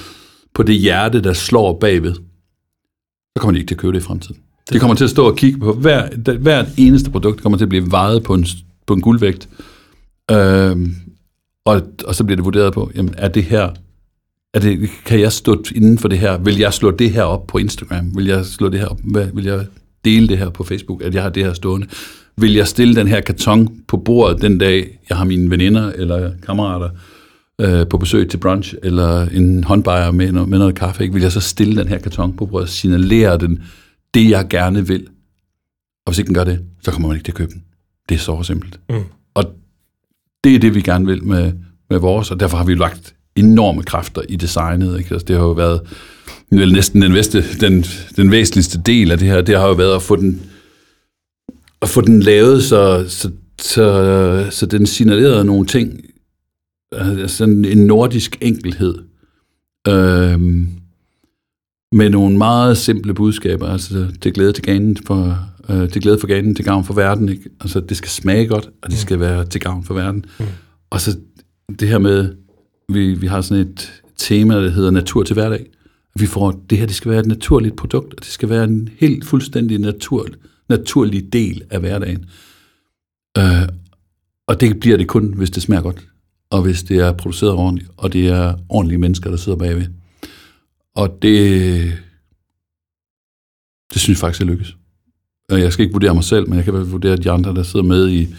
på 0.54 0.62
det 0.62 0.74
hjerte, 0.74 1.22
der 1.22 1.32
slår 1.32 1.78
bagved, 1.78 2.14
så 2.14 3.40
kommer 3.40 3.52
de 3.52 3.58
ikke 3.58 3.68
til 3.68 3.74
at 3.74 3.80
købe 3.80 3.92
det 3.92 4.00
i 4.00 4.04
fremtiden. 4.04 4.36
De 4.72 4.78
kommer 4.78 4.94
til 4.94 5.04
at 5.04 5.10
stå 5.10 5.26
og 5.26 5.36
kigge 5.36 5.58
på 5.58 5.72
hver, 5.72 6.36
hvert 6.38 6.66
eneste 6.76 7.10
produkt, 7.10 7.42
kommer 7.42 7.58
til 7.58 7.64
at 7.64 7.68
blive 7.68 7.90
vejet 7.90 8.22
på 8.22 8.34
en, 8.34 8.46
på 8.86 8.94
en 8.94 9.00
guldvægt. 9.00 9.48
Øhm, 10.30 10.94
og, 11.64 11.82
og 12.06 12.14
så 12.14 12.24
bliver 12.24 12.36
det 12.36 12.44
vurderet 12.44 12.72
på, 12.72 12.90
jamen 12.94 13.14
er 13.18 13.28
det 13.28 13.44
her, 13.44 13.70
er 14.54 14.60
det, 14.60 14.90
kan 15.06 15.20
jeg 15.20 15.32
stå 15.32 15.64
inden 15.74 15.98
for 15.98 16.08
det 16.08 16.18
her? 16.18 16.38
Vil 16.38 16.58
jeg 16.58 16.74
slå 16.74 16.90
det 16.90 17.10
her 17.10 17.22
op 17.22 17.46
på 17.46 17.58
Instagram? 17.58 18.16
Vil 18.16 18.26
jeg 18.26 18.46
slå 18.46 18.68
det 18.68 18.80
her 18.80 18.86
op? 18.86 19.00
Vil 19.34 19.44
jeg 19.44 19.66
dele 20.04 20.28
det 20.28 20.38
her 20.38 20.50
på 20.50 20.64
Facebook, 20.64 21.02
at 21.02 21.14
jeg 21.14 21.22
har 21.22 21.30
det 21.30 21.44
her 21.44 21.52
stående? 21.52 21.86
Vil 22.36 22.54
jeg 22.54 22.68
stille 22.68 22.94
den 22.94 23.08
her 23.08 23.20
karton 23.20 23.68
på 23.88 23.96
bordet 23.96 24.42
den 24.42 24.58
dag, 24.58 24.98
jeg 25.08 25.16
har 25.18 25.24
mine 25.24 25.50
veninder 25.50 25.92
eller 25.92 26.30
kammerater 26.46 26.88
øh, 27.60 27.88
på 27.88 27.98
besøg 27.98 28.28
til 28.30 28.38
brunch, 28.38 28.74
eller 28.82 29.28
en 29.28 29.64
håndbajer 29.64 30.10
med, 30.10 30.32
noget- 30.32 30.48
med 30.48 30.58
noget 30.58 30.74
kaffe, 30.74 31.02
ikke? 31.02 31.14
vil 31.14 31.22
jeg 31.22 31.32
så 31.32 31.40
stille 31.40 31.76
den 31.76 31.88
her 31.88 31.98
karton 31.98 32.32
på 32.36 32.46
bordet 32.46 32.62
og 32.64 32.68
signalere 32.68 33.38
den 33.38 33.62
det, 34.14 34.30
jeg 34.30 34.46
gerne 34.50 34.86
vil. 34.86 35.06
Og 36.06 36.10
hvis 36.12 36.18
ikke 36.18 36.26
den 36.26 36.34
gør 36.34 36.44
det, 36.44 36.60
så 36.82 36.90
kommer 36.90 37.08
man 37.08 37.16
ikke 37.16 37.24
til 37.24 37.32
at 37.32 37.36
købe 37.36 37.52
den. 37.52 37.62
Det 38.08 38.14
er 38.14 38.18
så 38.18 38.42
simpelt. 38.42 38.80
Mm. 38.90 38.96
Og 39.34 39.44
det 40.44 40.54
er 40.54 40.58
det, 40.58 40.74
vi 40.74 40.80
gerne 40.80 41.06
vil 41.06 41.24
med, 41.24 41.52
med 41.90 41.98
vores, 41.98 42.30
og 42.30 42.40
derfor 42.40 42.56
har 42.56 42.64
vi 42.64 42.74
lagt 42.74 43.14
enorme 43.36 43.82
kræfter 43.82 44.22
i 44.28 44.36
designet. 44.36 44.98
Ikke? 44.98 45.14
Altså, 45.14 45.24
det 45.26 45.36
har 45.36 45.42
jo 45.42 45.50
været 45.50 45.80
vel 46.50 46.72
næsten 46.72 47.02
den, 47.02 47.12
bedste, 47.12 47.44
den, 47.60 47.82
den 48.16 48.30
væsentligste 48.30 48.80
del 48.86 49.10
af 49.10 49.18
det 49.18 49.28
her, 49.28 49.40
det 49.40 49.58
har 49.58 49.66
jo 49.66 49.72
været 49.72 49.94
at 49.94 50.02
få 50.02 50.16
den, 50.16 50.42
at 51.84 51.90
få 51.90 52.00
den 52.00 52.20
lavet, 52.20 52.64
så, 52.64 53.04
så, 53.08 53.30
så, 53.60 54.46
så 54.50 54.66
den 54.66 54.86
signalerede 54.86 55.44
nogle 55.44 55.66
ting, 55.66 56.00
altså 56.92 57.36
sådan 57.36 57.64
en 57.64 57.78
nordisk 57.78 58.38
enkelhed, 58.40 58.94
øhm, 59.88 60.68
med 61.92 62.10
nogle 62.10 62.36
meget 62.36 62.78
simple 62.78 63.14
budskaber, 63.14 63.66
altså 63.66 64.06
det 64.22 64.34
glæde 64.34 64.52
til 64.52 64.62
ganen 64.62 64.96
for, 65.06 65.38
øh, 65.68 65.94
det 65.94 66.02
glæde 66.02 66.18
for 66.18 66.26
ganen 66.26 66.54
til 66.54 66.64
gavn 66.64 66.84
for 66.84 66.94
verden, 66.94 67.28
ikke? 67.28 67.50
altså 67.60 67.80
det 67.80 67.96
skal 67.96 68.10
smage 68.10 68.46
godt, 68.46 68.70
og 68.82 68.90
det 68.90 68.98
skal 68.98 69.20
være 69.20 69.44
til 69.44 69.60
gavn 69.60 69.84
for 69.84 69.94
verden. 69.94 70.24
Mm. 70.38 70.44
Og 70.90 71.00
så 71.00 71.16
det 71.80 71.88
her 71.88 71.98
med, 71.98 72.34
vi, 72.92 73.14
vi 73.14 73.26
har 73.26 73.40
sådan 73.40 73.66
et 73.66 74.02
tema, 74.16 74.62
der 74.62 74.70
hedder 74.70 74.90
natur 74.90 75.22
til 75.22 75.34
hverdag. 75.34 75.66
Vi 76.18 76.26
får, 76.26 76.64
det 76.70 76.78
her 76.78 76.86
det 76.86 76.94
skal 76.94 77.10
være 77.10 77.20
et 77.20 77.26
naturligt 77.26 77.76
produkt, 77.76 78.14
og 78.14 78.20
det 78.20 78.32
skal 78.32 78.48
være 78.48 78.64
en 78.64 78.88
helt 78.98 79.24
fuldstændig 79.24 79.78
natur, 79.78 80.26
naturlig 80.68 81.32
del 81.32 81.62
af 81.70 81.80
hverdagen. 81.80 82.26
Øh, 83.38 83.68
og 84.46 84.60
det 84.60 84.80
bliver 84.80 84.96
det 84.96 85.08
kun, 85.08 85.34
hvis 85.36 85.50
det 85.50 85.62
smager 85.62 85.82
godt, 85.82 86.08
og 86.50 86.62
hvis 86.62 86.82
det 86.82 86.98
er 86.98 87.12
produceret 87.12 87.52
ordentligt, 87.52 87.90
og 87.96 88.12
det 88.12 88.28
er 88.28 88.54
ordentlige 88.68 88.98
mennesker, 88.98 89.30
der 89.30 89.36
sidder 89.36 89.58
bagved. 89.58 89.86
Og 90.94 91.18
det, 91.22 91.92
det 93.92 94.00
synes 94.00 94.16
jeg 94.16 94.20
faktisk 94.20 94.42
er 94.42 94.46
lykkes. 94.46 94.76
Jeg 95.48 95.72
skal 95.72 95.82
ikke 95.82 95.92
vurdere 95.92 96.14
mig 96.14 96.24
selv, 96.24 96.48
men 96.48 96.56
jeg 96.56 96.64
kan 96.64 96.92
vurdere 96.92 97.16
de 97.16 97.30
andre, 97.30 97.54
der 97.54 97.62
sidder 97.62 97.86
med 97.86 98.10
i, 98.10 98.34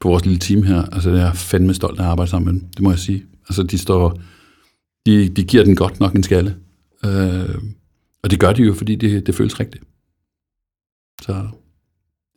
på 0.00 0.08
vores 0.08 0.24
lille 0.24 0.38
team 0.38 0.62
her. 0.62 0.82
Altså, 0.82 1.10
jeg 1.10 1.28
er 1.28 1.32
fandme 1.32 1.74
stolt 1.74 2.00
af 2.00 2.04
at 2.04 2.10
arbejde 2.10 2.30
sammen 2.30 2.52
med 2.52 2.60
dem. 2.60 2.68
Det 2.70 2.82
må 2.82 2.90
jeg 2.90 2.98
sige. 2.98 3.24
Altså, 3.48 3.62
de 3.62 3.78
står... 3.78 4.20
De, 5.06 5.28
de 5.28 5.44
giver 5.44 5.64
den 5.64 5.76
godt 5.76 6.00
nok 6.00 6.14
en 6.14 6.22
skalle. 6.22 6.56
Øh, 7.04 7.58
og 8.22 8.30
det 8.30 8.40
gør 8.40 8.52
de 8.52 8.62
jo, 8.62 8.74
fordi 8.74 8.94
det, 8.94 9.26
det 9.26 9.34
føles 9.34 9.60
rigtigt. 9.60 9.84
Så 11.22 11.48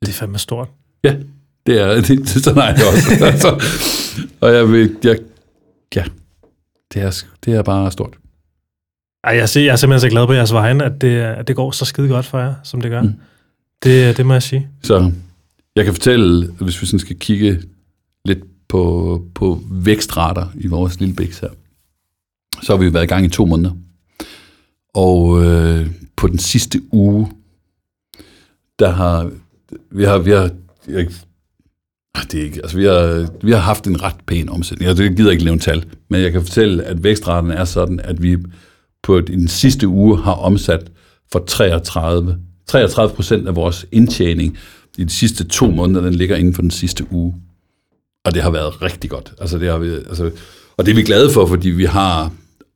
det 0.06 0.14
er 0.14 0.20
fandme 0.20 0.38
stort. 0.38 0.68
ja, 1.04 1.16
det 1.66 1.82
er 1.82 1.95
det, 1.95 2.08
det 2.08 2.30
sådan 2.30 2.62
er 2.62 2.76
det 2.76 2.84
også. 2.88 3.26
altså, 3.32 3.64
og 4.41 4.54
jeg 4.54 4.72
vil... 4.72 4.95
Jeg, 5.04 5.18
ja, 5.95 6.04
det 6.93 7.01
er, 7.01 7.24
det 7.45 7.54
er 7.54 7.62
bare 7.62 7.91
stort. 7.91 8.18
Ej, 9.24 9.36
jeg, 9.36 9.49
jeg 9.56 9.66
er 9.66 9.76
simpelthen 9.76 9.99
så 9.99 10.10
glad 10.10 10.28
på 10.28 10.34
jeres 10.34 10.54
vegne, 10.54 10.84
at 10.84 11.01
det, 11.01 11.20
at 11.20 11.47
det 11.47 11.56
går 11.56 11.72
så 11.72 11.86
skide 11.86 12.08
godt 12.08 12.26
for 12.26 12.39
jer, 12.39 12.54
som 12.64 12.82
det 12.82 12.91
gør. 12.91 13.01
Mm. 13.01 13.14
Det, 13.84 14.18
det 14.18 14.26
må 14.26 14.34
jeg 14.34 14.43
sige. 14.43 14.68
Så 14.84 15.12
jeg 15.76 15.86
kan 15.86 15.93
fortælle, 15.93 16.51
hvis 16.51 16.82
vi 16.82 16.86
sådan 16.86 16.99
skal 16.99 17.20
kigge 17.20 17.60
på, 18.74 19.24
på 19.36 19.62
vækstrater 19.72 20.47
i 20.56 20.68
vores 20.68 20.99
lille 20.99 21.16
bæks 21.16 21.39
her. 21.39 21.49
Så 22.62 22.76
har 22.76 22.84
vi 22.84 22.93
været 22.93 23.04
i 23.04 23.08
gang 23.08 23.26
i 23.26 23.30
to 23.30 23.45
måneder. 23.45 23.72
Og 24.93 25.43
øh, 25.43 25.91
på 26.16 26.28
den 26.28 26.39
sidste 26.39 26.82
uge, 26.91 27.32
der 28.80 28.89
har 28.89 29.32
vi 29.91 30.03
har, 30.03 30.17
vi 30.17 30.32
har 30.32 30.49
jeg, 30.88 31.07
ah, 32.15 32.24
det 32.32 32.39
er 32.39 32.43
ikke, 32.43 32.59
altså 32.63 32.78
vi 32.78 32.86
har, 32.86 33.28
vi 33.43 33.51
har 33.51 33.59
haft 33.59 33.88
en 33.88 34.03
ret 34.03 34.15
pæn 34.28 34.49
omsætning. 34.49 34.99
Jeg 34.99 35.15
gider 35.15 35.32
ikke 35.32 35.43
lave 35.43 35.57
tal, 35.57 35.86
men 36.09 36.21
jeg 36.21 36.32
kan 36.32 36.41
fortælle, 36.41 36.84
at 36.84 37.03
vækstraten 37.03 37.51
er 37.51 37.65
sådan, 37.65 37.99
at 37.99 38.24
vi 38.24 38.38
på 39.03 39.21
den 39.21 39.47
sidste 39.47 39.88
uge 39.88 40.21
har 40.21 40.34
omsat 40.34 40.91
for 41.32 41.43
33, 41.47 42.38
33 42.67 43.15
procent 43.15 43.47
af 43.47 43.55
vores 43.55 43.86
indtjening 43.91 44.57
i 44.97 45.03
de 45.03 45.09
sidste 45.09 45.43
to 45.43 45.71
måneder, 45.71 46.01
den 46.01 46.13
ligger 46.13 46.36
inden 46.36 46.53
for 46.53 46.61
den 46.61 46.71
sidste 46.71 47.05
uge. 47.11 47.36
Og 48.26 48.34
det 48.34 48.41
har 48.41 48.51
været 48.51 48.82
rigtig 48.82 49.09
godt. 49.09 49.34
Altså 49.41 49.57
det 49.57 49.69
har 49.69 49.78
vi, 49.78 49.89
altså, 49.93 50.32
og 50.78 50.86
det 50.86 50.91
er 50.91 50.95
vi 50.95 51.03
glade 51.03 51.30
for, 51.30 51.45
fordi 51.45 51.69
vi 51.69 51.86
har 51.86 52.32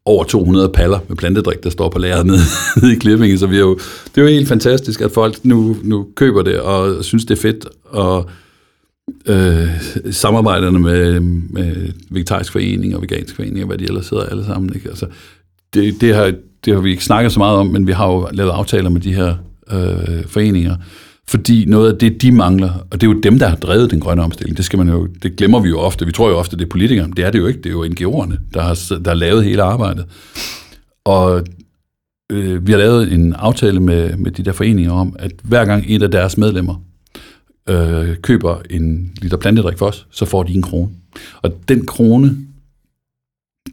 over 0.07 0.23
200 0.23 0.69
paller 0.69 0.99
med 1.07 1.17
plantedrik, 1.17 1.63
der 1.63 1.69
står 1.69 1.89
på 1.89 1.99
lageret 1.99 2.25
nede, 2.25 2.39
nede 2.81 2.93
i 2.93 2.95
Klippingen, 2.95 3.37
så 3.37 3.47
vi 3.47 3.55
er 3.55 3.59
jo, 3.59 3.75
det 4.15 4.17
er 4.17 4.21
jo 4.21 4.27
helt 4.27 4.47
fantastisk, 4.47 5.01
at 5.01 5.11
folk 5.11 5.45
nu, 5.45 5.77
nu 5.83 6.07
køber 6.15 6.41
det 6.41 6.59
og 6.59 7.05
synes, 7.05 7.25
det 7.25 7.37
er 7.37 7.41
fedt, 7.41 7.65
og 7.85 8.29
øh, 9.25 9.67
samarbejderne 10.11 10.79
med, 10.79 11.19
med 11.19 11.75
vegetarisk 12.09 12.51
forening 12.51 12.95
og 12.95 13.01
vegansk 13.01 13.35
forening, 13.35 13.61
og 13.61 13.67
hvad 13.67 13.77
de 13.77 13.83
ellers 13.83 14.09
hedder 14.09 14.25
alle 14.25 14.45
sammen. 14.45 14.71
Ikke? 14.75 14.89
Altså, 14.89 15.05
det, 15.73 16.01
det, 16.01 16.15
har, 16.15 16.33
det 16.65 16.73
har 16.73 16.81
vi 16.81 16.91
ikke 16.91 17.03
snakket 17.03 17.31
så 17.31 17.39
meget 17.39 17.57
om, 17.57 17.67
men 17.67 17.87
vi 17.87 17.91
har 17.91 18.07
jo 18.07 18.27
lavet 18.31 18.51
aftaler 18.51 18.89
med 18.89 19.01
de 19.01 19.13
her 19.13 19.35
øh, 19.71 20.25
foreninger, 20.27 20.75
fordi 21.29 21.65
noget 21.65 21.93
af 21.93 21.99
det, 21.99 22.21
de 22.21 22.31
mangler, 22.31 22.73
og 22.91 23.01
det 23.01 23.07
er 23.07 23.11
jo 23.11 23.19
dem, 23.19 23.39
der 23.39 23.47
har 23.47 23.55
drevet 23.55 23.91
den 23.91 23.99
grønne 23.99 24.23
omstilling, 24.23 24.57
det, 24.57 24.65
skal 24.65 24.79
man 24.79 24.89
jo, 24.89 25.07
det 25.23 25.35
glemmer 25.35 25.59
vi 25.59 25.69
jo 25.69 25.79
ofte. 25.79 26.05
Vi 26.05 26.11
tror 26.11 26.29
jo 26.29 26.37
ofte, 26.37 26.57
det 26.57 26.63
er 26.63 26.69
politikerne. 26.69 27.13
Det 27.13 27.25
er 27.25 27.31
det 27.31 27.39
jo 27.39 27.47
ikke. 27.47 27.61
Det 27.61 27.65
er 27.65 27.71
jo 27.71 27.85
NGO'erne, 27.85 28.37
der 28.53 28.61
har, 28.61 28.99
der 28.99 29.09
har 29.09 29.15
lavet 29.15 29.43
hele 29.43 29.63
arbejdet. 29.63 30.05
Og 31.05 31.43
øh, 32.31 32.67
vi 32.67 32.71
har 32.71 32.79
lavet 32.79 33.13
en 33.13 33.33
aftale 33.33 33.79
med, 33.79 34.17
med 34.17 34.31
de 34.31 34.43
der 34.43 34.51
foreninger 34.51 34.91
om, 34.91 35.15
at 35.19 35.31
hver 35.43 35.65
gang 35.65 35.83
et 35.87 36.03
af 36.03 36.11
deres 36.11 36.37
medlemmer 36.37 36.83
øh, 37.69 38.17
køber 38.17 38.61
en 38.69 39.11
liter 39.21 39.37
plantedrik 39.37 39.77
for 39.77 39.85
os, 39.85 40.07
så 40.11 40.25
får 40.25 40.43
de 40.43 40.53
en 40.53 40.61
krone. 40.61 40.89
Og 41.41 41.51
den 41.67 41.85
krone, 41.85 42.37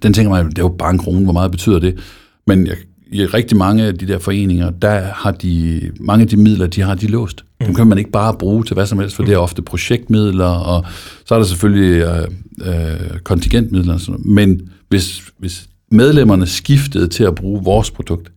den 0.02 0.12
tænker 0.12 0.30
man, 0.30 0.48
det 0.48 0.59
er 0.59 0.62
jo 0.62 0.74
bare 0.78 0.90
en 0.90 0.98
krone, 0.98 1.24
hvor 1.24 1.32
meget 1.32 1.50
betyder 1.50 1.78
det? 1.78 1.98
Men 2.46 2.66
jeg, 2.66 2.76
i 3.14 3.26
rigtig 3.26 3.56
mange 3.56 3.84
af 3.84 3.94
de 3.94 4.06
der 4.06 4.18
foreninger, 4.18 4.70
der 4.70 5.00
har 5.00 5.30
de, 5.30 5.80
mange 6.00 6.22
af 6.22 6.28
de 6.28 6.36
midler, 6.36 6.66
de 6.66 6.80
har 6.80 6.94
de 6.94 7.06
låst. 7.06 7.44
Dem 7.60 7.68
mm. 7.68 7.74
kan 7.74 7.86
man 7.86 7.98
ikke 7.98 8.10
bare 8.10 8.34
bruge 8.38 8.64
til 8.64 8.74
hvad 8.74 8.86
som 8.86 8.98
helst, 8.98 9.16
for 9.16 9.24
det 9.24 9.34
er 9.34 9.38
ofte 9.38 9.62
projektmidler, 9.62 10.44
og 10.44 10.84
så 11.24 11.34
er 11.34 11.38
der 11.38 11.46
selvfølgelig 11.46 12.02
øh, 12.02 12.28
øh, 12.66 13.18
kontingentmidler 13.24 13.94
og 13.94 14.00
sådan 14.00 14.12
noget. 14.12 14.26
Men 14.26 14.68
hvis, 14.88 15.22
hvis 15.38 15.68
medlemmerne 15.90 16.46
skiftede 16.46 17.08
til 17.08 17.24
at 17.24 17.34
bruge 17.34 17.64
vores 17.64 17.90
produkt, 17.90 18.32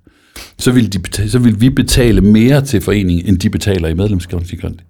så 0.60 0.72
vil, 0.72 0.94
de 0.94 1.00
betale, 1.00 1.30
så 1.30 1.40
vil 1.40 1.62
vi 1.62 1.70
betale 1.70 2.22
mere 2.22 2.66
til 2.66 2.82
foreningen, 2.82 3.26
end 3.26 3.40
de 3.40 3.50
betaler 3.50 3.88
i 3.88 3.94
medlemskontingent. 3.94 4.84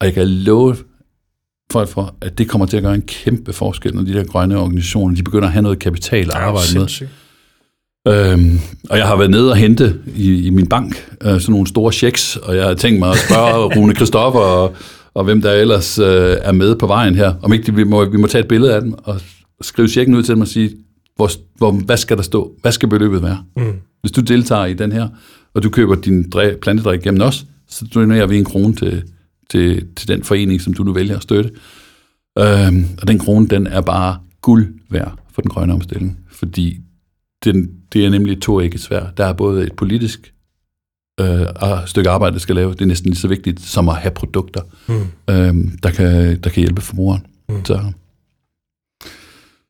Og 0.00 0.06
jeg 0.06 0.14
kan 0.14 0.28
love 0.28 0.76
folk 1.72 1.88
for, 1.88 2.14
at 2.20 2.38
det 2.38 2.48
kommer 2.48 2.66
til 2.66 2.76
at 2.76 2.82
gøre 2.82 2.94
en 2.94 3.02
kæmpe 3.02 3.52
forskel, 3.52 3.94
når 3.94 4.02
de 4.02 4.12
der 4.12 4.24
grønne 4.24 4.58
organisationer, 4.58 5.14
de 5.14 5.22
begynder 5.22 5.46
at 5.46 5.52
have 5.52 5.62
noget 5.62 5.78
kapital 5.78 6.26
at 6.26 6.34
arbejde 6.34 6.78
med. 6.78 7.08
Øhm, 8.08 8.58
og 8.90 8.98
jeg 8.98 9.06
har 9.06 9.16
været 9.16 9.30
nede 9.30 9.50
og 9.50 9.56
hente 9.56 9.94
i, 10.16 10.46
i 10.46 10.50
min 10.50 10.66
bank 10.66 11.16
øh, 11.22 11.40
sådan 11.40 11.52
nogle 11.52 11.66
store 11.66 11.92
checks, 11.92 12.36
og 12.36 12.56
jeg 12.56 12.66
har 12.66 12.74
tænkt 12.74 12.98
mig 12.98 13.10
at 13.10 13.18
spørge 13.18 13.64
Rune 13.76 13.94
Kristoffer 13.94 14.40
og, 14.40 14.74
og 15.14 15.24
hvem 15.24 15.42
der 15.42 15.52
ellers 15.52 15.98
øh, 15.98 16.36
er 16.40 16.52
med 16.52 16.76
på 16.76 16.86
vejen 16.86 17.14
her, 17.14 17.34
om 17.42 17.52
ikke 17.52 17.66
de, 17.66 17.74
vi, 17.74 17.84
må, 17.84 18.04
vi 18.04 18.16
må 18.16 18.26
tage 18.26 18.42
et 18.42 18.48
billede 18.48 18.74
af 18.74 18.80
dem 18.80 18.94
og 18.98 19.20
skrive 19.60 19.88
checken 19.88 20.14
ud 20.14 20.22
til 20.22 20.34
dem 20.34 20.40
og 20.40 20.48
sige, 20.48 20.70
hvor, 21.16 21.30
hvor, 21.56 21.72
hvad 21.72 21.96
skal 21.96 22.16
der 22.16 22.22
stå? 22.22 22.52
Hvad 22.62 22.72
skal 22.72 22.88
beløbet 22.88 23.22
være? 23.22 23.44
Mm. 23.56 23.72
Hvis 24.00 24.12
du 24.12 24.20
deltager 24.20 24.64
i 24.64 24.74
den 24.74 24.92
her, 24.92 25.08
og 25.54 25.62
du 25.62 25.70
køber 25.70 25.94
din 25.94 26.30
plantedrik 26.62 27.02
gennem 27.02 27.22
os, 27.22 27.46
så 27.68 27.84
donerer 27.94 28.26
vi 28.26 28.38
en 28.38 28.44
krone 28.44 28.74
til, 28.74 29.02
til, 29.50 29.86
til 29.96 30.08
den 30.08 30.22
forening, 30.22 30.60
som 30.60 30.74
du 30.74 30.82
nu 30.82 30.92
vælger 30.92 31.16
at 31.16 31.22
støtte. 31.22 31.50
Øhm, 32.38 32.86
og 33.02 33.08
den 33.08 33.18
krone, 33.18 33.48
den 33.48 33.66
er 33.66 33.80
bare 33.80 34.18
guld 34.42 34.66
værd 34.90 35.12
for 35.32 35.42
den 35.42 35.50
grønne 35.50 35.72
omstilling, 35.74 36.18
fordi 36.30 36.76
den, 37.44 37.70
det 37.92 38.06
er 38.06 38.10
nemlig 38.10 38.42
to 38.42 38.60
ikke 38.60 38.78
svært. 38.78 39.16
Der 39.16 39.26
er 39.26 39.32
både 39.32 39.66
et 39.66 39.72
politisk 39.72 40.32
øh, 41.20 41.46
stykke 41.86 42.10
arbejde, 42.10 42.34
der 42.34 42.40
skal 42.40 42.54
lave. 42.54 42.72
Det 42.72 42.80
er 42.80 42.86
næsten 42.86 43.10
lige 43.10 43.20
så 43.20 43.28
vigtigt 43.28 43.60
som 43.60 43.88
at 43.88 43.96
have 43.96 44.10
produkter, 44.10 44.60
mm. 44.86 45.06
øh, 45.30 45.54
der, 45.82 45.90
kan, 45.90 46.40
der 46.40 46.50
kan 46.50 46.60
hjælpe 46.60 46.80
forbrugeren. 46.80 47.26
Mm. 47.48 47.64
Så, 47.64 47.80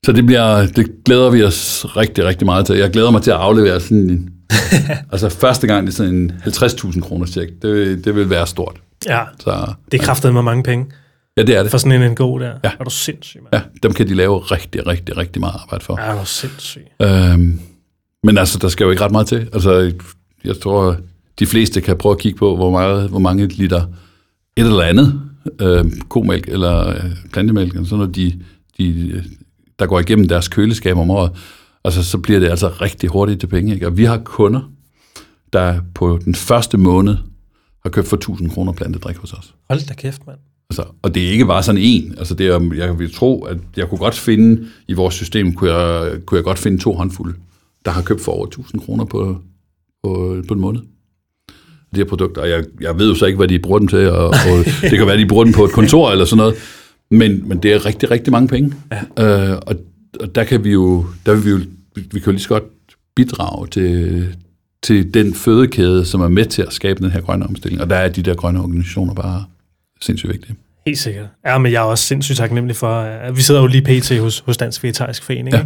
så 0.04 0.12
det, 0.12 0.26
bliver, 0.26 0.66
det 0.66 1.04
glæder 1.04 1.30
vi 1.30 1.42
os 1.42 1.86
rigtig, 1.96 2.24
rigtig 2.24 2.46
meget 2.46 2.66
til. 2.66 2.76
Jeg 2.76 2.90
glæder 2.90 3.10
mig 3.10 3.22
til 3.22 3.30
at 3.30 3.36
aflevere 3.36 3.80
sådan 3.80 4.10
en, 4.10 4.30
altså 5.12 5.28
første 5.28 5.66
gang 5.66 5.86
det 5.86 5.92
er 5.92 5.96
sådan 5.96 6.14
en 6.14 6.32
50.000 6.44 7.00
kroner 7.00 7.26
tjek. 7.26 7.48
Det, 7.62 8.04
det 8.04 8.14
vil 8.14 8.30
være 8.30 8.46
stort. 8.46 8.76
Ja, 9.06 9.20
så, 9.40 9.72
det 9.92 10.00
kraftet 10.00 10.34
med 10.34 10.42
mange 10.42 10.62
penge. 10.62 10.86
Ja, 11.36 11.42
det 11.42 11.56
er 11.56 11.62
det. 11.62 11.70
For 11.70 11.78
sådan 11.78 12.02
en 12.02 12.10
NGO 12.10 12.38
der. 12.38 12.52
Ja. 12.64 12.70
Er 12.80 12.84
du 12.84 12.90
sindssyg, 12.90 13.40
mand? 13.42 13.54
Ja, 13.54 13.60
dem 13.82 13.92
kan 13.92 14.08
de 14.08 14.14
lave 14.14 14.38
rigtig, 14.38 14.86
rigtig, 14.86 15.16
rigtig 15.16 15.40
meget 15.40 15.54
arbejde 15.62 15.84
for. 15.84 16.00
Ja, 16.00 16.06
er 16.06 16.20
du 16.20 16.26
sindssyg. 16.26 16.86
Øhm, 17.02 17.60
men 18.24 18.38
altså, 18.38 18.58
der 18.58 18.68
skal 18.68 18.84
jo 18.84 18.90
ikke 18.90 19.02
ret 19.02 19.12
meget 19.12 19.26
til. 19.26 19.48
Altså, 19.52 19.92
jeg 20.44 20.60
tror, 20.60 20.96
de 21.38 21.46
fleste 21.46 21.80
kan 21.80 21.98
prøve 21.98 22.12
at 22.12 22.18
kigge 22.18 22.38
på, 22.38 22.56
hvor, 22.56 22.70
meget, 22.70 23.08
hvor 23.08 23.18
mange 23.18 23.46
liter 23.46 23.82
et 24.56 24.66
eller 24.66 24.82
andet, 24.82 25.20
øh, 25.60 25.84
komælk 26.08 26.48
eller 26.48 26.88
øh, 26.88 27.10
plantemælk, 27.32 27.72
eller 27.74 27.84
sådan 27.84 27.98
noget, 27.98 28.16
de, 28.16 28.40
de, 28.78 29.24
der 29.78 29.86
går 29.86 30.00
igennem 30.00 30.28
deres 30.28 30.48
køleskab 30.48 30.96
om 30.96 31.10
året, 31.10 31.30
altså, 31.84 32.04
så 32.04 32.18
bliver 32.18 32.40
det 32.40 32.48
altså 32.48 32.68
rigtig 32.68 33.10
hurtigt 33.10 33.40
til 33.40 33.46
penge. 33.46 33.74
Ikke? 33.74 33.86
Og 33.86 33.96
vi 33.96 34.04
har 34.04 34.18
kunder, 34.24 34.70
der 35.52 35.80
på 35.94 36.18
den 36.24 36.34
første 36.34 36.78
måned 36.78 37.16
har 37.82 37.90
købt 37.90 38.08
for 38.08 38.16
1000 38.16 38.50
kroner 38.50 38.72
plantedrik 38.72 39.16
hos 39.16 39.32
os. 39.32 39.54
Hold 39.70 39.88
da 39.88 39.94
kæft, 39.94 40.26
mand. 40.26 40.38
Altså, 40.70 40.84
og 41.02 41.14
det 41.14 41.26
er 41.26 41.30
ikke 41.30 41.46
bare 41.46 41.62
sådan 41.62 41.80
en. 41.80 42.14
Altså, 42.18 42.34
det 42.34 42.46
er, 42.46 42.74
jeg 42.74 42.98
vil 42.98 43.14
tro, 43.14 43.42
at 43.44 43.58
jeg 43.76 43.88
kunne 43.88 43.98
godt 43.98 44.14
finde, 44.14 44.66
i 44.88 44.92
vores 44.92 45.14
system, 45.14 45.54
kunne 45.54 45.74
jeg, 45.74 46.12
kunne 46.26 46.36
jeg 46.36 46.44
godt 46.44 46.58
finde 46.58 46.78
to 46.78 46.94
håndfulde, 46.94 47.34
der 47.84 47.90
har 47.90 48.02
købt 48.02 48.20
for 48.20 48.32
over 48.32 48.46
1000 48.46 48.80
kroner 48.80 49.04
på, 49.04 49.38
på, 50.04 50.42
på 50.48 50.54
en 50.54 50.60
måned. 50.60 50.80
De 51.94 51.96
her 52.00 52.04
produkter. 52.04 52.42
Og 52.42 52.50
jeg, 52.50 52.64
jeg 52.80 52.98
ved 52.98 53.08
jo 53.08 53.14
så 53.14 53.26
ikke, 53.26 53.36
hvad 53.36 53.48
de 53.48 53.58
bruger 53.58 53.78
dem 53.78 53.88
til, 53.88 54.10
og, 54.10 54.26
og 54.26 54.64
det 54.90 54.98
kan 54.98 55.06
være, 55.06 55.16
de 55.16 55.26
bruger 55.26 55.44
dem 55.44 55.52
på 55.52 55.64
et 55.64 55.72
kontor 55.72 56.10
eller 56.10 56.24
sådan 56.24 56.36
noget. 56.36 56.54
Men, 57.10 57.48
men 57.48 57.58
det 57.58 57.72
er 57.72 57.86
rigtig, 57.86 58.10
rigtig 58.10 58.32
mange 58.32 58.48
penge. 58.48 58.74
Ja. 59.18 59.50
Øh, 59.52 59.58
og, 59.66 59.74
og 60.20 60.34
der 60.34 60.44
kan 60.44 60.64
vi 60.64 60.72
jo, 60.72 61.06
der 61.26 61.34
vil 61.34 61.44
vi 61.44 61.50
jo, 61.50 61.60
vi 61.94 62.20
kan 62.20 62.26
jo 62.26 62.30
lige 62.30 62.40
så 62.40 62.48
godt 62.48 62.64
bidrage 63.16 63.66
til, 63.66 64.26
til 64.82 65.14
den 65.14 65.34
fødekæde, 65.34 66.04
som 66.04 66.20
er 66.20 66.28
med 66.28 66.44
til 66.44 66.62
at 66.62 66.72
skabe 66.72 67.02
den 67.02 67.10
her 67.10 67.20
grønne 67.20 67.46
omstilling. 67.46 67.82
Og 67.82 67.90
der 67.90 67.96
er 67.96 68.08
de 68.08 68.22
der 68.22 68.34
grønne 68.34 68.60
organisationer 68.60 69.14
bare 69.14 69.44
sindssygt 70.00 70.32
vigtige. 70.32 70.56
Helt 70.86 70.98
sikkert. 70.98 71.26
Ja, 71.46 71.58
men 71.58 71.72
jeg 71.72 71.78
er 71.78 71.84
også 71.84 72.04
sindssygt 72.04 72.36
taknemmelig 72.36 72.76
for, 72.76 73.00
at 73.00 73.36
vi 73.36 73.42
sidder 73.42 73.60
jo 73.60 73.66
lige 73.66 73.82
pt. 73.82 74.18
hos, 74.20 74.38
hos 74.46 74.56
Dansk 74.56 74.82
Vegetarisk 74.82 75.22
Forening, 75.22 75.56
ja. 75.56 75.64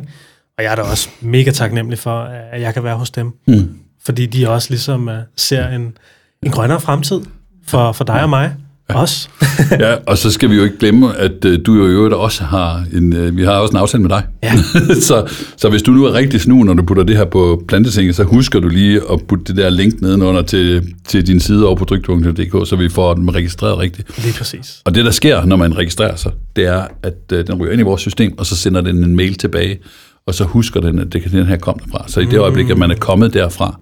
Og 0.59 0.64
jeg 0.64 0.70
er 0.70 0.74
da 0.74 0.82
også 0.82 1.09
mega 1.20 1.50
taknemmelig 1.50 1.98
for, 1.98 2.20
at 2.53 2.61
jeg 2.61 2.74
kan 2.74 2.84
være 2.84 2.96
hos 2.96 3.11
dem. 3.11 3.32
Mm. 3.46 3.68
Fordi 4.05 4.26
de 4.26 4.48
også 4.48 4.70
ligesom 4.70 5.09
uh, 5.09 5.14
ser 5.36 5.68
en, 5.68 5.96
en 6.42 6.50
grønnere 6.50 6.80
fremtid 6.80 7.20
for, 7.66 7.92
for 7.92 8.05
dig 8.05 8.22
og 8.22 8.30
mig. 8.30 8.55
Ja. 8.90 9.00
Også. 9.00 9.28
ja, 9.80 9.94
og 10.07 10.18
så 10.18 10.30
skal 10.30 10.50
vi 10.50 10.57
jo 10.57 10.64
ikke 10.64 10.78
glemme, 10.78 11.16
at 11.16 11.44
uh, 11.44 11.55
du 11.66 11.74
jo 11.74 11.86
i 11.86 11.90
øvrigt 11.90 12.14
også 12.14 12.44
har 12.44 12.84
en, 12.92 13.12
uh, 13.12 13.36
vi 13.36 13.44
har 13.44 13.53
også 13.53 13.72
en 13.72 13.76
aftale 13.76 14.03
med 14.03 14.11
dig. 14.11 14.24
Ja. 14.42 14.53
så, 15.09 15.34
så 15.57 15.68
hvis 15.68 15.82
du 15.82 15.90
nu 15.90 16.05
er 16.05 16.12
rigtig 16.12 16.40
snu, 16.40 16.62
når 16.62 16.74
du 16.74 16.82
putter 16.82 17.03
det 17.03 17.16
her 17.16 17.24
på 17.24 17.64
plantetinget, 17.68 18.16
så 18.16 18.22
husker 18.22 18.61
du 18.61 18.68
lige 18.68 19.00
at 19.12 19.20
putte 19.28 19.44
det 19.44 19.57
der 19.57 19.70
link 19.70 20.00
nedenunder 20.00 20.42
til, 20.42 20.94
til 21.05 21.26
din 21.26 21.40
side 21.40 21.66
over 21.66 21.76
på 21.76 21.84
dryk.dk, 21.84 22.68
så 22.68 22.76
vi 22.76 22.88
får 22.88 23.14
den 23.14 23.34
registreret 23.34 23.78
rigtigt. 23.78 24.24
Lige 24.24 24.34
præcis. 24.38 24.82
Og 24.84 24.94
det, 24.94 25.05
der 25.05 25.11
sker, 25.11 25.44
når 25.44 25.57
man 25.57 25.78
registrerer 25.78 26.16
sig, 26.16 26.32
det 26.57 26.66
er, 26.66 26.86
at 27.03 27.14
uh, 27.32 27.38
den 27.38 27.55
ryger 27.55 27.72
ind 27.72 27.80
i 27.80 27.84
vores 27.84 28.00
system, 28.00 28.38
og 28.38 28.46
så 28.46 28.57
sender 28.57 28.80
den 28.80 29.05
en 29.05 29.16
mail 29.16 29.34
tilbage, 29.34 29.78
og 30.27 30.35
så 30.35 30.45
husker 30.45 30.81
den, 30.81 30.99
at 30.99 31.12
det 31.12 31.23
kan 31.23 31.33
den 31.33 31.47
her 31.47 31.57
komme 31.57 31.81
derfra. 31.85 32.09
Så 32.09 32.20
i 32.20 32.25
det 32.25 32.39
øjeblik, 32.39 32.70
at 32.70 32.79
man 32.79 32.91
er 32.91 32.97
kommet 32.97 33.35
derfra, 33.35 33.81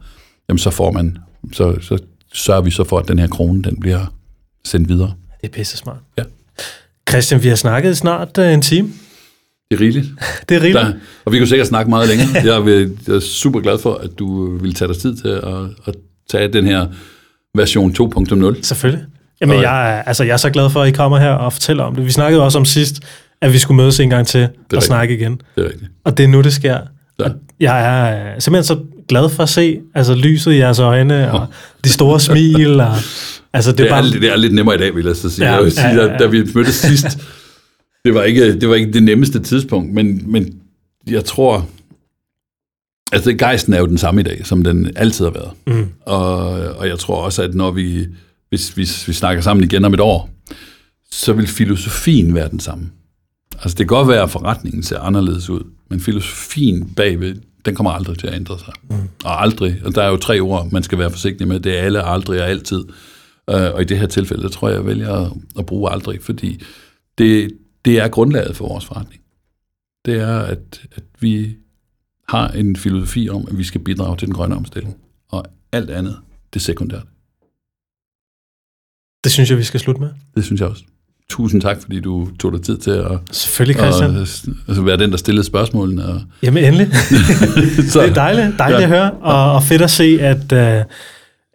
jamen 0.49 0.59
så 0.59 0.71
får 0.71 0.93
man, 0.93 1.19
så, 1.53 1.77
så 1.81 1.99
sørger 2.35 2.61
vi 2.61 2.71
så 2.71 2.85
for, 2.85 2.99
at 2.99 3.09
den 3.09 3.19
her 3.19 3.27
krone, 3.27 3.63
den 3.63 3.81
bliver 3.81 4.07
sendt 4.65 4.89
videre. 4.89 5.13
Det 5.41 5.49
er 5.49 5.53
pisse 5.53 5.77
smart. 5.77 5.99
Ja. 6.19 6.23
Christian, 7.11 7.43
vi 7.43 7.49
har 7.49 7.57
snakket 7.57 7.97
snart 7.97 8.39
uh, 8.39 8.45
en 8.45 8.63
time. 8.63 8.89
Det 9.71 9.77
er 9.77 9.81
rigeligt. 9.81 10.07
det 10.49 10.57
er 10.57 10.61
rigeligt. 10.61 10.87
Der, 10.87 10.93
og 11.25 11.33
vi 11.33 11.39
kunne 11.39 11.49
sikkert 11.49 11.69
snakke 11.69 11.91
meget 11.91 12.09
længere. 12.09 12.55
Jeg, 12.55 12.65
vil, 12.67 12.99
jeg 13.07 13.15
er 13.15 13.21
super 13.21 13.61
glad 13.61 13.79
for, 13.79 13.95
at 13.95 14.11
du 14.19 14.57
vil 14.57 14.75
tage 14.75 14.89
dig 14.89 14.97
tid 14.97 15.17
til 15.17 15.29
at, 15.29 15.87
at 15.87 15.95
tage 16.31 16.53
den 16.53 16.67
her 16.67 16.87
version 17.55 17.95
2.0. 18.01 18.63
Selvfølgelig. 18.63 19.07
Jamen, 19.41 19.63
jeg, 19.63 19.97
er, 19.97 20.03
altså, 20.03 20.25
jeg 20.25 20.33
er 20.33 20.37
så 20.37 20.51
glad 20.51 20.71
for, 20.71 20.83
at 20.83 20.89
I 20.89 20.93
kommer 20.93 21.19
her 21.19 21.31
og 21.31 21.53
fortæller 21.53 21.85
om 21.85 21.95
det. 21.95 22.05
Vi 22.05 22.11
snakkede 22.11 22.43
også 22.43 22.59
om 22.59 22.65
sidst, 22.65 23.01
at 23.43 23.53
vi 23.53 23.59
skulle 23.59 23.77
mødes 23.77 24.01
en 24.01 24.11
gang 24.11 24.27
til 24.27 24.43
og 24.43 24.49
rigtigt. 24.49 24.83
snakke 24.83 25.15
igen. 25.15 25.41
Det 25.57 25.65
er 25.65 25.69
rigtigt. 25.69 25.91
Og 26.05 26.17
det 26.17 26.25
er 26.25 26.29
nu, 26.29 26.41
det 26.41 26.53
sker. 26.53 26.79
Ja. 27.19 27.25
Og 27.25 27.31
jeg 27.61 28.13
er 28.13 28.39
simpelthen 28.41 28.65
så 28.77 28.85
glad 29.09 29.29
for 29.29 29.43
at 29.43 29.49
se 29.49 29.81
altså, 29.95 30.15
lyset 30.15 30.53
i 30.53 30.57
jeres 30.57 30.79
øjne, 30.79 31.33
og 31.33 31.47
de 31.85 31.89
store 31.89 32.21
smil, 32.21 32.81
og 32.81 32.97
Altså, 33.53 33.73
det, 33.73 33.81
er 33.81 33.85
det, 33.85 33.93
er, 33.93 34.03
bare... 34.03 34.21
det 34.21 34.33
er 34.33 34.37
lidt 34.37 34.55
nemmere 34.55 34.75
i 34.75 34.79
dag, 34.79 34.97
vil 34.97 35.05
jeg 35.07 35.17
så 35.17 35.31
sige. 35.31 35.47
Ja, 35.47 35.55
jeg 35.55 35.65
vil 35.65 35.73
sige, 35.73 35.89
ja, 35.89 35.95
ja, 35.95 36.03
ja. 36.03 36.13
Da, 36.13 36.19
da 36.19 36.27
vi 36.27 36.47
mødtes 36.55 36.75
sidst, 36.75 37.19
Det 38.05 38.15
var 38.15 38.23
ikke 38.23 38.61
det, 38.61 38.69
var 38.69 38.75
ikke 38.75 38.93
det 38.93 39.03
nemmeste 39.03 39.41
tidspunkt, 39.41 39.93
men, 39.95 40.23
men 40.33 40.55
jeg 41.11 41.25
tror, 41.25 41.69
altså 43.13 43.33
gejsten 43.35 43.75
er 43.75 43.79
jo 43.79 43.87
den 43.87 43.99
samme 43.99 44.21
i 44.21 44.25
dag, 44.25 44.47
som 44.47 44.65
den 44.65 44.91
altid 44.97 45.25
har 45.25 45.33
været. 45.33 45.51
Mm. 45.67 45.89
Og, 46.07 46.49
og 46.77 46.89
jeg 46.89 46.99
tror 46.99 47.23
også, 47.25 47.43
at 47.43 47.55
når 47.55 47.71
vi, 47.71 48.07
hvis, 48.49 48.69
hvis 48.69 49.09
vi 49.09 49.13
snakker 49.13 49.43
sammen 49.43 49.65
igen 49.65 49.85
om 49.85 49.95
et 49.95 50.01
år, 50.01 50.31
så 51.11 51.33
vil 51.33 51.47
filosofien 51.47 52.35
være 52.35 52.49
den 52.49 52.61
samme. 52.61 52.91
Altså 53.63 53.77
det 53.79 53.89
kan 53.89 53.97
godt 53.97 54.09
være, 54.09 54.23
at 54.23 54.31
forretningen 54.31 54.83
ser 54.83 54.99
anderledes 54.99 55.51
ud, 55.51 55.73
men 55.89 56.01
filosofien 56.01 56.95
bagved, 56.95 57.41
den 57.65 57.75
kommer 57.75 57.91
aldrig 57.91 58.19
til 58.19 58.27
at 58.27 58.35
ændre 58.35 58.59
sig. 58.59 58.75
Mm. 58.91 58.97
Og 59.25 59.43
aldrig, 59.43 59.81
og 59.85 59.95
der 59.95 60.03
er 60.03 60.09
jo 60.09 60.17
tre 60.17 60.41
ord, 60.41 60.73
man 60.73 60.83
skal 60.83 60.99
være 60.99 61.11
forsigtig 61.11 61.49
med, 61.49 61.61
det 61.61 61.79
er 61.79 61.83
alle, 61.83 62.03
aldrig 62.03 62.43
og 62.43 62.49
altid. 62.49 62.85
Uh, 63.53 63.55
og 63.55 63.83
i 63.83 63.85
det 63.85 63.99
her 63.99 64.07
tilfælde, 64.07 64.43
der 64.43 64.49
tror 64.49 64.69
jeg, 64.69 64.77
jeg 64.77 64.87
vælger 64.87 65.13
at, 65.13 65.33
at 65.59 65.67
bruge 65.67 65.91
aldrig, 65.91 66.23
fordi 66.23 66.63
det, 67.19 67.51
det 67.85 67.99
er 67.99 68.09
grundlaget 68.09 68.57
for 68.57 68.69
vores 68.69 68.85
forretning. 68.85 69.23
Det 70.05 70.21
er, 70.21 70.39
at, 70.39 70.83
at 70.93 71.05
vi 71.21 71.57
har 72.29 72.49
en 72.49 72.77
filosofi 72.77 73.29
om, 73.29 73.47
at 73.49 73.59
vi 73.59 73.65
skal 73.65 73.81
bidrage 73.81 74.17
til 74.17 74.27
den 74.27 74.35
grønne 74.35 74.57
omstilling. 74.57 74.97
Og 75.29 75.45
alt 75.73 75.91
andet, 75.91 76.17
det 76.53 76.61
er 76.61 76.65
sekundært. 76.65 77.07
Det 79.25 79.33
synes 79.33 79.51
jeg, 79.51 79.59
vi 79.59 79.65
skal 79.65 79.81
slutte 79.81 80.01
med. 80.01 80.11
Det 80.35 80.45
synes 80.45 80.61
jeg 80.61 80.69
også. 80.69 80.85
Tusind 81.31 81.61
tak, 81.61 81.77
fordi 81.81 82.01
du 82.01 82.29
tog 82.41 82.53
dig 82.53 82.63
tid 82.63 82.79
til 82.79 82.91
at, 82.91 83.07
Selvfølgelig, 83.31 83.81
Christian. 83.81 84.17
at 84.17 84.45
altså 84.69 84.83
være 84.83 84.97
den, 84.97 85.11
der 85.11 85.17
stillede 85.17 85.47
spørgsmålene. 85.47 86.05
Og... 86.05 86.21
Jamen 86.43 86.65
endelig. 86.65 86.87
det 87.77 87.97
er 87.97 88.15
dejligt, 88.15 88.59
dejligt 88.59 88.81
ja. 88.81 88.85
at 88.85 88.89
høre, 88.89 89.11
og, 89.11 89.53
og 89.53 89.63
fedt 89.63 89.83
at 89.83 89.91
se, 89.91 90.19
at 90.21 90.53
øh, 90.53 90.85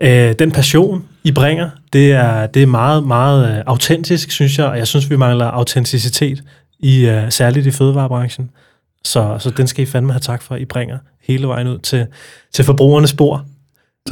øh, 0.01 0.36
den 0.39 0.51
passion, 0.51 1.03
I 1.23 1.32
bringer, 1.32 1.69
det 1.93 2.11
er, 2.11 2.47
det 2.47 2.63
er 2.63 2.67
meget, 2.67 3.07
meget 3.07 3.57
øh, 3.57 3.63
autentisk, 3.65 4.32
synes 4.32 4.57
jeg, 4.57 4.65
og 4.65 4.78
jeg 4.78 4.88
synes, 4.88 5.09
vi 5.09 5.15
mangler 5.15 5.45
autenticitet, 5.45 6.43
i, 6.80 7.05
øh, 7.05 7.32
særligt 7.32 7.65
i 7.65 7.71
fødevarebranchen. 7.71 8.49
Så, 9.03 9.38
så 9.39 9.49
den 9.49 9.67
skal 9.67 9.84
I 9.84 9.86
fandme 9.86 10.11
have 10.11 10.19
tak 10.19 10.41
for, 10.41 10.55
at 10.55 10.61
I 10.61 10.65
bringer 10.65 10.97
hele 11.23 11.47
vejen 11.47 11.67
ud 11.67 11.80
til, 11.80 12.05
til 12.53 12.65
forbrugernes 12.65 13.09
spor. 13.09 13.45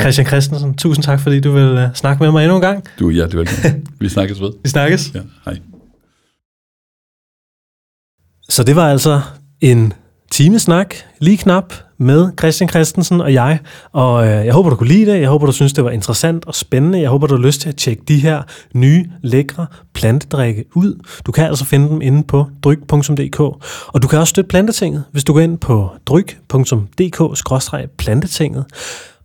Christian 0.01 0.27
Christensen, 0.27 0.75
tusind 0.75 1.03
tak, 1.03 1.19
fordi 1.19 1.39
du 1.39 1.51
vil 1.51 1.73
uh, 1.73 1.79
snakke 1.93 2.23
med 2.23 2.31
mig 2.31 2.43
endnu 2.43 2.55
en 2.55 2.61
gang. 2.61 2.83
Du 2.99 3.07
er 3.07 3.11
hjertelig 3.11 3.39
velkommen. 3.39 3.87
Vi 3.99 4.09
snakkes 4.09 4.41
ved. 4.41 4.51
Vi 4.63 4.69
snakkes. 4.69 5.11
Ja, 5.15 5.19
hej. 5.45 5.59
Så 8.49 8.63
det 8.63 8.75
var 8.75 8.89
altså 8.89 9.21
en 9.61 9.93
timesnak, 10.31 10.95
lige 11.19 11.37
knap, 11.37 11.73
med 11.97 12.29
Christian 12.39 12.69
Christensen 12.69 13.21
og 13.21 13.33
jeg. 13.33 13.59
Og 13.91 14.27
øh, 14.27 14.45
jeg 14.45 14.53
håber, 14.53 14.69
du 14.69 14.75
kunne 14.75 14.87
lide 14.87 15.11
det. 15.11 15.21
Jeg 15.21 15.29
håber, 15.29 15.45
du 15.45 15.51
synes, 15.51 15.73
det 15.73 15.83
var 15.83 15.91
interessant 15.91 16.45
og 16.45 16.55
spændende. 16.55 17.01
Jeg 17.01 17.09
håber, 17.09 17.27
du 17.27 17.35
har 17.35 17.43
lyst 17.43 17.61
til 17.61 17.69
at 17.69 17.75
tjekke 17.75 18.03
de 18.07 18.19
her 18.19 18.41
nye, 18.73 19.05
lækre 19.21 19.67
plantedrikke 19.93 20.65
ud. 20.75 20.99
Du 21.25 21.31
kan 21.31 21.45
altså 21.45 21.65
finde 21.65 21.89
dem 21.89 22.01
inde 22.01 22.23
på 22.23 22.47
dryg.dk. 22.63 23.39
Og 23.87 24.01
du 24.01 24.07
kan 24.07 24.19
også 24.19 24.31
støtte 24.31 24.47
Plantetinget, 24.47 25.03
hvis 25.11 25.23
du 25.23 25.33
går 25.33 25.39
ind 25.39 25.57
på 25.57 25.89
dryg.dk-plantetinget 26.05 28.65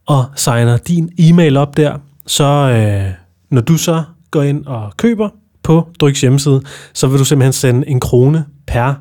og 0.09 0.25
signer 0.37 0.77
din 0.77 1.11
e-mail 1.19 1.57
op 1.57 1.77
der. 1.77 1.99
Så 2.27 2.45
øh, 2.45 3.13
når 3.51 3.61
du 3.61 3.77
så 3.77 4.03
går 4.31 4.43
ind 4.43 4.67
og 4.67 4.93
køber 4.97 5.29
på 5.63 5.89
Drygs 6.01 6.21
hjemmeside, 6.21 6.63
så 6.95 7.07
vil 7.07 7.19
du 7.19 7.25
simpelthen 7.25 7.53
sende 7.53 7.89
en 7.89 8.01
krone 8.01 8.45
per 8.67 8.95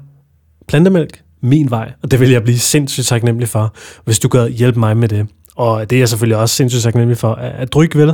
plantemælk 0.67 1.21
min 1.41 1.71
vej, 1.71 1.91
og 2.03 2.11
det 2.11 2.19
vil 2.19 2.29
jeg 2.29 2.43
blive 2.43 2.59
sindssygt 2.59 3.07
taknemmelig 3.07 3.49
for, 3.49 3.73
hvis 4.05 4.19
du 4.19 4.27
gør 4.27 4.47
hjælpe 4.47 4.79
mig 4.79 4.97
med 4.97 5.07
det. 5.07 5.27
Og 5.55 5.89
det 5.89 5.95
er 5.95 5.99
jeg 5.99 6.09
selvfølgelig 6.09 6.37
også 6.37 6.55
sindssygt 6.55 6.83
taknemmelig 6.83 7.17
for, 7.17 7.33
at 7.33 7.73
Dryk 7.73 7.95
vil. 7.95 8.13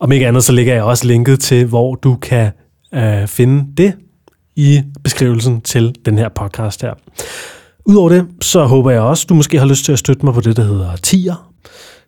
Om 0.00 0.12
ikke 0.12 0.26
andet, 0.26 0.44
så 0.44 0.52
lægger 0.52 0.74
jeg 0.74 0.82
også 0.82 1.06
linket 1.06 1.40
til, 1.40 1.66
hvor 1.66 1.94
du 1.94 2.16
kan 2.16 2.50
øh, 2.94 3.26
finde 3.26 3.64
det 3.76 3.92
i 4.56 4.82
beskrivelsen 5.04 5.60
til 5.60 5.94
den 6.04 6.18
her 6.18 6.28
podcast 6.28 6.82
her. 6.82 6.94
Udover 7.84 8.08
det, 8.08 8.26
så 8.40 8.64
håber 8.64 8.90
jeg 8.90 9.00
også, 9.00 9.26
du 9.28 9.34
måske 9.34 9.58
har 9.58 9.66
lyst 9.66 9.84
til 9.84 9.92
at 9.92 9.98
støtte 9.98 10.24
mig 10.26 10.34
på 10.34 10.40
det, 10.40 10.56
der 10.56 10.64
hedder 10.64 10.96
tier. 10.96 11.51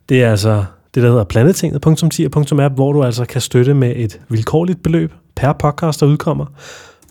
Det 0.09 0.23
er 0.23 0.31
altså 0.31 0.65
det, 0.95 1.03
der 1.03 1.09
hedder 1.09 1.23
planetinget.tier.app, 1.23 2.75
hvor 2.75 2.93
du 2.93 3.03
altså 3.03 3.25
kan 3.25 3.41
støtte 3.41 3.73
med 3.73 3.93
et 3.95 4.19
vilkårligt 4.29 4.83
beløb 4.83 5.13
per 5.35 5.53
podcast, 5.53 5.99
der 5.99 6.05
udkommer. 6.05 6.45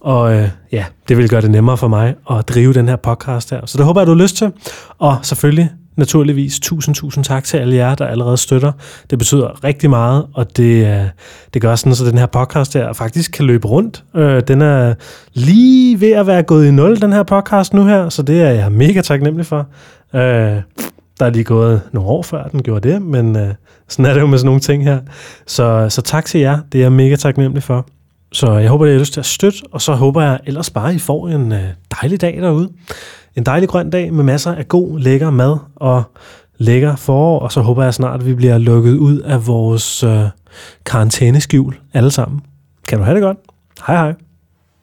Og 0.01 0.34
øh, 0.34 0.49
ja, 0.72 0.84
det 1.09 1.16
vil 1.16 1.28
gøre 1.28 1.40
det 1.40 1.51
nemmere 1.51 1.76
for 1.76 1.88
mig 1.88 2.14
at 2.30 2.49
drive 2.49 2.72
den 2.72 2.88
her 2.88 2.97
podcast 2.97 3.51
her. 3.51 3.66
Så 3.66 3.78
det 3.78 3.86
håber 3.86 4.01
jeg, 4.01 4.07
du 4.07 4.12
har 4.12 4.22
lyst 4.22 4.36
til. 4.36 4.53
Og 4.99 5.16
selvfølgelig, 5.22 5.70
naturligvis, 5.97 6.61
tusind, 6.61 6.95
tusind 6.95 7.24
tak 7.24 7.45
til 7.45 7.57
alle 7.57 7.76
jer, 7.76 7.95
der 7.95 8.07
allerede 8.07 8.36
støtter. 8.36 8.72
Det 9.11 9.18
betyder 9.18 9.64
rigtig 9.64 9.90
meget, 9.90 10.26
og 10.34 10.57
det, 10.57 10.86
øh, 10.86 11.07
det 11.55 11.62
gør 11.62 11.74
sådan, 11.74 11.95
så 11.95 12.05
den 12.05 12.18
her 12.18 12.26
podcast 12.26 12.74
her 12.74 12.92
faktisk 12.92 13.32
kan 13.32 13.45
løbe 13.45 13.68
rundt. 13.68 14.05
Øh, 14.16 14.42
den 14.49 14.62
er 14.62 14.95
lige 15.32 16.01
ved 16.01 16.12
at 16.12 16.26
være 16.26 16.42
gået 16.42 16.66
i 16.66 16.70
nul, 16.70 17.01
den 17.01 17.12
her 17.12 17.22
podcast 17.22 17.74
nu 17.74 17.84
her, 17.84 18.09
så 18.09 18.22
det 18.22 18.42
er 18.42 18.51
jeg 18.51 18.72
mega 18.72 19.01
taknemmelig 19.01 19.47
for. 19.47 19.66
Øh, 20.14 20.62
der 21.21 21.27
er 21.27 21.31
lige 21.31 21.45
gået 21.45 21.81
nogle 21.93 22.09
år 22.09 22.23
før, 22.23 22.49
den 22.49 22.62
gjorde 22.62 22.89
det, 22.89 23.03
men 23.03 23.37
øh, 23.37 23.55
sådan 23.89 24.07
er 24.07 24.15
det 24.15 24.21
jo 24.21 24.27
med 24.27 24.39
sådan 24.39 24.47
nogle 24.47 24.61
ting 24.61 24.85
her. 24.85 25.01
Så, 25.47 25.87
så 25.89 26.03
tak 26.03 26.25
til 26.25 26.41
jer, 26.41 26.59
det 26.73 26.79
er 26.79 26.83
jeg 26.83 26.93
mega 26.93 27.17
taknemmelig 27.17 27.62
for. 27.62 27.87
Så 28.33 28.53
jeg 28.53 28.71
håber, 28.71 28.85
at 28.85 28.89
I 28.89 28.93
har 28.93 29.01
lyst 29.01 29.12
til 29.12 29.21
at 29.21 29.27
støtte, 29.27 29.59
og 29.73 29.81
så 29.81 29.93
håber 29.93 30.23
jeg 30.23 30.41
ellers 30.47 30.71
bare, 30.71 30.89
at 30.89 30.95
I 30.95 30.99
får 30.99 31.29
en 31.29 31.53
øh, 31.53 31.65
dejlig 32.01 32.21
dag 32.21 32.37
derude. 32.41 32.69
En 33.37 33.47
dejlig 33.47 33.69
grøn 33.69 33.91
dag 33.91 34.12
med 34.12 34.25
masser 34.25 34.55
af 34.55 34.69
god, 34.69 34.99
lækker 34.99 35.31
mad 35.31 35.57
og 35.77 36.03
lækker 36.59 36.97
forår, 36.97 37.39
og 37.39 37.53
så 37.53 37.61
håber 37.61 37.83
jeg 37.83 37.95
snart, 37.95 38.21
at 38.21 38.27
vi 38.27 38.35
bliver 38.35 38.59
lukket 38.59 38.97
ud 38.97 39.19
af 39.21 39.47
vores 39.47 40.03
øh, 40.03 40.25
karantæneskjul 40.87 41.75
alle 41.95 42.11
sammen. 42.11 42.41
Kan 42.89 42.99
du 42.99 43.05
have 43.05 43.15
det 43.15 43.23
godt? 43.23 43.39
Hej 43.87 43.97
hej. 43.97 44.15